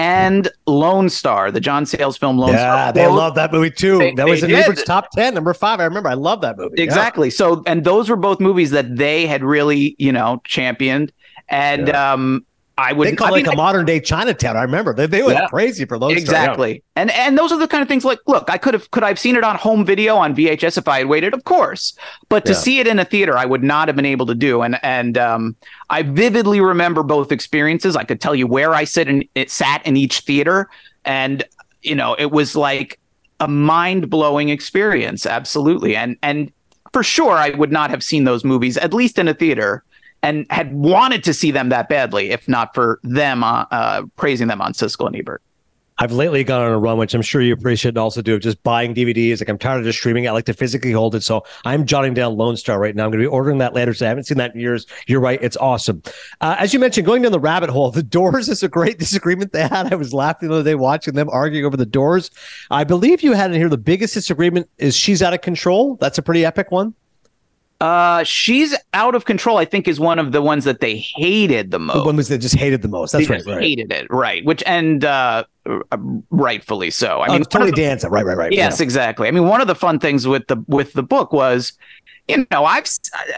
and 0.00 0.48
Lone 0.66 1.10
Star, 1.10 1.50
the 1.50 1.60
John 1.60 1.84
Sayles 1.84 2.16
film 2.16 2.38
Lone 2.38 2.52
yeah, 2.52 2.58
Star. 2.58 2.76
Yeah, 2.76 2.92
they 2.92 3.06
love 3.06 3.34
that 3.34 3.52
movie 3.52 3.70
too. 3.70 3.98
They- 3.98 4.14
that 4.14 4.26
was 4.26 4.42
in 4.42 4.48
did. 4.48 4.64
Ebert's 4.64 4.82
top 4.82 5.10
ten, 5.10 5.34
number 5.34 5.52
five. 5.52 5.78
I 5.78 5.84
remember. 5.84 6.08
I 6.08 6.14
love 6.14 6.40
that 6.40 6.56
movie. 6.56 6.74
Yeah. 6.78 6.84
Exactly. 6.84 7.28
So, 7.28 7.62
and 7.66 7.84
those 7.84 8.08
were 8.08 8.16
both 8.16 8.40
movies 8.40 8.70
that 8.70 8.96
they 8.96 9.26
had 9.26 9.44
really, 9.44 9.96
you 9.98 10.10
know, 10.10 10.40
championed. 10.44 11.12
And 11.48 11.90
um, 11.90 12.46
I 12.80 12.92
would 12.94 13.06
They 13.08 13.14
call 13.16 13.26
I 13.26 13.30
it 13.30 13.32
like 13.32 13.44
mean, 13.44 13.52
a 13.52 13.56
modern 13.56 13.84
day 13.84 14.00
Chinatown. 14.00 14.56
I 14.56 14.62
remember 14.62 14.94
they, 14.94 15.06
they 15.06 15.22
went 15.22 15.38
Yeah. 15.38 15.48
crazy 15.48 15.84
for 15.84 15.98
those. 15.98 16.16
exactly. 16.16 16.82
And 16.96 17.10
and 17.10 17.36
those 17.36 17.52
are 17.52 17.58
the 17.58 17.68
kind 17.68 17.82
of 17.82 17.88
things 17.88 18.04
like, 18.04 18.18
look, 18.26 18.48
I 18.48 18.56
could 18.58 18.72
have 18.74 18.90
could 18.90 19.04
I've 19.04 19.18
seen 19.18 19.36
it 19.36 19.44
on 19.44 19.56
home 19.56 19.84
video 19.84 20.16
on 20.16 20.34
VHS 20.34 20.78
if 20.78 20.88
I 20.88 20.98
had 20.98 21.06
waited, 21.08 21.34
of 21.34 21.44
course. 21.44 21.94
But 22.30 22.44
to 22.46 22.52
Yeah. 22.52 22.58
see 22.58 22.78
it 22.80 22.86
in 22.86 22.98
a 22.98 23.04
theater, 23.04 23.36
I 23.36 23.44
would 23.44 23.62
not 23.62 23.88
have 23.88 23.96
been 23.96 24.06
able 24.06 24.26
to 24.26 24.34
do. 24.34 24.62
And 24.62 24.78
and 24.82 25.18
um, 25.18 25.56
I 25.90 26.02
vividly 26.02 26.60
remember 26.60 27.02
both 27.02 27.30
experiences. 27.32 27.96
I 27.96 28.04
could 28.04 28.20
tell 28.20 28.34
you 28.34 28.46
where 28.46 28.72
I 28.74 28.84
sit 28.84 29.08
and 29.08 29.24
it 29.34 29.50
sat 29.50 29.86
in 29.86 29.96
each 29.96 30.20
theater, 30.20 30.68
and 31.04 31.44
you 31.82 31.94
know, 31.94 32.14
it 32.18 32.30
was 32.32 32.56
like 32.56 32.98
a 33.40 33.48
mind 33.48 34.08
blowing 34.10 34.48
experience. 34.48 35.26
Absolutely. 35.26 35.96
And 35.96 36.16
and 36.22 36.50
for 36.92 37.02
sure, 37.02 37.32
I 37.34 37.50
would 37.50 37.70
not 37.70 37.90
have 37.90 38.02
seen 38.02 38.24
those 38.24 38.42
movies 38.44 38.76
at 38.76 38.92
least 38.94 39.18
in 39.18 39.28
a 39.28 39.34
theater. 39.34 39.84
And 40.22 40.46
had 40.50 40.74
wanted 40.74 41.24
to 41.24 41.32
see 41.32 41.50
them 41.50 41.70
that 41.70 41.88
badly, 41.88 42.30
if 42.30 42.46
not 42.46 42.74
for 42.74 43.00
them 43.02 43.42
uh, 43.42 43.64
uh, 43.70 44.02
praising 44.16 44.48
them 44.48 44.60
on 44.60 44.74
Siskel 44.74 45.06
and 45.06 45.16
Ebert. 45.16 45.42
I've 46.02 46.12
lately 46.12 46.42
gone 46.44 46.62
on 46.62 46.72
a 46.72 46.78
run, 46.78 46.96
which 46.96 47.12
I'm 47.12 47.20
sure 47.20 47.42
you 47.42 47.52
appreciate 47.52 47.90
and 47.90 47.98
also 47.98 48.22
do, 48.22 48.34
of 48.34 48.40
just 48.40 48.62
buying 48.62 48.94
DVDs. 48.94 49.40
Like 49.40 49.50
I'm 49.50 49.58
tired 49.58 49.80
of 49.80 49.84
just 49.84 49.98
streaming. 49.98 50.26
I 50.26 50.30
like 50.30 50.46
to 50.46 50.54
physically 50.54 50.92
hold 50.92 51.14
it. 51.14 51.22
So 51.22 51.44
I'm 51.66 51.84
jotting 51.84 52.14
down 52.14 52.38
Lone 52.38 52.56
Star 52.56 52.80
right 52.80 52.96
now. 52.96 53.04
I'm 53.04 53.10
going 53.10 53.22
to 53.22 53.28
be 53.28 53.30
ordering 53.30 53.58
that 53.58 53.74
later. 53.74 53.92
So 53.92 54.06
I 54.06 54.08
haven't 54.08 54.24
seen 54.24 54.38
that 54.38 54.54
in 54.54 54.60
years. 54.62 54.86
You're 55.06 55.20
right. 55.20 55.38
It's 55.42 55.58
awesome. 55.58 56.02
Uh, 56.40 56.56
as 56.58 56.72
you 56.72 56.80
mentioned, 56.80 57.06
going 57.06 57.20
down 57.20 57.32
the 57.32 57.38
rabbit 57.38 57.68
hole, 57.68 57.90
the 57.90 58.02
Doors 58.02 58.48
is 58.48 58.62
a 58.62 58.68
great 58.68 58.98
disagreement 58.98 59.52
they 59.52 59.68
had. 59.68 59.92
I 59.92 59.96
was 59.96 60.14
laughing 60.14 60.48
the 60.48 60.54
other 60.54 60.64
day 60.64 60.74
watching 60.74 61.12
them 61.12 61.28
arguing 61.28 61.66
over 61.66 61.76
the 61.76 61.84
Doors. 61.84 62.30
I 62.70 62.82
believe 62.82 63.22
you 63.22 63.34
had 63.34 63.50
in 63.50 63.58
here 63.58 63.68
the 63.68 63.76
biggest 63.76 64.14
disagreement 64.14 64.70
is 64.78 64.96
She's 64.96 65.20
Out 65.20 65.34
of 65.34 65.42
Control. 65.42 65.96
That's 65.96 66.16
a 66.16 66.22
pretty 66.22 66.46
epic 66.46 66.70
one. 66.70 66.94
Uh, 67.80 68.22
she's 68.24 68.76
out 68.92 69.14
of 69.14 69.24
control. 69.24 69.56
I 69.56 69.64
think 69.64 69.88
is 69.88 69.98
one 69.98 70.18
of 70.18 70.32
the 70.32 70.42
ones 70.42 70.64
that 70.64 70.80
they 70.80 70.98
hated 70.98 71.70
the 71.70 71.78
most. 71.78 71.94
The 71.96 72.04
ones 72.04 72.28
they 72.28 72.36
just 72.38 72.54
hated 72.56 72.82
the 72.82 72.88
most. 72.88 73.12
That's 73.12 73.26
they 73.26 73.32
right. 73.32 73.38
just 73.38 73.48
right. 73.48 73.62
hated 73.62 73.90
it, 73.92 74.06
right? 74.10 74.44
Which 74.44 74.62
and 74.66 75.02
uh, 75.04 75.44
uh, 75.66 75.96
rightfully 76.30 76.90
so. 76.90 77.20
I 77.20 77.28
Oh, 77.28 77.32
mean, 77.32 77.40
it's 77.40 77.48
Tony 77.48 77.70
the- 77.70 77.76
Danza. 77.76 78.10
Right, 78.10 78.24
right, 78.26 78.36
right. 78.36 78.52
yes, 78.52 78.80
exactly. 78.80 79.28
I 79.28 79.30
mean, 79.30 79.46
one 79.46 79.60
of 79.62 79.66
the 79.66 79.74
fun 79.74 79.98
things 79.98 80.28
with 80.28 80.46
the 80.48 80.62
with 80.66 80.92
the 80.92 81.02
book 81.02 81.32
was, 81.32 81.72
you 82.28 82.46
know, 82.50 82.64
I've 82.66 82.86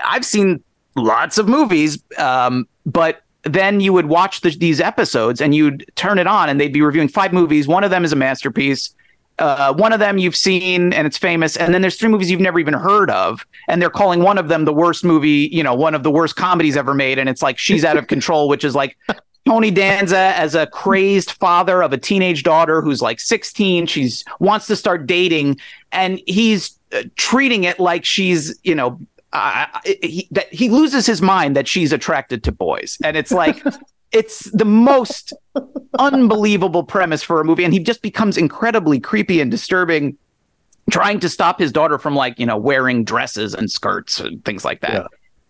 I've 0.05 0.25
seen 0.25 0.63
lots 0.97 1.39
of 1.39 1.49
movies, 1.49 2.03
um, 2.19 2.67
but 2.85 3.23
then 3.45 3.81
you 3.81 3.93
would 3.93 4.07
watch 4.07 4.41
the, 4.41 4.51
these 4.51 4.81
episodes 4.81 5.41
and 5.41 5.55
you'd 5.55 5.85
turn 5.97 6.19
it 6.19 6.27
on 6.27 6.49
and 6.49 6.61
they'd 6.61 6.73
be 6.73 6.83
reviewing 6.83 7.09
five 7.09 7.33
movies. 7.33 7.67
One 7.69 7.83
of 7.85 7.91
them 7.91 8.05
is 8.05 8.13
a 8.13 8.17
masterpiece. 8.17 8.95
Uh, 9.39 9.73
one 9.75 9.93
of 9.93 9.99
them 9.99 10.19
you've 10.19 10.37
seen 10.37 10.93
and 10.93 11.07
it's 11.07 11.19
famous, 11.19 11.57
and 11.57 11.73
then 11.75 11.83
there's 11.83 11.97
three 11.97 12.09
movies 12.09 12.31
you've 12.31 12.41
never 12.41 12.59
even 12.59 12.75
heard 12.75 13.11
of, 13.11 13.47
and 13.69 13.81
they're 13.81 13.91
calling 13.91 14.23
one 14.23 14.39
of 14.39 14.49
them 14.49 14.65
the 14.65 14.73
worst 14.73 15.05
movie, 15.05 15.49
you 15.53 15.63
know, 15.63 15.75
one 15.75 15.95
of 15.95 16.03
the 16.03 16.11
worst 16.11 16.37
comedies 16.37 16.77
ever 16.77 16.95
made, 16.95 17.19
and 17.19 17.29
it's 17.29 17.43
like 17.43 17.59
She's 17.59 17.85
Out 17.85 17.97
of 17.97 18.07
Control, 18.07 18.49
which 18.49 18.65
is 18.65 18.75
like 18.75 18.97
Tony 19.47 19.71
Danza 19.71 20.33
as 20.37 20.55
a 20.55 20.67
crazed 20.67 21.33
father 21.33 21.83
of 21.83 21.93
a 21.93 21.99
teenage 21.99 22.43
daughter 22.43 22.81
who's 22.83 23.03
like 23.03 23.19
16. 23.19 23.87
She's 23.87 24.25
wants 24.39 24.67
to 24.69 24.77
start 24.77 25.07
dating, 25.07 25.59
and 25.91 26.21
he's 26.27 26.79
uh, 26.93 27.03
treating 27.17 27.65
it 27.65 27.81
like 27.81 28.05
she's, 28.05 28.59
you 28.63 28.75
know, 28.75 29.01
uh, 29.33 29.67
he, 29.85 30.29
that 30.31 30.53
he 30.53 30.69
loses 30.69 31.07
his 31.07 31.23
mind 31.23 31.57
that 31.57 31.67
she's 31.67 31.93
attracted 31.93 32.45
to 32.45 32.53
boys, 32.53 32.99
and 33.03 33.17
it's 33.17 33.33
like. 33.33 33.63
It's 34.13 34.51
the 34.53 34.65
most 34.65 35.33
unbelievable 35.99 36.83
premise 36.85 37.23
for 37.23 37.41
a 37.41 37.45
movie, 37.45 37.65
and 37.65 37.73
he 37.73 37.79
just 37.81 38.03
becomes 38.03 38.37
incredibly 38.37 39.01
creepy 39.01 39.41
and 39.41 39.51
disturbing, 39.51 40.17
trying 40.91 41.21
to 41.21 41.29
stop 41.29 41.59
his 41.59 41.73
daughter 41.73 41.99
from 41.99 42.15
like 42.15 42.39
you 42.39 42.47
know 42.47 42.57
wearing 42.57 43.05
dresses 43.05 43.55
and 43.55 43.71
skirts 43.71 44.21
and 44.21 44.45
things 44.45 44.65
like 44.65 44.81
that. 44.81 45.07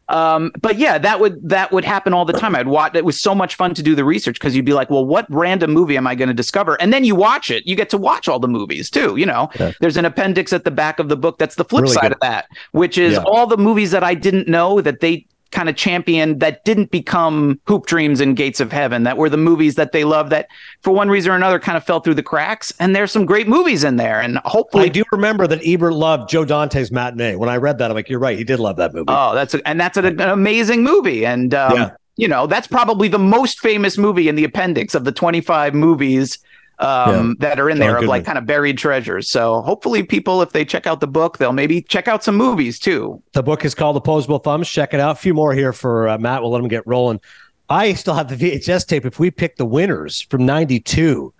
Um, 0.08 0.52
but 0.60 0.76
yeah, 0.76 0.98
that 0.98 1.20
would 1.20 1.48
that 1.48 1.72
would 1.72 1.84
happen 1.84 2.12
all 2.12 2.24
the 2.24 2.34
time. 2.34 2.54
I'd 2.54 2.66
watch. 2.66 2.94
It 2.94 3.04
was 3.04 3.18
so 3.18 3.34
much 3.34 3.54
fun 3.54 3.72
to 3.74 3.82
do 3.82 3.94
the 3.94 4.04
research 4.04 4.34
because 4.38 4.54
you'd 4.54 4.64
be 4.66 4.74
like, 4.74 4.90
"Well, 4.90 5.06
what 5.06 5.26
random 5.30 5.72
movie 5.72 5.96
am 5.96 6.06
I 6.06 6.14
going 6.14 6.28
to 6.28 6.34
discover?" 6.34 6.74
And 6.82 6.92
then 6.92 7.04
you 7.04 7.14
watch 7.14 7.50
it. 7.50 7.66
You 7.66 7.76
get 7.76 7.88
to 7.90 7.98
watch 7.98 8.28
all 8.28 8.38
the 8.38 8.48
movies 8.48 8.90
too. 8.90 9.16
You 9.16 9.26
know, 9.26 9.48
Yeah. 9.58 9.72
there's 9.80 9.96
an 9.96 10.04
appendix 10.04 10.52
at 10.52 10.64
the 10.64 10.70
back 10.70 10.98
of 10.98 11.08
the 11.08 11.16
book 11.16 11.38
that's 11.38 11.54
the 11.54 11.64
flip 11.64 11.82
Really 11.84 11.94
side 11.94 12.02
good. 12.02 12.12
of 12.12 12.20
that, 12.20 12.46
which 12.72 12.98
is 12.98 13.14
Yeah. 13.14 13.22
all 13.24 13.46
the 13.46 13.56
movies 13.56 13.90
that 13.92 14.04
I 14.04 14.14
didn't 14.14 14.48
know 14.48 14.80
that 14.82 15.00
they 15.00 15.24
kind 15.52 15.68
of 15.68 15.76
championed 15.76 16.40
that 16.40 16.64
didn't 16.64 16.90
become 16.90 17.60
Hoop 17.66 17.86
Dreams 17.86 18.20
and 18.20 18.36
Gates 18.36 18.58
of 18.58 18.72
Heaven. 18.72 19.04
That 19.04 19.16
were 19.16 19.28
the 19.30 19.36
movies 19.36 19.76
that 19.76 19.92
they 19.92 20.02
loved 20.04 20.30
that, 20.30 20.48
for 20.80 20.90
one 20.92 21.08
reason 21.08 21.30
or 21.30 21.36
another, 21.36 21.58
kind 21.60 21.76
of 21.76 21.84
fell 21.84 22.00
through 22.00 22.14
the 22.14 22.22
cracks. 22.22 22.72
And 22.80 22.96
there's 22.96 23.12
some 23.12 23.24
great 23.26 23.46
movies 23.46 23.84
in 23.84 23.96
there, 23.96 24.20
and 24.20 24.38
hopefully 24.38 24.84
I 24.84 24.88
do 24.88 25.04
remember 25.12 25.46
that 25.46 25.60
Ebert 25.64 25.94
loved 25.94 26.28
Joe 26.28 26.44
Dante's 26.44 26.90
matinee. 26.90 27.36
When 27.36 27.48
I 27.48 27.56
read 27.58 27.78
that, 27.78 27.90
I'm 27.90 27.94
like, 27.94 28.08
you're 28.08 28.18
right. 28.18 28.36
He 28.36 28.44
did 28.44 28.58
love 28.58 28.76
that 28.76 28.92
movie. 28.92 29.06
Oh, 29.08 29.34
that's 29.34 29.54
a, 29.54 29.68
and 29.68 29.78
that's 29.80 29.96
an, 29.96 30.06
an 30.06 30.20
amazing 30.20 30.82
movie, 30.82 31.24
and 31.24 31.54
um, 31.54 31.76
Yeah. 31.76 31.90
you 32.16 32.26
know 32.28 32.46
that's 32.46 32.66
probably 32.66 33.08
the 33.08 33.18
most 33.18 33.60
famous 33.60 33.96
movie 33.98 34.28
in 34.28 34.34
the 34.34 34.44
appendix 34.44 34.94
of 34.94 35.04
the 35.04 35.12
25 35.12 35.74
movies 35.74 36.38
um, 36.82 37.36
that 37.38 37.60
are 37.60 37.70
in 37.70 37.78
John 37.78 37.86
there 37.86 37.96
of 37.98 38.04
like 38.04 38.24
kind 38.24 38.38
of 38.38 38.46
buried 38.46 38.78
treasures. 38.78 39.28
So 39.28 39.62
hopefully, 39.62 40.02
people, 40.02 40.42
if 40.42 40.50
they 40.50 40.64
check 40.64 40.86
out 40.86 41.00
the 41.00 41.06
book, 41.06 41.38
they'll 41.38 41.52
maybe 41.52 41.82
check 41.82 42.08
out 42.08 42.24
some 42.24 42.36
movies 42.36 42.78
too. 42.78 43.22
The 43.32 43.42
book 43.42 43.64
is 43.64 43.74
called 43.74 43.96
Opposable 43.96 44.38
Thumbs. 44.38 44.68
Check 44.68 44.92
it 44.94 45.00
out. 45.00 45.12
A 45.12 45.14
few 45.14 45.34
more 45.34 45.54
here 45.54 45.72
for 45.72 46.08
uh, 46.08 46.18
Matt. 46.18 46.42
We'll 46.42 46.50
let 46.50 46.62
him 46.62 46.68
get 46.68 46.86
rolling. 46.86 47.20
I 47.68 47.94
still 47.94 48.14
have 48.14 48.28
the 48.28 48.36
VHS 48.36 48.86
tape 48.86 49.06
if 49.06 49.18
we 49.18 49.30
pick 49.30 49.56
the 49.56 49.64
winners 49.64 50.22
from 50.22 50.44
92. 50.44 51.32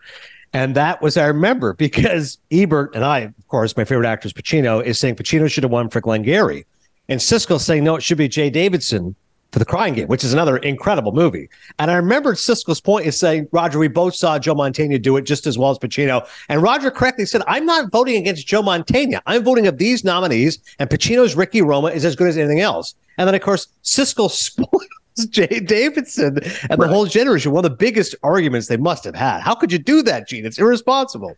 And 0.55 0.75
that 0.75 1.03
was, 1.03 1.17
I 1.17 1.27
remember, 1.27 1.73
because 1.79 2.39
Ebert 2.51 2.95
and 2.95 3.05
I, 3.05 3.21
of 3.21 3.49
course, 3.49 3.77
my 3.77 3.85
favorite 3.85 4.09
actor 4.09 4.27
is 4.27 4.33
Pacino, 4.33 4.83
is 4.83 4.99
saying 4.99 5.17
Pacino 5.17 5.51
should 5.51 5.65
have 5.65 5.73
won 5.73 5.89
for 5.89 6.01
Glengarry. 6.01 6.67
And 7.09 7.21
Siskel 7.21 7.61
saying, 7.61 7.85
no, 7.85 7.97
it 7.97 8.03
should 8.03 8.19
be 8.19 8.29
Jaye 8.29 8.53
Davidson 8.53 9.17
for 9.53 9.59
The 9.59 9.65
Crying 9.67 9.93
Game, 9.95 10.09
which 10.09 10.25
is 10.25 10.33
another 10.33 10.57
incredible 10.57 11.13
movie. 11.13 11.49
And 11.79 11.91
I 11.91 11.95
remembered 11.95 12.37
Siskel's 12.37 12.81
point 12.81 13.07
is 13.07 13.19
saying, 13.19 13.49
Roger, 13.53 13.79
we 13.79 13.87
both 13.87 14.15
saw 14.15 14.39
Joe 14.39 14.55
Mantegna 14.55 15.01
do 15.01 15.17
it 15.19 15.23
just 15.23 15.47
as 15.47 15.59
well 15.59 15.71
as 15.71 15.79
Pacino. 15.79 16.27
And 16.49 16.63
Roger 16.63 16.91
correctly 16.91 17.27
said, 17.27 17.43
I'm 17.47 17.67
not 17.67 17.91
voting 17.91 18.17
against 18.17 18.47
Joe 18.47 18.63
Mantegna. 18.63 19.21
I'm 19.27 19.45
voting 19.45 19.67
of 19.67 19.77
these 19.77 20.05
nominees, 20.05 20.59
and 20.79 20.89
Pacino's 20.89 21.37
Ricky 21.37 21.61
Roma 21.61 21.89
is 21.89 22.05
as 22.07 22.17
good 22.17 22.29
as 22.29 22.39
anything 22.39 22.61
else. 22.61 22.95
And 23.19 23.29
then, 23.29 23.35
of 23.35 23.43
course, 23.43 23.69
Siskel 23.85 24.31
spoils 24.31 24.87
Jaye 25.19 25.67
Davidson 25.67 26.39
and 26.71 26.81
the 26.81 26.89
whole 26.89 27.05
generation. 27.05 27.53
One 27.53 27.65
of 27.65 27.71
the 27.71 27.77
biggest 27.77 28.15
arguments 28.23 28.69
they 28.69 28.79
must 28.79 29.05
have 29.05 29.15
had. 29.15 29.41
How 29.43 29.55
could 29.55 29.71
you 29.71 29.79
do 29.79 30.03
that, 30.05 30.29
Gene? 30.29 30.47
It's 30.47 30.59
irresponsible. 30.59 31.37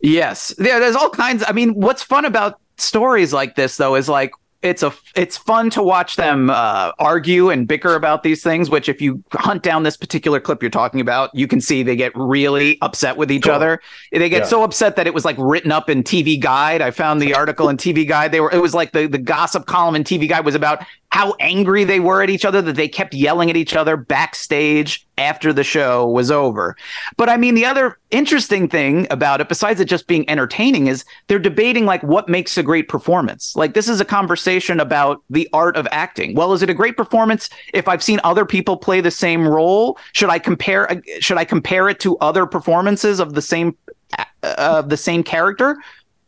Yes, 0.00 0.52
yeah. 0.58 0.80
There's 0.80 0.96
all 0.96 1.10
kinds. 1.10 1.44
I 1.46 1.52
mean, 1.52 1.74
what's 1.74 2.02
fun 2.02 2.24
about 2.24 2.60
stories 2.76 3.32
like 3.32 3.54
this, 3.54 3.76
though, 3.76 3.94
is 3.94 4.08
like 4.08 4.32
it's 4.64 4.82
a 4.82 4.92
it's 5.14 5.36
fun 5.36 5.70
to 5.70 5.82
watch 5.82 6.16
them 6.16 6.48
uh, 6.50 6.90
argue 6.98 7.50
and 7.50 7.68
bicker 7.68 7.94
about 7.94 8.22
these 8.22 8.42
things. 8.42 8.70
Which, 8.70 8.88
if 8.88 9.00
you 9.00 9.22
hunt 9.32 9.62
down 9.62 9.82
this 9.82 9.96
particular 9.96 10.40
clip 10.40 10.62
you're 10.62 10.70
talking 10.70 11.00
about, 11.00 11.30
you 11.34 11.46
can 11.46 11.60
see 11.60 11.82
they 11.82 11.94
get 11.96 12.12
really 12.16 12.78
upset 12.80 13.16
with 13.16 13.30
each 13.30 13.44
Sure. 13.44 13.52
other. 13.52 13.80
They 14.10 14.28
get 14.28 14.42
Yeah. 14.42 14.48
so 14.48 14.62
upset 14.64 14.96
that 14.96 15.06
it 15.06 15.14
was 15.14 15.24
like 15.24 15.36
written 15.38 15.70
up 15.70 15.90
in 15.90 16.02
TV 16.02 16.40
Guide. 16.40 16.80
I 16.80 16.90
found 16.90 17.20
the 17.20 17.34
article 17.34 17.68
in 17.68 17.76
TV 17.76 18.08
Guide. 18.08 18.32
They 18.32 18.40
were 18.40 18.50
it 18.50 18.62
was 18.62 18.74
like 18.74 18.92
the 18.92 19.06
the 19.06 19.18
gossip 19.18 19.66
column 19.66 19.94
in 19.94 20.02
TV 20.02 20.28
Guide 20.28 20.44
was 20.44 20.54
about 20.54 20.82
how 21.14 21.32
angry 21.38 21.84
they 21.84 22.00
were 22.00 22.22
at 22.22 22.28
each 22.28 22.44
other 22.44 22.60
that 22.60 22.74
they 22.74 22.88
kept 22.88 23.14
yelling 23.14 23.48
at 23.48 23.56
each 23.56 23.76
other 23.76 23.96
backstage 23.96 25.06
after 25.16 25.52
the 25.52 25.62
show 25.62 26.08
was 26.08 26.28
over. 26.28 26.76
But 27.16 27.28
I 27.28 27.36
mean, 27.36 27.54
the 27.54 27.64
other 27.64 28.00
interesting 28.10 28.68
thing 28.68 29.06
about 29.12 29.40
it, 29.40 29.48
besides 29.48 29.78
it 29.78 29.84
just 29.84 30.08
being 30.08 30.28
entertaining, 30.28 30.88
is 30.88 31.04
they're 31.28 31.38
debating 31.38 31.86
like 31.86 32.02
what 32.02 32.28
makes 32.28 32.58
a 32.58 32.64
great 32.64 32.88
performance. 32.88 33.54
Like 33.54 33.74
this 33.74 33.88
is 33.88 34.00
a 34.00 34.04
conversation 34.04 34.80
about 34.80 35.22
the 35.30 35.48
art 35.52 35.76
of 35.76 35.86
acting. 35.92 36.34
Well, 36.34 36.52
is 36.52 36.62
it 36.62 36.68
a 36.68 36.74
great 36.74 36.96
performance 36.96 37.48
if 37.72 37.86
I've 37.86 38.02
seen 38.02 38.18
other 38.24 38.44
people 38.44 38.76
play 38.76 39.00
the 39.00 39.12
same 39.12 39.46
role? 39.46 39.96
Should 40.14 40.30
I 40.30 40.40
compare? 40.40 41.00
Should 41.20 41.38
I 41.38 41.44
compare 41.44 41.88
it 41.88 42.00
to 42.00 42.18
other 42.18 42.44
performances 42.44 43.20
of 43.20 43.34
the 43.34 43.42
same 43.42 43.76
uh, 44.18 44.24
of 44.58 44.88
the 44.88 44.96
same 44.96 45.22
character? 45.22 45.76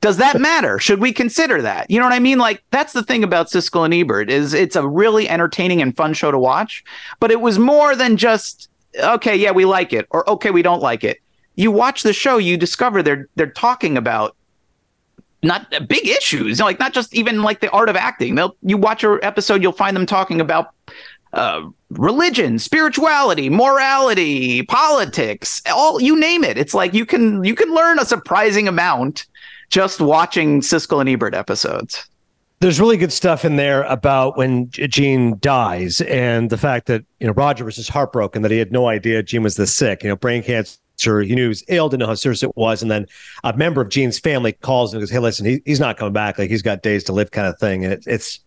Does 0.01 0.19
that 0.19 0.39
matter? 0.41 0.79
Should 0.79 1.01
we 1.01 1.13
consider 1.13 1.63
that? 1.63 1.91
You 1.91 1.99
know 1.99 2.07
what 2.07 2.13
I 2.13 2.19
mean? 2.19 2.39
Like 2.39 2.63
that's 2.71 2.93
the 2.93 3.03
thing 3.03 3.25
about 3.25 3.49
Siskel 3.49 3.85
and 3.85 3.95
Ebert 3.95 4.31
is 4.31 4.55
it's 4.55 4.77
a 4.77 4.87
really 4.87 5.29
entertaining 5.29 5.81
and 5.83 5.97
fun 5.97 6.13
show 6.13 6.31
to 6.31 6.39
watch, 6.39 6.85
but 7.19 7.31
it 7.31 7.41
was 7.41 7.59
more 7.59 7.97
than 7.97 8.17
just 8.17 8.69
okay, 8.99 9.37
yeah, 9.37 9.51
we 9.51 9.65
like 9.65 9.93
it 9.93 10.07
or 10.11 10.29
okay, 10.31 10.51
we 10.51 10.63
don't 10.63 10.83
like 10.83 11.03
it. 11.03 11.21
You 11.55 11.71
watch 11.71 12.03
the 12.03 12.13
show, 12.13 12.37
you 12.37 12.57
discover 12.57 13.03
they're 13.03 13.29
they're 13.37 13.51
talking 13.51 13.97
about 13.97 14.37
not 15.43 15.73
uh, 15.75 15.81
big 15.81 16.07
issues, 16.07 16.61
like 16.61 16.79
not 16.79 16.93
just 16.93 17.15
even 17.15 17.43
like 17.43 17.61
the 17.61 17.71
art 17.71 17.89
of 17.89 17.97
acting. 17.97 18.35
They'll 18.35 18.57
you 18.63 18.77
watch 18.77 19.03
an 19.03 19.19
episode, 19.23 19.63
you'll 19.63 19.73
find 19.73 19.97
them 19.97 20.07
talking 20.07 20.41
about 20.41 20.75
uh, 21.33 21.63
religion, 21.91 22.59
spirituality, 22.59 23.49
morality, 23.49 24.63
politics, 24.63 25.63
all 25.71 26.01
you 26.01 26.19
name 26.19 26.45
it. 26.45 26.59
It's 26.59 26.75
like 26.75 26.95
you 26.95 27.07
can 27.07 27.45
you 27.45 27.55
can 27.55 27.75
learn 27.75 27.99
a 27.99 28.05
surprising 28.05 28.69
amount 28.69 29.27
just 29.71 30.01
watching 30.01 30.61
Siskel 30.61 31.01
and 31.01 31.09
Ebert 31.09 31.35
episodes. 31.35 32.09
There's 32.61 32.81
really 32.81 32.97
good 32.97 33.13
stuff 33.13 33.45
in 33.45 33.57
there 33.57 33.83
about 33.83 34.39
when 34.39 34.71
Gene 34.71 35.37
dies 35.41 36.01
and 36.01 36.49
the 36.49 36.57
fact 36.57 36.87
that, 36.87 37.05
you 37.21 37.27
know, 37.27 37.35
Roger 37.35 37.65
was 37.65 37.77
just 37.77 37.91
heartbroken 37.91 38.43
that 38.43 38.51
he 38.51 38.59
had 38.59 38.73
no 38.73 38.89
idea 38.89 39.23
Gene 39.23 39.43
was 39.43 39.57
this 39.57 39.75
sick, 39.75 40.03
you 40.03 40.09
know, 40.09 40.17
brain 40.17 40.43
cancer. 40.43 41.21
He 41.21 41.35
knew 41.35 41.43
he 41.43 41.49
was 41.49 41.63
ill, 41.69 41.91
didn't 41.91 42.01
know 42.01 42.07
how 42.07 42.15
serious 42.15 42.43
it 42.43 42.57
was. 42.57 42.81
And 42.81 42.91
then 42.91 43.07
a 43.45 43.55
member 43.55 43.83
of 43.83 43.91
Gene's 43.91 44.19
family 44.19 44.53
calls 44.53 44.95
and 44.95 45.03
goes, 45.03 45.11
Hey, 45.11 45.19
listen, 45.19 45.45
he, 45.45 45.61
he's 45.67 45.81
not 45.81 45.99
coming 45.99 46.15
back. 46.15 46.39
Like 46.39 46.49
he's 46.49 46.63
got 46.63 46.83
days 46.83 47.05
to 47.05 47.13
live 47.13 47.31
kind 47.31 47.47
of 47.47 47.59
thing. 47.59 47.85
And 47.85 47.93
it, 47.93 48.05
it's, 48.07 48.41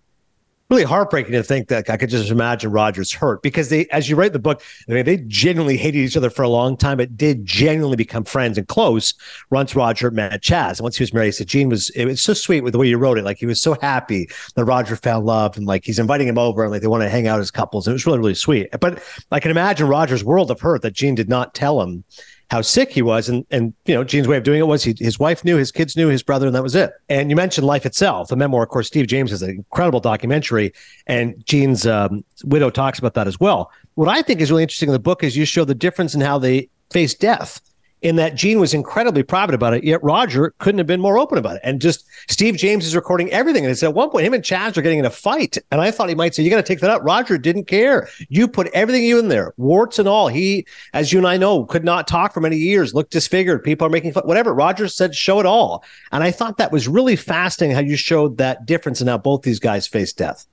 really 0.70 0.84
heartbreaking 0.84 1.32
to 1.32 1.42
think 1.42 1.68
that 1.70 1.90
I 1.90 1.98
could 1.98 2.10
just 2.10 2.30
imagine 2.30 2.72
Rogers 2.72 3.12
hurt 3.12 3.42
because 3.42 3.70
they, 3.70 3.88
as 3.88 4.08
you 4.08 4.16
write 4.16 4.34
the 4.34 4.40
book, 4.40 4.62
I 4.88 4.94
mean, 4.94 5.06
they 5.06 5.18
genuinely 5.18 5.78
hated 5.78 6.00
each 6.00 6.16
other 6.16 6.30
for 6.30 6.44
a 6.44 6.50
long 6.50 6.78
time, 6.78 6.98
but 6.98 7.18
did 7.18 7.44
genuinely 7.44 7.98
become 7.98 8.24
friends 8.24 8.58
and 8.58 8.68
close 8.68 9.16
once 9.50 9.76
Roger 9.76 10.12
met 10.12 10.42
Chaz. 10.42 10.78
And 10.78 10.82
once 10.82 10.98
he 10.98 11.04
was 11.04 11.14
married, 11.14 11.32
so 11.32 11.44
Gene 11.44 11.70
was, 11.70 11.90
it 11.92 12.06
was 12.06 12.22
so 12.22 12.34
sweet 12.34 12.62
with 12.62 12.74
the 12.74 12.80
way 12.80 12.88
you 12.88 12.98
wrote 12.98 13.18
it. 13.18 13.24
Like 13.24 13.40
he 13.40 13.48
was 13.48 13.60
so 13.60 13.76
happy 13.82 14.30
that 14.56 14.66
Roger 14.66 14.96
found 14.96 15.26
love 15.26 15.58
and 15.58 15.66
like 15.66 15.86
he's 15.86 15.98
inviting 15.98 16.28
him 16.28 16.38
over 16.38 16.64
and 16.64 16.72
like 16.72 16.82
they 16.82 16.88
want 16.88 17.02
to 17.02 17.10
hang 17.10 17.28
out 17.28 17.40
as 17.40 17.50
couples. 17.50 17.88
It 17.88 17.94
was 17.94 18.06
really, 18.06 18.20
really 18.20 18.36
sweet. 18.36 18.70
But 18.80 19.02
I 19.32 19.40
can 19.40 19.50
imagine 19.50 19.88
Roger's 19.88 20.24
world 20.24 20.52
of 20.52 20.60
hurt 20.60 20.84
that 20.84 20.94
Gene 20.94 21.16
did 21.16 21.30
not 21.30 21.56
tell 21.56 21.82
him 21.82 22.04
how 22.50 22.62
sick 22.62 22.92
he 22.92 23.02
was. 23.02 23.30
And, 23.30 23.46
and 23.52 23.74
you 23.86 23.94
know, 23.94 24.04
Gene's 24.04 24.28
way 24.28 24.38
of 24.38 24.44
doing 24.44 24.60
it 24.60 24.68
was 24.68 24.84
he, 24.84 24.96
his 24.98 25.20
wife 25.20 25.46
knew, 25.46 25.58
his 25.58 25.72
kids 25.72 25.96
knew, 25.96 26.08
his 26.08 26.24
brother, 26.24 26.48
and 26.48 26.56
that 26.56 26.64
was 26.64 26.76
it. 26.76 26.92
And 27.08 27.30
you 27.30 27.36
mentioned 27.36 27.68
Life 27.68 27.86
Itself, 27.86 28.30
the 28.30 28.36
memoir. 28.36 28.64
Of 28.64 28.70
course, 28.70 28.88
Steve 28.88 29.08
James 29.08 29.32
is 29.32 29.42
an 29.42 29.52
incredible 29.52 30.00
documentary, 30.00 30.74
and 31.08 31.36
Gene's 31.46 31.86
um, 31.86 32.24
widow 32.44 32.70
talks 32.70 33.00
about 33.00 33.14
that 33.14 33.28
as 33.28 33.40
well. 33.40 33.72
What 33.96 34.10
I 34.10 34.22
think 34.22 34.42
is 34.42 34.52
really 34.52 34.64
interesting 34.64 34.90
in 34.90 34.94
the 34.94 35.00
book 35.00 35.24
is 35.24 35.38
you 35.38 35.46
show 35.46 35.66
the 35.66 35.76
difference 35.76 36.16
in 36.16 36.22
how 36.22 36.40
they 36.40 36.70
face 36.90 37.14
death 37.14 37.62
in 38.02 38.16
that 38.16 38.36
Gene 38.36 38.60
was 38.60 38.74
incredibly 38.74 39.24
private 39.24 39.56
about 39.56 39.74
it, 39.74 39.84
yet 39.84 40.04
Roger 40.04 40.54
couldn't 40.60 40.78
have 40.78 40.88
been 40.88 41.02
more 41.02 41.18
open 41.18 41.38
about 41.38 41.58
it. 41.58 41.62
And 41.64 41.82
just 41.82 42.06
Steve 42.30 42.56
James 42.56 42.86
is 42.86 42.96
recording 42.96 43.32
everything. 43.32 43.66
And 43.66 43.72
it's 43.72 43.84
at 43.84 43.94
one 43.94 44.10
point, 44.10 44.26
him 44.26 44.34
and 44.34 44.44
Chaz 44.44 44.78
are 44.78 44.82
getting 44.82 45.00
in 45.00 45.06
a 45.06 45.10
fight. 45.10 45.58
And 45.72 45.82
I 45.82 45.92
thought 45.92 46.10
he 46.10 46.16
might 46.16 46.34
say, 46.34 46.44
You 46.44 46.50
got 46.50 46.58
to 46.58 46.64
take 46.64 46.80
that 46.80 46.90
out. 46.90 47.04
Roger 47.04 47.38
didn't 47.38 47.66
care. 47.66 48.08
You 48.30 48.48
put 48.48 48.68
everything 48.68 49.04
you 49.04 49.20
in 49.20 49.28
there, 49.28 49.54
warts 49.58 50.00
and 50.00 50.08
all. 50.08 50.28
He, 50.28 50.66
as 50.94 51.12
you 51.12 51.20
and 51.20 51.28
I 51.28 51.38
know, 51.38 51.66
could 51.66 51.84
not 51.84 52.08
talk 52.08 52.34
for 52.34 52.42
many 52.42 52.58
years, 52.58 52.94
looked 52.94 53.12
disfigured. 53.12 53.64
People 53.64 53.88
are 53.88 53.92
making 53.92 54.14
fun, 54.14 54.24
whatever. 54.24 54.54
Roger 54.54 54.88
said, 54.88 55.14
Show 55.14 55.40
it 55.40 55.46
all. 55.46 55.84
And 56.12 56.24
I 56.24 56.32
thought 56.32 56.58
that 56.58 56.72
was 56.72 56.88
really 56.88 57.16
fascinating 57.16 57.76
how 57.76 57.82
you 57.82 57.98
showed 57.98 58.38
that 58.38 58.66
difference 58.66 59.02
in 59.02 59.08
how 59.08 59.18
both 59.18 59.42
these 59.42 59.60
guys 59.60 59.88
face 59.88 60.14
death. 60.14 60.46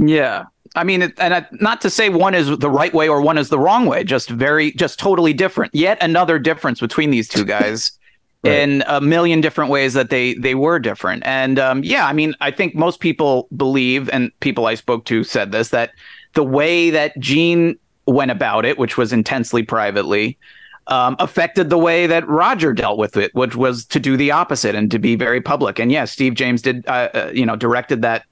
Yeah. 0.00 0.46
I 0.76 0.84
mean, 0.84 1.02
and 1.18 1.34
I, 1.34 1.46
not 1.52 1.80
to 1.82 1.90
say 1.90 2.08
one 2.08 2.34
is 2.34 2.56
the 2.58 2.70
right 2.70 2.94
way 2.94 3.08
or 3.08 3.20
one 3.20 3.38
is 3.38 3.48
the 3.48 3.58
wrong 3.58 3.86
way, 3.86 4.04
just 4.04 4.30
very, 4.30 4.72
just 4.72 4.98
totally 4.98 5.32
different. 5.32 5.74
Yet 5.74 5.98
another 6.00 6.38
difference 6.38 6.80
between 6.80 7.10
these 7.10 7.28
two 7.28 7.44
guys 7.44 7.92
right. 8.44 8.54
in 8.54 8.84
a 8.86 9.00
million 9.00 9.40
different 9.40 9.70
ways 9.70 9.94
that 9.94 10.10
they 10.10 10.34
they 10.34 10.54
were 10.54 10.78
different. 10.78 11.24
And 11.26 11.58
um, 11.58 11.82
yeah, 11.82 12.06
I 12.06 12.12
mean, 12.12 12.34
I 12.40 12.50
think 12.50 12.74
most 12.74 13.00
people 13.00 13.48
believe, 13.56 14.08
and 14.10 14.30
people 14.40 14.66
I 14.66 14.74
spoke 14.74 15.04
to 15.06 15.24
said 15.24 15.50
this, 15.50 15.70
that 15.70 15.90
the 16.34 16.44
way 16.44 16.90
that 16.90 17.18
Gene 17.18 17.76
went 18.06 18.30
about 18.30 18.64
it, 18.64 18.78
which 18.78 18.96
was 18.96 19.12
intensely 19.12 19.64
privately, 19.64 20.38
um, 20.86 21.16
affected 21.18 21.68
the 21.68 21.78
way 21.78 22.06
that 22.06 22.26
Roger 22.28 22.72
dealt 22.72 22.98
with 22.98 23.16
it, 23.16 23.34
which 23.34 23.56
was 23.56 23.84
to 23.86 23.98
do 23.98 24.16
the 24.16 24.30
opposite 24.30 24.76
and 24.76 24.90
to 24.92 25.00
be 25.00 25.16
very 25.16 25.40
public. 25.40 25.80
And 25.80 25.90
yes, 25.90 26.12
Steve 26.12 26.34
James 26.34 26.62
did, 26.62 26.86
uh, 26.86 27.08
uh, 27.12 27.30
you 27.34 27.44
know, 27.44 27.56
directed 27.56 28.02
that 28.02 28.24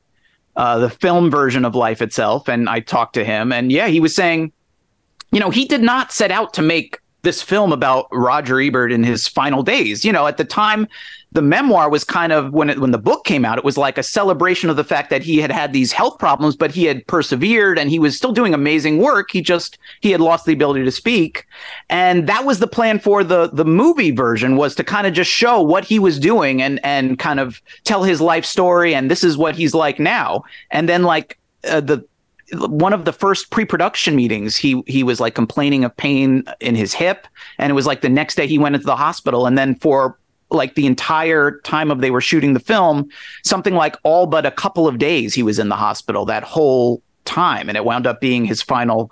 uh, 0.59 0.77
the 0.77 0.91
film 0.91 1.31
version 1.31 1.65
of 1.65 1.77
Life 1.77 2.03
itself, 2.03 2.49
and 2.49 2.69
I 2.69 2.81
talked 2.81 3.15
to 3.15 3.25
him, 3.25 3.53
and 3.53 3.71
yeah, 3.71 3.87
he 3.87 4.01
was 4.01 4.15
saying, 4.15 4.53
you 5.31 5.39
know, 5.39 5.51
he 5.51 5.65
did 5.65 5.83
not 5.83 6.13
set 6.13 6.33
out 6.33 6.53
to 6.55 6.63
make 6.63 6.99
this 7.23 7.41
film 7.41 7.73
about 7.73 8.09
Roger 8.11 8.61
Ebert 8.61 8.91
in 8.91 9.05
his 9.05 9.29
final 9.29 9.63
days. 9.63 10.05
You 10.05 10.13
know, 10.13 10.27
at 10.27 10.37
the 10.37 10.45
time, 10.45 10.89
the 11.33 11.43
memoir 11.43 11.91
was 11.91 12.05
kind 12.05 12.33
of 12.33 12.53
when 12.53 12.71
it, 12.71 12.79
when 12.79 12.91
the 12.91 12.99
book 12.99 13.25
came 13.25 13.45
out, 13.45 13.59
it 13.59 13.65
was 13.65 13.77
like 13.77 13.99
a 13.99 14.03
celebration 14.03 14.71
of 14.71 14.77
the 14.77 14.85
fact 14.85 15.11
that 15.11 15.23
he 15.23 15.39
had 15.39 15.53
had 15.53 15.73
these 15.73 15.93
health 15.93 16.19
problems, 16.19 16.57
but 16.57 16.71
he 16.71 16.85
had 16.85 17.07
persevered 17.07 17.79
and 17.79 17.91
he 17.91 17.99
was 17.99 18.17
still 18.17 18.33
doing 18.33 18.55
amazing 18.55 18.99
work. 18.99 19.31
He 19.31 19.43
just 19.43 19.79
he 20.01 20.11
had 20.11 20.23
lost 20.23 20.47
the 20.47 20.55
ability 20.55 20.85
to 20.85 20.91
speak, 20.91 21.47
and 21.91 22.27
that 22.29 22.45
was 22.45 22.61
the 22.61 22.67
plan 22.67 22.99
for 22.99 23.23
the 23.23 23.51
the 23.53 23.65
movie 23.65 24.11
version 24.11 24.57
was 24.57 24.75
to 24.77 24.85
kind 24.85 25.07
of 25.07 25.13
just 25.13 25.31
show 25.31 25.61
what 25.61 25.85
he 25.85 25.99
was 25.99 26.19
doing 26.19 26.63
and 26.63 26.81
and 26.83 27.19
kind 27.19 27.41
of 27.41 27.61
tell 27.85 28.03
his 28.05 28.21
life 28.21 28.45
story 28.45 28.95
and 28.95 29.11
this 29.11 29.23
is 29.23 29.37
what 29.37 29.55
he's 29.55 29.75
like 29.75 29.99
now. 29.99 30.43
And 30.71 30.89
then 30.89 31.03
like 31.03 31.39
uh, 31.65 31.81
the 31.81 32.05
one 32.53 32.95
of 32.95 33.05
the 33.05 33.13
first 33.13 33.51
pre-production 33.51 34.17
meetings 34.17 34.57
he 34.57 34.83
he 34.87 35.03
was 35.03 35.21
like 35.21 35.35
complaining 35.35 35.85
of 35.85 35.95
pain 35.99 36.43
in 36.61 36.75
his 36.75 36.95
hip 36.95 37.27
and 37.59 37.71
it 37.71 37.75
was 37.75 37.87
like 37.87 38.01
the 38.01 38.09
next 38.09 38.37
day 38.37 38.47
he 38.47 38.59
went 38.59 38.75
into 38.75 38.87
the 38.87 38.97
hospital 38.97 39.47
and 39.47 39.59
then 39.59 39.75
for 39.75 40.19
like 40.51 40.75
the 40.75 40.87
entire 40.87 41.61
time 41.61 41.91
of 41.91 42.01
they 42.01 42.11
were 42.11 42.21
shooting 42.21 42.55
the 42.55 42.61
film, 42.61 43.09
something 43.45 43.75
like 43.75 43.97
all 44.03 44.27
but 44.27 44.47
a 44.47 44.51
couple 44.51 44.89
of 44.89 44.99
days 44.99 45.35
he 45.35 45.43
was 45.43 45.59
in 45.59 45.69
the 45.69 45.77
hospital 45.77 46.25
that 46.27 46.43
whole 46.43 47.03
time, 47.25 47.69
and 47.69 47.77
it 47.77 47.85
wound 47.85 48.07
up 48.07 48.21
being 48.21 48.45
his 48.45 48.63
final 48.63 49.11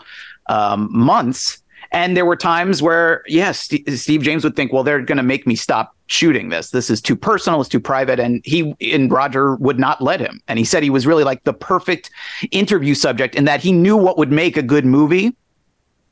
um, 0.48 0.88
months. 0.90 1.62
And 1.92 2.16
there 2.16 2.26
were 2.26 2.36
times 2.36 2.82
where, 2.82 3.22
yes, 3.26 3.60
St- 3.60 3.88
Steve 3.98 4.22
James 4.22 4.42
would 4.42 4.56
think, 4.56 4.72
well, 4.72 4.82
they're 4.82 5.02
going 5.02 5.18
to 5.18 5.22
make 5.22 5.46
me 5.46 5.54
stop 5.54 5.94
shooting 6.08 6.48
this. 6.48 6.70
This 6.70 6.90
is 6.90 7.00
too 7.00 7.14
personal. 7.14 7.60
It's 7.60 7.68
too 7.68 7.80
private. 7.80 8.18
And 8.18 8.42
he 8.44 8.74
and 8.80 9.10
Roger 9.10 9.54
would 9.56 9.78
not 9.78 10.00
let 10.00 10.18
him. 10.18 10.40
And 10.48 10.58
he 10.58 10.64
said 10.64 10.82
he 10.82 10.90
was 10.90 11.06
really 11.06 11.24
like 11.24 11.44
the 11.44 11.54
perfect 11.54 12.10
interview 12.50 12.94
subject 12.94 13.34
in 13.34 13.44
that 13.44 13.60
he 13.60 13.72
knew 13.72 13.96
what 13.96 14.18
would 14.18 14.32
make 14.32 14.56
a 14.56 14.62
good 14.62 14.84
movie. 14.84 15.36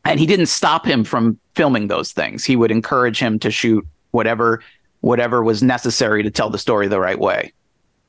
And 0.05 0.21
he 0.21 0.27
didn't 0.27 0.47
stop 0.47 0.87
him 0.87 1.03
from 1.03 1.39
filming 1.55 1.89
those 1.89 2.13
things. 2.13 2.45
He 2.45 2.57
would 2.57 2.71
encourage 2.71 3.19
him 3.19 3.39
to 3.41 3.51
shoot 3.51 3.85
whatever 4.13 4.63
whatever 5.05 5.45
was 5.45 5.63
necessary 5.63 6.23
to 6.23 6.31
tell 6.31 6.49
the 6.49 6.59
story 6.59 6.89
the 6.89 6.99
right 6.99 7.19
way. 7.19 7.53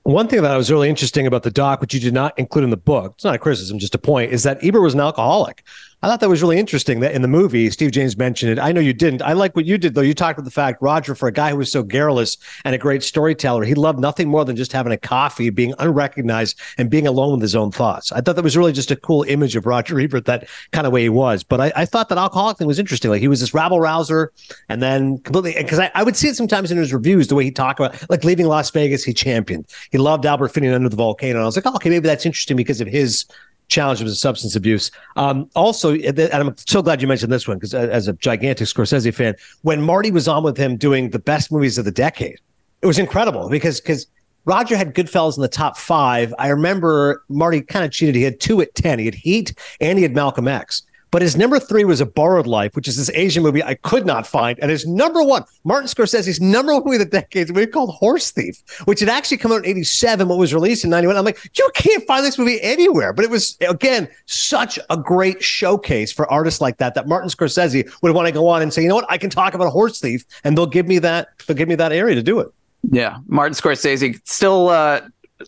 One 0.04 0.28
thing 0.28 0.42
that 0.44 0.52
I 0.52 0.58
was 0.58 0.72
really 0.72 0.88
interesting 0.88 1.28
about 1.28 1.44
the 1.44 1.52
doc, 1.52 1.82
which 1.82 1.94
you 1.94 2.00
did 2.00 2.14
not 2.14 2.38
include 2.40 2.64
in 2.64 2.70
the 2.70 2.78
book, 2.78 3.14
it's 3.16 3.26
not 3.26 3.36
a 3.36 3.38
criticism, 3.38 3.80
just 3.80 3.96
a 3.96 3.98
point, 3.98 4.32
is 4.32 4.44
that 4.44 4.64
Ebert 4.64 4.82
was 4.82 4.94
an 4.94 5.02
alcoholic. 5.02 5.64
I 6.06 6.08
thought 6.08 6.20
that 6.20 6.30
was 6.30 6.44
really 6.44 6.60
interesting 6.60 7.00
that 7.00 7.16
in 7.16 7.24
the 7.24 7.28
movie, 7.28 7.68
Steve 7.72 7.90
James 7.90 8.16
mentioned 8.16 8.52
it. 8.52 8.60
I 8.60 8.72
know 8.72 8.80
you 8.80 8.94
didn't. 8.94 9.24
I 9.24 9.34
like 9.34 9.56
what 9.56 9.66
you 9.66 9.76
did, 9.76 9.96
though. 9.96 10.02
You 10.02 10.14
talked 10.14 10.38
about 10.38 10.46
the 10.46 10.52
fact, 10.52 10.80
Roger, 10.80 11.16
for 11.16 11.28
a 11.28 11.32
guy 11.32 11.50
who 11.50 11.58
was 11.58 11.72
so 11.72 11.82
garrulous 11.82 12.38
and 12.64 12.76
a 12.76 12.78
great 12.78 13.02
storyteller, 13.02 13.64
he 13.64 13.74
loved 13.74 13.98
nothing 13.98 14.30
more 14.30 14.46
than 14.46 14.56
just 14.56 14.72
having 14.72 14.94
a 14.94 14.98
coffee, 14.98 15.50
being 15.50 15.74
unrecognized, 15.80 16.60
and 16.78 16.92
being 16.92 17.08
alone 17.08 17.32
with 17.32 17.42
his 17.42 17.56
own 17.56 17.72
thoughts. 17.72 18.12
I 18.12 18.22
thought 18.22 18.36
that 18.36 18.44
was 18.44 18.56
really 18.56 18.72
just 18.72 18.92
a 18.92 18.96
cool 18.96 19.24
image 19.24 19.56
of 19.56 19.66
Roger 19.66 20.00
Ebert, 20.00 20.26
that 20.26 20.48
kind 20.72 20.86
of 20.86 20.94
way 20.94 21.02
he 21.02 21.10
was. 21.10 21.44
But 21.44 21.60
I, 21.60 21.74
I 21.76 21.86
thought 21.86 22.10
that 22.10 22.20
alcoholic 22.20 22.60
thing 22.60 22.68
was 22.68 22.78
interesting. 22.78 23.10
Like 23.10 23.22
he 23.22 23.28
was 23.28 23.40
this 23.40 23.56
rabble 23.56 23.80
rouser 23.80 24.32
and 24.70 24.84
then 24.84 25.18
completely, 25.18 25.60
because 25.60 25.80
I, 25.80 25.90
I, 25.96 26.04
would 26.04 26.16
see 26.16 26.28
it 26.28 26.36
sometimes 26.36 26.70
in 26.70 26.78
his 26.78 26.94
reviews, 26.94 27.30
the 27.30 27.36
way 27.36 27.46
he 27.46 27.52
talked 27.52 27.80
about, 27.80 28.08
like 28.12 28.24
leaving 28.24 28.46
Las 28.46 28.70
Vegas, 28.70 29.04
he 29.04 29.12
championed. 29.12 29.66
He 29.90 29.98
loved 29.98 30.28
Albert 30.28 30.50
Finney 30.50 30.68
under 30.68 30.88
the 30.88 30.96
volcano. 30.96 31.40
And 31.40 31.42
I 31.42 31.46
was 31.48 31.56
like, 31.56 31.66
oh, 31.66 31.74
okay, 31.78 31.90
maybe 31.90 32.08
that's 32.08 32.28
interesting 32.28 32.58
because 32.58 32.80
of 32.80 32.88
his 32.88 33.26
challenge 33.68 34.02
of 34.02 34.16
substance 34.16 34.56
abuse. 34.56 34.92
Um, 35.16 35.50
also, 35.56 35.96
and 35.96 36.20
I'm 36.20 36.56
so 36.58 36.82
glad 36.82 37.02
you 37.02 37.08
mentioned 37.08 37.32
this 37.32 37.48
one 37.48 37.58
because 37.58 37.74
as 37.74 38.08
a 38.08 38.14
gigantic 38.14 38.68
Scorsese 38.68 39.14
fan, 39.14 39.36
when 39.62 39.82
Marty 39.82 40.12
was 40.12 40.28
on 40.28 40.44
with 40.44 40.58
him 40.58 40.78
doing 40.78 41.10
the 41.10 41.20
best 41.20 41.52
movies 41.52 41.78
of 41.78 41.86
the 41.86 41.92
decade, 41.92 42.40
it 42.82 42.88
was 42.88 43.00
incredible 43.00 43.50
because 43.50 43.82
because 43.82 44.08
Roger 44.46 44.78
had 44.78 44.94
Goodfellas 44.94 45.38
in 45.38 45.42
the 45.42 45.48
top 45.48 45.78
five. 45.78 46.34
I 46.38 46.50
remember 46.50 47.24
Marty 47.30 47.62
kind 47.62 47.84
of 47.84 47.92
cheated. 47.92 48.16
He 48.16 48.22
had 48.22 48.40
two 48.40 48.62
at 48.62 48.76
ten. 48.76 49.00
He 49.00 49.06
had 49.06 49.16
Heat 49.16 49.58
and 49.82 49.98
he 49.98 50.04
had 50.04 50.14
Malcolm 50.14 50.48
X. 50.48 50.84
But 51.16 51.22
his 51.22 51.38
number 51.38 51.60
three 51.60 51.86
was 51.86 52.02
A 52.02 52.06
Borrowed 52.06 52.46
Life, 52.46 52.76
which 52.76 52.90
is 52.90 52.98
this 52.98 53.10
Asian 53.12 53.42
movie 53.42 53.64
I 53.64 53.76
could 53.76 54.06
not 54.06 54.28
find. 54.28 54.60
And 54.60 54.70
his 54.70 54.86
number 54.86 55.24
one, 55.24 55.46
Martin 55.64 55.88
Scorsese's 55.88 56.42
number 56.42 56.74
one 56.74 56.84
movie 56.84 56.98
of 56.98 57.00
the 57.00 57.06
decade, 57.06 57.48
movie 57.56 57.68
called 57.68 57.92
Horse 57.92 58.32
Thief, 58.32 58.62
which 58.84 59.00
had 59.00 59.08
actually 59.08 59.38
come 59.38 59.54
out 59.54 59.64
in 59.64 59.66
87, 59.66 60.28
but 60.28 60.36
was 60.36 60.54
released 60.54 60.84
in 60.84 60.90
91. 60.90 61.16
I'm 61.16 61.24
like, 61.24 61.40
you 61.58 61.70
can't 61.74 62.06
find 62.06 62.26
this 62.26 62.38
movie 62.38 62.62
anywhere. 62.62 63.14
But 63.14 63.24
it 63.24 63.32
was, 63.32 63.58
again, 63.62 64.10
such 64.26 64.78
a 64.90 64.98
great 64.98 65.42
showcase 65.42 66.12
for 66.12 66.30
artists 66.30 66.60
like 66.60 66.80
that, 66.80 66.96
that 66.96 67.08
Martin 67.08 67.30
Scorsese 67.30 67.90
would 68.02 68.14
want 68.14 68.28
to 68.28 68.34
go 68.34 68.50
on 68.50 68.62
and 68.62 68.74
say, 68.74 68.82
you 68.82 68.90
know 68.90 68.96
what, 68.96 69.10
I 69.10 69.18
can 69.18 69.30
talk 69.30 69.54
about 69.54 69.68
a 69.68 69.72
horse 69.72 70.02
thief, 70.02 70.26
and 70.44 70.58
they'll 70.58 70.66
give 70.66 70.86
me 70.86 71.00
that, 71.00 71.30
they'll 71.48 71.56
give 71.56 71.70
me 71.70 71.76
that 71.76 71.94
area 71.94 72.16
to 72.16 72.24
do 72.24 72.42
it. 72.42 72.50
Yeah. 72.92 73.20
Martin 73.28 73.56
Scorsese 73.56 74.20
still, 74.26 74.68
uh, 74.68 75.00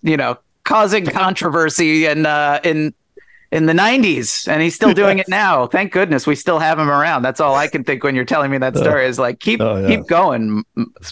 you 0.02 0.16
know, 0.16 0.38
causing 0.64 1.06
controversy 1.06 2.08
and 2.08 2.26
uh, 2.26 2.62
in 2.64 2.94
in 3.52 3.66
the 3.66 3.74
90s 3.74 4.48
and 4.48 4.62
he's 4.62 4.76
still 4.76 4.94
doing 4.94 5.20
it 5.20 5.28
now. 5.28 5.68
Thank 5.68 5.92
goodness 5.94 6.28
we 6.28 6.36
still 6.36 6.60
have 6.60 6.78
him 6.80 6.90
around. 6.90 7.22
That's 7.22 7.40
all 7.40 7.56
i 7.56 7.68
can 7.68 7.84
think 7.84 8.04
when 8.04 8.16
you're 8.16 8.26
telling 8.26 8.52
me 8.52 8.58
that 8.58 8.78
story 8.78 9.06
is 9.06 9.20
like 9.20 9.40
keep 9.40 9.62
oh, 9.62 9.78
yeah. 9.78 9.88
keep 9.88 10.08
going 10.08 10.64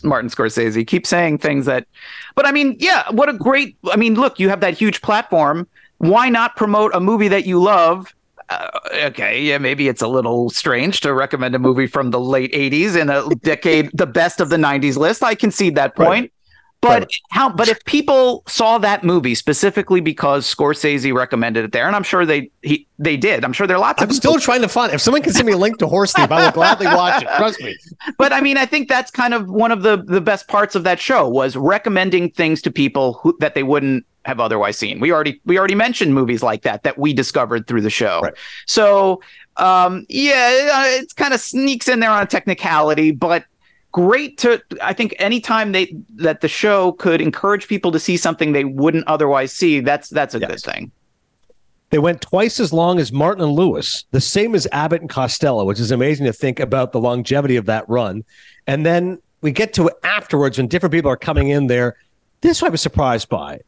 martin 0.03 0.29
scorsese. 0.29 0.85
Keep 0.85 1.05
saying 1.07 1.37
things 1.37 1.65
that 1.65 1.87
but 2.35 2.45
i 2.45 2.51
mean 2.51 2.75
yeah 2.79 3.09
what 3.11 3.29
a 3.29 3.33
great 3.33 3.77
i 3.91 3.95
mean 3.95 4.15
look 4.15 4.39
you 4.39 4.49
have 4.49 4.59
that 4.61 4.73
huge 4.73 5.01
platform. 5.01 5.67
Why 5.99 6.29
not 6.29 6.55
promote 6.57 6.93
a 6.93 6.99
movie 6.99 7.29
that 7.29 7.45
you 7.45 7.61
love? 7.61 8.13
Uh, 8.49 8.67
okay, 9.05 9.41
yeah, 9.41 9.57
maybe 9.57 9.87
it's 9.87 10.01
a 10.01 10.07
little 10.07 10.49
strange 10.49 10.99
to 11.01 11.13
recommend 11.13 11.55
a 11.55 11.59
movie 11.59 11.87
from 11.87 12.11
the 12.11 12.19
late 12.19 12.51
80s 12.51 12.99
in 12.99 13.09
a 13.09 13.27
decade, 13.37 13.89
the 13.93 14.05
best 14.05 14.39
of 14.39 14.49
the 14.49 14.57
90s 14.57 14.97
list. 14.97 15.23
I 15.23 15.33
concede 15.33 15.75
that 15.75 15.95
point. 15.95 16.25
Right 16.25 16.31
But 16.87 17.11
how? 17.31 17.49
But 17.49 17.67
if 17.67 17.83
people 17.85 18.43
saw 18.47 18.77
that 18.79 19.03
movie 19.03 19.35
specifically 19.35 20.01
because 20.01 20.53
Scorsese 20.53 21.13
recommended 21.13 21.65
it 21.65 21.71
there, 21.71 21.87
and 21.87 21.95
I'm 21.95 22.03
sure 22.03 22.25
they 22.25 22.49
he 22.61 22.87
they 22.99 23.17
did. 23.17 23.43
I'm 23.43 23.53
sure 23.53 23.67
there 23.67 23.77
are 23.77 23.81
lots 23.81 24.01
I'm 24.01 24.09
of. 24.09 24.15
still 24.15 24.39
trying 24.39 24.61
to 24.61 24.69
find. 24.69 24.93
If 24.93 25.01
someone 25.01 25.21
can 25.21 25.33
send 25.33 25.45
me 25.45 25.53
a 25.53 25.57
link 25.57 25.77
to 25.79 25.87
Horse 25.87 26.13
Thief, 26.13 26.31
I 26.31 26.45
will 26.45 26.51
gladly 26.51 26.87
watch 26.87 27.23
it. 27.23 27.29
Trust 27.37 27.61
me. 27.61 27.77
but 28.17 28.33
I 28.33 28.41
mean, 28.41 28.57
I 28.57 28.65
think 28.65 28.87
that's 28.87 29.11
kind 29.11 29.33
of 29.33 29.49
one 29.49 29.71
of 29.71 29.83
the 29.83 29.97
the 29.97 30.21
best 30.21 30.47
parts 30.47 30.75
of 30.75 30.83
that 30.83 30.99
show 30.99 31.27
was 31.27 31.55
recommending 31.55 32.29
things 32.31 32.61
to 32.63 32.71
people 32.71 33.13
who 33.13 33.35
that 33.39 33.55
they 33.55 33.63
wouldn't 33.63 34.05
have 34.25 34.39
otherwise 34.39 34.77
seen. 34.77 34.99
We 34.99 35.11
already 35.11 35.39
we 35.45 35.57
already 35.57 35.75
mentioned 35.75 36.13
movies 36.13 36.41
like 36.41 36.63
that 36.63 36.83
that 36.83 36.97
we 36.97 37.13
discovered 37.13 37.67
through 37.67 37.81
the 37.81 37.89
show. 37.89 38.21
Right. 38.21 38.33
So 38.65 39.21
um, 39.57 40.05
yeah, 40.09 40.87
it 40.87 41.15
kind 41.15 41.33
of 41.33 41.39
sneaks 41.39 41.87
in 41.87 41.99
there 41.99 42.09
on 42.09 42.23
a 42.23 42.25
technicality, 42.25 43.11
but 43.11 43.45
great 43.95 44.37
to 44.37 44.61
I 44.81 44.91
think 44.91 45.15
anytime 45.19 45.71
they 45.71 45.95
that 46.17 46.41
the 46.41 46.49
show 46.49 46.91
could 46.91 47.21
encourage 47.21 47.69
people 47.69 47.93
to 47.93 47.99
see 47.99 48.17
something 48.17 48.51
they 48.51 48.65
wouldn't 48.65 49.07
otherwise 49.07 49.53
see, 49.53 49.79
that's 49.79 50.09
that's 50.09 50.35
a 50.35 50.39
Yes. 50.39 50.49
good 50.51 50.59
thing. 50.59 50.91
They 51.91 51.99
went 51.99 52.19
twice 52.19 52.59
as 52.59 52.73
long 52.73 52.99
as 52.99 53.13
Martin 53.13 53.41
and 53.41 53.53
Lewis, 53.53 54.03
the 54.11 54.19
same 54.19 54.53
as 54.53 54.67
Abbott 54.73 54.99
and 54.99 55.09
Costello, 55.09 55.63
which 55.63 55.79
is 55.79 55.91
amazing 55.91 56.25
to 56.25 56.33
think 56.33 56.59
about 56.59 56.91
the 56.91 56.99
longevity 56.99 57.55
of 57.55 57.67
that 57.67 57.87
run. 57.87 58.25
And 58.67 58.85
then 58.85 59.17
we 59.39 59.53
get 59.53 59.71
to 59.75 59.89
afterwards 60.03 60.57
when 60.57 60.67
different 60.67 60.91
people 60.91 61.09
are 61.09 61.15
coming 61.15 61.47
in 61.47 61.67
there. 61.67 61.95
This 62.41 62.61
I 62.61 62.67
was 62.67 62.81
surprised 62.81 63.29
by. 63.29 63.61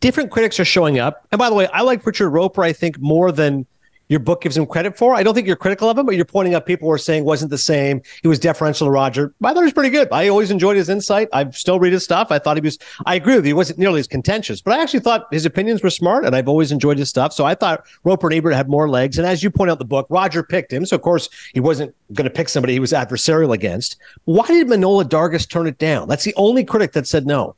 Different 0.00 0.30
critics 0.30 0.58
are 0.58 0.64
showing 0.64 0.98
up. 0.98 1.26
And 1.30 1.38
by 1.38 1.50
the 1.50 1.54
way, 1.54 1.66
I 1.74 1.82
like 1.82 2.06
Richard 2.06 2.30
Roeper, 2.30 2.62
I 2.62 2.72
think, 2.72 2.98
more 3.00 3.30
than 3.30 3.66
your 4.08 4.20
book 4.20 4.42
gives 4.42 4.56
him 4.56 4.66
credit 4.66 4.96
for. 4.96 5.14
I 5.14 5.22
don't 5.22 5.34
think 5.34 5.46
you're 5.46 5.56
critical 5.56 5.88
of 5.88 5.96
him, 5.96 6.06
but 6.06 6.14
you're 6.16 6.24
pointing 6.24 6.54
out 6.54 6.66
people 6.66 6.88
were 6.88 6.98
saying 6.98 7.24
wasn't 7.24 7.50
the 7.50 7.58
same. 7.58 8.02
He 8.22 8.28
was 8.28 8.38
deferential 8.38 8.86
to 8.86 8.90
Roger. 8.90 9.34
I 9.42 9.52
thought 9.52 9.60
he 9.60 9.64
was 9.64 9.72
pretty 9.72 9.90
good. 9.90 10.08
I 10.12 10.28
always 10.28 10.50
enjoyed 10.50 10.76
his 10.76 10.88
insight. 10.88 11.28
I 11.32 11.48
still 11.50 11.80
read 11.80 11.92
his 11.92 12.04
stuff. 12.04 12.28
I 12.30 12.38
thought 12.38 12.56
he 12.56 12.60
was, 12.60 12.78
I 13.06 13.14
agree 13.14 13.36
with 13.36 13.44
you. 13.44 13.50
He 13.50 13.54
wasn't 13.54 13.78
nearly 13.78 14.00
as 14.00 14.06
contentious, 14.06 14.60
but 14.60 14.78
I 14.78 14.82
actually 14.82 15.00
thought 15.00 15.26
his 15.30 15.46
opinions 15.46 15.82
were 15.82 15.90
smart 15.90 16.24
and 16.24 16.36
I've 16.36 16.48
always 16.48 16.70
enjoyed 16.70 16.98
his 16.98 17.08
stuff. 17.08 17.32
So 17.32 17.44
I 17.44 17.54
thought 17.54 17.86
Roeper 18.04 18.28
and 18.28 18.36
Ebert 18.36 18.54
had 18.54 18.68
more 18.68 18.88
legs. 18.88 19.18
And 19.18 19.26
as 19.26 19.42
you 19.42 19.50
point 19.50 19.70
out 19.70 19.78
the 19.78 19.84
book, 19.84 20.06
Roger 20.10 20.42
picked 20.42 20.72
him. 20.72 20.84
So 20.84 20.96
of 20.96 21.02
course 21.02 21.28
he 21.54 21.60
wasn't 21.60 21.94
going 22.12 22.24
to 22.24 22.30
pick 22.30 22.48
somebody 22.48 22.74
he 22.74 22.80
was 22.80 22.92
adversarial 22.92 23.54
against. 23.54 23.96
Why 24.24 24.46
did 24.46 24.68
Manohla 24.68 25.04
Dargis 25.04 25.48
turn 25.48 25.66
it 25.66 25.78
down? 25.78 26.08
That's 26.08 26.24
the 26.24 26.34
only 26.36 26.64
critic 26.64 26.92
that 26.92 27.06
said 27.06 27.26
no. 27.26 27.56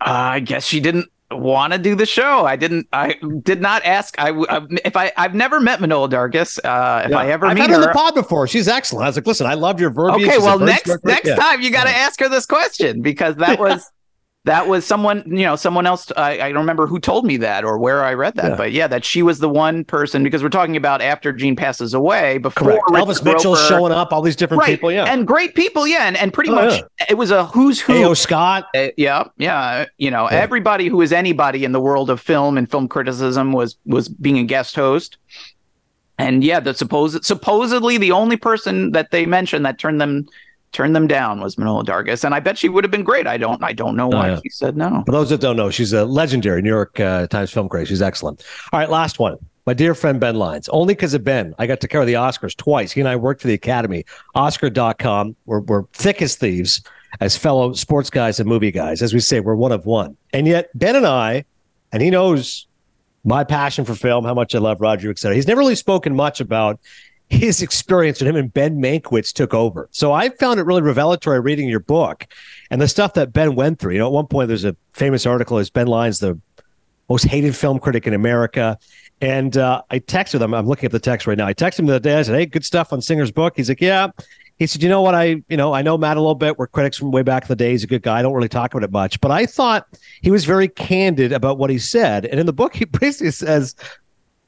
Uh, 0.00 0.34
I 0.34 0.40
guess 0.40 0.64
she 0.64 0.80
didn't 0.80 1.08
want 1.40 1.72
to 1.72 1.78
do 1.78 1.94
the 1.94 2.06
show. 2.06 2.44
I 2.46 2.56
didn't. 2.56 2.86
I 2.92 3.14
did 3.42 3.60
not 3.60 3.84
ask. 3.84 4.14
I 4.18 4.32
if 4.84 4.96
I 4.96 5.12
I've 5.16 5.34
never 5.34 5.60
met 5.60 5.80
Manohla 5.80 6.10
Dargis. 6.10 6.58
Uh, 6.64 7.06
if 7.08 7.14
I 7.14 7.30
ever 7.30 7.46
I've 7.46 7.56
meet 7.56 7.70
her 7.70 7.76
on 7.76 7.80
the 7.82 7.88
pod 7.88 8.14
before. 8.14 8.46
She's 8.46 8.68
excellent. 8.68 9.04
I 9.04 9.08
was 9.08 9.16
like, 9.16 9.26
listen, 9.26 9.46
I 9.46 9.54
love 9.54 9.80
your 9.80 9.90
verbiage. 9.90 10.22
okay. 10.26 10.34
She's 10.36 10.42
Well, 10.42 10.58
next 10.58 10.90
next 11.04 11.28
Yeah. 11.28 11.36
time 11.36 11.60
you 11.60 11.70
got 11.70 11.84
to 11.84 11.90
ask 11.90 12.18
her 12.20 12.28
this 12.28 12.46
question 12.46 13.02
because 13.02 13.36
that 13.36 13.58
was 13.58 13.90
that 14.44 14.66
was 14.66 14.84
someone 14.84 15.22
you 15.26 15.44
know 15.44 15.54
someone 15.54 15.86
else. 15.86 16.10
I, 16.16 16.32
I 16.40 16.48
don't 16.48 16.58
remember 16.58 16.86
who 16.88 16.98
told 16.98 17.24
me 17.24 17.36
that 17.36 17.62
or 17.64 17.78
where 17.78 18.02
I 18.02 18.12
read 18.14 18.34
that, 18.34 18.50
Yeah. 18.50 18.56
but 18.56 18.72
yeah, 18.72 18.86
that 18.88 19.04
she 19.04 19.22
was 19.22 19.38
the 19.38 19.48
one 19.48 19.84
person 19.84 20.24
because 20.24 20.42
we're 20.42 20.48
talking 20.48 20.76
about 20.76 21.00
after 21.00 21.32
Gene 21.32 21.54
passes 21.54 21.94
away. 21.94 22.38
Before 22.38 22.68
Correct. 22.72 22.82
Elvis 22.90 23.22
Mitchell's 23.24 23.60
Roeper- 23.60 23.68
showing 23.68 23.92
up, 23.92 24.12
all 24.12 24.20
these 24.20 24.34
different 24.34 24.62
right? 24.62 24.70
people. 24.74 24.90
Yeah. 24.90 25.04
and 25.04 25.26
great 25.26 25.54
people. 25.54 25.86
Yeah, 25.86 26.06
and, 26.08 26.16
and 26.16 26.32
pretty 26.32 26.50
Oh, 26.50 26.54
much 26.56 26.82
it 27.08 27.14
was 27.16 27.30
a 27.30 27.44
who's 27.46 27.80
who. 27.80 27.92
A.O. 28.02 28.14
Scott. 28.14 28.66
Uh, 28.74 28.88
yeah, 28.96 29.24
yeah. 29.38 29.86
You 29.98 30.10
know, 30.10 30.28
Yeah. 30.30 30.38
everybody 30.38 30.88
who 30.88 31.00
is 31.02 31.12
anybody 31.12 31.64
in 31.64 31.70
the 31.70 31.80
world 31.80 32.10
of 32.10 32.20
film 32.20 32.58
and 32.58 32.68
film 32.68 32.88
criticism 32.88 33.52
was 33.52 33.76
was 33.86 34.08
being 34.08 34.38
a 34.38 34.44
guest 34.44 34.74
host. 34.74 35.18
And 36.18 36.44
yeah, 36.44 36.58
the 36.60 36.74
supposed 36.74 37.24
supposedly 37.24 37.96
the 37.96 38.10
only 38.12 38.36
person 38.36 38.92
that 38.92 39.12
they 39.12 39.24
mentioned 39.24 39.64
that 39.66 39.78
turned 39.78 40.00
them 40.00 40.26
turned 40.72 40.96
them 40.96 41.06
down 41.06 41.40
was 41.40 41.56
Manohla 41.56 41.84
Dargis, 41.84 42.24
and 42.24 42.34
I 42.34 42.40
bet 42.40 42.58
she 42.58 42.68
would 42.68 42.84
have 42.84 42.90
been 42.90 43.04
great. 43.04 43.26
I 43.26 43.36
don't 43.36 43.62
I 43.62 43.72
don't 43.72 43.96
know 43.96 44.08
why 44.08 44.30
yeah. 44.30 44.40
she 44.42 44.48
said 44.50 44.76
no. 44.76 45.02
For 45.06 45.12
those 45.12 45.30
that 45.30 45.40
don't 45.40 45.56
know, 45.56 45.70
she's 45.70 45.92
a 45.92 46.04
legendary 46.04 46.62
New 46.62 46.70
York 46.70 46.98
uh, 46.98 47.26
Times 47.28 47.50
film 47.50 47.68
critic. 47.68 47.88
She's 47.88 48.02
excellent. 48.02 48.44
All 48.72 48.80
right, 48.80 48.90
last 48.90 49.18
one. 49.18 49.36
My 49.64 49.74
dear 49.74 49.94
friend 49.94 50.18
Ben 50.18 50.34
Lyons. 50.34 50.68
Only 50.70 50.94
because 50.94 51.14
of 51.14 51.22
Ben, 51.22 51.54
I 51.58 51.68
got 51.68 51.80
to 51.82 51.88
cover 51.88 52.04
the 52.04 52.14
Oscars 52.14 52.56
twice. 52.56 52.90
He 52.90 53.00
and 53.00 53.08
I 53.08 53.14
worked 53.14 53.42
for 53.42 53.46
the 53.46 53.54
Academy, 53.54 54.04
Oscar.com. 54.34 55.36
We're, 55.46 55.60
we're 55.60 55.84
thick 55.92 56.20
as 56.20 56.34
thieves 56.34 56.82
as 57.20 57.36
fellow 57.36 57.72
sports 57.72 58.10
guys 58.10 58.40
and 58.40 58.48
movie 58.48 58.72
guys. 58.72 59.02
As 59.02 59.14
we 59.14 59.20
say, 59.20 59.38
we're 59.38 59.54
one 59.54 59.70
of 59.70 59.86
one. 59.86 60.16
And 60.32 60.48
yet, 60.48 60.70
Ben 60.74 60.96
and 60.96 61.06
I, 61.06 61.44
and 61.92 62.02
he 62.02 62.10
knows 62.10 62.66
my 63.24 63.44
passion 63.44 63.84
for 63.84 63.94
film, 63.94 64.24
how 64.24 64.34
much 64.34 64.52
I 64.54 64.58
love 64.58 64.80
Roger, 64.80 65.10
et 65.10 65.18
cetera. 65.18 65.36
He's 65.36 65.46
never 65.46 65.60
really 65.60 65.76
spoken 65.76 66.16
much 66.16 66.40
about 66.40 66.80
his 67.32 67.62
experience 67.62 68.20
when 68.20 68.28
him 68.28 68.36
and 68.36 68.52
Ben 68.52 68.78
Mankiewicz 68.78 69.32
took 69.32 69.54
over. 69.54 69.88
So 69.90 70.12
I 70.12 70.28
found 70.28 70.60
it 70.60 70.64
really 70.64 70.82
revelatory 70.82 71.40
reading 71.40 71.66
your 71.66 71.80
book 71.80 72.26
and 72.70 72.80
the 72.80 72.86
stuff 72.86 73.14
that 73.14 73.32
Ben 73.32 73.54
went 73.54 73.78
through. 73.78 73.94
You 73.94 74.00
know, 74.00 74.06
at 74.06 74.12
one 74.12 74.26
point 74.26 74.48
there's 74.48 74.66
a 74.66 74.76
famous 74.92 75.24
article 75.24 75.58
is 75.58 75.70
Ben 75.70 75.86
Lyons 75.86 76.18
the 76.18 76.38
most 77.08 77.24
hated 77.24 77.56
film 77.56 77.78
critic 77.78 78.06
in 78.06 78.12
America. 78.12 78.78
And 79.22 79.56
uh, 79.56 79.80
I 79.90 80.00
texted 80.00 80.42
him. 80.42 80.52
I'm 80.52 80.66
looking 80.66 80.84
at 80.84 80.92
the 80.92 81.00
text 81.00 81.26
right 81.26 81.38
now. 81.38 81.46
I 81.46 81.54
texted 81.54 81.80
him 81.80 81.86
the 81.86 81.94
other 81.94 82.02
day. 82.02 82.18
I 82.18 82.22
said, 82.22 82.34
"Hey, 82.34 82.44
good 82.44 82.64
stuff 82.64 82.92
on 82.92 83.00
Singer's 83.00 83.30
book." 83.30 83.54
He's 83.56 83.68
like, 83.68 83.80
"Yeah." 83.80 84.08
He 84.58 84.66
said, 84.66 84.82
"You 84.82 84.88
know 84.88 85.00
what? 85.00 85.14
I, 85.14 85.42
you 85.48 85.56
know, 85.56 85.72
I 85.72 85.80
know 85.80 85.96
Matt 85.96 86.16
a 86.16 86.20
little 86.20 86.34
bit. 86.34 86.58
We're 86.58 86.66
critics 86.66 86.98
from 86.98 87.12
way 87.12 87.22
back 87.22 87.44
in 87.44 87.48
the 87.48 87.56
day. 87.56 87.70
He's 87.70 87.84
a 87.84 87.86
good 87.86 88.02
guy. 88.02 88.18
I 88.18 88.22
don't 88.22 88.34
really 88.34 88.48
talk 88.48 88.74
about 88.74 88.82
it 88.84 88.90
much, 88.90 89.20
but 89.20 89.30
I 89.30 89.46
thought 89.46 89.86
he 90.22 90.30
was 90.30 90.44
very 90.44 90.66
candid 90.66 91.32
about 91.32 91.56
what 91.56 91.70
he 91.70 91.78
said. 91.78 92.26
And 92.26 92.40
in 92.40 92.46
the 92.46 92.52
book, 92.52 92.74
he 92.74 92.84
basically 93.00 93.30
says, 93.30 93.76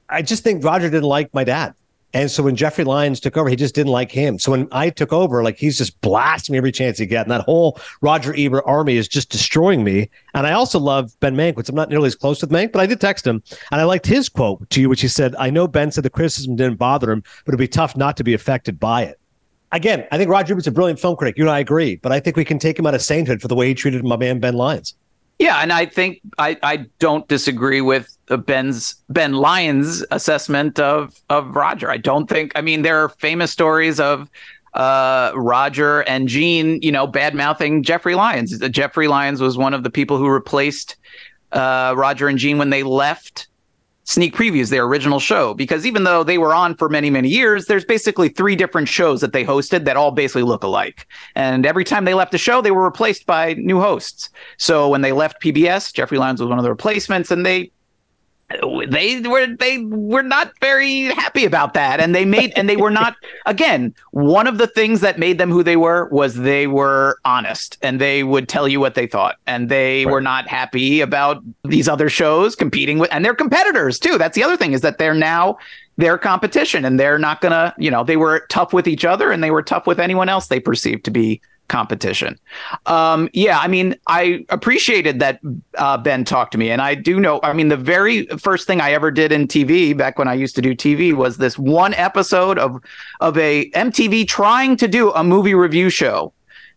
I 0.09 0.23
just 0.23 0.43
think 0.43 0.65
Roger 0.65 0.91
didn't 0.91 1.05
like 1.05 1.33
my 1.33 1.45
dad. 1.45 1.75
And 2.15 2.31
so 2.31 2.45
when 2.45 2.55
Jeffrey 2.55 2.85
Lyons 2.85 3.19
took 3.19 3.37
over, 3.37 3.49
he 3.49 3.57
just 3.57 3.75
didn't 3.75 3.91
like 3.91 4.11
him. 4.11 4.39
So 4.39 4.53
when 4.53 4.69
I 4.71 4.89
took 4.89 5.13
over, 5.13 5.43
like 5.43 5.59
he's 5.59 5.77
just 5.77 6.01
blasting 6.01 6.53
me 6.53 6.59
every 6.59 6.71
chance 6.71 6.97
he 6.97 7.07
gets. 7.07 7.25
And 7.25 7.33
that 7.33 7.41
whole 7.41 7.81
Roger 8.01 8.33
Ebert 8.39 8.63
army 8.67 8.97
is 8.97 9.09
just 9.09 9.31
destroying 9.31 9.83
me. 9.83 10.09
And 10.33 10.47
I 10.47 10.53
also 10.53 10.79
love 10.79 11.19
Ben 11.19 11.35
Mankiewicz. 11.35 11.69
I'm 11.69 11.75
not 11.75 11.91
nearly 11.91 12.07
as 12.07 12.15
close 12.15 12.41
with 12.41 12.51
Mank, 12.51 12.71
but 12.71 12.81
I 12.81 12.87
did 12.87 13.01
text 13.01 13.27
him. 13.27 13.43
And 13.73 13.81
I 13.81 13.85
liked 13.85 14.07
his 14.07 14.29
quote 14.29 14.71
to 14.71 14.81
you, 14.81 14.89
which 14.89 15.01
he 15.01 15.09
said, 15.09 15.35
I 15.41 15.51
know 15.51 15.67
Ben 15.67 15.91
said 15.91 16.05
the 16.05 16.11
criticism 16.11 16.55
didn't 16.55 16.79
bother 16.79 17.11
him, 17.11 17.25
but 17.45 17.51
it'd 17.51 17.59
be 17.59 17.69
tough 17.69 17.97
not 17.97 18.17
to 18.19 18.25
be 18.25 18.33
affected 18.33 18.79
by 18.79 19.03
it. 19.03 19.19
Again, 19.73 20.07
I 20.13 20.19
think 20.19 20.31
Roger 20.31 20.55
Ebert's 20.55 20.69
a 20.69 20.71
brilliant 20.71 21.01
film 21.01 21.17
critic. 21.17 21.37
You 21.37 21.45
and 21.45 21.51
I 21.51 21.59
agree, 21.59 21.97
but 21.97 22.13
I 22.13 22.21
think 22.21 22.37
we 22.37 22.45
can 22.45 22.61
take 22.61 22.79
him 22.79 22.87
out 22.87 22.95
of 22.95 23.03
sainthood 23.03 23.43
for 23.43 23.49
the 23.49 23.57
way 23.57 23.67
he 23.67 23.75
treated 23.75 24.05
my 24.05 24.17
man 24.17 24.39
Ben 24.39 24.55
Lyons. 24.55 24.95
Yeah, 25.39 25.59
and 25.59 25.73
I 25.73 25.87
think 25.87 26.21
I, 26.39 26.57
I 26.63 26.87
don't 26.99 27.27
disagree 27.29 27.81
with 27.81 28.17
Ben's 28.47 28.95
Ben 29.09 29.33
Lyons 29.33 30.05
assessment 30.11 30.79
of 30.79 31.21
of 31.29 31.55
Roger. 31.57 31.91
I 31.91 31.97
don't 31.97 32.29
think. 32.29 32.53
I 32.55 32.61
mean, 32.61 32.83
there 32.83 33.03
are 33.03 33.09
famous 33.09 33.51
stories 33.51 33.99
of 33.99 34.31
uh, 34.75 35.33
Roger 35.35 36.03
and 36.03 36.29
Gene, 36.29 36.81
you 36.83 36.93
know, 36.93 37.07
bad 37.07 37.35
mouthing 37.35 37.83
Jeffrey 37.83 38.15
Lyons. 38.15 38.57
Jeffrey 38.71 39.09
Lyons 39.09 39.41
was 39.41 39.57
one 39.57 39.75
of 39.75 39.83
the 39.83 39.91
people 39.91 40.19
who 40.19 40.29
replaced 40.29 40.97
uh, 41.53 41.95
Roger 41.97 42.29
and 42.29 42.39
Gene 42.39 42.59
when 42.59 42.71
they 42.71 42.83
left 42.83 43.49
sneak 44.05 44.35
previews, 44.35 44.71
their 44.71 44.85
original 44.85 45.19
show, 45.19 45.55
because 45.55 45.87
even 45.87 46.05
though 46.05 46.23
they 46.23 46.39
were 46.39 46.55
on 46.55 46.77
for 46.77 46.89
many, 46.89 47.11
many 47.11 47.29
years, 47.29 47.67
there's 47.67 47.85
basically 47.85 48.29
three 48.29 48.55
different 48.55 48.89
shows 48.89 49.21
that 49.21 49.33
they 49.33 49.45
hosted 49.45 49.85
that 49.85 49.97
all 49.97 50.11
basically 50.11 50.43
look 50.43 50.63
alike. 50.63 51.07
And 51.35 51.67
every 51.67 51.85
time 51.85 52.05
they 52.05 52.15
left 52.15 52.33
the 52.33 52.39
show, 52.39 52.61
they 52.61 52.71
were 52.71 52.85
replaced 52.85 53.27
by 53.27 53.55
new 53.55 53.81
hosts. 53.81 54.31
So 54.59 54.89
when 54.89 55.01
they 55.01 55.13
left 55.13 55.43
PBS, 55.43 55.93
Jeffrey 55.93 56.19
Lyons 56.19 56.41
was 56.41 56.49
one 56.49 56.59
of 56.59 56.65
the 56.65 56.71
replacements, 56.71 57.31
and 57.31 57.45
they 57.45 57.71
they 58.89 59.21
were 59.21 59.47
they 59.47 59.79
were 59.79 60.23
not 60.23 60.53
very 60.61 61.03
happy 61.05 61.45
about 61.45 61.75
that. 61.75 62.01
And 62.01 62.15
they 62.15 62.25
made 62.25 62.53
and 62.57 62.69
they 62.69 62.77
were 62.77 62.91
not 62.91 63.17
again 63.47 63.95
one 64.11 64.47
of 64.47 64.59
the 64.59 64.67
things 64.67 65.01
that 65.01 65.19
made 65.19 65.39
them 65.39 65.51
who 65.51 65.63
they 65.63 65.77
were 65.77 66.09
was 66.11 66.35
they 66.35 66.67
were 66.67 67.19
honest 67.25 67.79
and 67.83 68.01
they 68.01 68.23
would 68.23 68.49
tell 68.49 68.69
you 68.69 68.81
what 68.81 68.95
they 68.95 69.07
thought. 69.07 69.37
And 69.47 69.69
they 69.69 70.07
were 70.07 70.21
not 70.21 70.47
happy 70.47 71.01
about 71.01 71.43
these 71.65 71.89
other 71.89 72.09
shows 72.09 72.55
competing 72.55 72.99
with 72.99 73.13
and 73.13 73.25
they're 73.25 73.35
competitors 73.35 73.99
too. 73.99 74.19
That's 74.19 74.35
the 74.35 74.45
other 74.45 74.57
thing 74.57 74.73
is 74.73 74.83
that 74.83 74.99
they're 74.99 75.15
now 75.15 75.59
their 75.97 76.19
competition 76.19 76.85
and 76.85 76.99
they're 76.99 77.19
not 77.19 77.41
gonna 77.41 77.75
you 77.79 77.91
know 77.91 78.05
they 78.05 78.17
were 78.17 78.47
tough 78.49 78.73
with 78.73 78.89
each 78.89 79.05
other 79.05 79.31
and 79.31 79.43
they 79.43 79.51
were 79.51 79.63
tough 79.63 79.87
with 79.87 80.01
anyone 80.01 80.29
else 80.29 80.49
they 80.49 80.61
perceived 80.61 81.05
to 81.05 81.11
be 81.11 81.41
competition. 81.69 82.39
Um, 82.87 83.29
yeah, 83.33 83.59
I 83.59 83.69
mean, 83.69 83.97
I 84.07 84.45
appreciated 84.51 85.19
that 85.21 85.41
uh, 85.79 85.97
Ben 85.99 86.25
talked 86.25 86.53
to 86.53 86.59
me, 86.59 86.71
and 86.71 86.83
I 86.83 86.95
do 86.95 87.21
know. 87.21 87.41
I 87.43 87.53
mean, 87.53 87.69
the 87.69 87.77
very 87.77 88.27
first 88.39 88.67
thing 88.67 88.81
I 88.81 88.93
ever 88.93 89.11
did 89.11 89.33
in 89.33 89.49
TV 89.49 89.97
back 89.97 90.19
when 90.19 90.29
I 90.29 90.35
used 90.35 90.55
to 90.57 90.63
do 90.63 90.75
TV 90.75 91.13
was 91.15 91.39
this 91.39 91.59
one 91.59 91.95
episode 91.95 92.59
of 92.59 92.83
of 93.21 93.39
a 93.39 93.71
MTV 93.71 94.29
trying 94.29 94.77
to 94.77 94.89
do 94.89 95.11
a 95.13 95.25
movie 95.25 95.55
review 95.55 95.91
show. 95.91 96.33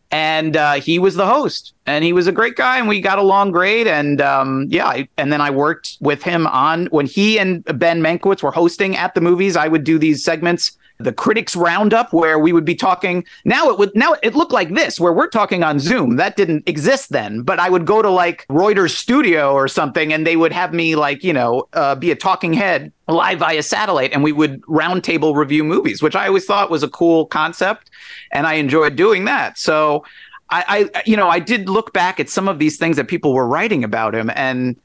And 0.10 0.56
uh, 0.56 0.76
he 0.76 1.00
was 1.00 1.16
the 1.16 1.28
host, 1.28 1.74
and 1.86 2.02
he 2.02 2.14
was 2.14 2.28
a 2.28 2.32
great 2.32 2.56
guy, 2.56 2.78
and 2.78 2.88
we 2.88 3.02
got 3.02 3.20
along 3.20 3.52
great. 3.52 3.88
And 3.88 4.22
um, 4.22 4.68
yeah, 4.70 4.88
I, 4.88 5.10
and 5.18 5.34
then 5.34 5.42
I 5.42 5.50
worked 5.50 5.98
with 6.00 6.24
him 6.24 6.48
on 6.48 6.86
when 6.88 7.06
he 7.06 7.38
and 7.38 7.62
Ben 7.78 8.02
Mankiewicz 8.02 8.42
were 8.42 8.52
hosting 8.52 8.96
at 8.96 9.16
the 9.16 9.22
movies. 9.22 9.58
I 9.58 9.68
would 9.68 9.84
do 9.84 10.00
these 10.00 10.24
segments 10.24 10.78
the 11.00 11.14
critics 11.14 11.56
roundup 11.56 12.12
where 12.14 12.40
we 12.40 12.52
would 12.52 12.66
be 12.66 12.76
talking 12.76 13.24
now 13.46 13.70
it 13.70 13.78
would 13.78 13.96
now 13.96 14.16
it 14.24 14.36
looked 14.36 14.52
like 14.52 14.70
this 14.70 15.00
where 15.00 15.14
we're 15.14 15.30
talking 15.30 15.64
on 15.64 15.80
zoom. 15.80 16.16
That 16.18 16.36
didn't 16.36 16.68
exist 16.68 17.10
then 17.10 17.42
but 17.42 17.60
i 17.60 17.70
would 17.70 17.86
go 17.86 18.02
to 18.02 18.10
like 18.10 18.46
reuters 18.48 18.96
studio 18.96 19.54
or 19.54 19.68
something 19.68 20.12
and 20.12 20.26
they 20.26 20.36
would 20.36 20.52
have 20.52 20.74
me 20.74 20.96
like 20.96 21.24
you 21.24 21.34
know 21.34 21.68
uh, 21.74 21.96
be 21.96 22.12
a 22.12 22.16
talking 22.16 22.54
head 22.54 22.92
live 23.08 23.40
via 23.40 23.64
satellite 23.64 24.12
and 24.12 24.24
we 24.24 24.32
would 24.32 24.62
roundtable 24.64 25.36
review 25.36 25.64
movies 25.64 26.02
which 26.02 26.16
i 26.16 26.28
always 26.28 26.46
thought 26.46 26.70
was 26.70 26.84
a 26.84 26.90
cool 26.90 27.26
concept 27.26 27.90
and 28.32 28.46
i 28.48 28.56
enjoyed 28.56 28.96
doing 28.96 29.26
that. 29.26 29.58
So 29.58 30.04
I, 30.50 30.90
I, 30.94 31.04
you 31.06 31.18
know, 31.18 31.28
I 31.28 31.40
did 31.40 31.70
look 31.70 31.94
back 31.94 32.20
at 32.20 32.30
some 32.30 32.48
of 32.48 32.60
these 32.60 32.78
things 32.78 32.96
that 32.98 33.08
people 33.08 33.34
were 33.34 33.48
writing 33.48 33.84
about 33.84 34.16
him, 34.16 34.32
and 34.34 34.78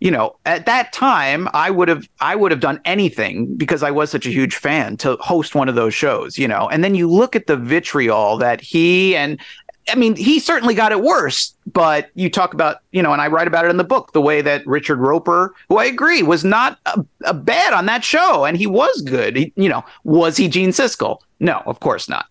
you 0.00 0.10
know, 0.10 0.36
at 0.46 0.66
that 0.66 0.92
time, 0.92 1.48
I 1.52 1.70
would 1.70 1.88
have, 1.88 2.08
I 2.20 2.34
would 2.34 2.50
have 2.50 2.60
done 2.60 2.80
anything 2.84 3.54
because 3.56 3.82
I 3.82 3.90
was 3.90 4.10
such 4.10 4.26
a 4.26 4.30
huge 4.30 4.56
fan 4.56 4.96
to 4.98 5.16
host 5.16 5.54
one 5.54 5.68
of 5.68 5.74
those 5.74 5.94
shows, 5.94 6.38
you 6.38 6.48
know. 6.48 6.68
And 6.68 6.82
then 6.82 6.94
you 6.94 7.08
look 7.08 7.36
at 7.36 7.46
the 7.46 7.56
vitriol 7.56 8.38
that 8.38 8.60
he 8.60 9.14
and 9.14 9.38
I 9.88 9.96
mean, 9.96 10.14
he 10.14 10.38
certainly 10.38 10.74
got 10.74 10.92
it 10.92 11.02
worse, 11.02 11.54
but 11.66 12.10
you 12.14 12.30
talk 12.30 12.54
about, 12.54 12.78
you 12.92 13.02
know, 13.02 13.12
and 13.12 13.20
I 13.20 13.28
write 13.28 13.48
about 13.48 13.64
it 13.64 13.70
in 13.70 13.76
the 13.76 13.84
book, 13.84 14.12
the 14.12 14.20
way 14.20 14.40
that 14.42 14.64
Richard 14.66 14.98
Roeper, 14.98 15.54
who 15.68 15.78
I 15.78 15.86
agree 15.86 16.22
was 16.22 16.44
not 16.44 16.78
a, 16.86 17.04
a 17.24 17.34
bad 17.34 17.72
on 17.72 17.86
that 17.86 18.04
show, 18.04 18.44
and 18.44 18.56
he 18.56 18.66
was 18.66 19.00
good. 19.02 19.36
He, 19.36 19.52
you 19.56 19.68
know, 19.68 19.82
was 20.04 20.36
he 20.36 20.48
Gene 20.48 20.70
Siskel? 20.70 21.18
No, 21.40 21.62
of 21.66 21.80
course 21.80 22.08
not. 22.08 22.26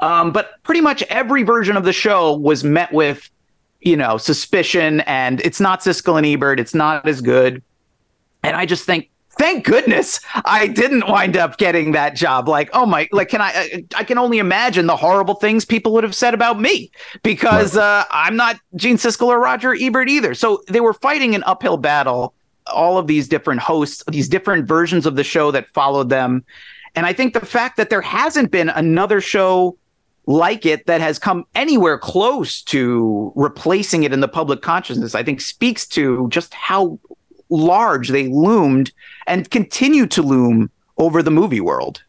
Um, 0.00 0.30
but 0.30 0.62
pretty 0.62 0.80
much 0.80 1.02
every 1.04 1.42
version 1.42 1.76
of 1.76 1.84
the 1.84 1.92
show 1.92 2.36
was 2.36 2.62
met 2.64 2.92
with, 2.92 3.28
you 3.80 3.96
know, 3.96 4.16
suspicion, 4.16 5.00
and 5.00 5.40
it's 5.40 5.60
not 5.60 5.80
Siskel 5.80 6.16
and 6.16 6.26
Ebert. 6.26 6.60
It's 6.60 6.74
not 6.74 7.06
as 7.08 7.20
good. 7.20 7.62
And 8.42 8.56
I 8.56 8.66
just 8.66 8.84
think 8.84 9.10
thank 9.40 9.64
goodness 9.64 10.20
I 10.44 10.66
didn't 10.66 11.08
wind 11.08 11.36
up 11.36 11.56
getting 11.56 11.92
that 11.92 12.14
job. 12.14 12.48
Like, 12.48 12.68
oh 12.74 12.84
my, 12.84 13.08
like, 13.10 13.30
can 13.30 13.40
I, 13.40 13.84
I 13.94 14.04
can 14.04 14.18
only 14.18 14.38
imagine 14.38 14.86
the 14.86 14.96
horrible 14.96 15.34
things 15.34 15.64
people 15.64 15.92
would 15.94 16.04
have 16.04 16.14
said 16.14 16.34
about 16.34 16.60
me 16.60 16.90
because 17.22 17.76
uh, 17.76 18.04
I'm 18.10 18.36
not 18.36 18.60
Gene 18.76 18.96
Siskel 18.96 19.28
or 19.28 19.40
Roger 19.40 19.74
Ebert 19.74 20.10
either. 20.10 20.34
So 20.34 20.62
they 20.68 20.80
were 20.80 20.92
fighting 20.92 21.34
an 21.34 21.42
uphill 21.44 21.78
battle, 21.78 22.34
all 22.66 22.98
of 22.98 23.06
these 23.06 23.28
different 23.28 23.60
hosts, 23.60 24.04
these 24.08 24.28
different 24.28 24.66
versions 24.66 25.06
of 25.06 25.16
the 25.16 25.24
show 25.24 25.50
that 25.52 25.68
followed 25.68 26.10
them. 26.10 26.44
And 26.94 27.06
I 27.06 27.12
think 27.12 27.32
the 27.32 27.40
fact 27.40 27.76
that 27.78 27.88
there 27.88 28.02
hasn't 28.02 28.50
been 28.50 28.68
another 28.68 29.20
show 29.22 29.76
like 30.30 30.64
it 30.64 30.86
that 30.86 31.00
has 31.00 31.18
come 31.18 31.44
anywhere 31.56 31.98
close 31.98 32.62
to 32.62 33.32
replacing 33.34 34.04
it 34.04 34.12
in 34.12 34.20
the 34.20 34.28
public 34.28 34.62
consciousness, 34.62 35.14
I 35.14 35.24
think 35.24 35.40
speaks 35.40 35.86
to 35.88 36.28
just 36.28 36.54
how 36.54 37.00
large 37.48 38.10
they 38.10 38.28
loomed 38.28 38.92
and 39.26 39.50
continue 39.50 40.06
to 40.06 40.22
loom 40.22 40.70
over 40.98 41.20
the 41.20 41.32
movie 41.32 41.60
world. 41.60 42.04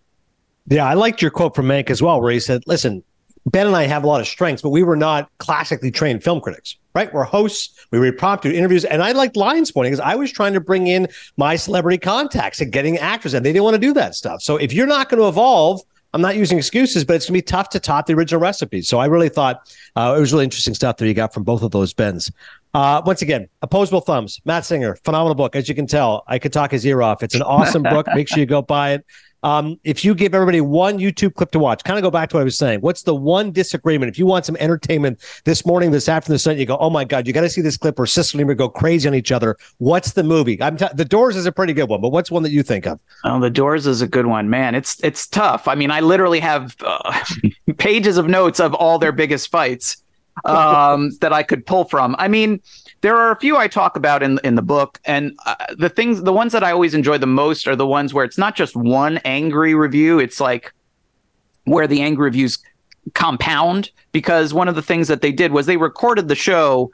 Yeah, 0.68 0.86
I 0.86 0.94
liked 0.94 1.22
your 1.22 1.32
quote 1.32 1.56
from 1.56 1.66
Mank 1.66 1.90
as 1.90 2.02
well, 2.02 2.22
where 2.22 2.32
he 2.32 2.40
said, 2.40 2.62
listen, 2.68 3.04
Ben 3.48 3.66
and 3.66 3.76
I 3.76 3.86
have 3.86 4.04
a 4.04 4.08
lot 4.08 4.22
of 4.22 4.28
strengths, 4.28 4.62
but 4.62 4.70
we 4.70 4.84
were 4.84 4.96
not 4.96 5.28
classically 5.40 5.90
trained 5.90 6.24
film 6.24 6.42
critics, 6.42 6.78
right? 6.94 7.12
We're 7.12 7.24
hosts, 7.24 7.88
we 7.90 7.98
read 7.98 8.20
prompt, 8.20 8.44
do 8.44 8.52
interviews, 8.52 8.86
and 8.86 9.02
I 9.02 9.14
liked 9.14 9.36
line 9.36 9.66
sporting 9.66 9.92
because 9.92 10.06
I 10.06 10.14
was 10.14 10.32
trying 10.32 10.54
to 10.54 10.62
bring 10.62 10.86
in 10.86 11.08
my 11.38 11.56
celebrity 11.56 11.98
contacts 11.98 12.62
and 12.62 12.72
getting 12.72 13.00
actors, 13.00 13.34
and 13.34 13.44
they 13.44 13.52
didn't 13.52 13.64
want 13.64 13.74
to 13.74 13.82
do 13.82 13.94
that 13.96 14.14
stuff. 14.14 14.44
So 14.44 14.58
if 14.58 14.74
you're 14.74 14.86
not 14.86 15.10
going 15.10 15.20
to 15.20 15.28
evolve, 15.28 15.82
I'm 16.14 16.22
not 16.22 16.36
using 16.36 16.58
excuses, 16.58 17.06
but 17.06 17.16
it's 17.16 17.26
going 17.26 17.34
to 17.34 17.38
be 17.38 17.42
tough 17.42 17.70
to 17.70 17.80
top 17.80 18.06
the 18.06 18.14
original 18.14 18.42
recipe. 18.42 18.82
So 18.82 19.00
I 19.00 19.06
really 19.06 19.30
thought 19.30 19.74
uh, 19.96 20.14
it 20.18 20.20
was 20.20 20.34
really 20.34 20.44
interesting 20.44 20.74
stuff 20.74 20.98
that 20.98 21.08
you 21.08 21.14
got 21.14 21.34
from 21.34 21.44
both 21.44 21.64
of 21.64 21.72
those 21.72 21.94
Bens. 21.94 22.32
Uh, 22.74 23.02
once 23.06 23.22
again, 23.22 23.48
Opposable 23.62 24.02
Thumbs, 24.02 24.40
Matt 24.46 24.66
Singer, 24.66 24.96
phenomenal 25.04 25.36
book. 25.36 25.56
As 25.56 25.68
you 25.68 25.76
can 25.76 25.88
tell, 25.88 26.24
I 26.28 26.40
could 26.40 26.54
talk 26.54 26.72
his 26.72 26.86
ear 26.86 27.02
off. 27.02 27.24
It's 27.24 27.36
an 27.36 27.42
awesome 27.42 27.84
book. 27.84 28.08
Make 28.16 28.28
sure 28.28 28.40
you 28.40 28.46
go 28.46 28.62
buy 28.62 28.94
it. 28.94 29.06
Um, 29.44 29.80
if 29.84 30.06
you 30.06 30.14
give 30.14 30.36
everybody 30.36 30.62
one 30.62 31.00
YouTube 31.00 31.34
clip 31.34 31.52
to 31.52 31.60
watch, 31.60 31.84
kind 31.84 31.98
of 31.98 32.04
go 32.04 32.12
back 32.12 32.30
to 32.30 32.36
what 32.36 32.42
I 32.42 32.44
was 32.44 32.58
saying. 32.58 32.82
What's 32.82 33.04
the 33.04 33.16
one 33.16 33.52
disagreement? 33.52 34.10
If 34.10 34.20
you 34.20 34.26
want 34.26 34.46
some 34.46 34.56
entertainment 34.58 35.20
this 35.46 35.66
morning, 35.66 35.92
this 35.92 36.08
afternoon, 36.08 36.36
this 36.36 36.46
night, 36.46 36.58
you 36.58 36.66
go, 36.66 36.78
oh 36.78 36.90
my 36.90 37.04
God, 37.04 37.26
you 37.26 37.34
got 37.34 37.42
to 37.42 37.50
see 37.50 37.62
this 37.62 37.78
clip 37.78 37.98
where 37.98 38.06
Siskel 38.06 38.40
and 38.40 38.58
go 38.58 38.70
crazy 38.70 39.08
on 39.08 39.16
each 39.16 39.32
other. 39.32 39.58
What's 39.80 40.14
the 40.14 40.24
movie? 40.24 40.62
I'm 40.62 40.78
t- 40.78 40.86
the 40.94 41.06
Doors 41.06 41.36
is 41.36 41.46
a 41.46 41.52
pretty 41.52 41.74
good 41.74 41.90
one, 41.90 42.02
but 42.02 42.10
what's 42.10 42.30
one 42.30 42.44
that 42.44 42.52
you 42.52 42.64
think 42.64 42.86
of? 42.86 43.00
Oh, 43.24 43.40
The 43.40 43.50
Doors 43.50 43.88
is 43.88 44.02
a 44.02 44.08
good 44.08 44.28
one, 44.28 44.50
man. 44.50 44.76
It's 44.76 45.04
it's 45.04 45.28
tough. 45.28 45.68
I 45.68 45.76
mean, 45.76 45.92
I 45.92 46.02
literally 46.02 46.40
have 46.40 46.76
uh, 46.82 47.20
pages 47.78 48.18
of 48.18 48.28
notes 48.28 48.60
of 48.60 48.74
all 48.76 49.00
their 49.00 49.12
biggest 49.12 49.50
fights 49.50 50.04
um, 50.46 51.12
that 51.22 51.34
I 51.34 51.44
could 51.44 51.66
pull 51.66 51.86
from. 51.86 52.16
I 52.20 52.28
mean 52.28 52.62
there 53.02 53.18
are 53.18 53.32
a 53.32 53.36
few 53.40 53.58
I 53.58 53.68
talk 53.68 53.96
about 53.96 54.24
in 54.24 54.40
in 54.44 54.56
the 54.56 54.62
book, 54.62 55.00
and 55.06 55.38
uh, 55.46 55.56
the 55.78 55.90
things, 55.90 56.24
the 56.24 56.34
ones 56.34 56.54
that 56.54 56.64
I 56.64 56.72
always 56.72 56.94
enjoy 56.94 57.18
the 57.18 57.28
most 57.28 57.68
are 57.68 57.76
the 57.76 57.88
ones 57.88 58.14
where 58.14 58.24
it's 58.24 58.38
not 58.38 58.56
just 58.56 58.76
one 58.76 59.18
angry 59.26 59.74
review. 59.74 60.20
It's 60.20 60.40
like 60.40 60.72
where 61.66 61.88
the 61.88 62.02
angry 62.02 62.26
reviews 62.26 62.60
compound 63.14 63.92
because 64.12 64.54
one 64.54 64.68
of 64.68 64.76
the 64.76 64.82
things 64.82 65.08
that 65.08 65.22
they 65.22 65.32
did 65.32 65.52
was 65.52 65.66
they 65.66 65.78
recorded 65.78 66.28
the 66.28 66.36
show 66.36 66.92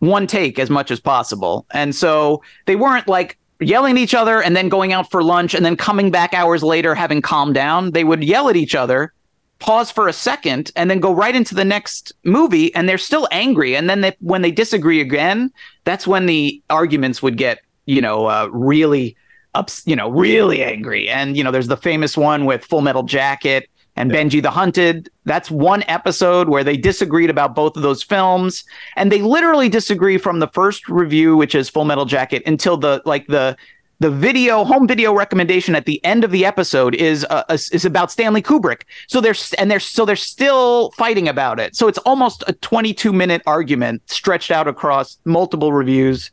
one 0.00 0.26
take 0.26 0.58
as 0.58 0.68
much 0.68 0.90
as 0.90 1.00
possible, 1.00 1.64
and 1.70 1.94
so 1.94 2.42
they 2.66 2.76
weren't 2.76 3.08
like 3.08 3.38
yelling 3.60 3.96
at 3.96 3.98
each 3.98 4.14
other 4.14 4.42
and 4.42 4.54
then 4.54 4.68
going 4.68 4.92
out 4.92 5.10
for 5.10 5.22
lunch 5.22 5.54
and 5.54 5.64
then 5.64 5.76
coming 5.76 6.10
back 6.10 6.34
hours 6.34 6.62
later 6.62 6.94
having 6.94 7.22
calmed 7.22 7.54
down. 7.54 7.92
They 7.92 8.04
would 8.04 8.22
yell 8.22 8.50
at 8.50 8.56
each 8.56 8.74
other 8.74 9.14
pause 9.58 9.90
for 9.90 10.06
a 10.06 10.12
second 10.12 10.70
and 10.76 10.90
then 10.90 11.00
go 11.00 11.12
right 11.14 11.34
into 11.34 11.54
the 11.54 11.64
next 11.64 12.12
movie 12.24 12.74
and 12.74 12.88
they're 12.88 12.98
still 12.98 13.26
angry. 13.32 13.74
And 13.74 13.88
then 13.88 14.02
they, 14.02 14.14
when 14.20 14.42
they 14.42 14.50
disagree 14.50 15.00
again 15.00 15.50
that's 15.86 16.06
when 16.06 16.26
the 16.26 16.60
arguments 16.68 17.22
would 17.22 17.38
get 17.38 17.60
you 17.86 18.02
know 18.02 18.26
uh, 18.26 18.48
really 18.52 19.16
ups 19.54 19.82
you 19.86 19.96
know 19.96 20.10
really 20.10 20.62
angry. 20.62 21.08
And 21.08 21.34
you 21.34 21.42
know 21.42 21.50
there's 21.50 21.68
the 21.68 21.78
famous 21.78 22.14
one 22.16 22.44
with 22.44 22.62
full 22.62 22.82
metal 22.82 23.04
jacket 23.04 23.70
and 23.94 24.12
yeah. 24.12 24.22
benji 24.22 24.42
the 24.42 24.50
hunted. 24.50 25.08
That's 25.24 25.50
one 25.50 25.82
episode 25.88 26.50
where 26.50 26.62
they 26.62 26.76
disagreed 26.76 27.30
about 27.30 27.54
both 27.54 27.76
of 27.76 27.82
those 27.82 28.02
films. 28.02 28.64
And 28.96 29.10
they 29.10 29.22
literally 29.22 29.70
disagree 29.70 30.18
from 30.18 30.40
the 30.40 30.48
first 30.48 30.86
review 30.88 31.36
which 31.36 31.54
is 31.54 31.70
full 31.70 31.86
metal 31.86 32.04
jacket 32.04 32.42
until 32.44 32.76
the 32.76 33.00
like 33.06 33.26
the 33.28 33.56
the 33.98 34.10
video 34.10 34.64
home 34.64 34.86
video 34.86 35.14
recommendation 35.14 35.74
at 35.74 35.86
the 35.86 36.04
end 36.04 36.24
of 36.24 36.30
the 36.30 36.44
episode 36.44 36.94
is 36.94 37.24
uh, 37.30 37.44
is 37.50 37.84
about 37.84 38.10
Stanley 38.10 38.42
Kubrick. 38.42 38.82
So 39.08 39.20
they're 39.20 39.34
and 39.58 39.70
they're 39.70 39.80
so 39.80 40.04
they're 40.04 40.16
still 40.16 40.90
fighting 40.92 41.28
about 41.28 41.58
it. 41.58 41.74
So 41.74 41.88
it's 41.88 41.98
almost 41.98 42.44
a 42.46 42.52
22 42.52 43.12
minute 43.12 43.42
argument 43.46 44.02
stretched 44.10 44.50
out 44.50 44.68
across 44.68 45.18
multiple 45.24 45.72
reviews. 45.72 46.30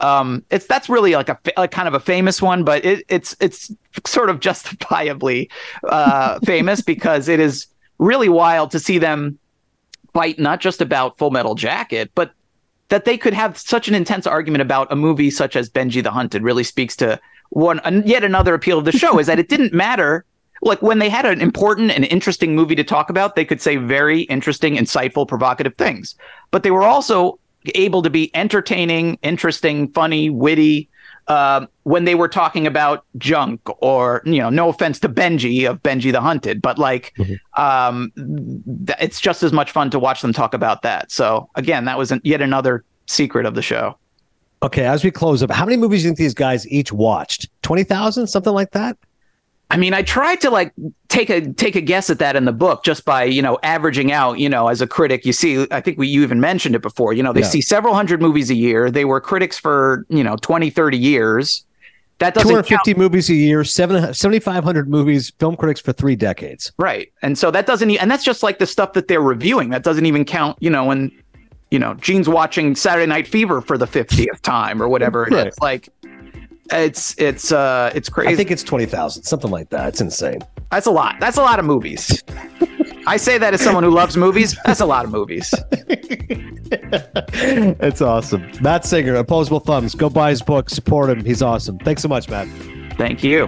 Um, 0.00 0.44
it's 0.50 0.66
that's 0.66 0.88
really 0.88 1.14
like 1.14 1.28
a, 1.28 1.38
a 1.56 1.66
kind 1.66 1.88
of 1.88 1.94
a 1.94 2.00
famous 2.00 2.42
one, 2.42 2.62
but 2.62 2.84
it, 2.84 3.04
it's 3.08 3.34
it's 3.40 3.72
sort 4.06 4.30
of 4.30 4.40
justifiably 4.48 5.50
uh, 5.88 6.38
famous 6.40 6.82
because 6.82 7.28
it 7.28 7.40
is 7.40 7.66
really 7.98 8.28
wild 8.28 8.70
to 8.72 8.78
see 8.78 8.98
them 8.98 9.38
fight 10.12 10.38
not 10.38 10.60
just 10.60 10.80
about 10.80 11.18
Full 11.18 11.30
Metal 11.30 11.54
Jacket, 11.54 12.10
but 12.14 12.32
that 12.88 13.04
they 13.04 13.18
could 13.18 13.34
have 13.34 13.58
such 13.58 13.88
an 13.88 13.94
intense 13.94 14.26
argument 14.26 14.62
about 14.62 14.90
a 14.90 14.96
movie 14.96 15.30
such 15.30 15.56
as 15.56 15.68
Benji 15.68 16.02
the 16.02 16.10
Hunted 16.10 16.42
really 16.42 16.64
speaks 16.64 16.96
to 16.96 17.20
one 17.50 17.80
yet 18.04 18.24
another 18.24 18.54
appeal 18.54 18.78
of 18.78 18.84
the 18.84 18.92
show 18.92 19.18
is 19.18 19.26
that 19.26 19.38
it 19.38 19.48
didn't 19.48 19.72
matter. 19.86 20.24
Like 20.60 20.82
when 20.82 20.98
they 20.98 21.08
had 21.08 21.24
an 21.24 21.40
important 21.40 21.92
and 21.92 22.04
interesting 22.06 22.56
movie 22.56 22.74
to 22.74 22.84
talk 22.84 23.10
about 23.10 23.36
they 23.36 23.44
could 23.44 23.60
say 23.60 23.76
very 23.76 24.22
interesting 24.22 24.76
insightful 24.76 25.26
provocative 25.26 25.76
things. 25.76 26.14
But 26.50 26.62
they 26.62 26.70
were 26.70 26.82
also 26.82 27.38
able 27.74 28.02
to 28.02 28.10
be 28.10 28.34
entertaining 28.34 29.18
interesting 29.22 29.88
funny 29.92 30.30
witty 30.30 30.87
uh, 31.28 31.66
when 31.82 32.04
they 32.04 32.14
were 32.14 32.28
talking 32.28 32.66
about 32.66 33.04
junk 33.18 33.60
or 33.82 34.22
you 34.24 34.38
know 34.38 34.50
no 34.50 34.68
offense 34.68 34.98
to 35.00 35.08
benji 35.08 35.68
of 35.68 35.82
benji 35.82 36.10
the 36.10 36.20
hunted 36.20 36.60
but 36.62 36.78
like 36.78 37.12
mm-hmm. 37.18 37.62
um, 37.62 38.10
th- 38.86 38.98
it's 39.00 39.20
just 39.20 39.42
as 39.42 39.52
much 39.52 39.70
fun 39.70 39.90
to 39.90 39.98
watch 39.98 40.22
them 40.22 40.32
talk 40.32 40.54
about 40.54 40.82
that. 40.82 41.10
So 41.10 41.48
again 41.54 41.84
that 41.84 41.98
was 41.98 42.10
an, 42.10 42.20
yet 42.24 42.40
another 42.40 42.84
secret 43.06 43.46
of 43.46 43.54
the 43.54 43.62
show. 43.62 43.96
Okay 44.62 44.86
as 44.86 45.04
we 45.04 45.10
close 45.10 45.42
up 45.42 45.50
how 45.50 45.64
many 45.64 45.76
movies 45.76 46.02
do 46.02 46.04
you 46.04 46.10
think 46.10 46.18
these 46.18 46.34
guys 46.34 46.66
each 46.68 46.92
watched? 46.92 47.48
20000 47.62 48.26
something 48.26 48.52
like 48.52 48.70
that 48.72 48.96
I 49.70 49.76
mean, 49.76 49.92
I 49.92 50.02
tried 50.02 50.40
to 50.42 50.50
like 50.50 50.72
take 51.08 51.28
a 51.28 51.52
take 51.52 51.76
a 51.76 51.80
guess 51.80 52.08
at 52.08 52.18
that 52.20 52.36
in 52.36 52.46
the 52.46 52.52
book 52.52 52.84
just 52.84 53.04
by 53.04 53.24
you 53.24 53.42
know 53.42 53.58
averaging 53.62 54.12
out. 54.12 54.38
You 54.38 54.48
know, 54.48 54.68
as 54.68 54.80
a 54.80 54.86
critic, 54.86 55.26
you 55.26 55.32
see, 55.32 55.66
I 55.70 55.80
think 55.80 55.98
we 55.98 56.08
you 56.08 56.22
even 56.22 56.40
mentioned 56.40 56.74
it 56.74 56.80
before. 56.80 57.12
You 57.12 57.22
know, 57.22 57.32
they 57.32 57.40
yeah. 57.40 57.48
see 57.48 57.60
several 57.60 57.94
hundred 57.94 58.22
movies 58.22 58.50
a 58.50 58.54
year. 58.54 58.90
They 58.90 59.04
were 59.04 59.20
critics 59.20 59.58
for 59.58 60.06
you 60.08 60.24
know 60.24 60.36
20, 60.36 60.70
30 60.70 60.96
years. 60.96 61.64
That 62.18 62.34
doesn't 62.34 62.48
250 62.48 62.92
count. 62.92 62.98
movies 62.98 63.30
a 63.30 63.34
year, 63.34 63.62
7,500 63.62 64.88
movies, 64.88 65.30
film 65.38 65.54
critics 65.54 65.80
for 65.80 65.92
three 65.92 66.16
decades. 66.16 66.72
Right, 66.76 67.12
and 67.22 67.38
so 67.38 67.52
that 67.52 67.66
doesn't, 67.66 67.90
and 67.92 68.10
that's 68.10 68.24
just 68.24 68.42
like 68.42 68.58
the 68.58 68.66
stuff 68.66 68.94
that 68.94 69.06
they're 69.06 69.20
reviewing. 69.20 69.70
That 69.70 69.84
doesn't 69.84 70.04
even 70.04 70.24
count. 70.24 70.56
You 70.60 70.70
know, 70.70 70.84
when 70.84 71.12
you 71.70 71.78
know 71.78 71.94
Gene's 71.94 72.28
watching 72.28 72.74
Saturday 72.74 73.06
Night 73.06 73.28
Fever 73.28 73.60
for 73.60 73.76
the 73.76 73.86
50th 73.86 74.40
time 74.40 74.82
or 74.82 74.88
whatever 74.88 75.26
it 75.26 75.32
right. 75.32 75.46
is. 75.48 75.58
Like 75.60 75.90
it's 76.70 77.18
it's 77.18 77.52
uh 77.52 77.90
it's 77.94 78.08
crazy. 78.08 78.32
I 78.32 78.36
think 78.36 78.50
it's 78.50 78.62
twenty 78.62 78.86
thousand, 78.86 79.22
something 79.24 79.50
like 79.50 79.70
that. 79.70 79.88
It's 79.88 80.00
insane. 80.00 80.40
That's 80.70 80.86
a 80.86 80.90
lot. 80.90 81.16
That's 81.20 81.36
a 81.38 81.42
lot 81.42 81.58
of 81.58 81.64
movies. 81.64 82.22
I 83.06 83.16
say 83.16 83.38
that 83.38 83.54
as 83.54 83.62
someone 83.62 83.84
who 83.84 83.90
loves 83.90 84.16
movies. 84.16 84.56
That's 84.66 84.80
a 84.80 84.86
lot 84.86 85.04
of 85.04 85.10
movies. 85.10 85.52
It's 87.40 88.02
awesome. 88.02 88.50
Matt 88.60 88.84
Singer, 88.84 89.14
Opposable 89.14 89.60
Thumbs. 89.60 89.94
Go 89.94 90.10
buy 90.10 90.30
his 90.30 90.42
book. 90.42 90.68
Support 90.68 91.08
him. 91.10 91.24
He's 91.24 91.40
awesome. 91.40 91.78
Thanks 91.78 92.02
so 92.02 92.08
much, 92.08 92.28
Matt. 92.28 92.46
Thank 92.98 93.24
you. 93.24 93.44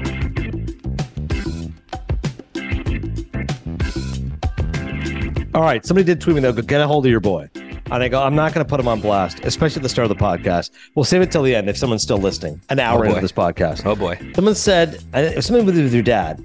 All 5.55 5.63
right. 5.63 5.85
Somebody 5.85 6.05
did 6.05 6.21
tweet 6.21 6.37
me 6.37 6.43
though. 6.43 6.53
Go 6.53 6.63
get 6.63 6.81
a 6.81 6.87
hold 6.87 7.05
of 7.05 7.11
your 7.11 7.21
boy. 7.21 7.51
And 7.93 8.05
I 8.05 8.09
go, 8.09 8.23
I'm 8.23 8.37
not 8.37 8.55
going 8.55 8.65
to 8.65 8.69
put 8.69 8.77
them 8.77 8.87
on 8.87 9.01
blast, 9.01 9.41
especially 9.45 9.81
at 9.81 9.83
the 9.83 9.89
start 9.89 10.09
of 10.09 10.17
the 10.17 10.25
podcast. 10.25 10.71
We'll 10.95 11.05
save 11.05 11.23
it 11.23 11.33
till 11.33 11.43
the 11.43 11.55
end 11.55 11.69
if 11.69 11.77
someone's 11.77 12.03
still 12.03 12.19
listening. 12.19 12.61
An 12.71 12.79
oh, 12.79 12.85
hour 12.85 13.07
oh 13.07 13.09
into 13.09 13.21
this 13.21 13.33
podcast. 13.33 13.85
Oh 13.85 13.97
boy. 13.97 14.17
Someone 14.35 14.55
said, 14.55 15.01
something 15.43 15.67
with 15.67 15.93
your 15.93 16.03
dad. 16.03 16.41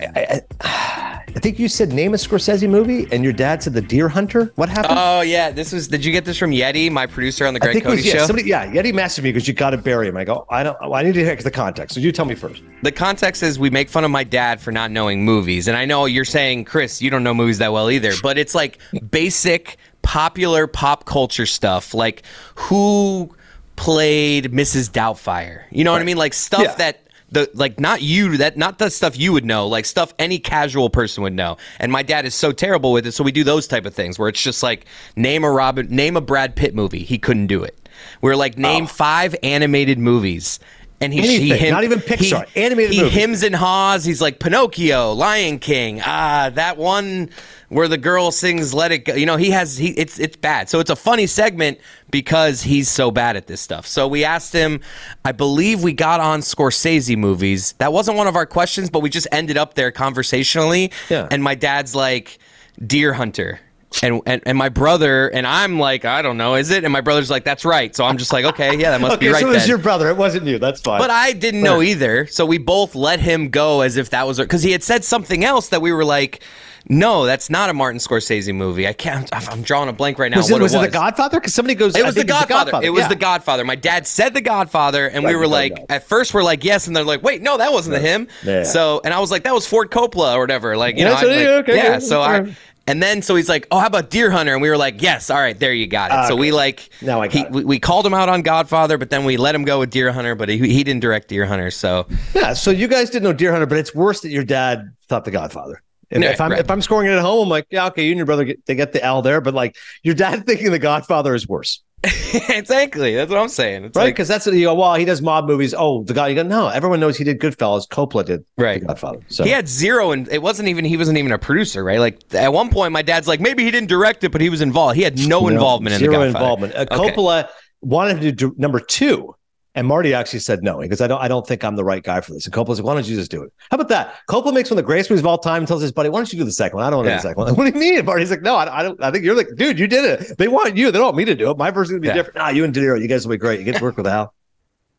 I, 0.00 0.40
I, 0.60 1.16
I 1.36 1.38
think 1.38 1.58
you 1.58 1.68
said 1.68 1.92
name 1.92 2.14
a 2.14 2.16
Scorsese 2.16 2.68
movie, 2.68 3.06
and 3.12 3.22
your 3.22 3.32
dad 3.32 3.62
said 3.62 3.74
The 3.74 3.82
Deer 3.82 4.08
Hunter. 4.08 4.52
What 4.54 4.70
happened? 4.70 4.98
Oh 4.98 5.20
yeah, 5.20 5.50
this 5.50 5.70
was. 5.70 5.86
Did 5.86 6.02
you 6.02 6.10
get 6.10 6.24
this 6.24 6.38
from 6.38 6.50
Yeti, 6.50 6.90
my 6.90 7.06
producer 7.06 7.46
on 7.46 7.52
the 7.52 7.60
Greg 7.60 7.82
Cody 7.82 7.96
was, 7.96 8.06
yeah, 8.06 8.12
show? 8.14 8.26
somebody, 8.26 8.48
yeah, 8.48 8.66
Yeti 8.66 8.92
messaged 8.92 9.22
me 9.22 9.32
because 9.32 9.46
you 9.46 9.52
got 9.52 9.70
to 9.70 9.76
bury 9.76 10.08
him. 10.08 10.16
I 10.16 10.24
go, 10.24 10.46
I 10.48 10.62
don't, 10.62 10.76
I 10.80 11.02
need 11.02 11.12
to 11.12 11.24
hear 11.24 11.36
the 11.36 11.50
context. 11.50 11.94
So 11.94 12.00
you 12.00 12.10
tell 12.10 12.24
me 12.24 12.34
first. 12.34 12.62
The 12.82 12.92
context 12.92 13.42
is 13.42 13.58
we 13.58 13.68
make 13.68 13.90
fun 13.90 14.02
of 14.04 14.10
my 14.10 14.24
dad 14.24 14.62
for 14.62 14.72
not 14.72 14.90
knowing 14.90 15.26
movies, 15.26 15.68
and 15.68 15.76
I 15.76 15.84
know 15.84 16.06
you're 16.06 16.24
saying, 16.24 16.64
Chris, 16.64 17.02
you 17.02 17.10
don't 17.10 17.22
know 17.22 17.34
movies 17.34 17.58
that 17.58 17.70
well 17.70 17.90
either, 17.90 18.12
but 18.22 18.38
it's 18.38 18.54
like 18.54 18.78
basic 19.10 19.76
popular 20.06 20.68
pop 20.68 21.04
culture 21.04 21.46
stuff, 21.46 21.92
like 21.92 22.22
who 22.54 23.34
played 23.74 24.52
Mrs. 24.52 24.88
Doubtfire. 24.88 25.64
You 25.72 25.82
know 25.82 25.90
what 25.90 26.00
I 26.00 26.04
mean? 26.04 26.16
Like 26.16 26.32
stuff 26.32 26.62
Yeah. 26.62 26.74
that 26.76 27.00
the 27.32 27.50
like 27.54 27.80
not 27.80 28.02
you 28.02 28.36
that 28.36 28.56
not 28.56 28.78
the 28.78 28.88
stuff 28.88 29.18
you 29.18 29.32
would 29.32 29.44
know 29.44 29.66
like 29.66 29.84
stuff 29.84 30.14
any 30.16 30.38
casual 30.38 30.88
person 30.88 31.24
would 31.24 31.32
know 31.32 31.56
and 31.80 31.90
my 31.90 32.00
dad 32.00 32.24
is 32.24 32.36
so 32.36 32.52
terrible 32.52 32.92
with 32.92 33.04
it 33.04 33.10
so 33.10 33.24
we 33.24 33.32
do 33.32 33.42
those 33.42 33.66
type 33.66 33.84
of 33.84 33.92
things 33.92 34.16
where 34.16 34.28
it's 34.28 34.40
just 34.40 34.62
like 34.62 34.86
name 35.16 35.42
a 35.42 35.50
robin 35.50 35.88
name 35.88 36.16
a 36.16 36.20
brad 36.20 36.54
pitt 36.54 36.72
movie 36.72 37.00
he 37.00 37.18
couldn't 37.18 37.48
do 37.48 37.64
it 37.64 37.88
we're 38.20 38.36
like 38.36 38.56
name 38.56 38.84
oh. 38.84 38.86
five 38.86 39.34
animated 39.42 39.98
movies 39.98 40.60
and 41.00 41.12
he, 41.12 41.20
he 41.20 41.50
Anything, 41.52 41.70
not 41.72 41.84
even 41.84 41.98
Pixar, 42.00 42.46
he, 42.48 42.62
animated 42.62 42.92
he 42.92 43.02
movie. 43.02 43.10
hims 43.20 43.42
and 43.42 43.54
haws. 43.54 44.04
He's 44.04 44.22
like 44.22 44.38
pinocchio 44.38 45.12
lion 45.12 45.58
king. 45.58 46.00
Ah 46.04 46.50
that 46.54 46.76
one 46.78 47.30
where 47.68 47.88
the 47.88 47.98
girl 47.98 48.30
sings 48.30 48.72
let 48.72 48.92
it 48.92 49.00
go. 49.04 49.14
You 49.14 49.26
know 49.26 49.36
he 49.36 49.50
has 49.50 49.76
he 49.76 49.88
it's 49.90 50.18
it's 50.18 50.36
bad. 50.36 50.68
So 50.70 50.80
it's 50.80 50.90
a 50.90 50.96
funny 50.96 51.26
segment 51.26 51.78
because 52.10 52.62
he's 52.62 52.88
so 52.88 53.10
bad 53.10 53.36
at 53.36 53.46
this 53.46 53.60
stuff. 53.60 53.86
So 53.86 54.08
we 54.08 54.24
asked 54.24 54.52
him 54.52 54.80
i 55.24 55.32
believe 55.32 55.82
we 55.82 55.92
got 55.92 56.20
on 56.20 56.40
scorsese 56.40 57.16
movies. 57.16 57.72
That 57.78 57.92
wasn't 57.92 58.16
one 58.16 58.26
of 58.26 58.36
our 58.36 58.46
questions 58.46 58.88
but 58.88 59.00
we 59.00 59.10
just 59.10 59.26
ended 59.32 59.56
up 59.58 59.74
there 59.74 59.90
conversationally. 59.90 60.92
Yeah. 61.10 61.28
and 61.30 61.42
my 61.42 61.54
dad's 61.54 61.94
like 61.94 62.38
deer 62.86 63.12
hunter 63.12 63.60
and, 64.02 64.20
and 64.26 64.42
and 64.46 64.58
my 64.58 64.68
brother 64.68 65.28
and 65.28 65.46
I'm 65.46 65.78
like 65.78 66.04
I 66.04 66.22
don't 66.22 66.36
know 66.36 66.54
is 66.54 66.70
it 66.70 66.84
and 66.84 66.92
my 66.92 67.00
brother's 67.00 67.30
like 67.30 67.44
that's 67.44 67.64
right 67.64 67.94
so 67.94 68.04
I'm 68.04 68.18
just 68.18 68.32
like 68.32 68.44
okay 68.44 68.76
yeah 68.76 68.90
that 68.90 69.00
must 69.00 69.14
Okay, 69.16 69.26
be 69.26 69.32
right 69.32 69.40
so 69.40 69.48
it 69.50 69.54
was 69.54 69.68
your 69.68 69.78
brother. 69.78 70.08
It 70.10 70.16
wasn't 70.16 70.46
you. 70.46 70.58
That's 70.58 70.80
fine. 70.80 71.00
But 71.00 71.10
I 71.10 71.32
didn't 71.32 71.62
know 71.62 71.82
either. 71.82 72.26
So 72.26 72.44
we 72.44 72.58
both 72.58 72.94
let 72.94 73.20
him 73.20 73.48
go 73.48 73.80
as 73.80 73.96
if 73.96 74.10
that 74.10 74.26
was 74.26 74.38
because 74.38 74.62
he 74.62 74.72
had 74.72 74.82
said 74.82 75.04
something 75.04 75.44
else 75.44 75.68
that 75.68 75.80
we 75.80 75.92
were 75.92 76.04
like, 76.04 76.42
no, 76.88 77.26
that's 77.26 77.50
not 77.50 77.68
a 77.68 77.74
Martin 77.74 77.98
Scorsese 77.98 78.54
movie. 78.54 78.86
I 78.86 78.92
can't. 78.92 79.28
I'm 79.50 79.62
drawing 79.62 79.88
a 79.88 79.92
blank 79.92 80.18
right 80.18 80.30
now. 80.30 80.36
was 80.36 80.50
it 80.50 80.52
what 80.52 80.62
was 80.62 80.74
it 80.74 80.78
it. 80.78 80.80
The 80.82 80.98
Godfather? 80.98 81.40
Because 81.40 81.54
somebody 81.54 81.74
goes. 81.74 81.96
It 81.96 82.04
was 82.04 82.14
the 82.14 82.20
think 82.20 82.30
it's 82.30 82.46
Godfather. 82.46 82.86
It 82.86 82.90
was 82.90 83.02
yeah. 83.02 83.08
the 83.08 83.16
Godfather. 83.16 83.64
My 83.64 83.74
dad 83.74 84.06
said 84.06 84.34
the 84.34 84.40
Godfather, 84.40 85.08
and 85.08 85.24
we 85.24 85.34
were 85.34 85.48
like, 85.48 85.72
right. 85.72 85.86
at 85.88 86.04
first 86.04 86.32
we're 86.32 86.44
like, 86.44 86.62
yes, 86.62 86.86
and 86.86 86.94
they're 86.94 87.02
like, 87.04 87.22
wait, 87.24 87.42
no, 87.42 87.56
that 87.58 87.72
wasn't 87.72 87.94
the 87.94 88.00
him. 88.00 88.28
Yeah. 88.44 88.62
So, 88.62 89.00
and 89.04 89.12
I 89.12 89.18
was 89.18 89.32
like, 89.32 89.42
that 89.44 89.54
was 89.54 89.66
Ford 89.66 89.90
Coppola 89.90 90.36
or 90.36 90.40
whatever. 90.40 90.76
Like, 90.76 90.96
you 90.96 91.02
Yeah, 91.02 91.08
know, 91.08 91.14
like, 91.14 91.24
yeah, 91.24 91.48
okay, 91.56 91.76
yeah. 91.76 91.84
yeah, 91.84 91.98
So 91.98 92.22
I. 92.22 92.54
And 92.88 93.02
then 93.02 93.20
so 93.22 93.34
he's 93.34 93.48
like, 93.48 93.66
"Oh, 93.70 93.78
how 93.78 93.86
about 93.88 94.10
Deer 94.10 94.30
Hunter?" 94.30 94.52
And 94.52 94.62
we 94.62 94.70
were 94.70 94.76
like, 94.76 95.02
"Yes, 95.02 95.28
all 95.28 95.38
right, 95.38 95.58
there 95.58 95.72
you 95.72 95.86
got 95.86 96.10
it." 96.12 96.28
so 96.28 96.36
we 96.36 96.52
like, 96.52 96.88
Now 97.02 97.20
I 97.20 97.26
got 97.26 97.32
he, 97.34 97.40
it. 97.40 97.50
we, 97.50 97.64
we 97.64 97.78
called 97.80 98.06
him 98.06 98.14
out 98.14 98.28
on 98.28 98.42
Godfather, 98.42 98.96
but 98.96 99.10
then 99.10 99.24
we 99.24 99.36
let 99.36 99.54
him 99.54 99.64
go 99.64 99.80
with 99.80 99.90
Deer 99.90 100.12
Hunter, 100.12 100.34
but 100.34 100.48
he, 100.48 100.58
he 100.58 100.84
didn't 100.84 101.00
direct 101.00 101.28
Deer 101.28 101.46
Hunter. 101.46 101.70
So 101.70 102.06
Yeah. 102.34 102.52
So 102.52 102.70
you 102.70 102.86
guys 102.86 103.10
didn't 103.10 103.24
know 103.24 103.32
Deer 103.32 103.50
Hunter, 103.50 103.66
but 103.66 103.78
it's 103.78 103.94
worse 103.94 104.20
that 104.20 104.30
your 104.30 104.44
dad 104.44 104.92
thought 105.08 105.24
the 105.24 105.30
Godfather. 105.32 105.82
If, 106.10 106.22
Yeah, 106.22 106.30
if 106.30 106.40
I'm 106.40 106.52
right. 106.52 106.60
if 106.60 106.70
I'm 106.70 106.80
scoring 106.80 107.08
it 107.10 107.14
at 107.14 107.20
home, 107.22 107.44
I'm 107.44 107.48
like, 107.48 107.66
yeah, 107.70 107.86
okay, 107.88 108.04
you 108.04 108.10
and 108.12 108.18
your 108.18 108.26
brother 108.26 108.44
get 108.44 108.64
they 108.66 108.76
get 108.76 108.92
the 108.92 109.02
L 109.02 109.20
there, 109.22 109.40
but 109.40 109.54
like 109.54 109.76
your 110.04 110.14
dad 110.14 110.46
thinking 110.46 110.70
the 110.70 110.78
Godfather 110.78 111.34
is 111.34 111.48
worse, 111.48 111.82
exactly, 112.48 113.14
that's 113.14 113.30
what 113.30 113.38
I'm 113.40 113.48
saying. 113.48 113.84
It's 113.84 113.96
right? 113.96 114.04
like, 114.04 114.14
Because 114.14 114.28
that's 114.28 114.46
what 114.46 114.54
you 114.54 114.66
go. 114.66 114.74
Well, 114.74 114.94
he 114.94 115.04
does 115.04 115.22
mob 115.22 115.46
movies. 115.46 115.74
Oh, 115.76 116.04
the 116.04 116.14
guy. 116.14 116.28
You 116.28 116.34
go, 116.36 116.42
no, 116.42 116.68
everyone 116.68 117.00
knows 117.00 117.16
he 117.16 117.24
did 117.24 117.40
Goodfellas. 117.40 117.88
Coppola 117.88 118.24
did 118.24 118.44
Right. 118.56 118.80
the 118.80 118.86
Godfather. 118.86 119.20
So 119.28 119.44
he 119.44 119.50
had 119.50 119.68
zero, 119.68 120.12
and 120.12 120.28
it 120.28 120.42
wasn't 120.42 120.68
even 120.68 120.84
he 120.84 120.96
wasn't 120.96 121.18
even 121.18 121.32
a 121.32 121.38
producer, 121.38 121.82
right? 121.84 121.98
Like 122.00 122.20
at 122.34 122.52
one 122.52 122.70
point, 122.70 122.92
my 122.92 123.02
dad's 123.02 123.26
like, 123.28 123.40
maybe 123.40 123.64
he 123.64 123.70
didn't 123.70 123.88
direct 123.88 124.24
it, 124.24 124.32
but 124.32 124.40
he 124.40 124.48
was 124.50 124.60
involved. 124.60 124.96
He 124.96 125.02
had 125.02 125.18
no, 125.18 125.40
No, 125.40 125.48
involvement 125.48 125.94
in 125.94 126.00
zero 126.00 126.12
the 126.12 126.18
Godfather. 126.32 126.38
involvement. 126.44 126.74
Uh, 126.74 126.86
Okay. 126.90 127.10
Coppola 127.14 127.48
wanted 127.82 128.20
to 128.22 128.32
do 128.32 128.54
number 128.56 128.80
two, 128.80 129.34
and 129.76 129.86
Marty 129.86 130.12
actually 130.14 130.40
said 130.40 130.64
no 130.64 130.80
because 130.80 131.00
I 131.00 131.06
don't. 131.06 131.20
I 131.20 131.28
don't 131.28 131.46
think 131.46 131.62
I'm 131.62 131.76
the 131.76 131.84
right 131.84 132.02
guy 132.02 132.20
for 132.20 132.32
this. 132.32 132.46
And 132.46 132.52
Coppola's 132.54 132.80
like, 132.80 132.86
why 132.86 132.94
don't 132.94 133.06
you 133.06 133.14
just 133.14 133.30
do 133.30 133.42
it? 133.44 133.52
How 133.70 133.76
about 133.76 133.88
that? 133.90 134.14
Coppola 134.28 134.52
makes 134.52 134.70
one 134.70 134.78
of 134.78 134.84
the 134.84 134.86
greatest 134.86 135.10
movies 135.10 135.20
of 135.20 135.26
all 135.26 135.38
time. 135.38 135.58
and 135.58 135.68
Tells 135.68 135.82
his 135.82 135.92
buddy, 135.92 136.08
why 136.08 136.18
don't 136.18 136.32
you 136.32 136.38
do 136.40 136.44
the 136.44 136.50
second 136.50 136.78
one? 136.78 136.84
I 136.86 136.90
don't 136.90 136.98
want 136.98 137.06
to 137.06 137.10
Yeah. 137.10 137.16
do 137.18 137.22
the 137.22 137.28
second 137.28 137.44
one. 137.44 137.54
What 137.56 137.72
do 137.72 137.78
you 137.78 137.84
mean? 137.84 137.98
And 137.98 138.06
Marty's 138.06 138.30
like, 138.30 138.42
no, 138.42 138.56
I, 138.56 138.80
I 138.80 138.82
don't. 138.82 139.00
I 139.02 139.10
think 139.12 139.24
you're 139.24 139.36
like, 139.36 139.48
dude, 139.54 139.78
you 139.78 139.86
did 139.86 140.04
it. 140.04 140.36
They 140.38 140.48
want 140.48 140.76
you. 140.76 140.86
They 140.90 140.98
don't 140.98 141.04
want 141.06 141.16
me 141.16 141.24
to 141.26 141.34
do 141.36 141.50
it. 141.50 141.56
My 141.58 141.70
version's 141.70 141.92
gonna 141.92 142.00
be 142.00 142.08
Yeah. 142.08 142.14
different. 142.14 142.38
Ah, 142.40 142.48
you 142.48 142.64
and 142.64 142.74
De 142.74 142.80
Niro, 142.80 143.00
you 143.00 143.06
guys 143.06 143.26
will 143.26 143.34
be 143.34 143.38
great. 143.38 143.60
You 143.60 143.64
get 143.64 143.76
to 143.76 143.82
work 143.84 143.96
with 143.96 144.06
Al. 144.08 144.34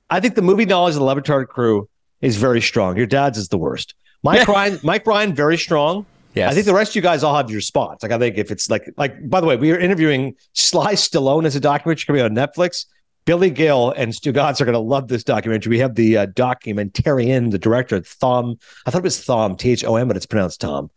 I 0.10 0.20
think 0.20 0.36
the 0.36 0.42
movie 0.42 0.66
knowledge 0.66 0.94
of 0.94 1.00
the 1.00 1.06
Le 1.06 1.20
Batard 1.22 1.48
crew 1.48 1.90
is 2.22 2.38
very 2.38 2.62
strong. 2.62 2.96
Your 2.98 3.08
dad's 3.08 3.38
is 3.38 3.50
the 3.50 3.58
worst. 3.58 3.94
Mike 4.24 4.48
Ryan, 4.48 4.80
Mike 4.84 5.06
Ryan, 5.06 5.34
very 5.36 5.58
strong. 5.58 6.06
Yes. 6.34 6.52
I 6.52 6.54
think 6.54 6.66
the 6.68 6.74
rest 6.74 6.92
of 6.92 6.96
you 6.98 7.02
guys 7.02 7.24
all 7.24 7.36
have 7.36 7.50
your 7.50 7.62
spots. 7.62 8.04
Like 8.04 8.12
I 8.12 8.20
think 8.20 8.38
if 8.38 8.52
it's 8.52 8.70
like 8.70 8.94
like 8.96 9.28
by 9.30 9.42
the 9.42 9.48
way, 9.48 9.56
we 9.56 9.72
are 9.72 9.78
interviewing 9.80 10.36
Sly 10.54 10.94
Stallone 10.94 11.46
as 11.46 11.56
a 11.56 11.60
documentary 11.60 12.06
coming 12.06 12.22
on 12.22 12.32
Netflix. 12.36 12.86
Billy 13.28 13.50
Gil 13.50 13.92
and 13.92 14.14
Stugotz 14.14 14.62
are 14.62 14.66
going 14.66 14.72
to 14.72 14.80
love 14.80 15.10
this 15.10 15.22
documentary. 15.22 15.70
We 15.70 15.80
have 15.80 15.96
the 15.96 16.18
uh, 16.18 16.26
documentarian, 16.28 17.52
the 17.52 17.60
director, 17.60 18.00
Thom. 18.00 18.56
I 18.86 18.90
thought 18.90 19.00
it 19.00 19.04
was 19.04 19.24
Thom, 19.24 19.58
T 19.58 19.72
H 19.72 19.84
O 19.84 19.98
M, 19.98 20.08
but 20.08 20.16
it's 20.16 20.26
pronounced 20.26 20.62
Tom. 20.62 20.90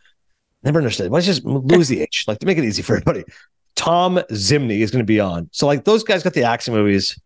Never 0.63 0.79
understood. 0.79 1.11
Let's 1.11 1.27
just 1.27 1.45
lose 1.45 1.89
the 1.89 2.01
H, 2.01 2.27
like 2.29 2.39
to 2.39 2.47
make 2.47 2.57
it 2.57 2.65
easy 2.65 2.83
for 2.83 2.93
everybody. 2.95 3.25
Tom 3.75 4.21
Zimny 4.31 4.79
is 4.79 4.93
going 4.93 5.03
to 5.03 5.07
be 5.07 5.19
on. 5.19 5.49
So 5.51 5.67
like 5.67 5.85
those 5.85 6.05
guys 6.05 6.23
got 6.23 6.35
the 6.35 6.45
action 6.45 6.73
movies. 6.73 7.19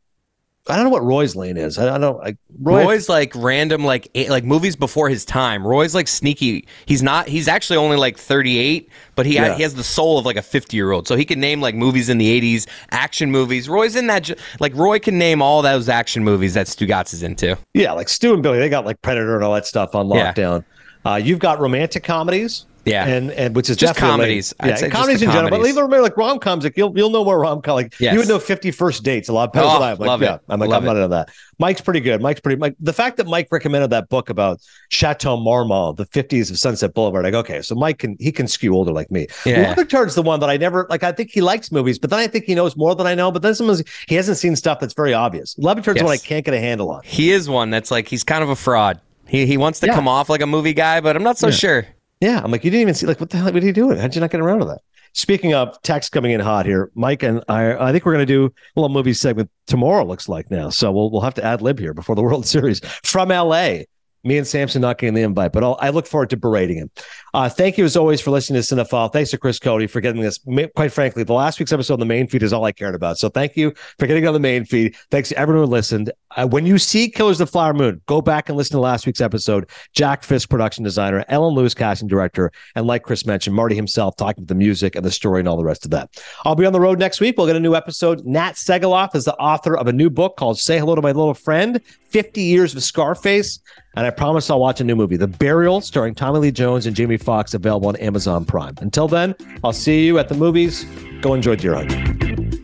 I 0.67 0.77
don't 0.77 0.85
know 0.85 0.91
what 0.91 1.05
Roy's 1.05 1.37
lane 1.37 1.59
is. 1.59 1.77
I, 1.77 1.95
I 1.95 1.99
don't 1.99 2.17
like 2.19 2.39
Roy. 2.59 2.85
Roy's 2.85 3.09
like 3.09 3.33
random, 3.35 3.85
like 3.85 4.09
like 4.31 4.45
movies 4.45 4.77
before 4.77 5.11
his 5.11 5.25
time. 5.27 5.67
Roy's 5.67 5.95
like 5.95 6.09
sneaky. 6.09 6.67
He's 6.87 7.03
not. 7.03 7.29
He's 7.29 7.49
actually 7.49 7.77
only 7.77 7.99
like 7.99 8.17
38, 8.17 8.89
but 9.15 9.27
he 9.27 9.35
Yeah. 9.35 9.51
ha- 9.51 9.57
he 9.57 9.63
has 9.63 9.75
the 9.75 9.85
soul 9.85 10.19
of 10.19 10.25
like 10.25 10.37
a 10.37 10.43
50 10.43 10.75
year 10.75 10.91
old. 10.93 11.07
So 11.07 11.17
he 11.17 11.27
can 11.27 11.39
name 11.39 11.61
like 11.61 11.75
movies 11.75 12.09
in 12.09 12.17
the 12.17 12.41
80s, 12.41 12.67
action 12.93 13.31
movies. 13.31 13.69
Roy's 13.69 13.95
in 13.95 14.07
that. 14.07 14.31
Like 14.59 14.75
Roy 14.75 14.99
can 14.99 15.19
name 15.19 15.43
all 15.43 15.61
those 15.61 15.91
action 15.91 16.25
movies 16.25 16.55
that 16.55 16.67
Stugotz 16.67 17.13
is 17.13 17.23
into. 17.23 17.59
Yeah, 17.75 17.93
like 17.93 18.09
Stu 18.09 18.33
and 18.33 18.43
Billy, 18.43 18.59
they 18.59 18.71
got 18.71 18.87
like 18.87 19.03
Predator 19.03 19.35
and 19.35 19.45
all 19.45 19.53
that 19.53 19.67
stuff 19.67 19.95
on 19.95 20.09
Yeah. 20.09 20.33
lockdown. 20.33 20.65
Uh, 21.05 21.17
you've 21.17 21.41
got 21.41 21.61
romantic 21.61 22.05
comedies. 22.05 22.65
Yeah. 22.87 23.07
and 23.07 23.31
and 23.33 23.55
which 23.57 23.71
is 23.71 23.77
Just 23.77 23.97
comedies. 23.99 24.53
I'd 24.61 24.69
Yeah, 24.69 24.75
say 24.77 24.85
and 24.87 24.93
just 24.93 25.01
comedies 25.03 25.23
in 25.23 25.29
general. 25.31 25.51
But 25.51 25.57
comedies. 25.57 25.77
leave 25.77 25.93
it 25.93 26.03
like 26.03 26.17
rom 26.17 26.39
coms. 26.39 26.65
Like 26.65 26.77
you'll 26.77 26.93
you'll 26.97 27.11
know 27.11 27.25
more 27.25 27.39
rom 27.41 27.63
com. 27.63 27.75
Like 27.77 27.95
Yes. 27.99 28.13
you 28.13 28.19
would 28.19 28.29
know 28.29 28.39
Fifty 28.39 28.71
First 28.71 29.03
Dates 29.03 29.29
a 29.29 29.33
lot 29.33 29.53
better 29.53 29.67
Oh, 29.69 29.75
than 29.75 29.83
I. 29.83 29.91
am 29.93 29.99
like, 29.99 30.07
love 30.09 30.23
yeah, 30.23 30.35
it. 30.37 30.41
I'm 30.49 30.61
like 30.61 30.69
Love 30.71 30.83
I'm 30.83 30.87
not 30.87 30.97
into 30.97 31.09
that. 31.09 31.31
Mike's 31.59 31.81
pretty 31.81 32.01
good. 32.01 32.21
Mike's 32.21 32.41
pretty. 32.41 32.59
Mike, 32.59 32.75
the 32.81 32.93
fact 32.93 33.17
that 33.17 33.27
Mike 33.29 33.49
recommended 33.53 33.91
that 33.91 34.09
book 34.09 34.29
about 34.29 34.61
Chateau 34.91 35.37
Marmont, 35.37 35.97
the 35.97 36.07
50s 36.07 36.51
of 36.51 36.59
Sunset 36.59 36.95
Boulevard. 36.95 37.25
Like 37.25 37.35
okay, 37.35 37.63
so 37.63 37.75
Mike 37.75 37.99
can 37.99 38.17
he 38.21 38.33
can 38.33 38.47
skew 38.49 38.75
older 38.75 38.93
like 38.93 39.11
me. 39.11 39.27
Yeah. 39.47 39.71
Le 39.71 39.77
Batard's 39.77 40.15
the 40.15 40.23
one 40.23 40.41
that 40.41 40.51
I 40.51 40.57
never 40.57 40.87
like. 40.91 41.03
I 41.05 41.13
think 41.13 41.31
he 41.31 41.41
likes 41.41 41.71
movies, 41.73 41.99
but 41.99 42.11
then 42.11 42.19
I 42.19 42.27
think 42.27 42.45
he 42.45 42.55
knows 42.55 42.77
more 42.77 42.95
than 42.95 43.07
I 43.07 43.15
know. 43.15 43.31
But 43.31 43.43
then 43.43 43.55
sometimes 43.55 43.83
he 44.09 44.15
hasn't 44.15 44.37
seen 44.39 44.57
stuff 44.57 44.81
that's 44.81 44.95
very 44.95 45.15
obvious. 45.15 45.57
Le 45.59 45.75
Batard's 45.75 46.01
the 46.01 46.05
one 46.05 46.13
I 46.15 46.17
can't 46.19 46.45
get 46.45 46.55
a 46.55 46.61
handle 46.61 46.91
on. 46.91 47.03
He 47.05 47.31
is 47.31 47.49
one 47.49 47.71
that's 47.71 47.91
like 47.91 48.09
he's 48.09 48.25
kind 48.25 48.43
of 48.43 48.51
a 48.51 48.57
fraud. 48.57 49.01
He 49.27 49.47
he 49.47 49.57
wants 49.57 49.81
to 49.81 49.87
Yeah. 49.87 49.95
come 49.95 50.07
off 50.09 50.29
like 50.29 50.43
a 50.43 50.47
movie 50.47 50.75
guy, 50.75 51.01
but 51.01 51.17
I'm 51.17 51.23
not 51.23 51.39
so 51.39 51.51
sure. 51.51 51.87
Yeah, 52.25 52.41
I'm 52.43 52.51
like, 52.51 52.65
you 52.65 52.71
didn't 52.71 52.81
even 52.81 52.95
see 52.95 53.05
like 53.05 53.21
what 53.21 53.29
the 53.29 53.37
hell? 53.37 53.53
What 53.53 53.63
are 53.63 53.67
you 53.67 53.73
doing? 53.75 53.99
How'd 53.99 54.15
you 54.15 54.21
not 54.23 54.31
get 54.31 54.41
around 54.41 54.61
to 54.61 54.65
that? 54.65 54.81
Speaking 55.13 55.53
of 55.53 55.81
text 55.83 56.11
coming 56.11 56.31
in 56.31 56.41
hot 56.41 56.65
here, 56.65 56.91
Mike 56.95 57.23
and 57.23 57.45
I, 57.49 57.75
I 57.75 57.93
think 57.93 58.07
we're 58.07 58.15
going 58.15 58.27
to 58.27 58.33
do 58.33 58.47
a 58.47 58.81
little 58.81 58.89
movie 58.89 59.13
segment 59.13 59.51
tomorrow. 59.67 60.07
Looks 60.07 60.27
like 60.27 60.51
now, 60.51 60.71
so 60.71 60.91
we'll 60.91 61.11
we'll 61.11 61.21
have 61.21 61.35
to 61.35 61.45
ad 61.45 61.61
lib 61.61 61.79
here 61.79 61.93
before 61.93 62.17
the 62.17 62.23
World 62.29 62.47
Series 62.47 62.81
from 63.03 63.31
L.A. 63.31 63.87
Me 64.27 64.39
and 64.39 64.47
Samson 64.47 64.81
not 64.81 64.97
getting 64.97 65.13
the 65.13 65.21
invite, 65.21 65.53
but 65.53 65.63
I'll, 65.63 65.77
I 65.83 65.91
look 65.91 66.07
forward 66.07 66.31
to 66.31 66.39
berating 66.39 66.79
him. 66.79 66.91
Uh, 67.35 67.51
thank 67.51 67.77
you 67.77 67.85
as 67.85 67.95
always 67.95 68.23
for 68.23 68.31
listening 68.31 68.63
to 68.63 68.75
Cinephile. 68.75 69.13
Thanks 69.13 69.31
to 69.33 69.39
Chris 69.39 69.59
Cody 69.59 69.87
for 69.87 70.01
getting 70.01 70.23
this. 70.23 70.41
Quite 70.75 70.93
frankly, 70.93 71.25
the 71.25 71.35
last 71.35 71.59
week's 71.59 71.73
episode 71.73 71.93
on 71.93 72.01
the 72.01 72.07
main 72.07 72.27
feed 72.27 72.43
is 72.43 72.55
all 72.55 72.65
I 72.65 72.73
cared 72.73 72.95
about. 72.95 73.19
So 73.19 73.29
thank 73.29 73.55
you 73.55 73.75
for 73.99 74.07
getting 74.07 74.27
on 74.27 74.33
the 74.33 74.41
main 74.41 74.65
feed. 74.65 74.97
Thanks 75.11 75.29
to 75.29 75.37
everyone 75.37 75.67
who 75.67 75.71
listened. 75.71 76.11
Uh, 76.37 76.47
when 76.47 76.67
you 76.67 76.79
see 76.79 77.09
Killers 77.09 77.41
of 77.41 77.49
the 77.49 77.53
Flower 77.53 77.75
Moon, 77.75 78.01
go 78.07 78.21
back 78.21 78.49
and 78.49 78.57
listen 78.57 78.75
to 78.77 78.81
last 78.81 79.07
week's 79.07 79.21
episode. 79.21 79.69
Jack 79.93 80.23
Fisk, 80.23 80.49
production 80.49 80.85
designer, 80.85 81.25
Ellen 81.29 81.55
Lewis, 81.55 81.75
casting 81.75 82.09
director, 82.09 82.51
and 82.75 82.87
like 82.87 83.03
Chris 83.03 83.27
mentioned, 83.27 83.55
Marty 83.55 83.75
himself 83.75 84.17
talking 84.17 84.45
to 84.45 84.49
the 84.49 84.55
music 84.55 84.97
and 84.97 85.05
the 85.05 85.11
story 85.11 85.41
and 85.41 85.49
all 85.49 85.57
the 85.57 85.65
rest 85.65 85.85
of 85.85 85.91
that. 85.93 86.11
I'll 86.45 86.55
be 86.55 86.67
on 86.67 86.73
the 86.73 86.81
road 86.81 86.99
next 86.99 87.21
week. 87.21 87.37
We'll 87.37 87.47
get 87.47 87.57
a 87.57 87.61
new 87.61 87.75
episode. 87.75 88.25
Nat 88.25 88.53
Segaloff 88.53 89.15
is 89.15 89.25
the 89.25 89.37
author 89.37 89.77
of 89.77 89.87
a 89.87 89.93
new 89.93 90.11
book 90.11 90.37
called 90.37 90.59
Say 90.59 90.79
Hello 90.79 90.95
to 90.95 91.03
My 91.03 91.13
Little 91.13 91.35
Friend 91.35 91.81
50 92.09 92.43
Years 92.43 92.75
of 92.75 92.83
Scarface. 92.83 93.59
And 93.97 94.07
I 94.07 94.11
promise 94.11 94.51
I'll 94.51 94.61
watch 94.61 94.81
a 94.81 94.85
new 94.85 94.97
movie, 94.97 95.17
The 95.17 95.29
Burial, 95.29 95.81
starring 95.81 96.15
Tommy 96.15 96.41
Lee 96.41 96.51
Jones 96.51 96.87
and 96.87 96.97
Jamie 96.97 97.17
Foxx, 97.17 97.55
available 97.55 97.89
on 97.89 97.97
Amazon 97.97 98.45
Prime. 98.45 98.75
Until 98.81 99.07
then, 99.09 99.35
I'll 99.63 99.73
see 99.73 100.05
you 100.05 100.19
at 100.19 100.29
the 100.29 100.35
movies. 100.35 100.85
Go 101.21 101.35
enjoy 101.35 101.57
Deer 101.57 101.75
Hunter. 101.75 102.64